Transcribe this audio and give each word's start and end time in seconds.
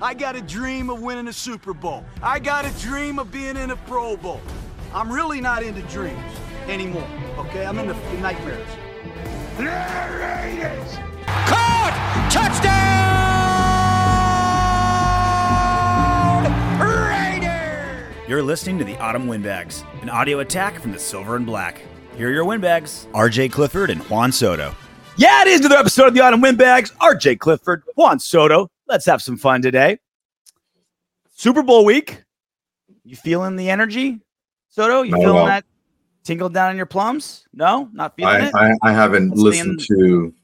I 0.00 0.12
got 0.12 0.36
a 0.36 0.42
dream 0.42 0.90
of 0.90 1.00
winning 1.00 1.26
a 1.26 1.32
Super 1.32 1.72
Bowl. 1.72 2.04
I 2.22 2.38
got 2.38 2.66
a 2.66 2.80
dream 2.80 3.18
of 3.18 3.32
being 3.32 3.56
in 3.56 3.70
a 3.70 3.76
Pro 3.76 4.14
Bowl. 4.14 4.42
I'm 4.92 5.10
really 5.10 5.40
not 5.40 5.62
into 5.62 5.80
dreams 5.82 6.20
anymore, 6.68 7.08
okay? 7.38 7.64
I'm 7.64 7.78
into 7.78 7.94
nightmares. 8.20 8.68
Raiders! 9.58 10.96
Caught! 11.46 12.28
Touchdown! 12.30 12.76
Raiders! 16.78 18.28
You're 18.28 18.42
listening 18.42 18.78
to 18.78 18.84
the 18.84 18.98
Autumn 18.98 19.26
Windbags, 19.26 19.82
an 20.02 20.10
audio 20.10 20.40
attack 20.40 20.78
from 20.78 20.92
the 20.92 20.98
Silver 20.98 21.36
and 21.36 21.46
Black. 21.46 21.80
Here 22.18 22.28
are 22.28 22.32
your 22.32 22.44
windbags, 22.44 23.08
RJ 23.14 23.50
Clifford 23.50 23.88
and 23.88 24.02
Juan 24.10 24.30
Soto. 24.30 24.74
Yeah, 25.16 25.40
it 25.40 25.48
is 25.48 25.60
another 25.60 25.78
episode 25.78 26.08
of 26.08 26.12
the 26.12 26.20
Autumn 26.20 26.42
Windbags. 26.42 26.90
RJ 27.00 27.38
Clifford, 27.38 27.82
Juan 27.96 28.18
Soto. 28.18 28.70
Let's 28.88 29.06
have 29.06 29.22
some 29.22 29.36
fun 29.36 29.62
today. 29.62 29.98
Super 31.34 31.62
Bowl 31.62 31.84
week. 31.84 32.22
You 33.04 33.16
feeling 33.16 33.56
the 33.56 33.70
energy, 33.70 34.20
Soto? 34.68 35.02
You 35.02 35.12
No, 35.12 35.18
feeling 35.18 35.34
well. 35.34 35.46
that 35.46 35.64
tingle 36.24 36.48
down 36.48 36.72
in 36.72 36.76
your 36.76 36.86
plums? 36.86 37.46
No, 37.52 37.88
not 37.92 38.16
feeling 38.16 38.34
I, 38.34 38.48
it. 38.48 38.54
I, 38.54 38.72
I 38.82 38.92
haven't 38.92 39.30
listened 39.36 39.80
to 39.88 40.34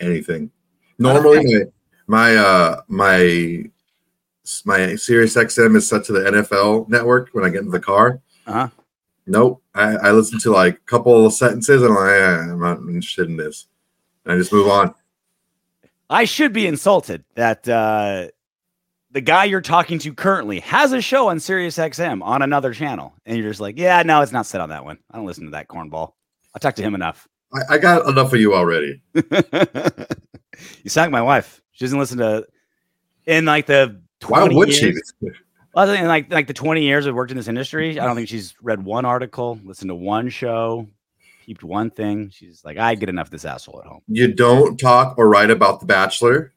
anything. 0.00 0.50
Normally, 0.98 1.44
my 1.44 1.64
my 2.06 2.36
uh, 2.36 2.80
my 2.88 3.64
my 4.64 4.94
Sirius 4.96 5.36
XM 5.36 5.76
is 5.76 5.88
set 5.88 6.04
to 6.04 6.12
the 6.12 6.30
NFL 6.30 6.88
network 6.88 7.30
when 7.32 7.44
I 7.44 7.50
get 7.50 7.62
in 7.62 7.70
the 7.70 7.80
car. 7.80 8.20
Uh-huh. 8.46 8.68
Nope, 9.26 9.62
I, 9.74 9.96
I 9.96 10.10
listen 10.12 10.38
to 10.40 10.52
like 10.52 10.74
a 10.76 10.86
couple 10.86 11.26
of 11.26 11.32
sentences 11.32 11.82
and 11.82 11.90
I'm 11.90 11.96
like, 11.96 12.12
"Eh, 12.12 12.52
I'm 12.52 12.60
not 12.60 12.78
interested 12.78 13.28
in 13.28 13.36
this, 13.36 13.66
and 14.24 14.32
I 14.32 14.38
just 14.38 14.52
move 14.52 14.68
on. 14.68 14.94
I 16.08 16.24
should 16.24 16.52
be 16.52 16.66
insulted 16.66 17.24
that 17.34 17.68
uh, 17.68 18.28
the 19.10 19.20
guy 19.20 19.44
you're 19.44 19.60
talking 19.60 19.98
to 20.00 20.14
currently 20.14 20.60
has 20.60 20.92
a 20.92 21.00
show 21.00 21.28
on 21.28 21.40
Sirius 21.40 21.78
XM 21.78 22.22
on 22.22 22.42
another 22.42 22.72
channel, 22.72 23.14
and 23.24 23.36
you're 23.36 23.48
just 23.48 23.60
like, 23.60 23.78
yeah, 23.78 24.02
no, 24.02 24.20
it's 24.20 24.32
not 24.32 24.46
set 24.46 24.60
on 24.60 24.68
that 24.68 24.84
one. 24.84 24.98
I 25.10 25.16
don't 25.16 25.26
listen 25.26 25.44
to 25.44 25.50
that 25.50 25.68
cornball. 25.68 26.12
I 26.54 26.58
talked 26.58 26.76
to 26.76 26.82
him 26.82 26.94
enough. 26.94 27.26
I, 27.52 27.74
I 27.74 27.78
got 27.78 28.08
enough 28.08 28.32
of 28.32 28.40
you 28.40 28.54
already. 28.54 29.02
you 29.14 29.22
sound 30.86 31.06
like 31.06 31.10
my 31.10 31.22
wife. 31.22 31.60
She 31.72 31.84
doesn't 31.84 31.98
listen 31.98 32.18
to 32.18 32.46
in 33.26 33.44
like 33.44 33.66
the 33.66 34.00
20 34.20 34.32
Why 34.32 34.38
20 34.46 34.54
would 34.54 34.68
years, 34.68 35.12
she? 35.20 35.28
Well, 35.74 35.90
in 35.90 36.06
like 36.06 36.32
like 36.32 36.46
the 36.46 36.54
20 36.54 36.82
years 36.82 37.06
I've 37.06 37.14
worked 37.14 37.30
in 37.30 37.36
this 37.36 37.48
industry, 37.48 38.00
I 38.00 38.06
don't 38.06 38.16
think 38.16 38.28
she's 38.28 38.54
read 38.62 38.84
one 38.84 39.04
article, 39.04 39.58
listened 39.64 39.90
to 39.90 39.94
one 39.94 40.30
show, 40.30 40.88
peeped 41.46 41.62
one 41.62 41.90
thing. 41.90 42.30
She's 42.30 42.64
like, 42.64 42.76
I 42.76 42.94
get 42.96 43.08
enough 43.08 43.28
of 43.28 43.30
this 43.30 43.44
asshole 43.44 43.80
at 43.80 43.86
home. 43.86 44.02
You 44.08 44.32
don't 44.32 44.76
talk 44.78 45.16
or 45.16 45.28
write 45.28 45.50
about 45.50 45.80
The 45.80 45.86
Bachelor, 45.86 46.52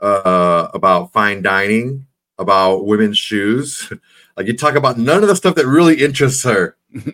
uh, 0.00 0.68
about 0.72 1.12
fine 1.12 1.42
dining, 1.42 2.06
about 2.38 2.86
women's 2.86 3.18
shoes. 3.18 3.92
Like 4.36 4.48
you 4.48 4.56
talk 4.56 4.74
about 4.74 4.98
none 4.98 5.22
of 5.22 5.28
the 5.28 5.36
stuff 5.36 5.54
that 5.54 5.66
really 5.68 6.02
interests 6.02 6.42
her. 6.42 6.76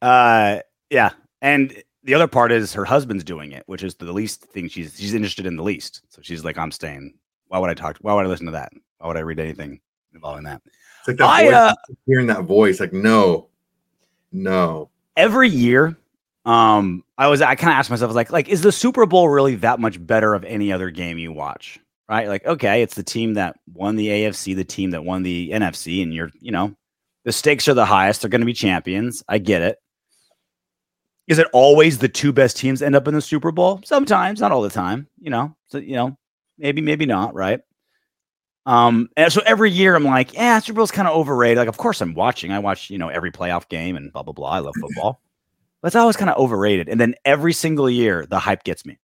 uh 0.00 0.60
yeah 0.88 1.10
and 1.42 1.82
the 2.04 2.14
other 2.14 2.26
part 2.26 2.50
is 2.50 2.72
her 2.72 2.86
husband's 2.86 3.22
doing 3.22 3.52
it 3.52 3.62
which 3.66 3.82
is 3.82 3.94
the 3.96 4.10
least 4.10 4.44
thing 4.46 4.66
she's 4.66 4.98
she's 4.98 5.12
interested 5.12 5.44
in 5.44 5.56
the 5.56 5.62
least 5.62 6.00
so 6.08 6.22
she's 6.22 6.42
like 6.42 6.56
i'm 6.56 6.72
staying 6.72 7.12
why 7.48 7.58
would 7.58 7.68
i 7.68 7.74
talk 7.74 7.98
why 8.00 8.14
would 8.14 8.24
i 8.24 8.28
listen 8.28 8.46
to 8.46 8.52
that 8.52 8.72
why 8.96 9.08
would 9.08 9.18
i 9.18 9.20
read 9.20 9.38
anything 9.38 9.78
involving 10.14 10.44
that 10.44 10.62
It's 11.00 11.08
like 11.08 11.16
that 11.18 11.28
I, 11.28 11.44
voice, 11.44 11.54
uh, 11.54 11.74
hearing 12.06 12.26
that 12.28 12.44
voice, 12.44 12.80
like 12.80 12.92
no, 12.92 13.48
no. 14.32 14.90
every 15.16 15.48
year 15.48 15.96
um 16.44 17.04
i 17.18 17.28
was 17.28 17.40
i 17.40 17.54
kind 17.54 17.70
of 17.70 17.76
asked 17.76 17.90
myself 17.90 18.08
was 18.08 18.16
like 18.16 18.32
like 18.32 18.48
is 18.48 18.62
the 18.62 18.72
super 18.72 19.06
bowl 19.06 19.28
really 19.28 19.54
that 19.54 19.78
much 19.78 20.04
better 20.04 20.34
of 20.34 20.44
any 20.44 20.72
other 20.72 20.90
game 20.90 21.18
you 21.18 21.32
watch? 21.32 21.78
Right? 22.08 22.28
Like 22.28 22.44
okay 22.44 22.82
it's 22.82 22.94
the 22.94 23.02
team 23.02 23.34
that 23.34 23.56
won 23.72 23.96
the 23.96 24.08
afc 24.08 24.54
the 24.54 24.64
team 24.64 24.90
that 24.90 25.04
won 25.04 25.22
the 25.22 25.50
nfc 25.50 26.02
and 26.02 26.12
you're 26.12 26.30
you 26.40 26.50
know 26.50 26.74
the 27.24 27.32
stakes 27.32 27.68
are 27.68 27.74
the 27.74 27.86
highest 27.86 28.20
they're 28.20 28.28
going 28.28 28.40
to 28.40 28.46
be 28.46 28.52
champions. 28.52 29.22
I 29.28 29.38
get 29.38 29.62
it. 29.62 29.78
Is 31.28 31.38
it 31.38 31.46
always 31.52 31.98
the 31.98 32.08
two 32.08 32.32
best 32.32 32.56
teams 32.56 32.82
end 32.82 32.96
up 32.96 33.06
in 33.06 33.14
the 33.14 33.22
super 33.22 33.52
bowl? 33.52 33.80
Sometimes 33.84 34.40
not 34.40 34.50
all 34.50 34.62
the 34.62 34.68
time 34.68 35.06
you 35.20 35.30
know 35.30 35.54
so 35.68 35.78
you 35.78 35.94
know 35.94 36.16
maybe 36.58 36.80
maybe 36.82 37.06
not 37.06 37.34
right 37.34 37.60
um 38.66 39.08
and 39.16 39.32
so 39.32 39.42
every 39.44 39.70
year 39.70 39.96
i'm 39.96 40.04
like 40.04 40.32
yeah 40.34 40.58
super 40.60 40.76
bowl's 40.76 40.90
kind 40.90 41.08
of 41.08 41.16
overrated 41.16 41.58
like 41.58 41.68
of 41.68 41.78
course 41.78 42.00
i'm 42.00 42.14
watching 42.14 42.52
i 42.52 42.58
watch 42.58 42.90
you 42.90 42.98
know 42.98 43.08
every 43.08 43.32
playoff 43.32 43.68
game 43.68 43.96
and 43.96 44.12
blah 44.12 44.22
blah 44.22 44.32
blah 44.32 44.50
i 44.50 44.58
love 44.60 44.74
football 44.80 45.20
but 45.82 45.88
it's 45.88 45.96
always 45.96 46.16
kind 46.16 46.30
of 46.30 46.38
overrated. 46.38 46.88
And 46.88 47.00
then 47.00 47.14
every 47.24 47.52
single 47.52 47.90
year, 47.90 48.24
the 48.24 48.38
hype 48.38 48.62
gets 48.62 48.86
me. 48.86 48.98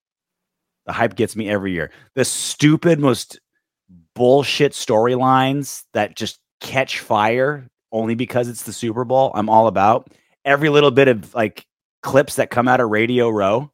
The 0.86 0.92
hype 0.92 1.16
gets 1.16 1.36
me 1.36 1.50
every 1.50 1.72
year. 1.72 1.90
The 2.14 2.24
stupid, 2.24 3.00
most 3.00 3.40
bullshit 4.14 4.72
storylines 4.72 5.82
that 5.92 6.16
just 6.16 6.38
catch 6.60 7.00
fire 7.00 7.68
only 7.92 8.14
because 8.14 8.48
it's 8.48 8.62
the 8.62 8.72
Super 8.72 9.04
Bowl. 9.04 9.32
I'm 9.34 9.48
all 9.48 9.66
about 9.66 10.12
every 10.44 10.68
little 10.68 10.90
bit 10.90 11.08
of 11.08 11.34
like 11.34 11.66
clips 12.02 12.36
that 12.36 12.50
come 12.50 12.68
out 12.68 12.80
of 12.80 12.90
Radio 12.90 13.28
Row. 13.28 13.70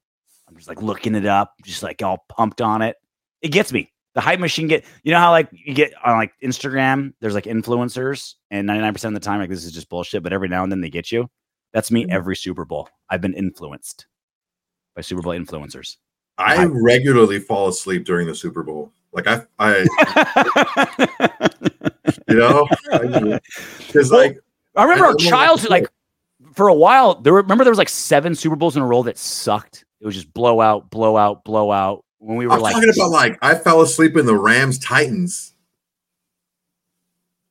I'm 0.48 0.56
just 0.56 0.68
like 0.68 0.82
looking 0.82 1.14
it 1.14 1.26
up, 1.26 1.52
just 1.62 1.82
like 1.82 2.02
all 2.02 2.24
pumped 2.28 2.60
on 2.60 2.80
it. 2.80 2.96
It 3.42 3.48
gets 3.48 3.72
me. 3.72 3.92
The 4.14 4.20
hype 4.20 4.38
machine 4.38 4.68
get 4.68 4.84
you 5.02 5.12
know 5.12 5.18
how 5.18 5.30
like 5.30 5.48
you 5.52 5.74
get 5.74 5.92
on 6.04 6.16
like 6.16 6.32
Instagram, 6.42 7.12
there's 7.20 7.34
like 7.34 7.44
influencers, 7.44 8.34
and 8.50 8.68
99% 8.68 9.04
of 9.04 9.14
the 9.14 9.20
time, 9.20 9.40
like 9.40 9.50
this 9.50 9.64
is 9.64 9.72
just 9.72 9.88
bullshit, 9.88 10.22
but 10.22 10.32
every 10.32 10.48
now 10.48 10.62
and 10.62 10.70
then 10.70 10.80
they 10.80 10.90
get 10.90 11.10
you. 11.10 11.28
That's 11.72 11.90
me 11.90 12.04
mm-hmm. 12.04 12.12
every 12.12 12.36
Super 12.36 12.64
Bowl. 12.64 12.88
I've 13.10 13.20
been 13.20 13.34
influenced 13.34 14.06
by 14.94 15.02
Super 15.02 15.22
Bowl 15.22 15.32
influencers. 15.32 15.96
I 16.38 16.64
regularly 16.64 17.38
fall 17.40 17.68
asleep 17.68 18.04
during 18.04 18.26
the 18.26 18.34
Super 18.34 18.62
Bowl. 18.62 18.92
Like 19.12 19.26
I, 19.28 19.42
I, 19.58 19.78
you 22.28 22.34
know, 22.34 22.66
because 23.86 24.10
Well, 24.10 24.20
like 24.20 24.38
I 24.74 24.82
remember 24.82 25.04
I 25.04 25.08
our 25.08 25.14
don't 25.14 25.24
know 25.24 25.30
what 25.30 25.46
childhood, 25.46 25.70
like 25.70 25.88
for 26.54 26.68
a 26.68 26.74
while, 26.74 27.20
there 27.20 27.32
were, 27.32 27.42
remember 27.42 27.64
there 27.64 27.70
was 27.70 27.78
like 27.78 27.88
seven 27.88 28.34
Super 28.34 28.56
Bowls 28.56 28.76
in 28.76 28.82
a 28.82 28.86
row 28.86 29.02
that 29.04 29.18
sucked. 29.18 29.84
It 30.00 30.06
was 30.06 30.14
just 30.14 30.32
blowout, 30.34 30.90
blowout, 30.90 31.44
blowout. 31.44 32.04
When 32.24 32.38
we 32.38 32.46
were 32.46 32.54
I'm 32.54 32.60
like, 32.60 32.72
talking 32.74 32.88
about 32.88 33.10
like 33.10 33.38
I 33.42 33.54
fell 33.54 33.82
asleep 33.82 34.16
in 34.16 34.24
the 34.24 34.34
Rams 34.36 34.78
Titans. 34.78 35.52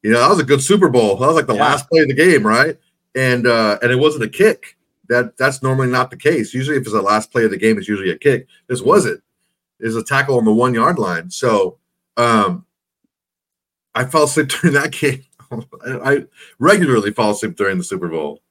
You 0.01 0.11
know, 0.11 0.19
that 0.19 0.29
was 0.29 0.39
a 0.39 0.43
good 0.43 0.61
Super 0.63 0.89
Bowl. 0.89 1.15
That 1.17 1.27
was 1.27 1.35
like 1.35 1.45
the 1.47 1.53
Yeah. 1.53 1.61
last 1.63 1.87
play 1.89 2.01
of 2.01 2.07
the 2.07 2.13
game, 2.15 2.45
right? 2.45 2.77
And 3.15 3.45
uh 3.45 3.77
and 3.83 3.91
it 3.91 3.97
wasn't 3.99 4.23
a 4.23 4.29
kick. 4.29 4.77
That 5.09 5.37
that's 5.37 5.61
normally 5.61 5.89
not 5.89 6.09
the 6.09 6.17
case. 6.17 6.53
Usually, 6.55 6.75
if 6.77 6.83
it's 6.83 6.91
the 6.91 7.01
last 7.03 7.31
play 7.31 7.45
of 7.45 7.51
the 7.51 7.57
game, 7.57 7.77
it's 7.77 7.87
usually 7.87 8.09
a 8.09 8.17
kick. 8.17 8.47
This 8.67 8.81
wasn't. 8.81 9.21
It's 9.79 9.95
a 9.95 10.03
tackle 10.03 10.37
on 10.37 10.45
the 10.45 10.53
one 10.53 10.73
yard 10.73 10.97
line. 10.97 11.29
So 11.29 11.77
um 12.17 12.65
I 13.93 14.05
fell 14.05 14.23
asleep 14.23 14.47
during 14.61 14.73
that 14.73 14.91
game. 14.91 15.23
I, 15.85 16.13
I 16.13 16.25
regularly 16.57 17.11
fall 17.11 17.31
asleep 17.31 17.55
during 17.55 17.77
the 17.77 17.83
Super 17.83 18.07
Bowl. 18.09 18.41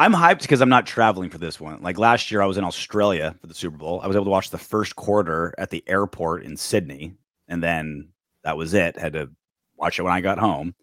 I'm 0.00 0.14
hyped 0.14 0.40
because 0.40 0.62
I'm 0.62 0.70
not 0.70 0.86
traveling 0.86 1.28
for 1.28 1.36
this 1.36 1.60
one. 1.60 1.82
Like 1.82 1.98
last 1.98 2.30
year, 2.30 2.40
I 2.40 2.46
was 2.46 2.56
in 2.56 2.64
Australia 2.64 3.34
for 3.38 3.46
the 3.46 3.54
Super 3.54 3.76
Bowl. 3.76 4.00
I 4.02 4.06
was 4.06 4.16
able 4.16 4.24
to 4.24 4.30
watch 4.30 4.48
the 4.48 4.56
first 4.56 4.96
quarter 4.96 5.54
at 5.58 5.68
the 5.68 5.84
airport 5.86 6.42
in 6.42 6.56
Sydney, 6.56 7.12
and 7.48 7.62
then 7.62 8.08
that 8.42 8.56
was 8.56 8.72
it. 8.72 8.98
Had 8.98 9.12
to 9.12 9.28
watch 9.76 9.98
it 9.98 10.02
when 10.02 10.14
I 10.14 10.22
got 10.22 10.38
home. 10.38 10.74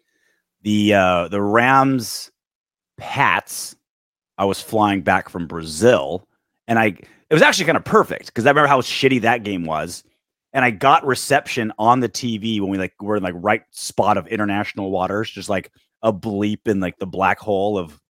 The 0.62 0.94
uh, 0.94 1.28
the 1.28 1.42
Rams 1.42 2.30
Pats. 2.96 3.74
I 4.38 4.44
was 4.44 4.62
flying 4.62 5.02
back 5.02 5.28
from 5.28 5.48
Brazil, 5.48 6.28
and 6.68 6.78
I 6.78 6.86
it 6.86 7.34
was 7.34 7.42
actually 7.42 7.64
kind 7.64 7.76
of 7.76 7.84
perfect 7.84 8.26
because 8.26 8.46
I 8.46 8.50
remember 8.50 8.68
how 8.68 8.82
shitty 8.82 9.22
that 9.22 9.42
game 9.42 9.64
was, 9.64 10.04
and 10.52 10.64
I 10.64 10.70
got 10.70 11.04
reception 11.04 11.72
on 11.76 11.98
the 11.98 12.08
TV 12.08 12.60
when 12.60 12.70
we 12.70 12.78
like 12.78 12.94
were 13.02 13.16
in 13.16 13.24
like 13.24 13.34
right 13.36 13.62
spot 13.72 14.16
of 14.16 14.28
international 14.28 14.92
waters, 14.92 15.28
just 15.28 15.48
like 15.48 15.72
a 16.04 16.12
bleep 16.12 16.68
in 16.68 16.78
like 16.78 17.00
the 17.00 17.06
black 17.06 17.40
hole 17.40 17.76
of 17.76 18.00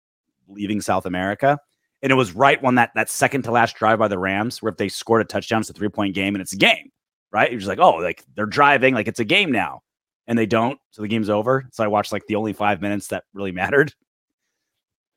leaving 0.48 0.80
South 0.80 1.06
America. 1.06 1.58
And 2.02 2.12
it 2.12 2.14
was 2.14 2.32
right 2.32 2.62
when 2.62 2.76
that 2.76 2.90
that 2.94 3.10
second 3.10 3.42
to 3.42 3.50
last 3.50 3.76
drive 3.76 3.98
by 3.98 4.08
the 4.08 4.18
Rams, 4.18 4.62
where 4.62 4.70
if 4.70 4.78
they 4.78 4.88
scored 4.88 5.20
a 5.20 5.24
touchdown, 5.24 5.60
it's 5.60 5.70
a 5.70 5.72
three 5.72 5.88
point 5.88 6.14
game 6.14 6.34
and 6.34 6.42
it's 6.42 6.52
a 6.52 6.56
game, 6.56 6.90
right? 7.32 7.50
You're 7.50 7.60
just 7.60 7.68
like, 7.68 7.80
oh, 7.80 7.96
like 7.96 8.24
they're 8.36 8.46
driving, 8.46 8.94
like 8.94 9.08
it's 9.08 9.20
a 9.20 9.24
game 9.24 9.50
now, 9.50 9.82
and 10.26 10.38
they 10.38 10.46
don't, 10.46 10.78
so 10.90 11.02
the 11.02 11.08
game's 11.08 11.28
over. 11.28 11.68
So 11.72 11.82
I 11.82 11.88
watched 11.88 12.12
like 12.12 12.26
the 12.26 12.36
only 12.36 12.52
five 12.52 12.80
minutes 12.80 13.08
that 13.08 13.24
really 13.34 13.52
mattered. 13.52 13.92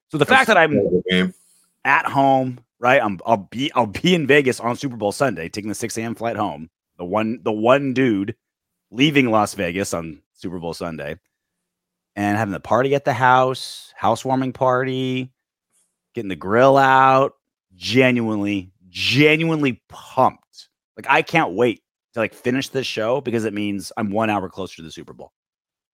So 0.09 0.17
the 0.17 0.25
fact 0.25 0.47
that 0.47 0.57
I'm 0.57 1.03
at 1.85 2.05
home, 2.05 2.59
right? 2.79 3.01
I'm 3.01 3.19
I'll 3.25 3.47
be 3.49 3.71
I'll 3.73 3.85
be 3.85 4.15
in 4.15 4.27
Vegas 4.27 4.59
on 4.59 4.75
Super 4.75 4.97
Bowl 4.97 5.11
Sunday, 5.11 5.49
taking 5.49 5.69
the 5.69 5.75
6 5.75 5.97
a.m. 5.97 6.15
flight 6.15 6.35
home. 6.35 6.69
The 6.97 7.05
one 7.05 7.39
the 7.43 7.51
one 7.51 7.93
dude 7.93 8.35
leaving 8.89 9.31
Las 9.31 9.53
Vegas 9.53 9.93
on 9.93 10.21
Super 10.33 10.59
Bowl 10.59 10.73
Sunday 10.73 11.15
and 12.15 12.37
having 12.37 12.53
the 12.53 12.59
party 12.59 12.95
at 12.95 13.05
the 13.05 13.13
house, 13.13 13.93
housewarming 13.95 14.53
party, 14.53 15.31
getting 16.13 16.29
the 16.29 16.35
grill 16.35 16.77
out. 16.77 17.35
Genuinely, 17.75 18.71
genuinely 18.89 19.81
pumped. 19.87 20.69
Like 20.97 21.07
I 21.09 21.21
can't 21.21 21.53
wait 21.53 21.81
to 22.13 22.19
like 22.19 22.33
finish 22.33 22.69
this 22.69 22.85
show 22.85 23.21
because 23.21 23.45
it 23.45 23.53
means 23.53 23.91
I'm 23.97 24.11
one 24.11 24.29
hour 24.29 24.49
closer 24.49 24.77
to 24.77 24.81
the 24.81 24.91
Super 24.91 25.13
Bowl. 25.13 25.31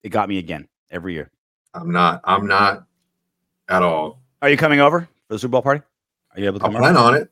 It 0.04 0.10
got 0.10 0.28
me 0.28 0.38
again 0.38 0.68
every 0.90 1.14
year. 1.14 1.32
I'm 1.74 1.92
not. 1.92 2.22
I'm 2.24 2.48
not 2.48 2.86
at 3.70 3.84
all. 3.84 4.22
Are 4.42 4.50
you 4.50 4.58
coming 4.58 4.80
over 4.80 5.02
for 5.02 5.34
the 5.34 5.40
Super 5.40 5.52
Bowl 5.52 5.62
party? 5.62 5.84
Are 6.36 6.40
you 6.40 6.48
able 6.48 6.60
to 6.60 6.66
come 6.66 6.76
over? 6.76 6.86
on 6.86 7.16
it. 7.16 7.32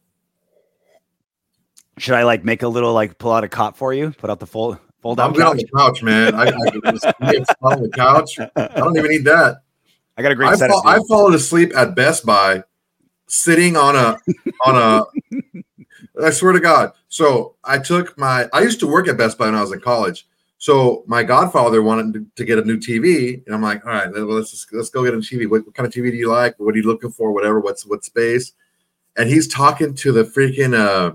Should 1.97 2.15
I 2.15 2.23
like 2.23 2.43
make 2.43 2.61
a 2.63 2.67
little 2.67 2.93
like 2.93 3.17
pull 3.17 3.31
out 3.31 3.43
a 3.43 3.49
cot 3.49 3.77
for 3.77 3.93
you? 3.93 4.11
Put 4.11 4.29
out 4.29 4.39
the 4.39 4.47
fold 4.47 4.77
fold 5.05 5.19
I'm 5.19 5.33
good 5.33 5.43
on 5.43 5.57
the 5.57 5.67
couch, 5.77 6.01
man. 6.01 6.33
I, 6.33 6.45
I 6.45 6.51
can 6.51 6.81
just 6.83 7.05
on 7.61 7.81
the 7.83 7.89
couch. 7.89 8.39
I 8.39 8.67
don't 8.79 8.97
even 8.97 9.11
need 9.11 9.25
that. 9.25 9.61
I 10.17 10.23
got 10.23 10.31
a 10.31 10.35
great 10.35 10.49
I, 10.49 10.55
set. 10.55 10.71
fall, 10.71 10.81
I 10.87 10.99
fallen 11.07 11.35
asleep 11.35 11.75
at 11.77 11.95
Best 11.95 12.25
Buy, 12.25 12.63
sitting 13.27 13.77
on 13.77 13.95
a 13.95 14.17
on 14.65 14.75
a. 14.75 15.03
I 16.23 16.31
swear 16.31 16.53
to 16.53 16.59
God. 16.59 16.91
So 17.07 17.55
I 17.63 17.77
took 17.77 18.17
my. 18.17 18.49
I 18.51 18.61
used 18.61 18.79
to 18.79 18.87
work 18.87 19.07
at 19.07 19.15
Best 19.15 19.37
Buy 19.37 19.45
when 19.45 19.55
I 19.55 19.61
was 19.61 19.71
in 19.71 19.79
college. 19.79 20.27
So 20.57 21.03
my 21.05 21.21
godfather 21.21 21.83
wanted 21.83 22.35
to, 22.37 22.45
get 22.45 22.57
a 22.57 22.63
new 22.63 22.77
TV, 22.77 23.45
and 23.45 23.53
I'm 23.53 23.61
like, 23.61 23.85
all 23.85 23.91
right, 23.91 24.11
let's 24.11 24.51
just, 24.51 24.73
let's 24.73 24.89
go 24.89 25.03
get 25.03 25.13
a 25.13 25.17
TV. 25.17 25.47
What, 25.47 25.65
what 25.65 25.75
kind 25.75 25.85
of 25.85 25.93
TV 25.93 26.09
do 26.09 26.17
you 26.17 26.31
like? 26.31 26.57
What 26.57 26.73
are 26.73 26.77
you 26.77 26.87
looking 26.87 27.11
for? 27.11 27.31
Whatever. 27.31 27.59
What's 27.59 27.85
what 27.85 28.03
space? 28.03 28.53
And 29.17 29.29
he's 29.29 29.47
talking 29.47 29.93
to 29.95 30.11
the 30.11 30.23
freaking 30.23 30.73
uh 30.73 31.11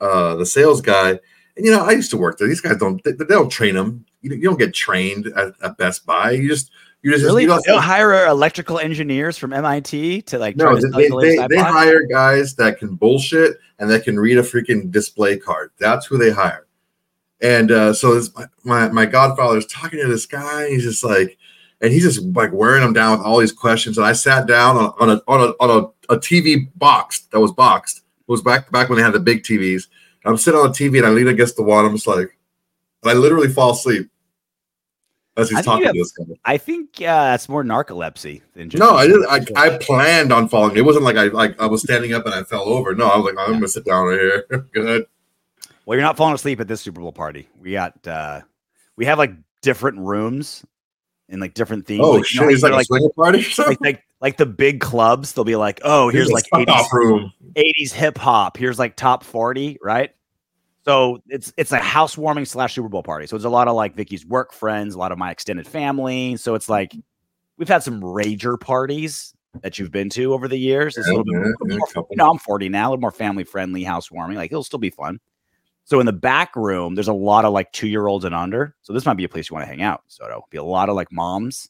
uh 0.00 0.36
the 0.36 0.46
sales 0.46 0.80
guy. 0.80 1.18
And 1.56 1.64
you 1.64 1.72
know, 1.72 1.84
I 1.84 1.92
used 1.92 2.10
to 2.10 2.16
work 2.16 2.38
there. 2.38 2.48
These 2.48 2.60
guys 2.60 2.76
don't 2.76 3.02
they, 3.04 3.12
they 3.12 3.24
don't 3.24 3.50
train 3.50 3.74
them. 3.74 4.04
You, 4.20 4.34
you 4.34 4.42
don't 4.42 4.58
get 4.58 4.74
trained 4.74 5.26
at, 5.28 5.54
at 5.62 5.76
Best 5.78 6.04
Buy. 6.04 6.32
You 6.32 6.48
just 6.48 6.70
you 7.02 7.12
just 7.12 7.24
really? 7.24 7.42
you 7.42 7.48
They 7.48 7.54
don't, 7.54 7.64
don't 7.64 7.82
hire 7.82 8.26
electrical 8.26 8.78
engineers 8.78 9.38
from 9.38 9.52
MIT 9.52 10.22
to 10.22 10.38
like 10.38 10.56
no, 10.56 10.74
to 10.74 10.80
sell 10.80 10.90
they, 10.90 11.08
they, 11.08 11.46
they 11.48 11.56
hire 11.56 12.02
guys 12.02 12.54
that 12.56 12.78
can 12.78 12.96
bullshit 12.96 13.58
and 13.78 13.90
that 13.90 14.04
can 14.04 14.18
read 14.18 14.38
a 14.38 14.42
freaking 14.42 14.90
display 14.90 15.38
card. 15.38 15.70
That's 15.78 16.06
who 16.06 16.18
they 16.18 16.30
hire. 16.30 16.66
And 17.40 17.70
uh, 17.70 17.92
so 17.92 18.14
this, 18.14 18.34
my, 18.34 18.46
my 18.64 18.88
my 18.88 19.06
godfather 19.06 19.60
talking 19.62 20.00
to 20.00 20.08
this 20.08 20.26
guy. 20.26 20.64
And 20.64 20.72
he's 20.72 20.84
just 20.84 21.04
like, 21.04 21.38
and 21.80 21.92
he's 21.92 22.02
just 22.02 22.22
like 22.34 22.52
wearing 22.52 22.82
him 22.82 22.92
down 22.92 23.18
with 23.18 23.26
all 23.26 23.38
these 23.38 23.52
questions. 23.52 23.98
And 23.98 24.06
I 24.06 24.12
sat 24.12 24.46
down 24.46 24.76
on, 24.76 24.92
on 24.98 25.10
a 25.10 25.22
on 25.28 25.40
a 25.40 25.52
on 25.60 25.70
a, 26.10 26.14
a 26.14 26.18
TV 26.18 26.68
box 26.76 27.20
that 27.30 27.40
was 27.40 27.52
boxed. 27.52 27.98
It 27.98 28.30
was 28.30 28.42
back 28.42 28.70
back 28.72 28.88
when 28.88 28.96
they 28.96 29.04
had 29.04 29.12
the 29.12 29.20
big 29.20 29.42
TVs. 29.42 29.84
I'm 30.28 30.36
sitting 30.36 30.58
on 30.60 30.68
the 30.68 30.72
TV 30.72 30.98
and 30.98 31.06
I 31.06 31.10
lean 31.10 31.28
against 31.28 31.56
the 31.56 31.62
wall. 31.62 31.80
And 31.80 31.88
I'm 31.88 31.94
just 31.94 32.06
like, 32.06 32.36
and 33.02 33.10
I 33.10 33.14
literally 33.14 33.48
fall 33.48 33.72
asleep 33.72 34.10
as 35.36 35.50
he's 35.50 35.62
talking 35.64 35.86
you 35.86 35.92
to 35.92 35.98
this 35.98 36.12
guy. 36.12 36.24
I 36.44 36.56
think 36.58 36.96
uh, 37.00 37.30
that's 37.30 37.48
more 37.48 37.62
narcolepsy 37.62 38.42
than 38.54 38.70
just 38.70 38.80
No, 38.80 38.94
I 38.96 39.06
didn't. 39.06 39.26
I, 39.26 39.44
I 39.56 39.78
planned 39.78 40.32
on 40.32 40.48
falling. 40.48 40.76
It 40.76 40.84
wasn't 40.84 41.04
like 41.04 41.16
I 41.16 41.24
like 41.24 41.60
I 41.60 41.66
was 41.66 41.82
standing 41.82 42.14
up 42.14 42.24
and 42.26 42.34
I 42.34 42.42
fell 42.42 42.62
over. 42.62 42.94
No, 42.94 43.06
I 43.08 43.16
was 43.16 43.34
like, 43.34 43.46
I'm 43.46 43.54
gonna 43.54 43.68
sit 43.68 43.84
down 43.84 44.06
right 44.06 44.18
here. 44.18 44.66
Good. 44.72 45.06
Well, 45.84 45.96
you're 45.96 46.04
not 46.04 46.16
falling 46.16 46.34
asleep 46.34 46.60
at 46.60 46.68
this 46.68 46.80
Super 46.80 47.00
Bowl 47.00 47.12
party. 47.12 47.48
We 47.60 47.72
got 47.72 48.06
uh 48.06 48.40
we 48.96 49.04
have 49.04 49.18
like 49.18 49.32
different 49.62 49.98
rooms 49.98 50.64
and 51.28 51.40
like 51.40 51.54
different 51.54 51.86
themes. 51.86 52.00
Oh 52.04 52.12
like, 52.12 52.18
you 52.20 52.24
shit! 52.24 52.42
know, 52.42 52.48
It's 52.48 52.62
like, 52.62 52.72
like, 52.72 52.82
a 52.82 52.84
swinger 52.86 53.08
party. 53.10 53.38
or 53.38 53.42
like, 53.42 53.50
something? 53.50 53.78
like 53.80 54.05
like 54.20 54.36
the 54.36 54.46
big 54.46 54.80
clubs, 54.80 55.32
they'll 55.32 55.44
be 55.44 55.56
like, 55.56 55.80
oh, 55.84 56.08
here's 56.08 56.30
like 56.30 56.44
80s, 56.54 56.92
room. 56.92 57.32
80s 57.54 57.92
hip 57.92 58.18
hop. 58.18 58.56
Here's 58.56 58.78
like 58.78 58.96
top 58.96 59.22
40, 59.22 59.78
right? 59.82 60.10
So 60.84 61.20
it's 61.26 61.52
it's 61.56 61.72
a 61.72 61.78
housewarming 61.78 62.44
slash 62.44 62.74
Super 62.74 62.88
Bowl 62.88 63.02
party. 63.02 63.26
So 63.26 63.34
it's 63.34 63.44
a 63.44 63.50
lot 63.50 63.66
of 63.66 63.74
like 63.74 63.96
Vicky's 63.96 64.24
work 64.24 64.52
friends, 64.52 64.94
a 64.94 64.98
lot 64.98 65.10
of 65.10 65.18
my 65.18 65.32
extended 65.32 65.66
family. 65.66 66.36
So 66.36 66.54
it's 66.54 66.68
like 66.68 66.94
we've 67.58 67.68
had 67.68 67.82
some 67.82 68.00
rager 68.00 68.58
parties 68.58 69.34
that 69.62 69.78
you've 69.78 69.90
been 69.90 70.08
to 70.10 70.32
over 70.32 70.46
the 70.46 70.56
years. 70.56 70.96
It's 70.96 71.08
a 71.08 71.10
little 71.10 71.24
bit 71.24 71.32
yeah, 71.32 71.40
more- 71.40 71.54
yeah, 71.70 71.78
more- 71.96 72.06
you 72.10 72.16
know, 72.16 72.30
I'm 72.30 72.38
40 72.38 72.68
now, 72.68 72.84
a 72.84 72.88
little 72.90 73.00
more 73.00 73.10
family 73.10 73.42
friendly, 73.42 73.82
housewarming. 73.82 74.36
Like 74.36 74.52
it'll 74.52 74.62
still 74.62 74.78
be 74.78 74.90
fun. 74.90 75.18
So 75.84 75.98
in 76.00 76.06
the 76.06 76.12
back 76.12 76.54
room, 76.56 76.94
there's 76.94 77.08
a 77.08 77.12
lot 77.12 77.44
of 77.44 77.52
like 77.52 77.72
two 77.72 77.88
year 77.88 78.06
olds 78.06 78.24
and 78.24 78.34
under. 78.34 78.76
So 78.82 78.92
this 78.92 79.06
might 79.06 79.16
be 79.16 79.24
a 79.24 79.28
place 79.28 79.50
you 79.50 79.54
want 79.54 79.64
to 79.64 79.70
hang 79.70 79.82
out. 79.82 80.02
So 80.06 80.24
it'll 80.24 80.46
be 80.50 80.58
a 80.58 80.64
lot 80.64 80.88
of 80.88 80.94
like 80.94 81.10
moms. 81.10 81.68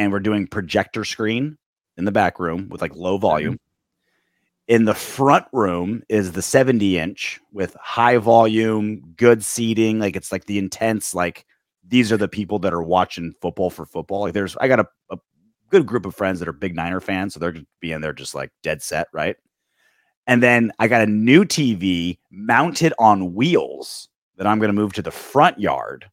And 0.00 0.10
we're 0.10 0.20
doing 0.20 0.46
projector 0.46 1.04
screen 1.04 1.58
in 1.98 2.06
the 2.06 2.10
back 2.10 2.38
room 2.40 2.70
with 2.70 2.80
like 2.80 2.96
low 2.96 3.18
volume. 3.18 3.56
Mm-hmm. 3.56 4.74
In 4.74 4.84
the 4.86 4.94
front 4.94 5.44
room 5.52 6.02
is 6.08 6.32
the 6.32 6.40
70 6.40 6.96
inch 6.96 7.38
with 7.52 7.76
high 7.78 8.16
volume, 8.16 9.12
good 9.18 9.44
seating. 9.44 9.98
Like 9.98 10.16
it's 10.16 10.32
like 10.32 10.46
the 10.46 10.56
intense, 10.56 11.14
like 11.14 11.44
these 11.86 12.10
are 12.10 12.16
the 12.16 12.28
people 12.28 12.58
that 12.60 12.72
are 12.72 12.82
watching 12.82 13.34
football 13.42 13.68
for 13.68 13.84
football. 13.84 14.22
Like 14.22 14.32
there's, 14.32 14.56
I 14.56 14.68
got 14.68 14.80
a, 14.80 14.86
a 15.10 15.18
good 15.68 15.84
group 15.84 16.06
of 16.06 16.14
friends 16.14 16.38
that 16.38 16.48
are 16.48 16.54
big 16.54 16.74
Niner 16.74 17.00
fans. 17.00 17.34
So 17.34 17.40
they're 17.40 17.52
going 17.52 17.66
to 17.66 17.70
be 17.80 17.92
in 17.92 18.00
there 18.00 18.14
just 18.14 18.34
like 18.34 18.52
dead 18.62 18.80
set, 18.80 19.08
right? 19.12 19.36
And 20.26 20.42
then 20.42 20.72
I 20.78 20.88
got 20.88 21.02
a 21.02 21.06
new 21.06 21.44
TV 21.44 22.16
mounted 22.30 22.94
on 22.98 23.34
wheels 23.34 24.08
that 24.38 24.46
I'm 24.46 24.60
going 24.60 24.70
to 24.70 24.80
move 24.80 24.94
to 24.94 25.02
the 25.02 25.10
front 25.10 25.60
yard 25.60 26.08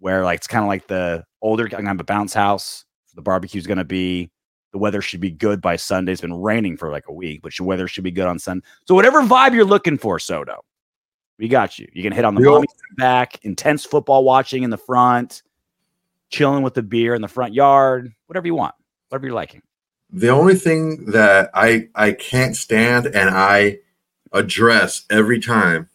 where 0.00 0.22
like 0.22 0.36
it's 0.36 0.46
kind 0.46 0.62
of 0.62 0.68
like 0.68 0.86
the 0.88 1.24
older, 1.40 1.64
I'm 1.64 1.70
going 1.70 1.84
to 1.84 1.88
have 1.88 2.00
a 2.00 2.04
bounce 2.04 2.34
house. 2.34 2.84
The 3.16 3.22
barbecue's 3.22 3.66
going 3.66 3.78
to 3.78 3.84
be, 3.84 4.30
the 4.72 4.78
weather 4.78 5.00
should 5.00 5.20
be 5.20 5.30
good 5.30 5.60
by 5.60 5.76
Sunday. 5.76 6.12
It's 6.12 6.20
been 6.20 6.34
raining 6.40 6.76
for 6.76 6.90
like 6.90 7.08
a 7.08 7.12
week, 7.12 7.42
but 7.42 7.52
the 7.56 7.64
weather 7.64 7.88
should 7.88 8.04
be 8.04 8.10
good 8.10 8.26
on 8.26 8.38
Sunday. 8.38 8.64
So 8.86 8.94
whatever 8.94 9.22
vibe 9.22 9.54
you're 9.54 9.64
looking 9.64 9.98
for, 9.98 10.18
Soto, 10.18 10.62
we 11.38 11.48
got 11.48 11.78
you. 11.78 11.88
You 11.92 12.02
can 12.02 12.12
hit 12.12 12.24
on 12.24 12.34
the 12.34 12.42
the 12.42 12.66
back, 12.96 13.38
intense 13.42 13.84
football 13.84 14.22
watching 14.22 14.62
in 14.62 14.70
the 14.70 14.78
front, 14.78 15.42
chilling 16.30 16.62
with 16.62 16.74
the 16.74 16.82
beer 16.82 17.14
in 17.14 17.22
the 17.22 17.28
front 17.28 17.54
yard, 17.54 18.12
whatever 18.26 18.46
you 18.46 18.54
want, 18.54 18.74
whatever 19.08 19.26
you're 19.26 19.34
liking. 19.34 19.62
The 20.10 20.28
only 20.28 20.54
thing 20.54 21.06
that 21.06 21.50
I 21.54 21.88
I 21.94 22.12
can't 22.12 22.54
stand 22.56 23.06
and 23.06 23.30
I 23.30 23.78
address 24.32 25.04
every 25.10 25.40
time 25.40 25.88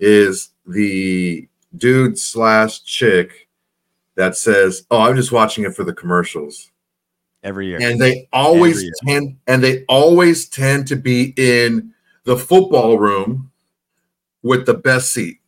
is 0.00 0.50
the 0.66 1.48
dude 1.76 2.18
slash 2.18 2.82
chick 2.82 3.47
that 4.18 4.36
says, 4.36 4.82
"Oh, 4.90 5.00
I'm 5.00 5.16
just 5.16 5.32
watching 5.32 5.64
it 5.64 5.74
for 5.74 5.84
the 5.84 5.94
commercials." 5.94 6.70
Every 7.44 7.68
year. 7.68 7.78
and 7.80 8.00
they 8.00 8.28
always 8.32 8.84
tend 9.06 9.36
and 9.46 9.62
they 9.62 9.84
always 9.88 10.48
tend 10.48 10.88
to 10.88 10.96
be 10.96 11.32
in 11.36 11.94
the 12.24 12.36
football 12.36 12.98
room 12.98 13.52
with 14.42 14.66
the 14.66 14.74
best 14.74 15.12
seat 15.12 15.38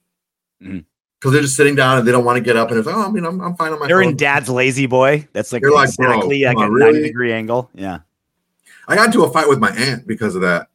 because 0.60 0.72
Mhm. 0.72 1.32
they're 1.32 1.40
just 1.42 1.56
sitting 1.56 1.74
down 1.74 1.98
and 1.98 2.06
they 2.06 2.12
don't 2.12 2.24
want 2.24 2.36
to 2.36 2.44
get 2.44 2.56
up 2.56 2.70
and 2.70 2.78
it's 2.78 2.86
oh 2.86 3.06
I 3.08 3.10
mean 3.10 3.26
I'm, 3.26 3.40
I'm 3.40 3.56
fine 3.56 3.72
on 3.72 3.80
my 3.80 3.88
They're 3.88 4.02
in 4.02 4.16
dad's 4.16 4.48
lazy 4.48 4.86
boy. 4.86 5.26
That's 5.32 5.52
like 5.52 5.62
You're 5.62 5.74
like, 5.74 5.90
like 5.98 6.22
a 6.24 6.46
on, 6.56 6.78
90 6.78 7.02
degree 7.02 7.32
angle. 7.32 7.68
Yeah. 7.74 7.98
I 8.86 8.94
got 8.94 9.06
into 9.06 9.24
a 9.24 9.30
fight 9.32 9.48
with 9.48 9.58
my 9.58 9.70
aunt 9.70 10.06
because 10.06 10.36
of 10.36 10.42
that 10.42 10.68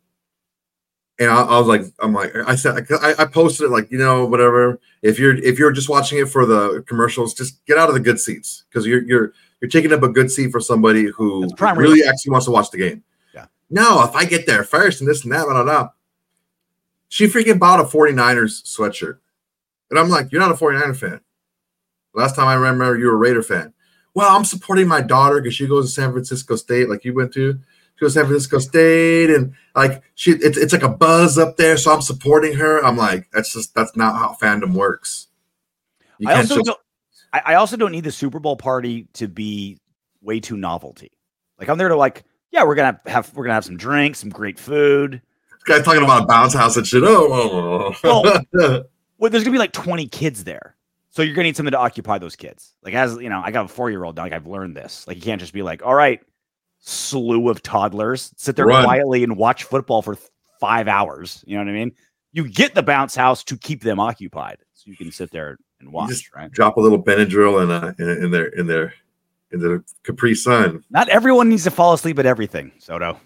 and 1.19 1.29
I, 1.29 1.41
I 1.41 1.57
was 1.57 1.67
like 1.67 1.83
I'm 1.99 2.13
like 2.13 2.35
I 2.47 2.55
said 2.55 2.85
I, 3.01 3.15
I 3.19 3.25
posted 3.25 3.67
it 3.67 3.69
like 3.69 3.89
you 3.91 3.97
know 3.97 4.25
whatever 4.25 4.79
if 5.01 5.17
you're 5.17 5.35
if 5.35 5.57
you're 5.57 5.71
just 5.71 5.89
watching 5.89 6.19
it 6.19 6.29
for 6.29 6.45
the 6.45 6.83
commercials 6.87 7.33
just 7.33 7.65
get 7.65 7.77
out 7.77 7.87
of 7.89 7.95
the 7.95 8.01
good 8.01 8.19
seats 8.19 8.65
because 8.69 8.85
you're 8.85 9.03
you're 9.03 9.33
you're 9.61 9.69
taking 9.69 9.93
up 9.93 10.03
a 10.03 10.09
good 10.09 10.29
seat 10.29 10.51
for 10.51 10.59
somebody 10.59 11.05
who 11.05 11.47
really 11.75 12.07
actually 12.07 12.31
wants 12.31 12.45
to 12.45 12.51
watch 12.51 12.71
the 12.71 12.77
game. 12.77 13.03
Yeah. 13.33 13.45
No, 13.69 14.03
if 14.03 14.15
I 14.15 14.25
get 14.25 14.45
there 14.45 14.63
first 14.63 15.01
and 15.01 15.09
this 15.09 15.23
and 15.23 15.31
that, 15.31 15.45
blah, 15.45 15.53
blah, 15.53 15.63
blah. 15.63 15.89
She 17.07 17.25
freaking 17.25 17.59
bought 17.59 17.79
a 17.79 17.83
49ers 17.83 18.63
sweatshirt. 18.63 19.17
And 19.89 19.99
I'm 19.99 20.09
like, 20.09 20.31
you're 20.31 20.41
not 20.41 20.51
a 20.51 20.55
49er 20.55 20.95
fan. 20.95 21.21
Last 22.13 22.35
time 22.35 22.47
I 22.47 22.55
remember 22.55 22.97
you 22.97 23.07
were 23.07 23.13
a 23.13 23.17
Raider 23.17 23.43
fan. 23.43 23.73
Well, 24.13 24.35
I'm 24.35 24.45
supporting 24.45 24.87
my 24.87 25.01
daughter 25.01 25.41
because 25.41 25.55
she 25.55 25.67
goes 25.67 25.87
to 25.87 25.91
San 25.91 26.11
Francisco 26.11 26.55
State, 26.55 26.89
like 26.89 27.03
you 27.03 27.13
went 27.13 27.33
to. 27.33 27.59
She 27.95 28.03
goes 28.03 28.13
to 28.13 28.19
San 28.19 28.27
Francisco 28.27 28.59
State, 28.59 29.29
and 29.29 29.53
like 29.75 30.03
she, 30.15 30.31
it's, 30.31 30.57
it's 30.57 30.73
like 30.73 30.83
a 30.83 30.89
buzz 30.89 31.37
up 31.37 31.57
there, 31.57 31.77
so 31.77 31.93
I'm 31.93 32.01
supporting 32.01 32.53
her. 32.55 32.83
I'm 32.83 32.97
like, 32.97 33.29
that's 33.31 33.53
just 33.53 33.73
that's 33.73 33.95
not 33.95 34.15
how 34.15 34.35
fandom 34.41 34.73
works. 34.73 35.27
You 36.19 36.29
I 36.29 36.37
also 36.37 36.55
just 36.55 36.65
don't 36.65 36.79
I, 37.35 37.41
I 37.45 37.55
also 37.55 37.75
don't 37.75 37.91
need 37.91 38.05
the 38.05 38.11
Super 38.11 38.39
Bowl 38.39 38.55
party 38.55 39.07
to 39.13 39.27
be 39.27 39.77
way 40.21 40.39
too 40.39 40.55
novelty. 40.55 41.11
Like 41.59 41.67
I'm 41.67 41.77
there 41.77 41.89
to 41.89 41.95
like, 41.95 42.23
yeah, 42.51 42.63
we're 42.63 42.75
gonna 42.75 42.99
have 43.07 43.33
we're 43.35 43.43
gonna 43.43 43.55
have 43.55 43.65
some 43.65 43.77
drinks, 43.77 44.19
some 44.19 44.29
great 44.29 44.57
food. 44.57 45.21
this 45.51 45.63
guy 45.65 45.81
talking 45.83 46.03
about 46.03 46.23
a 46.23 46.25
bounce 46.27 46.53
house 46.53 46.77
and 46.77 46.87
shit. 46.87 47.03
Oh, 47.03 47.27
oh, 47.31 47.95
oh, 48.03 48.41
oh. 48.55 48.83
Well, 49.17 49.31
there's 49.31 49.45
gonna 49.45 49.53
be 49.53 49.59
like 49.59 49.71
20 49.71 50.07
kids 50.07 50.43
there. 50.43 50.75
So 51.09 51.21
you're 51.21 51.33
gonna 51.35 51.45
need 51.45 51.55
something 51.55 51.71
to 51.71 51.79
occupy 51.79 52.17
those 52.17 52.35
kids. 52.35 52.75
Like 52.83 52.93
as 52.93 53.15
you 53.17 53.29
know, 53.29 53.41
I 53.43 53.51
got 53.51 53.65
a 53.65 53.67
four-year-old 53.69 54.15
now. 54.15 54.23
Like 54.23 54.33
I've 54.33 54.47
learned 54.47 54.75
this. 54.75 55.05
Like 55.07 55.17
you 55.17 55.23
can't 55.23 55.39
just 55.39 55.53
be 55.53 55.61
like, 55.61 55.83
all 55.83 55.93
right, 55.93 56.21
slew 56.85 57.49
of 57.49 57.61
toddlers, 57.63 58.31
sit 58.37 58.55
there 58.55 58.65
Run. 58.67 58.83
quietly 58.83 59.23
and 59.23 59.35
watch 59.37 59.63
football 59.63 60.01
for 60.01 60.17
five 60.59 60.87
hours. 60.87 61.43
You 61.47 61.57
know 61.57 61.63
what 61.63 61.69
I 61.69 61.73
mean? 61.73 61.91
You 62.31 62.47
get 62.47 62.75
the 62.75 62.83
bounce 62.83 63.15
house 63.15 63.43
to 63.45 63.57
keep 63.57 63.81
them 63.81 63.99
occupied. 63.99 64.59
So 64.73 64.91
you 64.91 64.95
can 64.97 65.11
sit 65.11 65.31
there 65.31 65.57
and 65.79 65.91
watch, 65.91 66.09
just- 66.09 66.33
right? 66.35 66.51
drop 66.51 66.77
a 66.77 66.81
little 66.81 67.01
Benadryl 67.01 67.63
in, 67.63 67.71
uh, 67.71 67.93
in 67.97 68.23
in 68.25 68.31
their 68.31 68.45
in 68.47 68.67
their 68.67 68.93
in 69.51 69.59
their 69.59 69.83
Capri 70.03 70.35
Sun. 70.35 70.83
Not 70.89 71.09
everyone 71.09 71.49
needs 71.49 71.63
to 71.63 71.71
fall 71.71 71.93
asleep 71.93 72.19
at 72.19 72.25
everything, 72.25 72.71
Soto. 72.79 73.19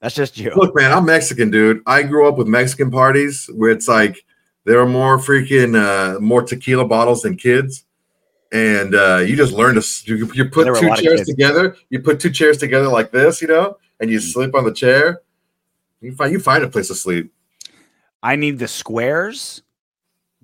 That's 0.00 0.14
just 0.14 0.38
you. 0.38 0.52
Look, 0.54 0.76
man, 0.76 0.92
I'm 0.92 1.04
Mexican, 1.06 1.50
dude. 1.50 1.82
I 1.86 2.02
grew 2.02 2.28
up 2.28 2.36
with 2.36 2.46
Mexican 2.46 2.90
parties 2.90 3.48
where 3.54 3.70
it's 3.70 3.88
like 3.88 4.24
there 4.64 4.80
are 4.80 4.86
more 4.86 5.18
freaking 5.18 5.74
uh, 5.76 6.20
more 6.20 6.42
tequila 6.42 6.84
bottles 6.86 7.22
than 7.22 7.36
kids, 7.36 7.84
and 8.52 8.94
uh, 8.94 9.18
you 9.18 9.36
just 9.36 9.52
learn 9.52 9.74
to 9.74 9.86
you, 10.04 10.30
you 10.32 10.48
put 10.48 10.64
There 10.64 10.72
were 10.72 10.78
a 10.78 10.96
two 10.96 11.02
chairs 11.02 11.26
together. 11.26 11.76
You 11.90 12.00
put 12.00 12.20
two 12.20 12.30
chairs 12.30 12.58
together 12.58 12.88
like 12.88 13.10
this, 13.10 13.42
you 13.42 13.48
know, 13.48 13.76
and 14.00 14.10
you 14.10 14.18
Mm. 14.18 14.32
sleep 14.32 14.54
on 14.54 14.64
the 14.64 14.72
chair. 14.72 15.20
You 16.00 16.14
find 16.14 16.32
you 16.32 16.40
find 16.40 16.64
a 16.64 16.68
place 16.68 16.88
to 16.88 16.94
sleep. 16.94 17.32
I 18.22 18.36
need 18.36 18.58
the 18.58 18.68
squares, 18.68 19.62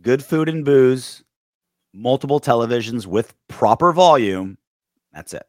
good 0.00 0.24
food 0.24 0.48
and 0.48 0.64
booze, 0.64 1.24
multiple 1.92 2.40
televisions 2.40 3.06
with 3.06 3.34
proper 3.48 3.92
volume. 3.92 4.58
That's 5.12 5.32
it. 5.34 5.46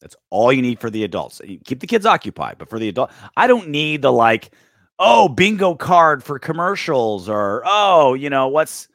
That's 0.00 0.14
all 0.30 0.52
you 0.52 0.62
need 0.62 0.80
for 0.80 0.90
the 0.90 1.04
adults. 1.04 1.40
You 1.44 1.58
keep 1.58 1.80
the 1.80 1.86
kids 1.86 2.06
occupied, 2.06 2.56
but 2.58 2.68
for 2.70 2.78
the 2.78 2.88
adult, 2.88 3.10
I 3.36 3.46
don't 3.46 3.68
need 3.68 4.02
the 4.02 4.12
like, 4.12 4.52
oh, 4.98 5.28
bingo 5.28 5.74
card 5.74 6.22
for 6.22 6.38
commercials, 6.38 7.28
or 7.28 7.62
oh, 7.66 8.14
you 8.14 8.30
know, 8.30 8.48
what's 8.48 8.88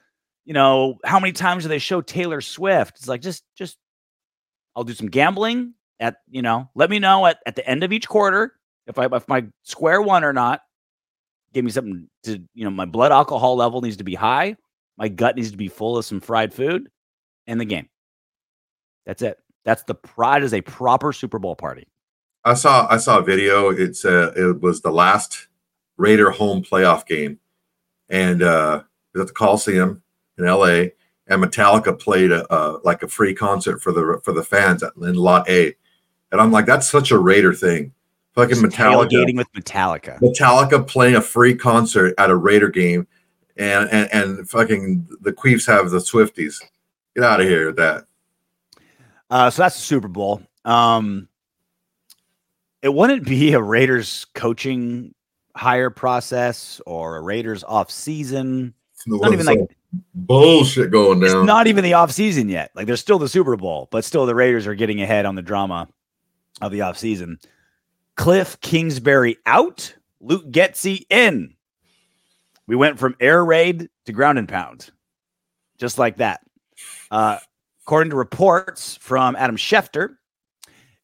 you 0.45 0.53
know, 0.53 0.99
how 1.03 1.19
many 1.19 1.31
times 1.31 1.63
do 1.63 1.69
they 1.69 1.79
show 1.79 2.01
Taylor 2.01 2.41
Swift? 2.41 2.97
It's 2.97 3.07
like 3.07 3.21
just 3.21 3.43
just 3.55 3.77
I'll 4.75 4.83
do 4.83 4.93
some 4.93 5.09
gambling 5.09 5.73
at, 5.99 6.17
you 6.29 6.41
know, 6.41 6.69
let 6.75 6.89
me 6.89 6.99
know 6.99 7.25
at, 7.25 7.37
at 7.45 7.55
the 7.55 7.67
end 7.67 7.83
of 7.83 7.93
each 7.93 8.07
quarter 8.07 8.53
if 8.87 8.97
I 8.97 9.05
if 9.05 9.27
my 9.27 9.45
square 9.63 10.01
one 10.01 10.23
or 10.23 10.33
not. 10.33 10.61
Give 11.53 11.63
me 11.63 11.71
something 11.71 12.09
to, 12.23 12.41
you 12.55 12.63
know, 12.63 12.71
my 12.71 12.85
blood 12.85 13.11
alcohol 13.11 13.55
level 13.55 13.81
needs 13.81 13.97
to 13.97 14.03
be 14.03 14.15
high. 14.15 14.57
My 14.97 15.07
gut 15.07 15.35
needs 15.35 15.51
to 15.51 15.57
be 15.57 15.67
full 15.67 15.97
of 15.97 16.05
some 16.05 16.19
fried 16.19 16.51
food 16.51 16.89
and 17.45 17.61
the 17.61 17.65
game. 17.65 17.89
That's 19.05 19.21
it. 19.21 19.37
That's 19.63 19.83
the 19.83 19.95
pride 19.95 20.43
is 20.43 20.53
a 20.53 20.61
proper 20.61 21.13
Super 21.13 21.39
Bowl 21.39 21.55
party. 21.55 21.87
I 22.43 22.55
saw 22.55 22.87
I 22.89 22.97
saw 22.97 23.19
a 23.19 23.23
video. 23.23 23.69
It's 23.69 24.03
uh 24.03 24.33
it 24.35 24.61
was 24.61 24.81
the 24.81 24.91
last 24.91 25.47
Raider 25.97 26.31
home 26.31 26.63
playoff 26.63 27.05
game, 27.05 27.39
and 28.09 28.41
uh, 28.41 28.83
at 29.15 29.27
the 29.27 29.33
Coliseum 29.33 30.02
in 30.37 30.45
LA. 30.45 30.89
And 31.27 31.41
Metallica 31.41 31.97
played 31.97 32.31
a, 32.31 32.53
a 32.53 32.79
like 32.83 33.01
a 33.01 33.07
free 33.07 33.33
concert 33.33 33.81
for 33.81 33.91
the 33.91 34.19
for 34.23 34.33
the 34.33 34.43
fans 34.43 34.83
at, 34.83 34.91
in 34.97 35.15
Lot 35.15 35.49
A, 35.49 35.73
and 36.31 36.41
I'm 36.41 36.51
like, 36.51 36.65
that's 36.65 36.89
such 36.89 37.11
a 37.11 37.17
Raider 37.17 37.53
thing. 37.53 37.93
Fucking 38.33 38.55
Just 38.55 38.63
Metallica, 38.63 39.09
tailgating 39.09 39.37
with 39.37 39.51
Metallica. 39.53 40.19
Metallica 40.19 40.85
playing 40.85 41.15
a 41.15 41.21
free 41.21 41.55
concert 41.55 42.13
at 42.17 42.29
a 42.29 42.35
Raider 42.35 42.69
game, 42.69 43.07
and 43.55 43.89
and 43.89 44.09
and 44.11 44.49
fucking 44.49 45.07
the 45.21 45.31
Queefs 45.31 45.65
have 45.67 45.91
the 45.91 45.99
Swifties. 45.99 46.55
Get 47.15 47.23
out 47.23 47.39
of 47.39 47.47
here 47.47 47.67
with 47.67 47.77
that. 47.77 48.05
Uh, 49.29 49.49
so 49.49 49.61
that's 49.61 49.75
the 49.75 49.81
Super 49.81 50.07
Bowl. 50.07 50.41
Um, 50.65 51.29
it 52.81 52.93
wouldn't 52.93 53.25
be 53.25 53.53
a 53.53 53.61
Raiders 53.61 54.25
coaching 54.33 55.13
hire 55.55 55.89
process 55.89 56.81
or 56.85 57.17
a 57.17 57.21
Raiders 57.21 57.63
off 57.63 57.91
season. 57.91 58.73
Not 59.07 59.33
even 59.33 59.45
like 59.45 59.59
bullshit 60.13 60.91
going 60.91 61.21
It's 61.23 61.33
down. 61.33 61.45
not 61.45 61.67
even 61.67 61.83
the 61.83 61.93
off 61.93 62.11
season 62.11 62.49
yet. 62.49 62.71
Like 62.75 62.87
there's 62.87 63.01
still 63.01 63.19
the 63.19 63.29
Super 63.29 63.55
Bowl, 63.57 63.87
but 63.91 64.03
still 64.05 64.25
the 64.25 64.35
Raiders 64.35 64.65
are 64.67 64.75
getting 64.75 65.01
ahead 65.01 65.25
on 65.25 65.35
the 65.35 65.41
drama 65.41 65.87
of 66.61 66.71
the 66.71 66.81
off 66.81 66.97
season. 66.97 67.39
Cliff 68.15 68.59
Kingsbury 68.61 69.37
out, 69.45 69.93
Luke 70.21 70.49
Getsy 70.51 71.05
in. 71.09 71.55
We 72.67 72.75
went 72.75 72.97
from 72.99 73.15
air 73.19 73.43
raid 73.43 73.89
to 74.05 74.11
ground 74.13 74.37
and 74.39 74.47
pound, 74.47 74.89
just 75.77 75.97
like 75.97 76.17
that. 76.17 76.39
Uh, 77.11 77.39
according 77.85 78.11
to 78.11 78.15
reports 78.15 78.95
from 78.97 79.35
Adam 79.35 79.57
Schefter, 79.57 80.15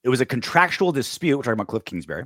it 0.03 0.09
was 0.09 0.21
a 0.21 0.25
contractual 0.25 0.91
dispute. 0.91 1.35
We're 1.35 1.43
talking 1.43 1.53
about 1.53 1.67
Cliff 1.67 1.83
Kingsbury. 1.83 2.23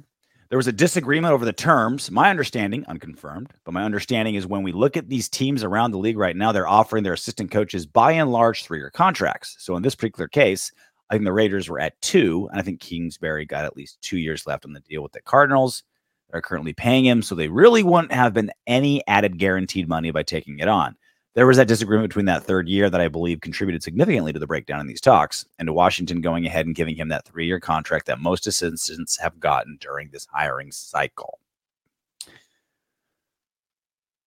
There 0.54 0.58
was 0.60 0.68
a 0.68 0.72
disagreement 0.72 1.34
over 1.34 1.46
the 1.46 1.52
terms. 1.52 2.12
My 2.12 2.30
understanding, 2.30 2.86
unconfirmed, 2.88 3.52
but 3.66 3.74
my 3.74 3.84
understanding 3.84 4.36
is 4.36 4.46
when 4.46 4.62
we 4.62 4.72
look 4.72 4.96
at 4.96 5.10
these 5.10 5.28
teams 5.28 5.64
around 5.64 5.90
the 5.90 5.98
league 5.98 6.16
right 6.16 6.36
now, 6.36 6.52
they're 6.52 6.68
offering 6.68 7.04
their 7.04 7.14
assistant 7.14 7.50
coaches 7.50 7.88
by 7.88 8.12
and 8.12 8.32
large 8.32 8.64
three 8.64 8.78
year 8.78 8.92
contracts. 8.92 9.56
So 9.58 9.76
in 9.76 9.82
this 9.82 9.96
particular 9.96 10.28
case, 10.28 10.72
I 11.10 11.16
think 11.16 11.26
the 11.26 11.34
Raiders 11.34 11.70
were 11.70 11.80
at 11.80 12.00
two, 12.04 12.50
and 12.52 12.60
I 12.60 12.64
think 12.64 12.82
Kingsbury 12.82 13.48
got 13.48 13.66
at 13.66 13.76
least 13.76 14.00
two 14.04 14.20
years 14.20 14.46
left 14.46 14.64
on 14.64 14.74
the 14.74 14.80
deal 14.82 15.02
with 15.02 15.14
the 15.14 15.24
Cardinals. 15.24 15.82
They're 16.30 16.40
currently 16.40 16.74
paying 16.74 17.04
him, 17.04 17.24
so 17.24 17.34
they 17.34 17.48
really 17.48 17.82
wouldn't 17.82 18.14
have 18.14 18.36
been 18.36 18.52
any 18.68 19.02
added 19.08 19.40
guaranteed 19.40 19.90
money 19.90 20.12
by 20.12 20.22
taking 20.22 20.60
it 20.60 20.68
on. 20.68 20.96
There 21.36 21.48
was 21.48 21.58
that 21.58 21.68
disagreement 21.68 22.10
between 22.10 22.26
that 22.26 22.44
third 22.44 22.68
year 22.68 22.90
that 22.90 23.02
I 23.02 23.08
believe 23.08 23.42
contributed 23.42 23.82
significantly 23.82 24.34
to 24.34 24.40
the 24.40 24.46
breakdown 24.46 24.80
in 24.80 24.88
these 24.88 25.02
talks 25.02 25.46
and 25.58 25.66
to 25.66 25.74
Washington 25.74 26.22
going 26.22 26.46
ahead 26.46 26.68
and 26.68 26.76
giving 26.76 26.96
him 26.96 27.10
that 27.10 27.26
three 27.26 27.48
year 27.48 27.60
contract 27.60 28.06
that 28.06 28.20
most 28.20 28.46
assistants 28.46 29.18
have 29.18 29.40
gotten 29.40 29.78
during 29.82 30.10
this 30.10 30.28
hiring 30.32 30.72
cycle. 30.72 31.40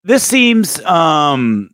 This 0.03 0.25
seems 0.25 0.81
um, 0.81 1.71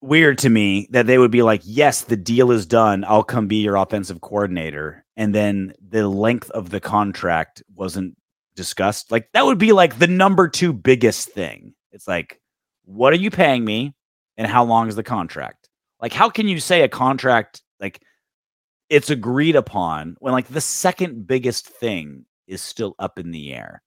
weird 0.00 0.38
to 0.38 0.48
me 0.48 0.88
that 0.90 1.06
they 1.06 1.18
would 1.18 1.30
be 1.30 1.42
like, 1.42 1.60
yes, 1.64 2.02
the 2.02 2.16
deal 2.16 2.50
is 2.50 2.66
done. 2.66 3.04
I'll 3.04 3.24
come 3.24 3.46
be 3.46 3.56
your 3.56 3.76
offensive 3.76 4.20
coordinator. 4.20 5.04
And 5.16 5.34
then 5.34 5.74
the 5.80 6.08
length 6.08 6.50
of 6.50 6.70
the 6.70 6.80
contract 6.80 7.62
wasn't 7.74 8.16
discussed. 8.54 9.10
Like, 9.10 9.28
that 9.32 9.44
would 9.44 9.58
be 9.58 9.72
like 9.72 9.98
the 9.98 10.06
number 10.06 10.48
two 10.48 10.72
biggest 10.72 11.30
thing. 11.30 11.74
It's 11.90 12.06
like, 12.06 12.40
what 12.84 13.12
are 13.12 13.16
you 13.16 13.30
paying 13.30 13.64
me? 13.64 13.94
And 14.38 14.46
how 14.46 14.64
long 14.64 14.88
is 14.88 14.96
the 14.96 15.02
contract? 15.02 15.68
Like, 16.00 16.12
how 16.14 16.30
can 16.30 16.48
you 16.48 16.60
say 16.60 16.82
a 16.82 16.88
contract, 16.88 17.60
like, 17.80 18.00
it's 18.88 19.10
agreed 19.10 19.56
upon 19.56 20.16
when, 20.20 20.32
like, 20.32 20.46
the 20.48 20.60
second 20.60 21.26
biggest 21.26 21.66
thing 21.66 22.24
is 22.46 22.62
still 22.62 22.94
up 22.98 23.18
in 23.18 23.32
the 23.32 23.52
air? 23.52 23.82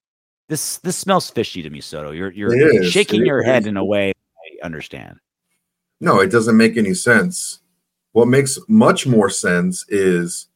This 0.49 0.77
this 0.79 0.97
smells 0.97 1.29
fishy 1.29 1.61
to 1.61 1.69
me, 1.69 1.79
Soto. 1.79 2.11
You're 2.11 2.31
you're 2.33 2.53
It 2.53 2.83
is. 2.83 2.91
shaking 2.91 3.25
your 3.25 3.41
head 3.41 3.65
in 3.65 3.77
a 3.77 3.85
way 3.85 4.11
I 4.11 4.65
understand. 4.65 5.17
No, 6.01 6.19
it 6.19 6.29
doesn't 6.29 6.57
make 6.57 6.75
any 6.75 6.93
sense. 6.93 7.59
What 8.11 8.27
makes 8.27 8.59
much 8.67 9.07
more 9.07 9.29
sense 9.29 9.85
is 9.87 10.47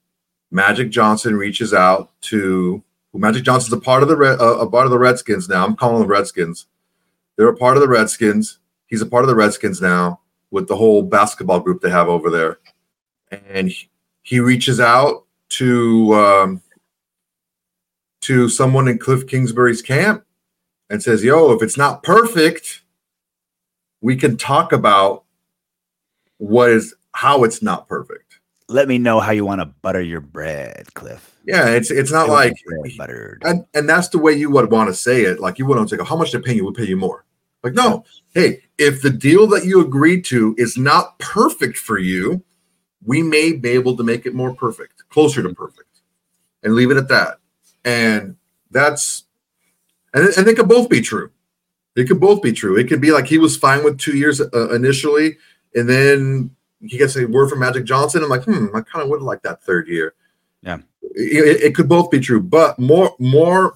Magic 0.51 0.89
Johnson 0.89 1.37
reaches 1.37 1.73
out 1.73 2.11
to 2.23 2.83
well, 3.13 3.21
Magic 3.21 3.45
Johnson's 3.45 3.71
a 3.71 3.79
part 3.79 4.03
of 4.03 4.09
the 4.09 4.17
Red, 4.17 4.41
uh, 4.41 4.57
a 4.57 4.69
part 4.69 4.85
of 4.85 4.91
the 4.91 4.99
Redskins 4.99 5.47
now. 5.47 5.65
I'm 5.65 5.77
calling 5.77 6.01
them 6.01 6.09
Redskins. 6.09 6.65
They're 7.37 7.47
a 7.47 7.55
part 7.55 7.77
of 7.77 7.81
the 7.81 7.87
Redskins. 7.87 8.59
He's 8.95 9.01
a 9.01 9.05
part 9.05 9.25
of 9.25 9.27
the 9.27 9.35
Redskins 9.35 9.81
now 9.81 10.21
with 10.51 10.69
the 10.69 10.75
whole 10.77 11.03
basketball 11.03 11.59
group 11.59 11.81
they 11.81 11.89
have 11.89 12.07
over 12.07 12.29
there, 12.29 12.59
and 13.49 13.67
he, 13.67 13.89
he 14.21 14.39
reaches 14.39 14.79
out 14.79 15.25
to 15.49 16.13
um, 16.13 16.61
to 18.21 18.47
someone 18.47 18.87
in 18.87 18.97
Cliff 18.97 19.27
Kingsbury's 19.27 19.81
camp 19.81 20.23
and 20.89 21.03
says, 21.03 21.25
"Yo, 21.25 21.51
if 21.51 21.61
it's 21.61 21.75
not 21.75 22.03
perfect, 22.03 22.83
we 23.99 24.15
can 24.15 24.37
talk 24.37 24.71
about 24.71 25.25
what 26.37 26.69
is 26.69 26.95
how 27.11 27.43
it's 27.43 27.61
not 27.61 27.89
perfect." 27.89 28.39
Let 28.69 28.87
me 28.87 28.97
know 28.97 29.19
how 29.19 29.33
you 29.33 29.43
want 29.43 29.59
to 29.59 29.65
butter 29.65 30.01
your 30.01 30.21
bread, 30.21 30.85
Cliff. 30.93 31.35
Yeah, 31.45 31.67
it's 31.67 31.91
it's 31.91 32.13
not 32.13 32.29
I 32.29 32.31
like 32.31 32.53
bread 32.65 32.97
buttered. 32.97 33.41
and, 33.43 33.65
and 33.73 33.89
that's 33.89 34.07
the 34.07 34.19
way 34.19 34.31
you 34.31 34.49
would 34.51 34.71
want 34.71 34.87
to 34.87 34.93
say 34.93 35.23
it. 35.23 35.41
Like 35.41 35.59
you 35.59 35.65
wouldn't 35.65 35.89
say, 35.89 35.97
"How 36.01 36.15
much 36.15 36.31
they 36.31 36.39
pay 36.39 36.55
you? 36.55 36.63
We'll 36.63 36.71
pay 36.71 36.87
you 36.87 36.95
more." 36.95 37.25
Like, 37.65 37.73
no, 37.73 38.05
hey, 38.35 38.61
if 38.77 39.01
the 39.01 39.09
deal 39.09 39.47
that 39.47 39.65
you 39.65 39.81
agreed 39.81 40.23
to 40.25 40.53
is 40.55 40.77
not 40.77 41.17
perfect 41.17 41.77
for 41.77 41.97
you, 41.97 42.43
we 43.03 43.23
may 43.23 43.53
be 43.53 43.69
able 43.69 43.97
to 43.97 44.03
make 44.03 44.27
it 44.27 44.35
more 44.35 44.53
perfect, 44.53 45.09
closer 45.09 45.41
to 45.41 45.51
perfect, 45.51 46.01
and 46.61 46.75
leave 46.75 46.91
it 46.91 46.97
at 46.97 47.07
that. 47.07 47.39
And 47.83 48.35
that's 48.69 49.23
and 50.13 50.27
and 50.37 50.45
they 50.45 50.53
could 50.53 50.69
both 50.69 50.89
be 50.89 51.01
true. 51.01 51.31
It 51.95 52.07
could 52.07 52.19
both 52.19 52.43
be 52.43 52.51
true. 52.51 52.77
It 52.77 52.87
could 52.87 53.01
be 53.01 53.11
like 53.11 53.25
he 53.25 53.39
was 53.39 53.57
fine 53.57 53.83
with 53.83 53.97
two 53.97 54.15
years 54.15 54.39
uh, 54.39 54.69
initially, 54.69 55.37
and 55.73 55.89
then 55.89 56.55
he 56.81 56.99
gets 56.99 57.17
a 57.17 57.25
word 57.25 57.49
from 57.49 57.61
Magic 57.61 57.85
Johnson. 57.85 58.21
I'm 58.21 58.29
like, 58.29 58.43
hmm, 58.43 58.67
I 58.75 58.81
kind 58.81 59.01
of 59.01 59.09
would 59.09 59.23
like 59.23 59.41
that 59.41 59.63
third 59.63 59.87
year. 59.87 60.13
Yeah. 60.61 60.77
it, 61.01 61.63
it 61.63 61.75
could 61.75 61.89
both 61.89 62.11
be 62.11 62.19
true, 62.19 62.43
but 62.43 62.77
more 62.77 63.15
more 63.17 63.73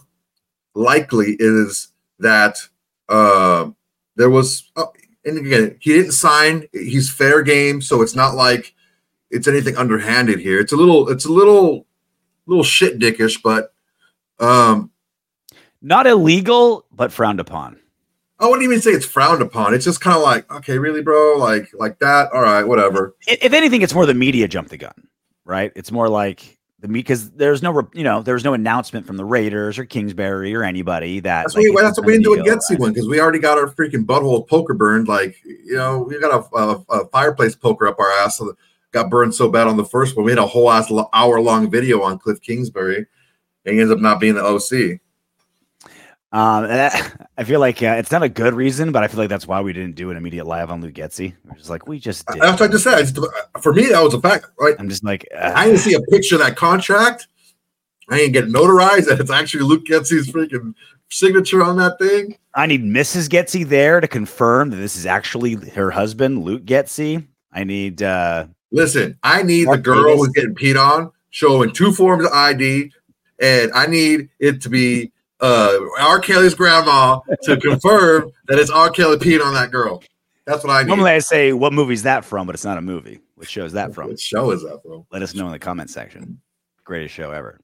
likely 0.76 1.38
is 1.40 1.88
that 2.20 2.60
uh, 3.10 3.72
there 4.20 4.30
was. 4.30 4.70
Uh, 4.76 4.86
and 5.26 5.38
again, 5.38 5.78
he 5.80 5.94
didn't 5.94 6.12
sign. 6.12 6.68
He's 6.72 7.10
fair 7.10 7.42
game, 7.42 7.82
so 7.82 8.02
it's 8.02 8.16
not 8.16 8.36
like 8.36 8.74
it's 9.32 9.48
anything 9.48 9.78
underhanded 9.78 10.40
here. 10.40 10.60
It's 10.60 10.72
a 10.72 10.76
little, 10.78 11.10
it's 11.10 11.26
a 11.26 11.32
little, 11.32 11.86
little 12.46 12.64
shit 12.64 13.00
dickish, 13.00 13.42
but 13.44 13.74
um, 14.40 14.92
Not 15.82 16.08
illegal, 16.08 16.86
but 16.92 17.12
frowned 17.12 17.40
upon. 17.40 17.80
I 18.40 18.46
wouldn't 18.46 18.64
even 18.64 18.82
say 18.82 18.92
it's 18.92 19.06
frowned 19.06 19.42
upon. 19.42 19.74
It's 19.74 19.86
just 19.86 20.02
kind 20.02 20.16
of 20.16 20.24
like, 20.24 20.50
okay, 20.52 20.78
really, 20.78 21.02
bro, 21.02 21.36
like 21.38 21.70
like 21.74 22.00
that. 22.00 22.32
All 22.34 22.42
right, 22.42 22.64
whatever. 22.64 23.16
If 23.28 23.54
anything, 23.54 23.82
it's 23.82 23.94
more 23.94 24.06
the 24.06 24.14
media 24.14 24.48
jumped 24.48 24.72
the 24.72 24.78
gun, 24.78 25.08
right? 25.46 25.72
It's 25.76 25.92
more 25.92 26.08
like 26.08 26.59
because 26.88 27.32
there's 27.32 27.62
no, 27.62 27.88
you 27.94 28.04
know, 28.04 28.22
there 28.22 28.34
was 28.34 28.44
no 28.44 28.54
announcement 28.54 29.06
from 29.06 29.18
the 29.18 29.26
Raiders 29.26 29.78
or 29.78 29.86
Kingsbury 29.86 30.56
or 30.56 30.64
anybody 30.64 31.20
that. 31.20 31.44
That's 31.44 31.56
like, 31.56 31.66
this 31.66 31.82
that's 31.82 31.98
what 31.98 32.08
we 32.08 32.14
didn't 32.14 32.24
do 32.24 32.34
a 32.34 32.38
the 32.38 32.50
Getsy 32.50 32.80
one 32.80 32.94
because 32.94 33.08
we 33.08 33.20
already 33.20 33.40
got 33.40 33.58
our 33.58 33.68
freaking 33.68 34.06
butthole 34.06 34.48
poker 34.48 34.74
burned. 34.74 35.08
Like, 35.08 35.36
you 35.44 35.76
know, 35.76 36.00
we 36.00 36.20
got 36.20 36.48
a, 36.54 36.56
a, 36.56 36.86
a 36.90 37.08
fireplace 37.10 37.56
poker 37.56 37.88
up 37.88 38.00
our 38.00 38.12
ass. 38.12 38.38
So 38.38 38.56
got 38.92 39.10
burned 39.10 39.36
so 39.36 39.50
bad 39.50 39.68
on 39.68 39.78
the 39.78 39.86
first 39.86 40.16
one. 40.16 40.26
We 40.26 40.32
had 40.32 40.40
a 40.40 40.48
whole 40.48 40.72
ass 40.72 40.92
hour 41.14 41.42
long 41.42 41.70
video 41.70 42.02
on 42.02 42.18
Cliff 42.18 42.42
Kingsbury, 42.42 43.06
and 43.66 43.76
he 43.76 43.82
ends 43.82 43.92
up 43.92 44.00
not 44.00 44.20
being 44.20 44.36
the 44.36 44.44
OC. 44.44 45.00
Um, 46.32 46.68
that- 46.68 47.30
I 47.38 47.44
feel 47.44 47.60
like 47.60 47.82
uh, 47.82 47.96
it's 47.98 48.12
not 48.12 48.22
a 48.22 48.30
good 48.30 48.54
reason, 48.54 48.92
but 48.92 49.04
I 49.04 49.08
feel 49.08 49.20
like 49.20 49.30
that's 49.30 49.48
why 49.48 49.62
we 49.62 49.72
didn't 49.72 49.96
do 49.96 50.12
an 50.12 50.18
immediate 50.18 50.46
live 50.46 50.70
on 50.70 50.82
Luke 50.82 50.94
Getsy. 50.94 51.34
We're 51.46 51.56
just 51.56 51.70
like, 51.70 51.88
we 51.88 52.00
just 52.00 52.28
did. 52.28 52.42
That's 52.42 52.60
what 52.60 52.70
I 52.70 52.72
just 52.72 52.84
said. 52.84 53.02
Just, 53.02 53.18
for 53.62 53.74
me, 53.74 53.88
that 53.88 54.04
was 54.04 54.14
a 54.14 54.22
fact. 54.22 54.48
Right? 54.60 54.76
I'm 54.78 54.90
just 54.90 55.04
like, 55.04 55.26
I 55.34 55.38
uh, 55.38 55.66
didn't 55.66 55.80
see 55.80 55.94
a 55.94 56.02
picture 56.02 56.36
of 56.36 56.42
that 56.42 56.58
contract. 56.58 57.28
I 58.10 58.18
didn't 58.18 58.34
get 58.34 58.46
notarized 58.46 59.08
that 59.08 59.20
it's 59.20 59.32
actually 59.32 59.64
Luke 59.64 59.86
Getsy's 59.86 60.30
freaking 60.32 60.74
signature 61.10 61.64
on 61.64 61.78
that 61.78 61.98
thing. 62.00 62.38
I 62.56 62.66
need 62.66 62.84
Mrs. 62.84 63.30
Getsy 63.30 63.66
there 63.66 64.02
to 64.02 64.08
confirm 64.08 64.72
that 64.72 64.78
this 64.78 64.98
is 64.98 65.06
actually 65.06 65.56
her 65.70 65.92
husband, 65.92 66.44
Luke 66.44 66.66
Getsy. 66.66 67.26
I 67.54 67.64
need, 67.64 68.04
uh, 68.04 68.48
Listen, 68.72 69.18
I 69.24 69.44
need 69.44 69.66
Mark 69.66 69.78
the 69.78 69.82
girl 69.84 70.18
who's 70.18 70.30
getting 70.30 70.56
peed 70.56 70.80
on 70.80 71.12
showing 71.30 71.72
two 71.72 71.92
forms 71.92 72.26
of 72.26 72.32
ID, 72.32 72.92
and 73.40 73.72
I 73.74 73.86
need 73.88 74.30
it 74.40 74.62
to 74.62 74.70
be 74.70 75.12
uh, 75.42 75.78
R. 76.00 76.20
Kelly's 76.20 76.54
grandma 76.54 77.20
to 77.44 77.58
confirm 77.58 78.32
that 78.48 78.60
it's 78.60 78.70
R. 78.70 78.90
Kelly 78.90 79.18
peeing 79.18 79.44
on 79.44 79.54
that 79.54 79.72
girl. 79.72 80.04
That's 80.46 80.64
what 80.64 80.72
I 80.72 80.82
need. 80.82 80.88
Normally 80.88 81.12
I 81.12 81.20
say, 81.20 81.54
what 81.54 81.74
movie's 81.74 82.04
that 82.04 82.26
from? 82.26 82.46
But 82.46 82.56
it's 82.56 82.66
not 82.66 82.78
a 82.78 82.82
movie. 82.82 83.20
What 83.36 83.48
show 83.48 83.66
is 83.66 83.74
that 83.74 83.94
from? 83.94 84.10
What 84.10 84.20
show 84.20 84.52
is 84.52 84.64
that 84.64 84.82
from? 84.84 85.06
Let 85.12 85.22
us 85.22 85.34
know 85.34 85.46
in 85.46 85.52
the 85.52 85.60
comment 85.60 85.90
section. 85.90 86.42
Greatest 86.84 87.14
show 87.14 87.32
ever. 87.32 87.60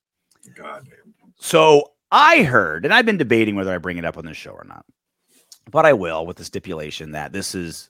God 0.56 0.86
damn. 0.86 1.14
So 1.38 1.92
I 2.12 2.44
heard, 2.44 2.86
and 2.86 2.94
I've 2.94 3.06
been 3.06 3.18
debating 3.18 3.56
whether 3.56 3.74
I 3.74 3.78
bring 3.78 3.98
it 3.98 4.06
up 4.06 4.18
on 4.18 4.26
this 4.26 4.38
show 4.38 4.52
or 4.52 4.66
not, 4.66 4.86
but 5.70 5.86
I 5.86 5.94
will 5.94 6.26
with 6.26 6.38
the 6.38 6.46
stipulation 6.46 7.12
that 7.14 7.34
this 7.34 7.56
is 7.56 7.90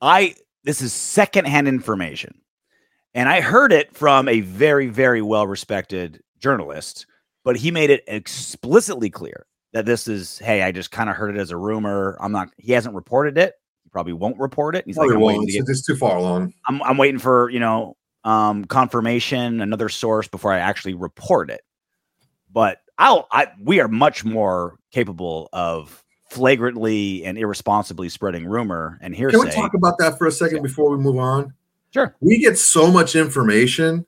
I 0.00 0.34
this 0.64 0.82
is 0.82 0.92
secondhand 0.92 1.66
information. 1.66 2.40
And 3.14 3.28
I 3.28 3.40
heard 3.40 3.72
it 3.72 3.96
from 3.96 4.28
a 4.28 4.40
very, 4.40 4.86
very 4.86 5.22
well 5.22 5.46
respected 5.46 6.22
journalist, 6.40 7.06
but 7.48 7.56
he 7.56 7.70
made 7.70 7.88
it 7.88 8.04
explicitly 8.06 9.08
clear 9.08 9.46
that 9.72 9.86
this 9.86 10.06
is, 10.06 10.38
hey, 10.38 10.60
I 10.60 10.70
just 10.70 10.90
kind 10.90 11.08
of 11.08 11.16
heard 11.16 11.34
it 11.34 11.40
as 11.40 11.50
a 11.50 11.56
rumor. 11.56 12.18
I'm 12.20 12.30
not, 12.30 12.50
he 12.58 12.72
hasn't 12.72 12.94
reported 12.94 13.38
it. 13.38 13.54
He 13.84 13.88
probably 13.88 14.12
won't 14.12 14.38
report 14.38 14.76
it. 14.76 14.84
He's 14.84 14.96
Probably 14.96 15.14
like, 15.14 15.16
I'm 15.16 15.36
won't. 15.36 15.48
to 15.48 15.52
get, 15.54 15.64
It's, 15.66 15.82
too 15.82 15.96
far 15.96 16.18
along. 16.18 16.52
I'm, 16.66 16.82
I'm 16.82 16.98
waiting 16.98 17.18
for, 17.18 17.48
you 17.48 17.58
know, 17.58 17.96
um, 18.22 18.66
confirmation, 18.66 19.62
another 19.62 19.88
source 19.88 20.28
before 20.28 20.52
I 20.52 20.58
actually 20.58 20.92
report 20.92 21.48
it. 21.48 21.62
But 22.52 22.82
I'll, 22.98 23.26
I, 23.32 23.46
we 23.64 23.80
are 23.80 23.88
much 23.88 24.26
more 24.26 24.76
capable 24.90 25.48
of 25.54 26.04
flagrantly 26.28 27.24
and 27.24 27.38
irresponsibly 27.38 28.10
spreading 28.10 28.44
rumor 28.44 28.98
and 29.00 29.14
hearsay. 29.14 29.38
Can 29.38 29.46
we 29.46 29.52
talk 29.52 29.72
about 29.72 29.96
that 30.00 30.18
for 30.18 30.26
a 30.26 30.32
second 30.32 30.62
before 30.62 30.90
we 30.90 31.02
move 31.02 31.16
on? 31.16 31.54
Sure. 31.94 32.14
We 32.20 32.42
get 32.42 32.58
so 32.58 32.90
much 32.90 33.16
information 33.16 34.04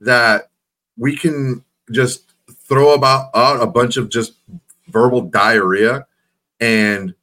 that 0.00 0.48
we 0.96 1.14
can 1.14 1.62
just 1.92 2.29
throw 2.70 2.94
about 2.94 3.28
out 3.34 3.62
a 3.62 3.66
bunch 3.66 3.98
of 3.98 4.08
just 4.08 4.32
verbal 4.88 5.20
diarrhea 5.22 6.06
and 6.60 7.14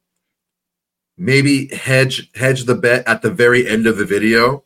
maybe 1.17 1.67
hedge 1.73 2.29
hedge 2.35 2.65
the 2.65 2.75
bet 2.75 3.07
at 3.07 3.23
the 3.23 3.31
very 3.31 3.67
end 3.67 3.87
of 3.87 3.97
the 3.97 4.05
video 4.05 4.63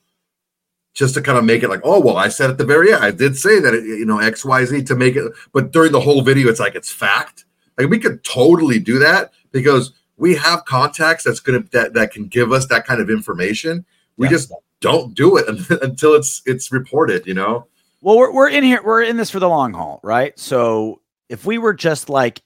just 0.94 1.14
to 1.14 1.22
kind 1.22 1.38
of 1.38 1.46
make 1.46 1.64
it 1.64 1.70
like 1.70 1.80
oh 1.86 2.00
well 2.02 2.18
i 2.18 2.28
said 2.28 2.50
at 2.50 2.58
the 2.58 2.66
very 2.66 2.92
end 2.94 3.04
i 3.04 3.12
did 3.12 3.38
say 3.38 3.60
that 3.60 3.74
it, 3.74 3.86
you 3.86 4.06
know 4.06 4.18
xyz 4.18 4.86
to 4.86 4.96
make 4.96 5.16
it 5.16 5.32
but 5.54 5.72
during 5.72 5.92
the 5.94 6.02
whole 6.02 6.22
video 6.22 6.50
it's 6.50 6.60
like 6.60 6.76
it's 6.76 6.92
fact. 6.92 7.46
Like 7.78 7.90
we 7.90 8.00
could 8.00 8.24
totally 8.24 8.80
do 8.80 9.00
that 9.00 9.32
because 9.52 9.94
we 10.18 10.36
have 10.36 10.66
contacts 10.66 11.24
that's 11.24 11.40
gonna 11.40 11.64
that, 11.72 11.94
that 11.94 12.12
can 12.12 12.26
give 12.28 12.52
us 12.52 12.68
that 12.68 12.86
kind 12.86 13.02
of 13.02 13.10
information. 13.10 13.86
We 14.18 14.28
Yeah. 14.28 14.32
just 14.34 14.52
don't 14.82 15.16
do 15.16 15.38
it 15.38 15.48
until 15.82 16.14
it's 16.14 16.42
it's 16.46 16.72
reported 16.72 17.26
you 17.26 17.34
know 17.34 17.66
Well, 18.02 18.18
we're 18.18 18.34
we're 18.34 18.50
in 18.50 18.64
here. 18.64 18.82
We're 18.84 19.04
in 19.04 19.18
this 19.18 19.30
for 19.30 19.40
the 19.40 19.50
long 19.50 19.74
haul, 19.74 20.00
right? 20.04 20.38
So 20.40 21.02
if 21.30 21.46
we 21.46 21.60
were 21.60 21.74
just 21.74 22.10
like 22.10 22.42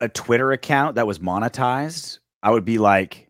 a 0.00 0.08
Twitter 0.08 0.50
account 0.52 0.96
that 0.96 1.06
was 1.06 1.18
monetized, 1.18 2.18
I 2.42 2.50
would 2.50 2.64
be 2.64 2.78
like 2.78 3.28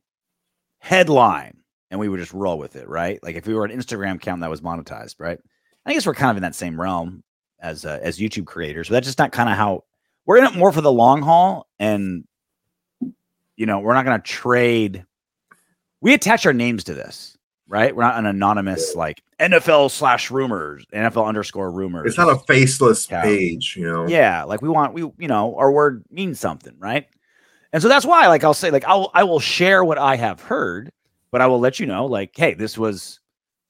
headline, 0.79 1.59
and 1.91 1.99
we 1.99 2.09
would 2.09 2.21
just 2.21 2.33
roll 2.33 2.59
with 2.59 2.77
it, 2.77 2.89
right? 2.89 3.23
Like 3.23 3.35
if 3.35 3.47
we 3.47 3.55
were 3.55 3.65
an 3.65 3.77
Instagram 3.77 4.17
account 4.17 4.41
that 4.43 4.51
was 4.51 4.61
monetized, 4.61 5.17
right? 5.19 5.39
I 5.85 5.93
guess 5.93 6.07
we're 6.07 6.15
kind 6.15 6.31
of 6.31 6.37
in 6.37 6.43
that 6.45 6.55
same 6.55 6.81
realm 6.81 7.25
as 7.61 7.85
uh, 7.85 7.99
as 8.01 8.19
YouTube 8.19 8.47
creators, 8.47 8.89
but 8.89 8.95
that's 8.95 9.07
just 9.07 9.19
not 9.19 9.33
kind 9.33 9.49
of 9.49 9.57
how 9.57 9.85
we're 10.27 10.39
in 10.39 10.45
it 10.45 10.55
more 10.55 10.71
for 10.71 10.81
the 10.81 10.93
long 10.93 11.23
haul, 11.23 11.67
and 11.81 12.25
you 13.57 13.67
know 13.67 13.81
we're 13.81 13.95
not 13.95 14.05
going 14.05 14.21
to 14.21 14.27
trade. 14.27 15.05
We 16.01 16.15
attach 16.15 16.47
our 16.47 16.53
names 16.53 16.85
to 16.85 16.95
this, 16.95 17.37
right? 17.73 17.97
We're 17.97 18.03
not 18.05 18.19
an 18.19 18.27
anonymous 18.27 18.95
like 18.95 19.23
NFL 19.41 19.91
slash 19.91 20.31
rumors, 20.31 20.85
NFL 20.95 21.27
underscore 21.27 21.73
rumors. 21.73 22.07
it's 22.07 22.19
not 22.19 22.29
a 22.29 22.39
faceless 22.41 23.09
Yeah. 23.11 23.23
page 23.23 23.75
you 23.77 23.87
know 23.91 24.07
Yeah, 24.07 24.45
like 24.45 24.61
we 24.63 24.69
want 24.69 24.93
we 24.93 25.01
you 25.19 25.27
know 25.29 25.57
our 25.57 25.73
word 25.73 26.05
means 26.11 26.39
something, 26.39 26.75
right? 26.79 27.09
And 27.73 27.83
so 27.83 27.89
that's 27.89 28.05
why 28.05 28.29
like 28.29 28.45
I'll 28.45 28.55
say 28.55 28.71
like 28.71 28.85
I'll 28.85 29.11
I 29.15 29.25
will 29.25 29.41
share 29.41 29.83
what 29.83 29.97
I 29.99 30.15
have 30.17 30.41
heard, 30.41 30.93
but 31.33 31.41
I 31.41 31.47
will 31.47 31.59
let 31.61 31.81
you 31.81 31.87
know 31.87 32.05
like 32.07 32.37
hey, 32.37 32.53
this 32.55 32.77
was 32.77 33.19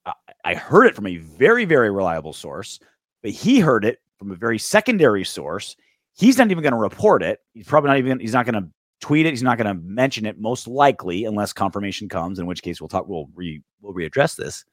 I, 0.05 0.13
I 0.45 0.55
heard 0.55 0.87
it 0.87 0.97
from 0.97 1.07
a 1.07 1.17
very 1.19 1.65
very 1.65 1.91
reliable 1.91 2.33
source, 2.33 2.81
but 3.23 3.31
he 3.31 3.61
heard 3.61 3.85
it 3.85 4.01
from 4.19 4.33
a 4.33 4.35
very 4.35 4.59
secondary 4.59 5.25
source. 5.25 5.77
He's 6.15 6.37
not 6.37 6.51
even 6.51 6.63
going 6.63 6.73
to 6.75 6.79
report 6.79 7.23
it. 7.23 7.39
He's 7.55 7.67
probably 7.67 7.89
not 7.89 7.99
even 7.99 8.19
he's 8.19 8.35
not 8.35 8.45
going 8.47 8.61
to 8.63 8.69
tweet 9.03 9.27
it. 9.27 9.31
He's 9.31 9.43
not 9.43 9.59
going 9.59 9.67
to 9.67 9.83
mention 9.83 10.25
it 10.25 10.41
most 10.41 10.67
likely 10.67 11.25
unless 11.25 11.53
confirmation 11.53 12.09
comes, 12.09 12.39
in 12.39 12.47
which 12.47 12.63
case 12.63 12.81
we'll 12.81 12.89
talk 12.89 13.07
we'll 13.07 13.29
re 13.35 13.61
we'll 13.83 13.93
readdress 13.93 14.37
this. 14.37 14.65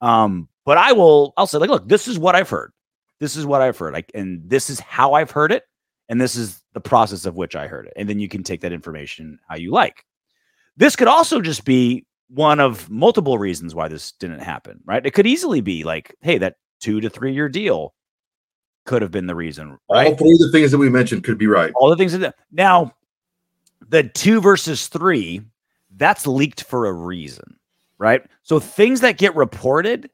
Um, 0.00 0.48
but 0.64 0.78
I 0.78 0.92
will 0.92 1.34
I'll 1.36 1.46
say 1.46 1.58
like 1.58 1.68
look, 1.68 1.88
this 1.88 2.08
is 2.08 2.18
what 2.18 2.34
I've 2.34 2.48
heard. 2.48 2.72
This 3.20 3.36
is 3.36 3.44
what 3.44 3.60
I've 3.60 3.76
heard. 3.76 3.92
Like 3.92 4.10
and 4.14 4.48
this 4.48 4.70
is 4.70 4.80
how 4.80 5.12
I've 5.12 5.30
heard 5.30 5.52
it 5.52 5.64
and 6.08 6.20
this 6.20 6.36
is 6.36 6.62
the 6.72 6.80
process 6.80 7.26
of 7.26 7.36
which 7.36 7.56
I 7.56 7.66
heard 7.66 7.86
it. 7.86 7.92
And 7.96 8.08
then 8.08 8.20
you 8.20 8.28
can 8.28 8.42
take 8.42 8.60
that 8.62 8.72
information 8.72 9.38
how 9.48 9.56
you 9.56 9.72
like. 9.72 10.04
This 10.76 10.96
could 10.96 11.08
also 11.08 11.40
just 11.40 11.64
be 11.64 12.06
one 12.28 12.60
of 12.60 12.88
multiple 12.88 13.38
reasons 13.38 13.74
why 13.74 13.88
this 13.88 14.12
didn't 14.12 14.40
happen, 14.40 14.80
right? 14.84 15.04
It 15.04 15.12
could 15.12 15.26
easily 15.26 15.60
be 15.60 15.84
like, 15.84 16.14
hey, 16.20 16.38
that 16.38 16.56
two 16.80 17.00
to 17.00 17.10
three 17.10 17.32
year 17.32 17.48
deal 17.48 17.94
could 18.84 19.02
have 19.02 19.10
been 19.10 19.26
the 19.26 19.34
reason, 19.34 19.78
right? 19.90 20.08
all 20.08 20.16
three 20.16 20.32
of 20.32 20.38
the 20.38 20.50
things 20.52 20.70
that 20.70 20.78
we 20.78 20.88
mentioned 20.88 21.24
could 21.24 21.38
be 21.38 21.48
right 21.48 21.72
all 21.74 21.90
the 21.90 21.96
things 21.96 22.16
that 22.16 22.36
now 22.52 22.94
the 23.88 24.04
two 24.04 24.40
versus 24.40 24.88
three 24.88 25.40
that's 25.96 26.26
leaked 26.26 26.64
for 26.64 26.86
a 26.86 26.92
reason 26.92 27.56
right? 27.98 28.22
So 28.42 28.60
things 28.60 29.00
that 29.00 29.18
get 29.18 29.34
reported 29.34 30.10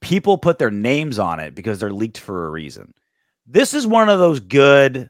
people 0.00 0.36
put 0.36 0.58
their 0.58 0.70
names 0.70 1.18
on 1.18 1.38
it 1.38 1.54
because 1.54 1.78
they're 1.78 1.92
leaked 1.92 2.18
for 2.18 2.46
a 2.46 2.50
reason. 2.50 2.92
This 3.46 3.72
is 3.74 3.86
one 3.86 4.08
of 4.08 4.18
those 4.18 4.40
good 4.40 5.08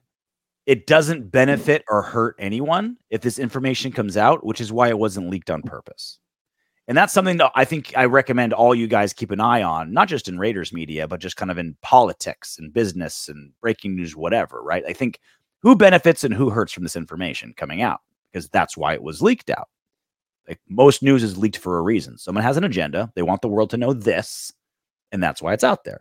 it 0.65 0.87
doesn't 0.87 1.33
benefit 1.33 1.85
or 1.89 2.03
hurt 2.03 2.37
anyone 2.39 2.97
if 3.11 3.21
this 3.21 3.41
information 3.41 3.91
comes 3.91 4.17
out 4.17 4.47
which 4.47 4.61
is 4.61 4.73
why 4.73 4.89
it 4.89 4.99
wasn't 4.99 5.29
leaked 5.29 5.51
on 5.51 5.63
purpose. 5.63 6.19
And 6.89 6.97
that's 6.97 7.13
something 7.13 7.37
that 7.39 7.53
i 7.55 7.65
think 7.65 7.93
i 7.97 8.05
recommend 8.05 8.53
all 8.53 8.75
you 8.75 8.87
guys 8.87 9.13
keep 9.13 9.31
an 9.31 9.41
eye 9.41 9.63
on 9.63 9.93
not 9.93 10.09
just 10.09 10.29
in 10.29 10.39
raiders 10.39 10.73
media 10.73 11.09
but 11.09 11.21
just 11.21 11.37
kind 11.37 11.51
of 11.51 11.59
in 11.59 11.77
politics 11.81 12.59
and 12.59 12.73
business 12.73 13.29
and 13.29 13.53
breaking 13.61 13.97
news 13.97 14.15
whatever 14.17 14.63
right? 14.63 14.85
I 14.87 14.93
think 14.93 15.21
who 15.63 15.77
benefits 15.77 16.25
and 16.25 16.35
who 16.35 16.51
hurts 16.51 16.73
from 16.73 16.83
this 16.83 16.97
information 16.97 17.55
coming 17.57 17.83
out 17.83 18.01
because 18.33 18.49
that's 18.49 18.77
why 18.77 18.95
it 18.95 19.03
was 19.03 19.23
leaked 19.23 19.51
out 19.51 19.69
like 20.49 20.61
most 20.69 21.03
news 21.03 21.23
is 21.23 21.39
leaked 21.39 21.59
for 21.59 21.79
a 21.79 21.83
reason 21.83 22.19
someone 22.19 22.45
has 22.45 22.57
an 22.57 22.65
agenda 22.65 23.11
they 23.15 23.23
want 23.23 23.43
the 23.43 23.49
world 23.49 23.71
to 23.71 23.77
know 23.77 23.93
this 23.93 24.53
and 25.13 25.23
that's 25.23 25.43
why 25.43 25.53
it's 25.53 25.65
out 25.65 25.85
there 25.85 26.01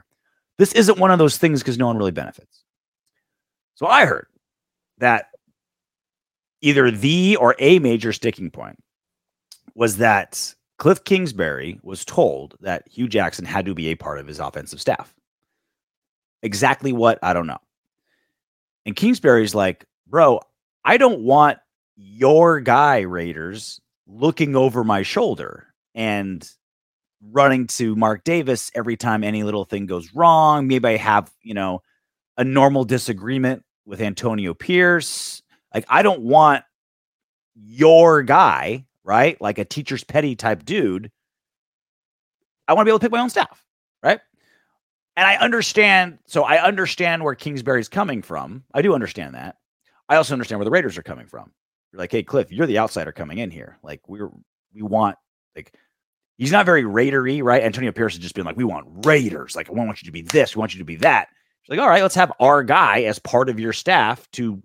this 0.58 0.74
isn't 0.74 1.00
one 1.00 1.12
of 1.12 1.20
those 1.20 1.38
things 1.38 1.60
because 1.60 1.78
no 1.78 1.88
one 1.88 1.98
really 1.98 2.12
benefits 2.12 2.64
so 3.76 3.86
i 3.88 4.06
heard 4.06 4.28
that 4.98 5.28
either 6.62 6.92
the 6.92 7.36
or 7.38 7.56
a 7.60 7.80
major 7.80 8.14
sticking 8.14 8.50
point 8.50 8.78
was 9.76 9.98
that 9.98 10.54
Cliff 10.82 11.04
Kingsbury 11.04 11.80
was 11.84 12.04
told 12.04 12.56
that 12.62 12.88
Hue 12.88 13.08
Jackson 13.08 13.46
had 13.46 13.66
to 13.66 13.76
be 13.76 13.90
a 13.90 13.96
part 13.96 14.20
of 14.20 14.26
his 14.26 14.40
offensive 14.40 14.82
staff. 14.82 15.14
Exactly 16.42 16.92
what? 16.92 17.20
I 17.22 17.34
don't 17.34 17.46
know. 17.46 17.60
And 18.86 18.96
Kingsbury's 18.96 19.56
like, 19.56 19.86
bro, 20.08 20.40
I 20.84 20.98
don't 20.98 21.22
want 21.22 21.60
your 21.96 22.60
guy, 22.60 23.02
Raiders, 23.02 23.80
looking 24.08 24.56
over 24.56 24.84
my 24.84 25.04
shoulder 25.04 25.68
and 25.94 26.48
running 27.32 27.68
to 27.68 27.96
Mark 27.96 28.24
Davis 28.24 28.72
every 28.74 28.98
time 28.98 29.24
any 29.24 29.44
little 29.44 29.66
thing 29.66 29.86
goes 29.86 30.14
wrong. 30.14 30.68
Maybe 30.68 30.88
I 30.88 30.98
have, 30.98 31.32
you 31.44 31.54
know, 31.54 31.82
a 32.38 32.44
normal 32.44 32.84
disagreement 32.84 33.64
with 33.86 34.02
Antonio 34.02 34.54
Pierce. 34.54 35.44
Like, 35.74 35.86
I 35.88 36.02
don't 36.02 36.22
want 36.22 36.64
your 37.56 38.24
guy, 38.24 38.86
right? 39.04 39.40
Like 39.40 39.60
a 39.60 39.66
teacher's 39.66 40.04
petty 40.04 40.36
type 40.36 40.66
dude. 40.66 41.12
I 42.68 42.74
want 42.74 42.86
to 42.86 42.86
be 42.86 42.92
able 42.92 43.00
to 43.00 43.06
pick 43.06 43.12
my 43.12 43.20
own 43.20 43.30
staff? 43.30 43.64
And 45.16 45.28
I 45.28 45.36
understand. 45.36 46.20
So 46.26 46.44
I 46.44 46.64
understand 46.64 47.24
where 47.24 47.36
Kingsbury's 47.36 47.90
coming 47.90 48.22
from. 48.22 48.64
I 48.74 48.82
do 48.82 48.94
understand 48.94 49.36
that. 49.36 49.58
I 50.10 50.16
also 50.16 50.34
understand 50.34 50.60
where 50.60 50.66
the 50.66 50.72
Raiders 50.72 50.98
are 50.98 51.04
coming 51.04 51.28
from. 51.28 51.52
You're 51.92 52.00
like, 52.00 52.12
hey, 52.12 52.24
Cliff, 52.24 52.52
you're 52.52 52.68
the 52.68 52.80
outsider 52.80 53.12
coming 53.12 53.40
in 53.40 53.52
here. 53.52 53.78
Like, 53.84 54.02
we're 54.08 54.30
we 54.74 54.82
want 54.82 55.18
like 55.56 55.74
he's 56.38 56.52
not 56.52 56.66
very 56.66 56.84
Raidery, 56.84 57.44
right? 57.44 57.64
Antonio 57.64 57.92
Pierce 57.92 58.14
has 58.14 58.22
just 58.22 58.36
been 58.36 58.46
like, 58.46 58.58
we 58.58 58.64
want 58.64 59.06
Raiders. 59.06 59.56
Like, 59.56 59.70
I 59.70 59.74
want 59.74 60.02
you 60.02 60.06
to 60.06 60.12
be 60.12 60.22
this, 60.22 60.56
we 60.56 60.60
want 60.60 60.74
you 60.74 60.80
to 60.80 60.86
be 60.86 60.96
that. 60.98 61.28
It's 61.62 61.70
like, 61.70 61.80
all 61.80 61.90
right, 61.90 62.02
let's 62.02 62.16
have 62.16 62.32
our 62.40 62.64
guy 62.64 63.04
as 63.04 63.20
part 63.20 63.50
of 63.50 63.60
your 63.60 63.74
staff 63.74 64.30
to 64.32 64.62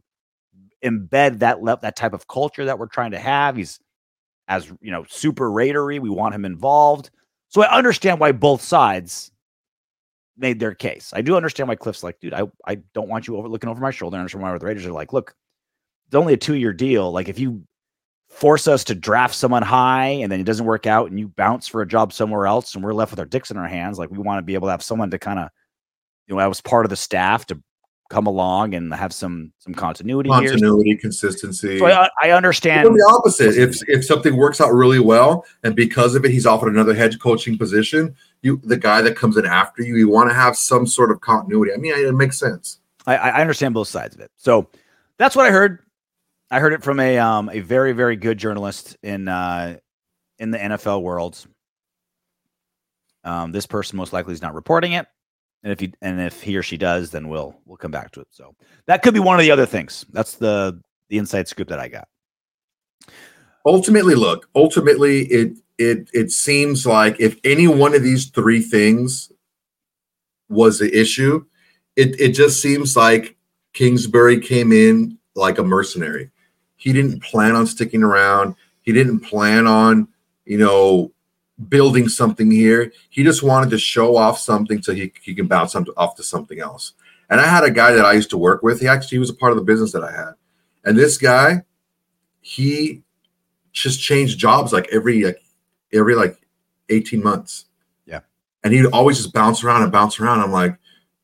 embed 0.85 1.41
that 1.41 1.63
le- 1.63 1.79
that 1.81 1.97
type 1.97 2.13
of 2.13 2.29
culture 2.29 2.65
that 2.65 2.79
we're 2.79 2.87
trying 2.87 3.11
to 3.11 3.19
have. 3.19 3.57
He's 3.57 3.81
as 4.49 4.73
you 4.81 4.91
know, 4.91 5.05
super 5.09 5.51
Raidery. 5.51 5.99
We 5.99 6.11
want 6.11 6.35
him 6.35 6.45
involved. 6.45 7.11
So 7.49 7.63
I 7.63 7.77
understand 7.77 8.21
why 8.21 8.33
both 8.33 8.63
sides 8.63 9.31
made 10.38 10.61
their 10.61 10.75
case. 10.75 11.12
I 11.14 11.22
do 11.22 11.37
understand 11.37 11.68
why 11.68 11.77
Cliff's 11.77 12.03
like, 12.03 12.20
dude, 12.20 12.35
I, 12.35 12.44
I 12.66 12.77
don't 12.94 13.09
want 13.09 13.27
you 13.27 13.37
over 13.37 13.49
looking 13.49 13.70
over 13.70 13.81
my 13.81 13.90
shoulder. 13.90 14.16
I 14.16 14.20
understand 14.20 14.42
why 14.42 14.57
the 14.57 14.64
Raiders 14.64 14.87
are 14.87 14.92
like, 14.92 15.12
look, 15.12 15.35
it's 16.07 16.14
only 16.14 16.35
a 16.35 16.38
two 16.38 16.55
year 16.55 16.72
deal. 16.72 17.11
Like 17.11 17.29
if 17.29 17.38
you 17.38 17.62
force 18.29 18.68
us 18.68 18.85
to 18.85 18.94
draft 18.94 19.35
someone 19.35 19.62
high 19.62 20.09
and 20.09 20.31
then 20.31 20.40
it 20.40 20.44
doesn't 20.44 20.66
work 20.66 20.87
out 20.87 21.11
and 21.11 21.18
you 21.18 21.29
bounce 21.29 21.68
for 21.68 21.81
a 21.81 21.88
job 21.88 22.12
somewhere 22.12 22.46
else 22.46 22.75
and 22.75 22.85
we're 22.85 22.92
left 22.92 23.12
with 23.12 23.20
our 23.20 23.27
dicks 23.27 23.51
in 23.51 23.57
our 23.57 23.68
hands, 23.68 23.99
like 23.99 24.11
we 24.11 24.18
want 24.18 24.38
to 24.38 24.42
be 24.42 24.55
able 24.55 24.68
to 24.68 24.72
have 24.72 24.83
someone 24.83 25.11
to 25.11 25.18
kind 25.18 25.38
of, 25.38 25.49
you 26.27 26.35
know, 26.35 26.40
I 26.40 26.46
was 26.46 26.61
part 26.61 26.85
of 26.85 26.90
the 26.90 26.96
staff 26.96 27.46
to 27.46 27.61
come 28.09 28.27
along 28.27 28.75
and 28.75 28.92
have 28.95 29.12
some 29.12 29.53
some 29.59 29.75
continuity. 29.75 30.31
here. 30.31 30.51
Continuity, 30.51 30.97
consistency. 30.97 31.79
So 31.79 31.87
I, 31.87 32.09
I 32.23 32.31
understand. 32.31 32.87
the 32.87 33.12
opposite. 33.19 33.57
If 33.57 33.77
if 33.88 34.05
something 34.05 34.37
works 34.37 34.61
out 34.61 34.73
really 34.73 35.01
well, 35.01 35.45
and 35.64 35.75
because 35.75 36.14
of 36.14 36.25
it, 36.25 36.31
he's 36.31 36.47
offered 36.47 36.73
another 36.73 36.95
head 36.95 37.19
coaching 37.21 37.59
position. 37.59 38.14
You, 38.42 38.61
the 38.62 38.77
guy 38.77 39.03
that 39.03 39.16
comes 39.16 39.37
in 39.37 39.47
after 39.47 39.83
you, 39.83 39.97
you 39.97 40.09
want 40.09 40.31
to 40.31 40.35
have 40.35 40.57
some 40.57 40.87
sort 40.87 41.11
of 41.11 41.21
continuity. 41.21 41.73
I 41.73 41.77
mean, 41.77 41.95
it 41.95 42.14
makes 42.14 42.38
sense. 42.38 42.81
I, 43.07 43.16
I 43.16 43.40
understand 43.40 43.75
both 43.75 43.88
sides 43.88 44.14
of 44.14 44.21
it. 44.21 44.31
So 44.37 44.69
that's 45.19 45.35
what 45.35 45.47
I 45.47 45.51
heard. 45.51 45.81
I 46.51 46.61
heard 46.61 46.73
it 46.73 46.83
from 46.83 47.01
a 47.01 47.19
um 47.19 47.51
a 47.53 47.61
very 47.61 47.92
very 47.92 48.16
good 48.16 48.38
journalist 48.38 48.97
in 49.03 49.29
uh 49.29 49.79
in 50.38 50.51
the 50.51 50.59
NFL 50.59 51.03
world. 51.03 51.45
Um, 53.25 53.51
this 53.51 53.66
person 53.66 53.97
most 53.97 54.12
likely 54.12 54.35
is 54.35 54.42
not 54.42 54.55
reporting 54.55 54.92
it, 54.92 55.07
and 55.62 55.73
if 55.73 55.81
he 55.81 55.92
and 56.03 56.21
if 56.21 56.42
he 56.42 56.57
or 56.57 56.62
she 56.62 56.77
does, 56.77 57.11
then 57.11 57.29
we'll 57.29 57.57
we'll 57.64 57.77
come 57.77 57.90
back 57.90 58.12
to 58.12 58.21
it. 58.21 58.29
So 58.31 58.55
that 58.87 59.03
could 59.03 59.14
be 59.14 59.21
one 59.21 59.37
of 59.37 59.42
the 59.42 59.51
other 59.51 59.66
things. 59.66 60.05
That's 60.12 60.37
the 60.37 60.81
the 61.09 61.19
inside 61.19 61.49
scoop 61.49 61.69
that 61.69 61.79
I 61.81 61.88
got. 61.88 62.09
ultimately 63.66 64.14
look 64.14 64.49
ultimately 64.55 65.23
it 65.27 65.59
it 65.79 66.09
it 66.12 66.31
seems 66.31 66.87
like 66.87 67.19
if 67.21 67.37
any 67.45 67.66
one 67.66 67.95
of 67.95 68.03
these 68.03 68.27
three 68.31 68.62
things 68.62 69.31
was 70.49 70.79
the 70.79 70.97
issue 70.99 71.45
it 71.97 72.19
it 72.21 72.29
just 72.33 72.62
seems 72.62 72.97
like 72.97 73.37
kingsbury 73.73 74.38
came 74.40 74.73
in 74.73 75.19
like 75.35 75.59
a 75.59 75.64
mercenary 75.64 76.31
he 76.77 76.92
didn't 76.92 77.23
plan 77.23 77.57
on 77.57 77.66
sticking 77.66 78.03
around 78.03 78.55
he 78.83 78.92
didn't 78.92 79.21
plan 79.21 79.66
on 79.66 80.07
you 80.45 80.57
know 80.57 81.12
building 81.69 82.09
something 82.09 82.51
here 82.51 82.92
he 83.09 83.23
just 83.23 83.42
wanted 83.42 83.71
to 83.71 83.79
show 83.79 84.16
off 84.16 84.38
something 84.38 84.83
so 84.83 84.95
he, 84.95 85.12
he 85.23 85.35
can 85.35 85.47
bounce 85.47 85.73
some- 85.73 85.87
off 85.97 86.14
to 86.14 86.23
something 86.23 86.61
else 86.61 86.92
and 87.31 87.40
i 87.40 87.47
had 87.47 87.64
a 87.64 87.71
guy 87.71 87.92
that 87.92 88.05
i 88.05 88.12
used 88.12 88.31
to 88.31 88.37
work 88.37 88.62
with 88.62 88.81
he 88.81 88.87
actually 88.87 89.16
he 89.16 89.19
was 89.19 89.31
a 89.31 89.35
part 89.35 89.53
of 89.53 89.57
the 89.57 89.64
business 89.64 89.92
that 89.92 90.05
i 90.05 90.11
had 90.11 90.33
and 90.85 90.99
this 90.99 91.16
guy 91.16 91.62
he 92.40 93.03
just 93.73 94.01
changed 94.01 94.38
jobs 94.38 94.73
like 94.73 94.88
every 94.92 95.25
like 95.25 95.42
every 95.92 96.14
like 96.14 96.47
18 96.88 97.23
months. 97.23 97.66
Yeah. 98.07 98.21
And 98.64 98.73
he'd 98.73 98.87
always 98.87 99.19
just 99.19 99.33
bounce 99.33 99.62
around 99.62 99.83
and 99.83 99.92
bounce 99.92 100.21
around. 100.21 100.40
I'm 100.40 100.53
like, 100.53 100.77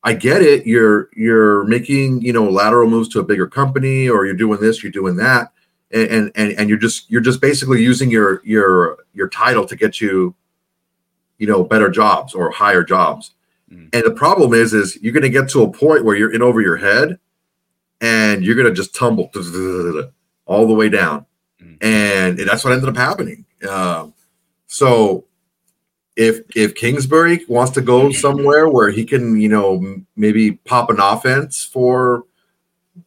I 0.03 0.13
get 0.13 0.41
it. 0.41 0.67
You're 0.67 1.09
you're 1.15 1.63
making, 1.63 2.21
you 2.21 2.33
know, 2.33 2.49
lateral 2.49 2.89
moves 2.89 3.09
to 3.09 3.19
a 3.19 3.23
bigger 3.23 3.47
company 3.47 4.09
or 4.09 4.25
you're 4.25 4.35
doing 4.35 4.59
this, 4.59 4.83
you're 4.83 4.91
doing 4.91 5.15
that. 5.17 5.51
And 5.93 6.31
and 6.35 6.53
and, 6.53 6.69
you're 6.69 6.79
just 6.79 7.09
you're 7.11 7.21
just 7.21 7.39
basically 7.39 7.83
using 7.83 8.09
your 8.09 8.41
your 8.43 8.97
your 9.13 9.29
title 9.29 9.65
to 9.65 9.75
get 9.75 10.01
you, 10.01 10.33
you 11.37 11.45
know, 11.45 11.63
better 11.63 11.89
jobs 11.89 12.33
or 12.33 12.49
higher 12.49 12.83
jobs. 12.83 13.31
Mm. 13.71 13.89
And 13.93 14.03
the 14.03 14.11
problem 14.11 14.53
is, 14.53 14.73
is 14.73 14.97
you're 15.03 15.13
gonna 15.13 15.29
get 15.29 15.49
to 15.49 15.61
a 15.61 15.71
point 15.71 16.03
where 16.03 16.15
you're 16.15 16.33
in 16.33 16.41
over 16.41 16.61
your 16.61 16.77
head 16.77 17.19
and 18.01 18.43
you're 18.43 18.55
gonna 18.55 18.73
just 18.73 18.95
tumble 18.95 19.29
all 20.45 20.67
the 20.67 20.73
way 20.73 20.89
down 20.89 21.27
Mm. 21.63 21.77
and 21.81 22.39
that's 22.39 22.63
what 22.63 22.73
ended 22.73 22.89
up 22.89 22.97
happening. 22.97 23.45
Um, 23.67 24.13
so 24.67 25.25
if 26.15 26.41
if 26.55 26.75
Kingsbury 26.75 27.45
wants 27.47 27.71
to 27.73 27.81
go 27.81 28.11
somewhere 28.11 28.67
where 28.67 28.91
he 28.91 29.05
can, 29.05 29.39
you 29.39 29.49
know, 29.49 30.01
maybe 30.15 30.53
pop 30.53 30.89
an 30.89 30.99
offense 30.99 31.63
for 31.63 32.25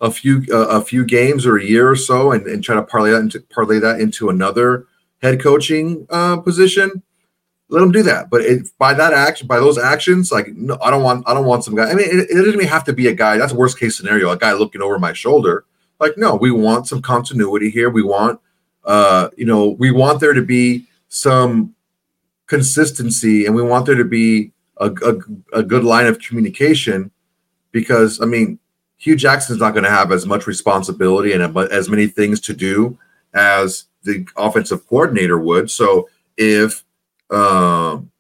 a 0.01 0.11
few 0.11 0.45
uh, 0.53 0.69
a 0.69 0.81
few 0.81 1.05
games 1.05 1.47
or 1.47 1.57
a 1.57 1.65
year 1.65 1.91
or 1.91 1.97
so, 1.97 2.33
and, 2.33 2.47
and 2.47 2.63
try 2.63 2.75
to 2.75 2.83
parlay 2.83 3.11
that 3.11 3.21
into 3.21 3.41
parlay 3.41 3.79
that 3.79 4.01
into 4.01 4.29
another 4.29 4.87
head 5.23 5.41
coaching 5.41 6.07
uh, 6.11 6.37
position, 6.39 7.03
let 7.69 7.83
him 7.83 7.93
do 7.93 8.03
that. 8.03 8.29
But 8.31 8.43
it, 8.43 8.69
by 8.79 8.95
that 8.95 9.13
action, 9.13 9.47
by 9.47 9.59
those 9.59 9.79
actions, 9.79 10.31
like 10.31 10.49
no, 10.55 10.79
I 10.83 10.91
don't 10.91 11.03
want 11.03 11.29
I 11.29 11.35
don't 11.35 11.47
want 11.47 11.65
some 11.65 11.75
guy. 11.75 11.91
I 11.91 11.95
mean, 11.95 12.09
it, 12.09 12.31
it 12.31 12.35
doesn't 12.35 12.55
even 12.55 12.67
have 12.69 12.85
to 12.85 12.93
be 12.93 13.07
a 13.09 13.15
guy. 13.15 13.39
That's 13.39 13.53
worst 13.53 13.79
case 13.79 13.97
scenario. 13.97 14.31
A 14.31 14.37
guy 14.37 14.53
looking 14.53 14.83
over 14.83 14.99
my 14.99 15.13
shoulder. 15.13 15.65
Like, 15.99 16.19
no, 16.19 16.35
we 16.35 16.51
want 16.51 16.87
some 16.87 17.01
continuity 17.01 17.71
here. 17.71 17.89
We 17.89 18.03
want 18.03 18.39
uh, 18.87 19.31
you 19.37 19.45
know, 19.45 19.71
we 19.71 19.91
want 19.91 20.21
there 20.21 20.33
to 20.33 20.43
be 20.43 20.87
some 21.09 21.75
consistency 22.47 23.45
and 23.45 23.55
we 23.55 23.63
want 23.63 23.85
there 23.85 23.97
to 23.97 24.05
be 24.05 24.53
a, 24.79 24.87
a, 25.05 25.59
a 25.59 25.63
good 25.63 25.85
line 25.85 26.07
of 26.07 26.21
communication 26.21 27.11
because, 27.73 28.21
I 28.21 28.27
mean, 28.27 28.61
Hue 28.99 29.17
Jackson's 29.17 29.61
not 29.61 29.73
going 29.73 29.85
to 29.85 29.91
have 29.91 30.13
as 30.13 30.27
much 30.27 30.47
responsibility 30.47 31.33
and 31.33 31.57
as 31.57 31.89
many 31.89 32.07
things 32.07 32.41
to 32.43 32.55
do 32.55 32.99
as 33.35 33.85
the 34.03 34.27
offensive 34.37 34.87
coordinator 34.87 35.39
would. 35.39 35.71
So 35.71 36.09
if 36.37 36.85
um, 37.31 38.11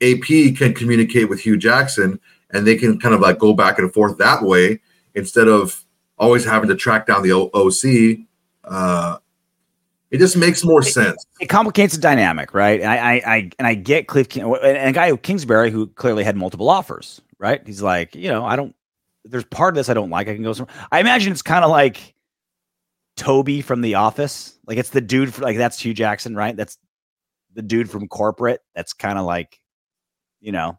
AP 0.00 0.56
can 0.56 0.74
communicate 0.74 1.28
with 1.28 1.40
Hue 1.40 1.56
Jackson 1.56 2.18
and 2.50 2.66
they 2.66 2.76
can 2.76 2.98
kind 2.98 3.14
of 3.14 3.20
like 3.20 3.38
go 3.38 3.52
back 3.52 3.78
and 3.78 3.92
forth 3.92 4.18
that 4.18 4.42
way 4.42 4.80
instead 5.14 5.48
of 5.48 5.84
always 6.18 6.44
having 6.44 6.68
to 6.68 6.76
track 6.76 7.06
down 7.06 7.22
the 7.22 7.32
O- 7.32 7.50
OC, 7.54 8.26
uh, 8.64 9.18
it 10.10 10.18
just 10.18 10.36
makes 10.36 10.62
more 10.62 10.82
sense. 10.82 11.24
it 11.40 11.46
complicates 11.46 11.94
the 11.94 12.00
dynamic, 12.00 12.52
right? 12.52 12.80
And 12.80 12.90
I, 12.90 12.96
I, 12.96 13.12
I 13.12 13.50
and 13.58 13.66
I 13.66 13.74
get 13.74 14.08
Cliff 14.08 14.28
King, 14.28 14.44
and 14.62 14.88
a 14.88 14.92
guy 14.92 15.14
Kingsbury 15.16 15.70
who 15.70 15.86
clearly 15.86 16.22
had 16.22 16.36
multiple 16.36 16.68
offers, 16.68 17.20
right? 17.38 17.62
He's 17.66 17.82
like, 17.82 18.14
you 18.14 18.28
know, 18.30 18.44
I 18.44 18.56
don't. 18.56 18.74
There's 19.24 19.44
part 19.44 19.74
of 19.74 19.76
this 19.76 19.88
I 19.88 19.94
don't 19.94 20.10
like. 20.10 20.28
I 20.28 20.34
can 20.34 20.42
go 20.42 20.52
somewhere. 20.52 20.74
I 20.90 21.00
imagine 21.00 21.32
it's 21.32 21.42
kind 21.42 21.64
of 21.64 21.70
like 21.70 22.14
Toby 23.16 23.60
from 23.60 23.80
The 23.80 23.94
Office. 23.94 24.58
Like 24.66 24.78
it's 24.78 24.90
the 24.90 25.00
dude, 25.00 25.34
for, 25.34 25.42
like 25.42 25.56
that's 25.56 25.78
Hue 25.80 25.94
Jackson, 25.94 26.34
right? 26.34 26.56
That's 26.56 26.78
the 27.54 27.62
dude 27.62 27.90
from 27.90 28.08
corporate. 28.08 28.60
That's 28.74 28.92
kind 28.92 29.18
of 29.18 29.24
like, 29.24 29.60
you 30.40 30.52
know, 30.52 30.78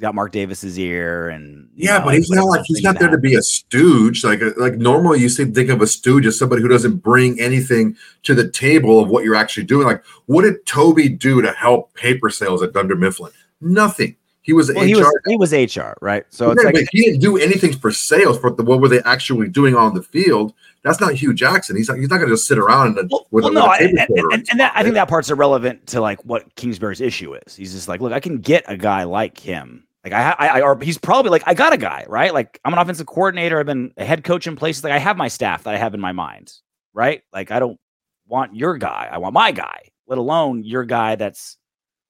got 0.00 0.14
Mark 0.14 0.32
Davis's 0.32 0.78
ear, 0.78 1.28
and 1.28 1.68
Yeah, 1.74 1.98
know, 1.98 2.06
but 2.06 2.14
he's 2.14 2.30
not 2.30 2.44
like 2.44 2.62
he's 2.64 2.82
not 2.82 2.98
there 2.98 3.10
to 3.10 3.18
be 3.18 3.34
a 3.34 3.42
stooge. 3.42 4.24
Like 4.24 4.42
uh, 4.42 4.52
like 4.56 4.74
normally 4.74 5.20
you 5.20 5.28
see 5.28 5.44
think 5.44 5.70
of 5.70 5.82
a 5.82 5.86
stooge 5.86 6.26
as 6.26 6.38
somebody 6.38 6.62
who 6.62 6.68
doesn't 6.68 6.98
bring 6.98 7.40
anything 7.40 7.96
to 8.22 8.34
the 8.34 8.48
table 8.50 9.00
of 9.00 9.08
what 9.08 9.24
you're 9.24 9.34
actually 9.34 9.64
doing. 9.64 9.86
Like 9.86 10.04
what 10.26 10.42
did 10.42 10.64
Toby 10.66 11.08
do 11.08 11.42
to 11.42 11.52
help 11.52 11.94
paper 11.94 12.30
sales 12.30 12.62
at 12.62 12.72
Dunder 12.72 12.96
Mifflin? 12.96 13.32
Nothing. 13.60 14.16
He 14.48 14.54
was 14.54 14.72
Well, 14.72 14.82
HR. 14.82 14.86
he 14.86 14.94
was 14.96 15.12
he 15.26 15.36
was 15.36 15.52
HR, 15.52 15.92
right? 16.00 16.24
So 16.30 16.50
it's 16.52 16.64
Yeah, 16.64 16.70
like 16.70 16.88
he 16.90 17.04
didn't 17.04 17.20
do 17.20 17.36
anything 17.36 17.74
for 17.76 17.90
sales. 17.92 18.38
For 18.38 18.50
the, 18.50 18.62
what 18.62 18.80
were 18.80 18.88
they 18.88 19.02
actually 19.02 19.46
doing 19.50 19.74
on 19.76 19.92
the 19.92 20.02
field? 20.02 20.54
That's 20.82 21.02
not 21.02 21.12
Hue 21.12 21.34
Jackson. 21.34 21.76
He's 21.76 21.86
not. 21.90 21.98
He's 21.98 22.08
not 22.08 22.16
going 22.16 22.30
to 22.30 22.32
just 22.34 22.48
sit 22.48 22.56
around 22.56 22.96
and 22.98 23.10
Well, 23.10 23.26
well, 23.30 23.48
a, 23.48 23.52
no, 23.52 23.68
with 23.68 23.80
a 23.80 23.84
I- 23.84 24.06
and, 24.08 24.32
and, 24.32 24.48
and 24.50 24.60
that, 24.60 24.72
I 24.74 24.82
think 24.82 24.94
that 24.94 25.06
part's 25.06 25.28
irrelevant 25.28 25.86
to 25.88 26.00
like 26.00 26.24
what 26.24 26.54
Kingsbury's 26.54 27.02
issue 27.02 27.34
is. 27.34 27.54
He's 27.54 27.74
just 27.74 27.88
like, 27.88 28.00
look, 28.00 28.14
I 28.14 28.20
can 28.20 28.38
get 28.38 28.64
a 28.68 28.76
guy 28.78 29.04
like 29.04 29.36
him. 29.38 29.84
Like 30.02 30.14
I, 30.14 30.34
I, 30.38 30.46
I 30.46 30.60
or 30.62 30.80
he's 30.80 30.96
probably 30.96 31.30
like, 31.30 31.42
I 31.44 31.52
got 31.52 31.74
a 31.74 31.76
guy, 31.76 32.06
right? 32.08 32.32
Like 32.32 32.58
I'm 32.64 32.72
an 32.72 32.78
offensive 32.78 33.06
coordinator. 33.06 33.60
I've 33.60 33.66
been 33.66 33.92
a 33.98 34.04
head 34.06 34.24
coach 34.24 34.46
in 34.46 34.56
places. 34.56 34.82
Like 34.82 34.94
I 34.94 34.98
have 34.98 35.18
my 35.18 35.28
staff 35.28 35.64
that 35.64 35.74
I 35.74 35.76
have 35.76 35.92
in 35.92 36.00
my 36.00 36.12
mind, 36.12 36.54
right? 36.94 37.22
Like 37.34 37.50
I 37.50 37.58
don't 37.58 37.78
want 38.26 38.56
your 38.56 38.78
guy. 38.78 39.10
I 39.12 39.18
want 39.18 39.34
my 39.34 39.52
guy. 39.52 39.90
Let 40.06 40.16
alone 40.18 40.64
your 40.64 40.84
guy. 40.84 41.16
That's 41.16 41.58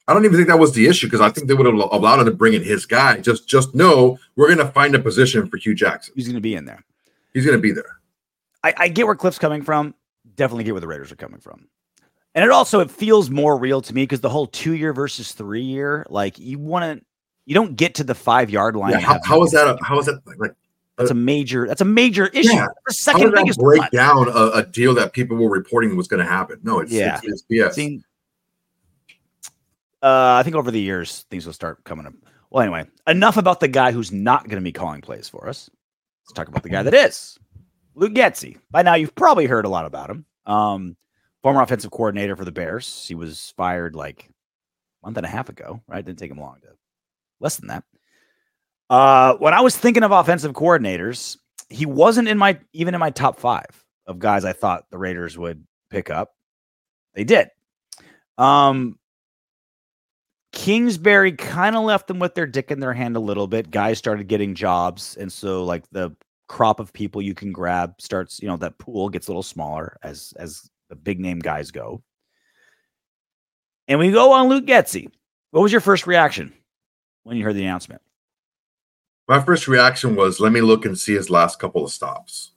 I 0.09 0.15
don't 0.15 0.25
even 0.25 0.39
think 0.39 0.49
that 0.49 0.59
was 0.59 0.73
the 0.73 0.87
issue 0.87 1.07
because 1.07 1.21
I 1.21 1.29
think 1.29 1.49
they 1.49 1.55
would 1.55 1.67
have 1.67 1.75
allowed 1.75 2.21
him 2.21 2.25
to 2.25 2.33
bring 2.33 2.55
in 2.55 2.65
his 2.65 2.87
guy. 2.87 3.21
Just 3.21 3.47
just 3.47 3.75
know 3.75 4.19
we're 4.37 4.47
going 4.47 4.67
to 4.67 4.73
find 4.73 4.95
a 4.95 4.99
position 4.99 5.47
for 5.47 5.59
Hue 5.59 5.75
Jackson. 5.75 6.15
He's 6.17 6.27
going 6.27 6.35
to 6.35 6.41
be 6.41 6.55
in 6.55 6.65
there. 6.65 6.83
He's 7.35 7.45
going 7.45 7.59
to 7.59 7.63
be 7.63 7.73
there. 7.73 8.01
I, 8.65 8.75
I 8.77 8.89
get 8.89 9.07
where 9.07 9.15
Cliff's 9.15 9.39
coming 9.39 9.63
from. 9.63 9.95
Definitely 10.35 10.65
get 10.65 10.73
where 10.73 10.81
the 10.81 10.89
Raiders 10.89 11.13
are 11.13 11.17
coming 11.17 11.41
from. 11.41 11.69
And 12.35 12.43
it 12.43 12.51
also 12.51 12.81
it 12.81 12.91
feels 12.91 13.29
more 13.29 13.59
real 13.59 13.83
to 13.83 13.95
me 13.95 14.05
because 14.05 14.21
the 14.21 14.31
whole 14.31 14.47
two 14.47 14.73
year 14.73 14.95
versus 14.95 15.33
three 15.33 15.63
year, 15.63 16.07
like 16.09 16.39
you 16.39 16.59
want 16.59 17.01
to, 17.01 17.05
you 17.45 17.55
don't 17.55 17.77
get 17.77 17.95
to 17.97 18.05
the 18.05 18.15
five 18.15 18.49
yard 18.49 18.77
line. 18.77 18.93
Yeah, 18.93 19.01
how, 19.01 19.21
how 19.25 19.43
is 19.43 19.51
that? 19.51 19.67
A, 19.69 19.79
how 19.85 19.99
is 19.99 20.07
that 20.07 20.21
like? 20.39 20.53
Uh, 20.53 20.55
that's 21.03 21.11
a 21.11 21.15
major. 21.15 21.67
That's 21.67 21.81
a 21.81 21.85
major 21.85 22.29
issue. 22.29 22.55
Yeah. 22.55 22.67
The 22.87 22.95
second 22.95 23.33
biggest 23.33 23.61
break 23.61 23.89
down 23.91 24.29
a, 24.29 24.51
a 24.55 24.67
deal 24.67 24.95
that 24.95 25.13
people 25.13 25.37
were 25.37 25.51
reporting 25.51 25.97
was 25.97 26.09
going 26.09 26.25
to 26.25 26.29
happen? 26.29 26.61
No, 26.63 26.81
it's 26.81 26.91
Yeah. 26.91 27.21
it's, 27.23 27.45
it's 27.49 27.79
uh, 30.03 30.37
I 30.39 30.43
think 30.43 30.57
over 30.57 30.71
the 30.71 30.81
years 30.81 31.25
things 31.31 31.47
will 31.47 31.53
start 31.53 31.85
coming 31.85 32.07
up. 32.07 32.15
Well, 32.51 32.63
anyway, 32.63 32.87
enough 33.07 33.37
about 33.37 33.61
the 33.61 33.69
guy 33.69 33.93
who's 33.93 34.13
not 34.13 34.45
going 34.45 34.57
to 34.57 34.65
be 34.65 34.73
calling 34.73 35.01
plays 35.01 35.29
for 35.29 35.49
us. 35.49 35.69
Let's 36.25 36.33
talk 36.35 36.49
about 36.49 36.63
the 36.63 36.71
guy 36.71 36.83
that 36.83 36.95
is. 36.95 37.39
Luke 37.95 38.15
Getsy. 38.15 38.59
By 38.71 38.83
now, 38.83 38.95
you've 38.95 39.15
probably 39.15 39.47
heard 39.47 39.65
a 39.65 39.69
lot 39.69 39.85
about 39.85 40.11
him. 40.11 40.25
Um, 40.47 40.97
former 41.43 41.63
offensive 41.63 41.91
coordinator 41.91 42.37
for 42.37 42.45
the 42.45 42.53
Bears. 42.53 43.07
He 43.07 43.15
was 43.15 43.53
fired 43.57 43.95
like 43.95 44.31
a 45.03 45.07
month 45.07 45.17
and 45.17 45.27
a 45.27 45.31
half 45.31 45.49
ago, 45.49 45.83
right? 45.87 46.05
Didn't 46.05 46.19
take 46.19 46.31
him 46.31 46.41
long 46.41 46.59
to 46.63 46.69
less 47.41 47.57
than 47.57 47.69
that. 47.69 47.85
Uh, 48.91 49.35
when 49.35 49.53
I 49.53 49.61
was 49.61 49.77
thinking 49.77 50.03
of 50.03 50.13
offensive 50.13 50.53
coordinators, 50.53 51.37
he 51.69 51.87
wasn't 51.87 52.29
in 52.29 52.39
my 52.39 52.59
even 52.73 52.95
in 52.95 53.01
my 53.01 53.11
top 53.11 53.39
five 53.39 53.85
of 54.07 54.19
guys 54.19 54.45
I 54.45 54.55
thought 54.55 54.87
the 54.91 54.99
Raiders 54.99 55.37
would 55.37 55.65
pick 55.91 56.11
up. 56.11 56.31
They 57.15 57.25
did. 57.25 57.51
Um, 58.39 58.99
Kingsbury 60.53 61.33
kind 61.33 61.77
of 61.77 61.85
left 61.85 62.09
them 62.09 62.19
with 62.19 62.35
their 62.35 62.47
dick 62.47 62.71
in 62.71 62.81
their 62.81 62.95
hand 62.95 63.17
a 63.17 63.21
little 63.21 63.47
bit. 63.47 63.71
Guys 63.71 63.99
started 63.99 64.29
getting 64.29 64.55
jobs, 64.55 65.17
and 65.17 65.33
so 65.33 65.65
like 65.65 65.89
the 65.91 66.15
crop 66.49 66.81
of 66.81 66.93
people 66.93 67.21
you 67.21 67.35
can 67.35 67.53
grab 67.53 67.95
starts, 68.01 68.41
you 68.41 68.49
know, 68.49 68.57
that 68.57 68.79
pool 68.79 69.09
gets 69.11 69.29
a 69.29 69.31
little 69.31 69.43
smaller 69.43 69.99
as 70.03 70.33
as 70.37 70.71
the 70.89 70.97
big 70.97 71.21
name 71.21 71.39
guys 71.39 71.71
go. 71.71 72.03
And 73.87 73.99
we 73.99 74.11
go 74.11 74.33
on 74.33 74.49
Luke 74.49 74.67
Getsy. 74.67 75.11
What 75.51 75.63
was 75.63 75.73
your 75.73 75.81
first 75.81 76.07
reaction 76.07 76.53
when 77.25 77.37
you 77.37 77.45
heard 77.45 77.55
the 77.55 77.65
announcement? 77.65 78.03
My 79.29 79.41
first 79.41 79.69
reaction 79.69 80.17
was, 80.17 80.41
let 80.41 80.53
me 80.53 80.63
look 80.63 80.87
and 80.87 80.99
see 80.99 81.15
his 81.15 81.29
last 81.29 81.59
couple 81.59 81.85
of 81.85 81.91
stops 81.91 82.53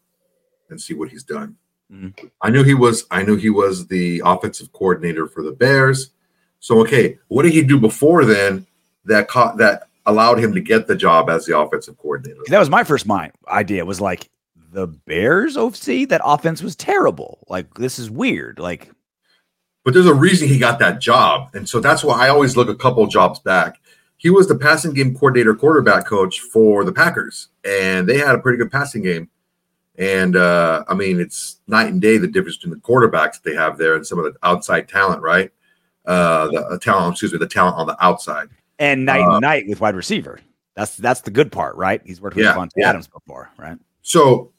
and 0.69 0.79
see 0.79 0.93
what 0.93 1.09
he's 1.09 1.23
done. 1.23 1.57
Mhm. 1.91 2.31
I 2.41 2.49
knew 2.49 2.63
he 2.63 2.73
was. 2.73 3.05
I 3.11 3.23
knew 3.23 3.35
he 3.35 3.49
was 3.49 3.87
the 3.87 4.21
offensive 4.25 4.71
coordinator 4.71 5.27
for 5.27 5.43
the 5.43 5.51
Bears. 5.51 6.11
So 6.61 6.79
okay, 6.81 7.17
what 7.27 7.43
did 7.43 7.53
he 7.53 7.63
do 7.63 7.77
before 7.77 8.23
then 8.23 8.65
that 9.05 9.27
caught 9.27 9.57
that 9.57 9.89
allowed 10.05 10.39
him 10.39 10.53
to 10.53 10.61
get 10.61 10.87
the 10.87 10.95
job 10.95 11.29
as 11.29 11.45
the 11.45 11.57
offensive 11.57 11.97
coordinator? 11.97 12.41
That 12.47 12.59
was 12.59 12.69
my 12.69 12.83
first 12.85 13.05
mind 13.05 13.33
idea 13.49 13.83
was 13.83 13.99
like 13.99 14.29
the 14.71 14.87
Bears 14.87 15.57
OC, 15.57 16.07
that 16.09 16.21
offense 16.23 16.61
was 16.61 16.75
terrible. 16.75 17.39
Like 17.49 17.73
this 17.73 17.99
is 17.99 18.09
weird. 18.09 18.59
Like 18.59 18.89
But 19.83 19.95
there's 19.95 20.05
a 20.05 20.13
reason 20.13 20.47
he 20.47 20.59
got 20.59 20.79
that 20.79 21.01
job, 21.01 21.49
and 21.53 21.67
so 21.67 21.79
that's 21.79 22.03
why 22.03 22.25
I 22.25 22.29
always 22.29 22.55
look 22.55 22.69
a 22.69 22.75
couple 22.75 23.05
jobs 23.07 23.39
back. 23.39 23.81
He 24.17 24.29
was 24.29 24.47
the 24.47 24.55
passing 24.55 24.93
game 24.93 25.15
coordinator, 25.15 25.55
quarterback 25.55 26.05
coach 26.05 26.41
for 26.41 26.85
the 26.85 26.93
Packers, 26.93 27.47
and 27.65 28.07
they 28.07 28.19
had 28.19 28.35
a 28.35 28.39
pretty 28.39 28.59
good 28.59 28.71
passing 28.71 29.01
game. 29.01 29.31
And 29.97 30.35
uh, 30.35 30.83
I 30.87 30.93
mean, 30.93 31.19
it's 31.19 31.59
night 31.67 31.87
and 31.87 31.99
day 31.99 32.19
the 32.19 32.27
difference 32.27 32.57
between 32.57 32.75
the 32.75 32.81
quarterbacks 32.81 33.41
they 33.41 33.55
have 33.55 33.79
there 33.79 33.95
and 33.95 34.05
some 34.05 34.19
of 34.19 34.25
the 34.25 34.35
outside 34.43 34.87
talent, 34.87 35.23
right? 35.23 35.51
Uh, 36.05 36.47
the 36.47 36.65
uh, 36.65 36.77
talent, 36.79 37.13
excuse 37.13 37.31
me, 37.31 37.37
the 37.37 37.47
talent 37.47 37.75
on 37.77 37.87
the 37.87 37.95
outside. 38.03 38.49
and 38.79 39.05
night 39.05 39.21
Uh, 39.21 39.33
and 39.33 39.41
night 39.41 39.67
with 39.67 39.79
wide 39.81 39.95
receiver. 39.95 40.39
That's 40.75 40.97
that's 40.97 41.21
the 41.21 41.31
good 41.31 41.51
part, 41.51 41.75
right? 41.75 42.01
He's 42.05 42.21
worked 42.21 42.35
with 42.35 42.45
Yeah, 42.45 42.65
yeah. 42.75 42.89
Adams 42.89 43.07
before, 43.07 43.51
right? 43.57 43.77
So, 44.01 44.51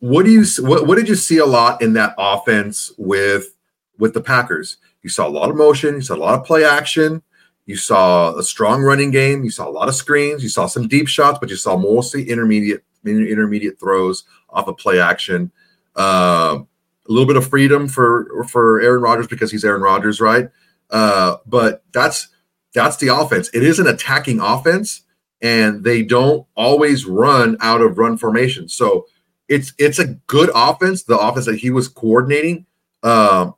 what 0.00 0.24
do 0.24 0.30
you 0.32 0.44
what, 0.60 0.86
what 0.86 0.96
did 0.96 1.08
you 1.08 1.14
see 1.14 1.38
a 1.38 1.46
lot 1.46 1.80
in 1.80 1.92
that 1.94 2.14
offense 2.18 2.92
with 2.98 3.54
with 3.98 4.14
the 4.14 4.20
Packers? 4.20 4.76
You 5.02 5.08
saw 5.08 5.26
a 5.26 5.30
lot 5.30 5.48
of 5.48 5.56
motion, 5.56 5.94
you 5.94 6.02
saw 6.02 6.16
a 6.16 6.16
lot 6.16 6.38
of 6.38 6.44
play 6.44 6.64
action, 6.64 7.22
you 7.66 7.76
saw 7.76 8.36
a 8.36 8.42
strong 8.42 8.82
running 8.82 9.10
game, 9.10 9.44
you 9.44 9.50
saw 9.50 9.68
a 9.68 9.70
lot 9.70 9.88
of 9.88 9.94
screens, 9.94 10.42
you 10.42 10.48
saw 10.50 10.66
some 10.66 10.88
deep 10.88 11.08
shots, 11.08 11.38
but 11.38 11.48
you 11.48 11.56
saw 11.56 11.76
mostly 11.76 12.28
intermediate 12.28 12.82
intermediate 13.06 13.80
throws 13.80 14.24
off 14.50 14.68
of 14.68 14.76
play 14.76 15.00
action. 15.00 15.50
Um, 15.96 16.66
a 17.10 17.12
little 17.12 17.26
bit 17.26 17.36
of 17.36 17.46
freedom 17.48 17.88
for 17.88 18.44
for 18.48 18.80
Aaron 18.80 19.02
Rodgers 19.02 19.26
because 19.26 19.50
he's 19.50 19.64
Aaron 19.64 19.82
Rodgers, 19.82 20.20
right? 20.20 20.48
Uh, 20.90 21.36
but 21.44 21.84
that's 21.92 22.28
that's 22.72 22.96
the 22.98 23.08
offense. 23.08 23.50
It 23.52 23.64
is 23.64 23.78
an 23.78 23.88
attacking 23.88 24.40
offense 24.40 25.02
and 25.42 25.84
they 25.84 26.02
don't 26.02 26.46
always 26.54 27.04
run 27.06 27.56
out 27.60 27.80
of 27.80 27.98
run 27.98 28.16
formation. 28.16 28.68
So 28.68 29.06
it's 29.48 29.72
it's 29.78 29.98
a 29.98 30.06
good 30.06 30.50
offense, 30.54 31.02
the 31.02 31.18
offense 31.18 31.46
that 31.46 31.58
he 31.58 31.70
was 31.70 31.88
coordinating. 31.88 32.66
Um, 33.02 33.54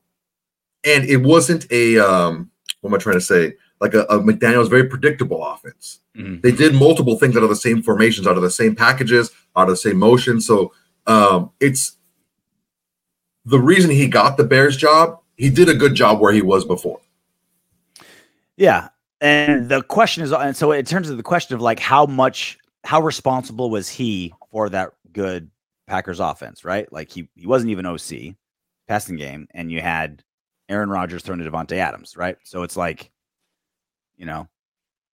and 0.84 1.04
it 1.04 1.18
wasn't 1.18 1.70
a 1.70 1.98
um, 1.98 2.50
what 2.80 2.90
am 2.90 2.94
I 2.94 2.98
trying 2.98 3.16
to 3.16 3.20
say? 3.20 3.54
Like 3.80 3.94
a, 3.94 4.02
a 4.04 4.18
McDaniel's 4.20 4.68
very 4.68 4.84
predictable 4.88 5.44
offense. 5.44 6.00
Mhm. 6.16 6.40
They 6.42 6.52
did 6.52 6.74
multiple 6.74 7.18
things 7.18 7.36
out 7.36 7.42
of 7.42 7.48
the 7.48 7.56
same 7.56 7.82
formations, 7.82 8.26
out 8.26 8.36
of 8.36 8.42
the 8.42 8.50
same 8.50 8.74
packages, 8.76 9.30
out 9.56 9.64
of 9.64 9.70
the 9.70 9.76
same 9.76 9.98
motion. 9.98 10.40
So 10.40 10.72
um, 11.06 11.50
it's 11.60 11.96
the 13.44 13.58
reason 13.58 13.90
he 13.90 14.08
got 14.08 14.36
the 14.36 14.44
Bears 14.44 14.76
job. 14.76 15.18
He 15.36 15.50
did 15.50 15.68
a 15.68 15.74
good 15.74 15.94
job 15.94 16.20
where 16.20 16.32
he 16.32 16.42
was 16.42 16.64
before. 16.64 17.00
Yeah. 18.56 18.88
And 19.20 19.68
the 19.68 19.82
question 19.82 20.22
is, 20.22 20.32
and 20.32 20.56
so 20.56 20.72
in 20.72 20.84
terms 20.84 21.08
of 21.08 21.16
the 21.16 21.22
question 21.22 21.54
of 21.54 21.60
like 21.60 21.80
how 21.80 22.06
much, 22.06 22.58
how 22.84 23.00
responsible 23.00 23.70
was 23.70 23.88
he 23.88 24.34
for 24.50 24.68
that 24.68 24.92
good 25.12 25.50
Packers 25.86 26.20
offense, 26.20 26.64
right? 26.64 26.90
Like 26.92 27.10
he 27.10 27.28
he 27.36 27.46
wasn't 27.46 27.70
even 27.70 27.86
OC 27.86 28.34
passing 28.88 29.16
game, 29.16 29.46
and 29.52 29.70
you 29.70 29.80
had 29.80 30.22
Aaron 30.68 30.90
Rodgers 30.90 31.22
thrown 31.22 31.38
to 31.38 31.50
Davante 31.50 31.76
Adams, 31.76 32.16
right? 32.16 32.36
So 32.44 32.62
it's 32.62 32.76
like, 32.76 33.10
you 34.16 34.26
know, 34.26 34.48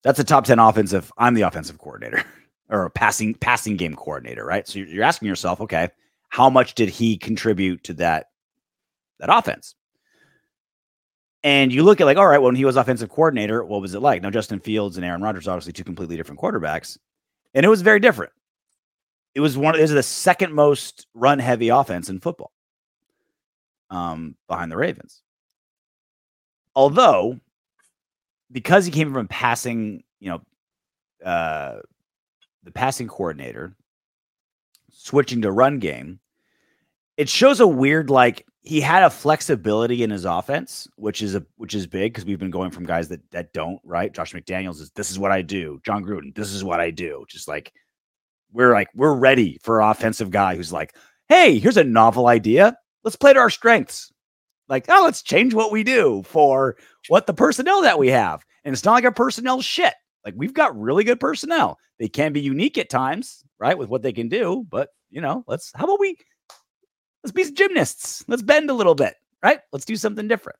that's 0.03 0.19
a 0.19 0.23
top 0.23 0.45
ten 0.45 0.59
offense 0.59 0.93
if 0.93 1.11
I'm 1.17 1.33
the 1.33 1.43
offensive 1.43 1.77
coordinator 1.77 2.23
or 2.69 2.85
a 2.85 2.89
passing 2.89 3.33
passing 3.35 3.77
game 3.77 3.95
coordinator, 3.95 4.45
right? 4.45 4.67
So 4.67 4.79
you're 4.79 5.03
asking 5.03 5.27
yourself, 5.27 5.61
okay, 5.61 5.89
how 6.29 6.49
much 6.49 6.75
did 6.75 6.89
he 6.89 7.17
contribute 7.17 7.83
to 7.83 7.93
that 7.95 8.27
that 9.19 9.35
offense? 9.35 9.75
And 11.43 11.73
you 11.73 11.83
look 11.83 12.01
at 12.01 12.05
like, 12.05 12.17
all 12.17 12.27
right, 12.27 12.41
when 12.41 12.55
he 12.55 12.65
was 12.65 12.75
offensive 12.75 13.09
coordinator, 13.09 13.63
what 13.63 13.81
was 13.81 13.93
it 13.93 14.01
like? 14.01 14.21
Now, 14.21 14.29
Justin 14.29 14.59
Fields 14.59 14.97
and 14.97 15.05
Aaron 15.05 15.21
Rodgers, 15.21 15.47
obviously 15.47 15.73
two 15.73 15.83
completely 15.83 16.17
different 16.17 16.39
quarterbacks, 16.39 16.97
and 17.53 17.65
it 17.65 17.69
was 17.69 17.81
very 17.81 17.99
different. 17.99 18.31
It 19.35 19.39
was 19.39 19.57
one. 19.57 19.75
It 19.75 19.81
was 19.81 19.91
the 19.91 20.03
second 20.03 20.53
most 20.53 21.07
run 21.13 21.39
heavy 21.39 21.69
offense 21.69 22.09
in 22.09 22.19
football, 22.19 22.51
um, 23.89 24.35
behind 24.47 24.71
the 24.71 24.77
Ravens. 24.77 25.21
Although, 26.75 27.39
because 28.51 28.85
he 28.85 28.91
came 28.91 29.13
from 29.13 29.27
passing, 29.27 30.03
you 30.19 30.29
know, 30.29 30.41
uh, 31.25 31.79
the 32.63 32.71
passing 32.71 33.07
coordinator, 33.07 33.75
switching 34.99 35.41
to 35.41 35.51
run 35.51 35.79
game, 35.79 36.19
it 37.17 37.29
shows 37.29 37.59
a 37.59 37.67
weird 37.67 38.09
like 38.09 38.45
he 38.61 38.81
had 38.81 39.03
a 39.03 39.09
flexibility 39.09 40.03
in 40.03 40.09
his 40.09 40.25
offense, 40.25 40.87
which 40.97 41.21
is 41.21 41.35
a 41.35 41.45
which 41.55 41.73
is 41.73 41.87
big 41.87 42.13
because 42.13 42.25
we've 42.25 42.39
been 42.39 42.51
going 42.51 42.71
from 42.71 42.85
guys 42.85 43.07
that 43.07 43.21
that 43.31 43.53
don't 43.53 43.79
right. 43.83 44.13
Josh 44.13 44.33
McDaniels 44.33 44.81
is 44.81 44.91
this 44.91 45.09
is 45.09 45.17
what 45.17 45.31
I 45.31 45.41
do. 45.41 45.79
Jon 45.85 46.03
Gruden, 46.03 46.35
this 46.35 46.51
is 46.51 46.63
what 46.63 46.79
I 46.79 46.91
do. 46.91 47.25
Just 47.29 47.47
like 47.47 47.73
we're 48.51 48.73
like 48.73 48.89
we're 48.93 49.13
ready 49.13 49.57
for 49.63 49.81
an 49.81 49.89
offensive 49.89 50.31
guy 50.31 50.55
who's 50.55 50.73
like, 50.73 50.95
hey, 51.29 51.59
here's 51.59 51.77
a 51.77 51.83
novel 51.83 52.27
idea. 52.27 52.77
Let's 53.03 53.15
play 53.15 53.33
to 53.33 53.39
our 53.39 53.49
strengths. 53.49 54.11
Like, 54.67 54.85
oh, 54.89 55.01
let's 55.03 55.23
change 55.23 55.53
what 55.53 55.71
we 55.71 55.83
do 55.83 56.23
for 56.25 56.75
what 57.07 57.25
the 57.25 57.33
personnel 57.33 57.81
that 57.81 57.97
we 57.97 58.09
have. 58.09 58.45
And 58.63 58.73
it's 58.73 58.83
not 58.83 58.93
like 58.93 59.05
our 59.05 59.11
personnel 59.11 59.61
shit. 59.61 59.93
Like 60.25 60.35
we've 60.37 60.53
got 60.53 60.79
really 60.79 61.05
good 61.05 61.19
personnel. 61.19 61.77
They 61.97 62.09
can 62.09 62.33
be 62.33 62.41
unique 62.41 62.77
at 62.77 62.89
times, 62.89 63.43
right, 63.59 63.77
with 63.77 63.89
what 63.89 64.01
they 64.01 64.13
can 64.13 64.29
do. 64.29 64.65
But 64.69 64.89
you 65.09 65.21
know, 65.21 65.43
let's 65.47 65.71
how 65.75 65.85
about 65.85 65.99
we 65.99 66.17
let's 67.23 67.31
be 67.31 67.51
gymnasts. 67.51 68.23
Let's 68.27 68.41
bend 68.41 68.69
a 68.69 68.73
little 68.73 68.95
bit, 68.95 69.15
right? 69.43 69.59
Let's 69.71 69.85
do 69.85 69.95
something 69.95 70.27
different. 70.27 70.59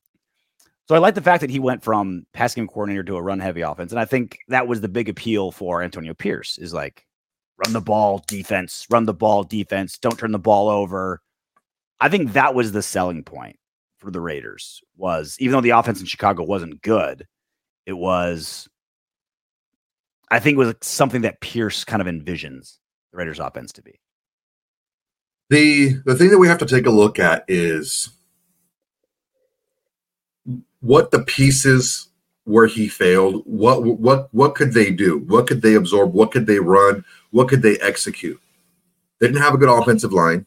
So 0.87 0.95
I 0.95 0.97
like 0.97 1.13
the 1.13 1.21
fact 1.21 1.41
that 1.41 1.51
he 1.51 1.59
went 1.59 1.83
from 1.83 2.25
passing 2.33 2.67
coordinator 2.67 3.03
to 3.03 3.15
a 3.15 3.21
run 3.21 3.39
heavy 3.39 3.61
offense. 3.61 3.91
And 3.91 3.99
I 3.99 4.05
think 4.05 4.39
that 4.47 4.67
was 4.67 4.81
the 4.81 4.89
big 4.89 5.07
appeal 5.07 5.51
for 5.51 5.83
Antonio 5.83 6.15
Pierce 6.15 6.57
is 6.57 6.73
like 6.73 7.05
run 7.63 7.73
the 7.73 7.79
ball 7.81 8.23
defense, 8.27 8.87
run 8.89 9.05
the 9.05 9.13
ball 9.13 9.43
defense, 9.43 9.99
don't 9.99 10.17
turn 10.17 10.31
the 10.31 10.39
ball 10.39 10.67
over. 10.67 11.21
I 11.99 12.09
think 12.09 12.33
that 12.33 12.55
was 12.55 12.71
the 12.71 12.81
selling 12.81 13.23
point 13.23 13.57
for 13.99 14.09
the 14.09 14.19
Raiders 14.19 14.81
was 14.97 15.37
even 15.39 15.51
though 15.51 15.61
the 15.61 15.71
offense 15.71 15.99
in 15.99 16.07
Chicago 16.07 16.43
wasn't 16.43 16.81
good, 16.81 17.27
it 17.85 17.93
was 17.93 18.67
I 20.31 20.39
think 20.39 20.55
it 20.55 20.65
was 20.65 20.73
something 20.81 21.21
that 21.21 21.39
Pierce 21.39 21.83
kind 21.83 22.01
of 22.01 22.07
envisions 22.07 22.78
the 23.11 23.17
Raiders 23.17 23.39
offense 23.39 23.71
to 23.73 23.81
be. 23.81 23.99
The 25.49 25.93
the 26.05 26.15
thing 26.15 26.29
that 26.29 26.37
we 26.37 26.47
have 26.47 26.59
to 26.59 26.65
take 26.65 26.85
a 26.85 26.91
look 26.91 27.17
at 27.17 27.43
is 27.47 28.09
what 30.81 31.11
the 31.11 31.23
pieces 31.23 32.09
where 32.43 32.67
he 32.67 32.87
failed. 32.87 33.43
What 33.45 33.83
what 33.83 34.33
what 34.33 34.55
could 34.55 34.73
they 34.73 34.91
do? 34.91 35.19
What 35.19 35.47
could 35.47 35.61
they 35.61 35.75
absorb? 35.75 36.13
What 36.13 36.31
could 36.31 36.45
they 36.45 36.59
run? 36.59 37.03
What 37.31 37.47
could 37.47 37.61
they 37.61 37.77
execute? 37.79 38.39
They 39.19 39.27
didn't 39.27 39.41
have 39.41 39.53
a 39.53 39.57
good 39.57 39.69
offensive 39.69 40.13
line. 40.13 40.45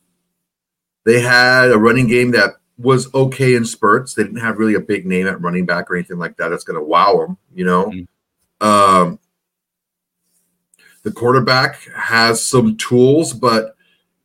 They 1.05 1.21
had 1.21 1.71
a 1.73 1.79
running 1.79 2.07
game 2.07 2.31
that 2.33 2.55
was 2.79 3.13
okay 3.15 3.55
in 3.55 3.65
spurts. 3.65 4.15
They 4.15 4.23
didn't 4.23 4.41
have 4.41 4.59
really 4.59 4.75
a 4.75 4.81
big 4.81 5.05
name 5.05 5.27
at 5.27 5.41
running 5.41 5.67
back 5.67 5.91
or 5.91 5.97
anything 5.97 6.19
like 6.19 6.37
that. 6.37 6.49
That's 6.49 6.65
going 6.65 6.79
to 6.79 6.85
wow 6.85 7.19
them, 7.19 7.39
you 7.55 7.65
know. 7.65 7.87
Mhm. 7.87 8.07
Um, 8.61 9.19
the 11.03 11.13
quarterback 11.13 11.81
has 11.97 12.45
some 12.47 12.77
tools, 12.77 13.33
but 13.33 13.77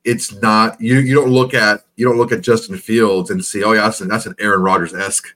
it's 0.03 0.33
not 0.41 0.79
you. 0.79 0.99
You 0.99 1.15
don't 1.15 1.31
look 1.31 1.53
at 1.53 1.81
you 1.95 2.05
don't 2.05 2.17
look 2.17 2.31
at 2.31 2.41
Justin 2.41 2.77
Fields 2.77 3.29
and 3.29 3.43
see, 3.43 3.63
oh 3.63 3.73
yeah, 3.73 3.81
that's 3.81 4.01
an, 4.01 4.07
that's 4.07 4.25
an 4.25 4.35
Aaron 4.39 4.61
Rodgers 4.61 4.93
esque 4.93 5.35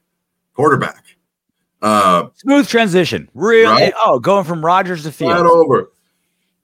quarterback. 0.54 1.04
Uh, 1.82 2.28
Smooth 2.36 2.68
transition. 2.68 3.28
Really? 3.34 3.66
Right? 3.72 3.94
Oh, 3.98 4.20
going 4.20 4.46
from 4.46 4.64
Rodgers 4.64 5.04
to 5.04 5.12
Fields. 5.12 5.42
over, 5.42 5.92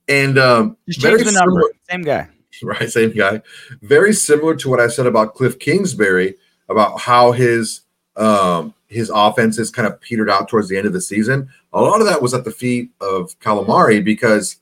and 0.08 0.38
um, 0.38 0.78
Just 0.88 1.02
change 1.02 1.24
the 1.24 1.32
number. 1.32 1.62
similar- 1.62 1.72
Same 1.90 2.02
guy. 2.04 2.30
right? 2.64 2.90
Same 2.90 3.12
guy. 3.16 3.42
Very 3.82 4.14
similar 4.14 4.56
to 4.56 4.70
what 4.70 4.80
I 4.80 4.88
said 4.88 5.06
about 5.08 5.34
Cliff 5.36 5.60
Kingsbury 5.60 6.36
about 6.70 7.00
how 7.02 7.32
his 7.32 7.82
um 8.16 8.74
his 8.88 9.12
offenses 9.14 9.70
kind 9.70 9.88
of 9.88 10.00
petered 10.02 10.30
out 10.30 10.48
towards 10.48 10.70
the 10.70 10.78
end 10.78 10.88
of 10.88 10.94
the 10.94 11.02
season. 11.02 11.50
A 11.74 11.82
lot 11.82 12.00
of 12.00 12.08
that 12.08 12.22
was 12.22 12.34
at 12.34 12.46
the 12.46 12.52
feet 12.52 12.90
of 13.02 13.38
Kyler 13.40 13.68
Murray 13.68 14.02
because 14.02 14.58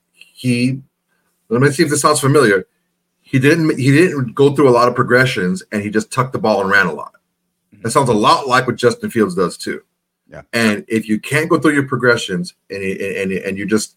he 0.46 0.82
let 1.50 1.62
me 1.62 1.70
see 1.72 1.84
if 1.84 1.90
this 1.90 2.02
sounds 2.02 2.20
familiar. 2.20 2.66
He 3.22 3.40
didn't 3.40 3.78
he 3.78 3.92
didn't 3.92 4.34
go 4.34 4.56
through 4.56 4.70
a 4.70 4.72
lot 4.72 4.88
of 4.88 4.96
progressions 4.96 5.64
and 5.72 5.82
he 5.82 5.90
just 5.90 6.12
tucked 6.12 6.34
the 6.34 6.40
ball 6.40 6.62
and 6.62 6.70
ran 6.70 6.88
a 6.88 6.94
lot. 6.94 7.14
Mm-hmm. 7.74 7.82
That 7.82 7.92
sounds 7.92 8.10
a 8.10 8.14
lot 8.14 8.48
like 8.48 8.68
what 8.68 8.76
Justin 8.76 9.10
Fields 9.10 9.36
does 9.36 9.58
too. 9.58 9.82
Yeah. 10.30 10.42
And 10.54 10.86
if 10.88 11.08
you 11.08 11.20
can't 11.20 11.50
go 11.50 11.60
through 11.60 11.74
your 11.74 11.88
progressions 11.88 12.54
and 12.70 12.84
and 12.84 13.32
and 13.32 13.58
you're 13.58 13.68
just 13.68 13.96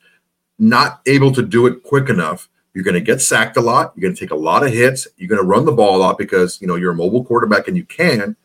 not 0.59 1.01
able 1.07 1.33
to 1.33 1.43
do 1.43 1.67
it 1.67 1.83
quick 1.83 2.09
enough, 2.09 2.49
you're 2.75 2.85
going 2.85 2.95
to 2.95 3.01
get 3.01 3.21
sacked 3.21 3.57
a 3.57 3.61
lot. 3.61 3.93
You're 3.95 4.03
going 4.03 4.15
to 4.15 4.21
take 4.21 4.31
a 4.31 4.37
lot 4.37 4.65
of 4.65 4.73
hits. 4.73 5.07
You're 5.17 5.29
going 5.29 5.41
to 5.41 5.47
run 5.47 5.65
the 5.65 5.73
ball 5.73 5.97
a 5.97 5.99
lot 5.99 6.19
because 6.19 6.61
you 6.61 6.67
know 6.67 6.77
you're 6.77 6.93
a 6.93 6.97
mobile 6.97 7.25
quarterback 7.25 7.69
and 7.69 7.77
you 7.77 7.85
can. 7.85 8.37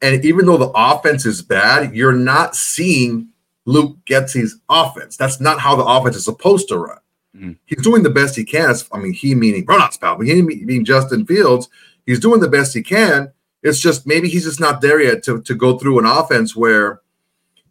And 0.00 0.24
even 0.24 0.46
though 0.46 0.56
the 0.56 0.72
offense 0.74 1.26
is 1.26 1.42
bad, 1.42 1.94
you're 1.94 2.12
not 2.12 2.54
seeing 2.54 3.28
Luke 3.64 3.96
Getsy's 4.06 4.60
offense. 4.68 5.16
That's 5.16 5.40
not 5.40 5.58
how 5.60 5.74
the 5.74 5.84
offense 5.84 6.16
is 6.16 6.24
supposed 6.24 6.68
to 6.68 6.78
run. 6.78 6.98
Mhm. 7.36 7.58
He's 7.66 7.82
doing 7.82 8.02
the 8.02 8.10
best 8.10 8.36
he 8.36 8.44
can. 8.44 8.74
I 8.92 8.98
mean, 8.98 9.12
he 9.12 9.34
meaning 9.34 9.64
Ronald 9.66 9.92
Spout, 9.92 10.22
he 10.22 10.42
meaning 10.42 10.84
Justin 10.84 11.26
Fields. 11.26 11.68
He's 12.06 12.20
doing 12.20 12.40
the 12.40 12.48
best 12.48 12.74
he 12.74 12.82
can. 12.82 13.32
It's 13.62 13.80
just 13.80 14.06
maybe 14.06 14.28
he's 14.28 14.44
just 14.44 14.60
not 14.60 14.80
there 14.80 15.00
yet 15.00 15.22
to, 15.24 15.42
to 15.42 15.54
go 15.54 15.78
through 15.78 15.98
an 15.98 16.06
offense 16.06 16.56
where, 16.56 17.02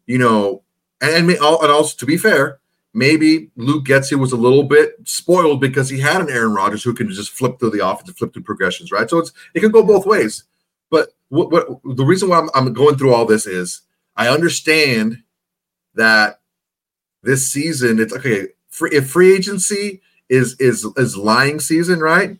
you 0.05 0.17
know, 0.17 0.63
and, 1.01 1.29
and 1.29 1.41
also 1.41 1.95
to 1.97 2.05
be 2.05 2.17
fair, 2.17 2.59
maybe 2.93 3.49
Luke 3.55 3.85
Getsy 3.85 4.17
was 4.17 4.31
a 4.31 4.37
little 4.37 4.63
bit 4.63 4.95
spoiled 5.05 5.61
because 5.61 5.89
he 5.89 5.99
had 5.99 6.21
an 6.21 6.29
Aaron 6.29 6.53
Rodgers 6.53 6.83
who 6.83 6.93
can 6.93 7.09
just 7.09 7.31
flip 7.31 7.59
through 7.59 7.71
the 7.71 7.87
offense 7.87 8.11
flip 8.11 8.33
through 8.33 8.43
progressions, 8.43 8.91
right? 8.91 9.09
So 9.09 9.19
it's 9.19 9.31
it 9.53 9.61
can 9.61 9.71
go 9.71 9.83
both 9.83 10.05
ways. 10.05 10.43
But 10.89 11.09
what, 11.29 11.51
what 11.51 11.67
the 11.95 12.05
reason 12.05 12.29
why 12.29 12.39
I'm, 12.39 12.49
I'm 12.53 12.73
going 12.73 12.97
through 12.97 13.13
all 13.13 13.25
this 13.25 13.45
is 13.47 13.81
I 14.15 14.29
understand 14.29 15.23
that 15.95 16.41
this 17.23 17.51
season 17.51 17.99
it's 17.99 18.13
okay. 18.13 18.49
Free, 18.77 18.91
if 18.93 19.09
free 19.09 19.33
agency 19.33 20.01
is 20.29 20.55
is 20.59 20.85
is 20.97 21.17
lying 21.17 21.59
season, 21.59 21.99
right? 21.99 22.37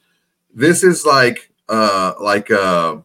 This 0.54 0.84
is 0.84 1.04
like 1.04 1.52
uh 1.68 2.14
like 2.22 2.52
uh 2.52 2.98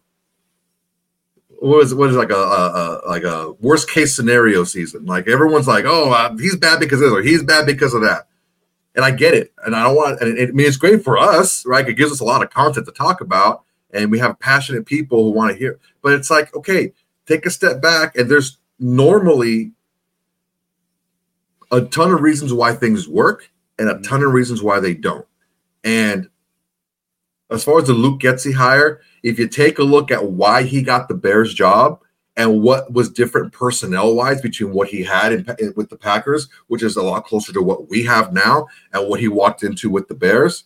what 1.61 1.83
is 1.83 1.95
what 1.95 2.11
is 2.11 2.17
like 2.17 2.31
a, 2.31 2.35
a, 2.35 3.01
a 3.07 3.09
like 3.09 3.23
a 3.23 3.53
worst 3.53 3.89
case 3.89 4.15
scenario 4.15 4.65
season. 4.65 5.07
Like 5.07 5.29
everyone's 5.29 5.67
like, 5.67 5.87
oh, 5.87 6.11
uh, 6.11 6.37
he's 6.37 6.57
bad 6.57 6.79
because 6.79 7.01
of 7.01 7.09
this 7.09 7.19
or 7.19 7.23
he's 7.23 7.43
bad 7.43 7.65
because 7.65 7.95
of 7.95 8.03
that. 8.03 8.29
And 8.95 9.03
I 9.03 9.13
get 9.13 9.33
it, 9.33 9.55
and 9.65 9.75
I 9.75 9.85
don't 9.85 9.97
want. 9.97 10.21
And 10.21 10.37
it, 10.37 10.51
I 10.51 10.53
mean, 10.53 10.67
it's 10.67 10.77
great 10.77 11.03
for 11.03 11.17
us, 11.17 11.65
right? 11.65 11.89
It 11.89 11.95
gives 11.95 12.13
us 12.13 12.21
a 12.21 12.25
lot 12.25 12.43
of 12.43 12.51
content 12.51 12.85
to 12.85 12.93
talk 12.93 13.23
about, 13.23 13.63
and 13.95 14.11
we 14.11 14.19
have 14.19 14.39
passionate 14.41 14.85
people 14.85 15.25
who 15.25 15.31
want 15.31 15.53
to 15.53 15.59
hear. 15.59 15.81
But 16.03 16.13
it's 16.13 16.31
like, 16.31 16.55
okay, 16.55 16.93
take 17.27 17.47
a 17.47 17.51
step 17.51 17.81
back, 17.81 18.15
and 18.15 18.31
there's 18.31 18.59
normally 18.79 19.73
a 21.73 21.81
ton 21.81 22.13
of 22.13 22.21
reasons 22.21 22.53
why 22.53 22.75
things 22.75 23.09
work, 23.09 23.51
and 23.79 23.89
a 23.89 23.95
mm-hmm. 23.95 24.03
ton 24.03 24.23
of 24.23 24.33
reasons 24.33 24.63
why 24.63 24.79
they 24.79 24.95
don't. 24.95 25.27
And 25.83 26.29
as 27.51 27.65
far 27.65 27.79
as 27.79 27.87
the 27.87 27.95
Luke 27.95 28.21
Getsy 28.21 28.55
hire, 28.55 29.01
if 29.23 29.39
you 29.39 29.49
take 29.49 29.79
a 29.79 29.85
look 29.85 30.11
at 30.11 30.31
why 30.31 30.63
he 30.63 30.83
got 30.83 31.09
the 31.09 31.15
Bears 31.15 31.53
job 31.53 32.01
and 32.37 32.63
what 32.63 32.93
was 32.93 33.11
different 33.11 33.53
personnel 33.53 34.15
wise 34.15 34.41
between 34.41 34.73
what 34.73 34.89
he 34.89 35.03
had 35.03 35.33
in, 35.33 35.47
in- 35.59 35.75
with 35.77 35.91
the 35.91 35.97
Packers, 35.97 36.49
which 36.69 36.83
is 36.83 36.97
a 36.97 37.03
lot 37.03 37.25
closer 37.25 37.53
to 37.53 37.63
what 37.63 37.89
we 37.89 38.05
have 38.05 38.33
now, 38.33 38.67
and 38.93 39.09
what 39.09 39.21
he 39.21 39.29
walked 39.29 39.63
into 39.63 39.91
with 39.91 40.09
the 40.09 40.15
Bears, 40.15 40.65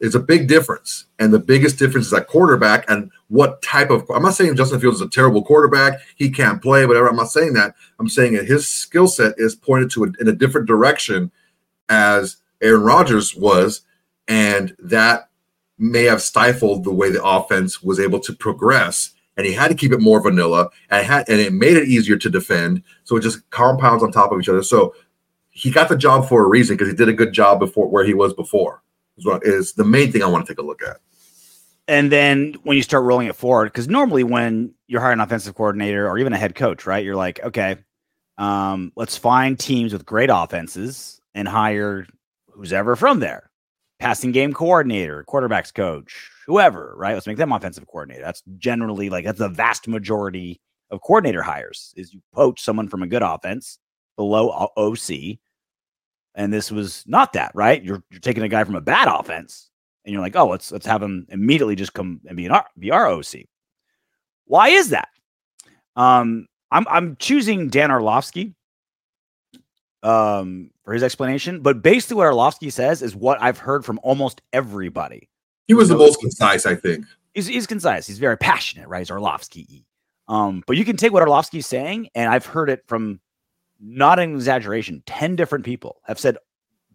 is 0.00 0.14
a 0.14 0.20
big 0.20 0.48
difference. 0.48 1.06
And 1.18 1.32
the 1.32 1.38
biggest 1.38 1.78
difference 1.78 2.08
is 2.08 2.12
at 2.12 2.26
quarterback 2.26 2.84
and 2.90 3.10
what 3.28 3.62
type 3.62 3.90
of. 3.90 4.08
I'm 4.10 4.22
not 4.22 4.34
saying 4.34 4.56
Justin 4.56 4.80
Fields 4.80 5.00
is 5.00 5.06
a 5.06 5.10
terrible 5.10 5.42
quarterback; 5.42 6.00
he 6.16 6.30
can't 6.30 6.62
play, 6.62 6.86
whatever. 6.86 7.08
I'm 7.08 7.16
not 7.16 7.30
saying 7.30 7.54
that. 7.54 7.74
I'm 7.98 8.08
saying 8.08 8.34
that 8.34 8.46
his 8.46 8.68
skill 8.68 9.06
set 9.06 9.34
is 9.38 9.54
pointed 9.54 9.90
to 9.92 10.04
a, 10.04 10.06
in 10.20 10.28
a 10.28 10.32
different 10.32 10.66
direction 10.66 11.30
as 11.88 12.38
Aaron 12.62 12.82
Rodgers 12.82 13.34
was, 13.34 13.82
and 14.28 14.74
that 14.78 15.28
may 15.78 16.04
have 16.04 16.22
stifled 16.22 16.84
the 16.84 16.92
way 16.92 17.10
the 17.10 17.24
offense 17.24 17.82
was 17.82 17.98
able 17.98 18.20
to 18.20 18.32
progress. 18.32 19.10
And 19.36 19.44
he 19.44 19.52
had 19.52 19.68
to 19.68 19.74
keep 19.74 19.90
it 19.90 20.00
more 20.00 20.20
vanilla, 20.20 20.70
and 20.90 21.00
it, 21.00 21.06
had, 21.06 21.28
and 21.28 21.40
it 21.40 21.52
made 21.52 21.76
it 21.76 21.88
easier 21.88 22.16
to 22.16 22.30
defend. 22.30 22.84
So 23.02 23.16
it 23.16 23.22
just 23.22 23.48
compounds 23.50 24.04
on 24.04 24.12
top 24.12 24.30
of 24.30 24.40
each 24.40 24.48
other. 24.48 24.62
So 24.62 24.94
he 25.50 25.72
got 25.72 25.88
the 25.88 25.96
job 25.96 26.28
for 26.28 26.44
a 26.44 26.48
reason 26.48 26.76
because 26.76 26.88
he 26.88 26.96
did 26.96 27.08
a 27.08 27.12
good 27.12 27.32
job 27.32 27.58
before 27.58 27.88
where 27.88 28.04
he 28.04 28.14
was 28.14 28.32
before. 28.32 28.83
Is 29.16 29.26
what 29.26 29.44
is 29.44 29.74
the 29.74 29.84
main 29.84 30.10
thing 30.10 30.22
I 30.22 30.26
want 30.26 30.46
to 30.46 30.52
take 30.52 30.58
a 30.58 30.66
look 30.66 30.82
at. 30.82 30.96
And 31.86 32.10
then 32.10 32.54
when 32.62 32.76
you 32.76 32.82
start 32.82 33.04
rolling 33.04 33.26
it 33.26 33.36
forward, 33.36 33.66
because 33.66 33.88
normally 33.88 34.24
when 34.24 34.74
you're 34.86 35.00
hiring 35.00 35.20
an 35.20 35.24
offensive 35.24 35.54
coordinator 35.54 36.08
or 36.08 36.18
even 36.18 36.32
a 36.32 36.38
head 36.38 36.54
coach, 36.54 36.86
right, 36.86 37.04
you're 37.04 37.16
like, 37.16 37.40
okay, 37.44 37.76
um, 38.38 38.92
let's 38.96 39.16
find 39.16 39.58
teams 39.58 39.92
with 39.92 40.06
great 40.06 40.30
offenses 40.32 41.20
and 41.34 41.46
hire 41.46 42.06
who's 42.50 42.72
ever 42.72 42.96
from 42.96 43.20
there, 43.20 43.50
passing 43.98 44.32
game 44.32 44.52
coordinator, 44.52 45.24
quarterbacks 45.28 45.74
coach, 45.74 46.30
whoever, 46.46 46.94
right? 46.96 47.14
Let's 47.14 47.26
make 47.26 47.36
them 47.36 47.52
offensive 47.52 47.86
coordinator. 47.86 48.22
That's 48.22 48.42
generally 48.56 49.10
like 49.10 49.24
that's 49.24 49.38
the 49.38 49.48
vast 49.48 49.86
majority 49.86 50.60
of 50.90 51.00
coordinator 51.02 51.42
hires 51.42 51.92
is 51.96 52.14
you 52.14 52.20
poach 52.32 52.60
someone 52.62 52.88
from 52.88 53.02
a 53.02 53.06
good 53.06 53.22
offense 53.22 53.78
below 54.16 54.70
OC. 54.76 55.38
And 56.34 56.52
this 56.52 56.70
was 56.70 57.04
not 57.06 57.32
that, 57.34 57.52
right? 57.54 57.82
You're 57.82 58.02
you're 58.10 58.20
taking 58.20 58.42
a 58.42 58.48
guy 58.48 58.64
from 58.64 58.74
a 58.74 58.80
bad 58.80 59.08
offense 59.08 59.70
and 60.04 60.12
you're 60.12 60.22
like, 60.22 60.36
oh, 60.36 60.48
let's 60.48 60.72
let's 60.72 60.86
have 60.86 61.02
him 61.02 61.26
immediately 61.30 61.76
just 61.76 61.94
come 61.94 62.20
and 62.26 62.36
be 62.36 62.46
an 62.46 62.52
R, 62.52 62.66
be 62.78 62.90
our 62.90 63.08
OC. 63.08 63.46
Why 64.46 64.68
is 64.68 64.90
that? 64.90 65.08
Um, 65.96 66.46
I'm 66.70 66.86
I'm 66.88 67.16
choosing 67.16 67.68
Dan 67.68 67.90
Orlovsky 67.90 68.54
um 70.02 70.70
for 70.84 70.92
his 70.92 71.02
explanation, 71.02 71.60
but 71.60 71.82
basically 71.82 72.16
what 72.16 72.26
Orlovsky 72.26 72.68
says 72.70 73.00
is 73.00 73.16
what 73.16 73.40
I've 73.40 73.58
heard 73.58 73.84
from 73.84 73.98
almost 74.02 74.42
everybody. 74.52 75.30
He 75.66 75.74
was 75.74 75.88
the 75.88 75.96
most 75.96 76.20
concise, 76.20 76.66
I 76.66 76.74
think. 76.74 77.06
He's 77.32 77.46
he's 77.46 77.66
concise. 77.66 78.06
He's 78.06 78.18
very 78.18 78.36
passionate, 78.36 78.88
right? 78.88 79.00
He's 79.00 79.10
Orlovsky. 79.10 79.86
Um, 80.28 80.62
but 80.66 80.76
you 80.76 80.84
can 80.84 80.96
take 80.96 81.12
what 81.12 81.22
Orlovsky's 81.22 81.66
saying, 81.66 82.08
and 82.14 82.30
I've 82.32 82.46
heard 82.46 82.70
it 82.70 82.82
from 82.86 83.20
not 83.84 84.18
an 84.18 84.34
exaggeration. 84.34 85.02
Ten 85.06 85.36
different 85.36 85.64
people 85.64 86.00
have 86.04 86.18
said 86.18 86.38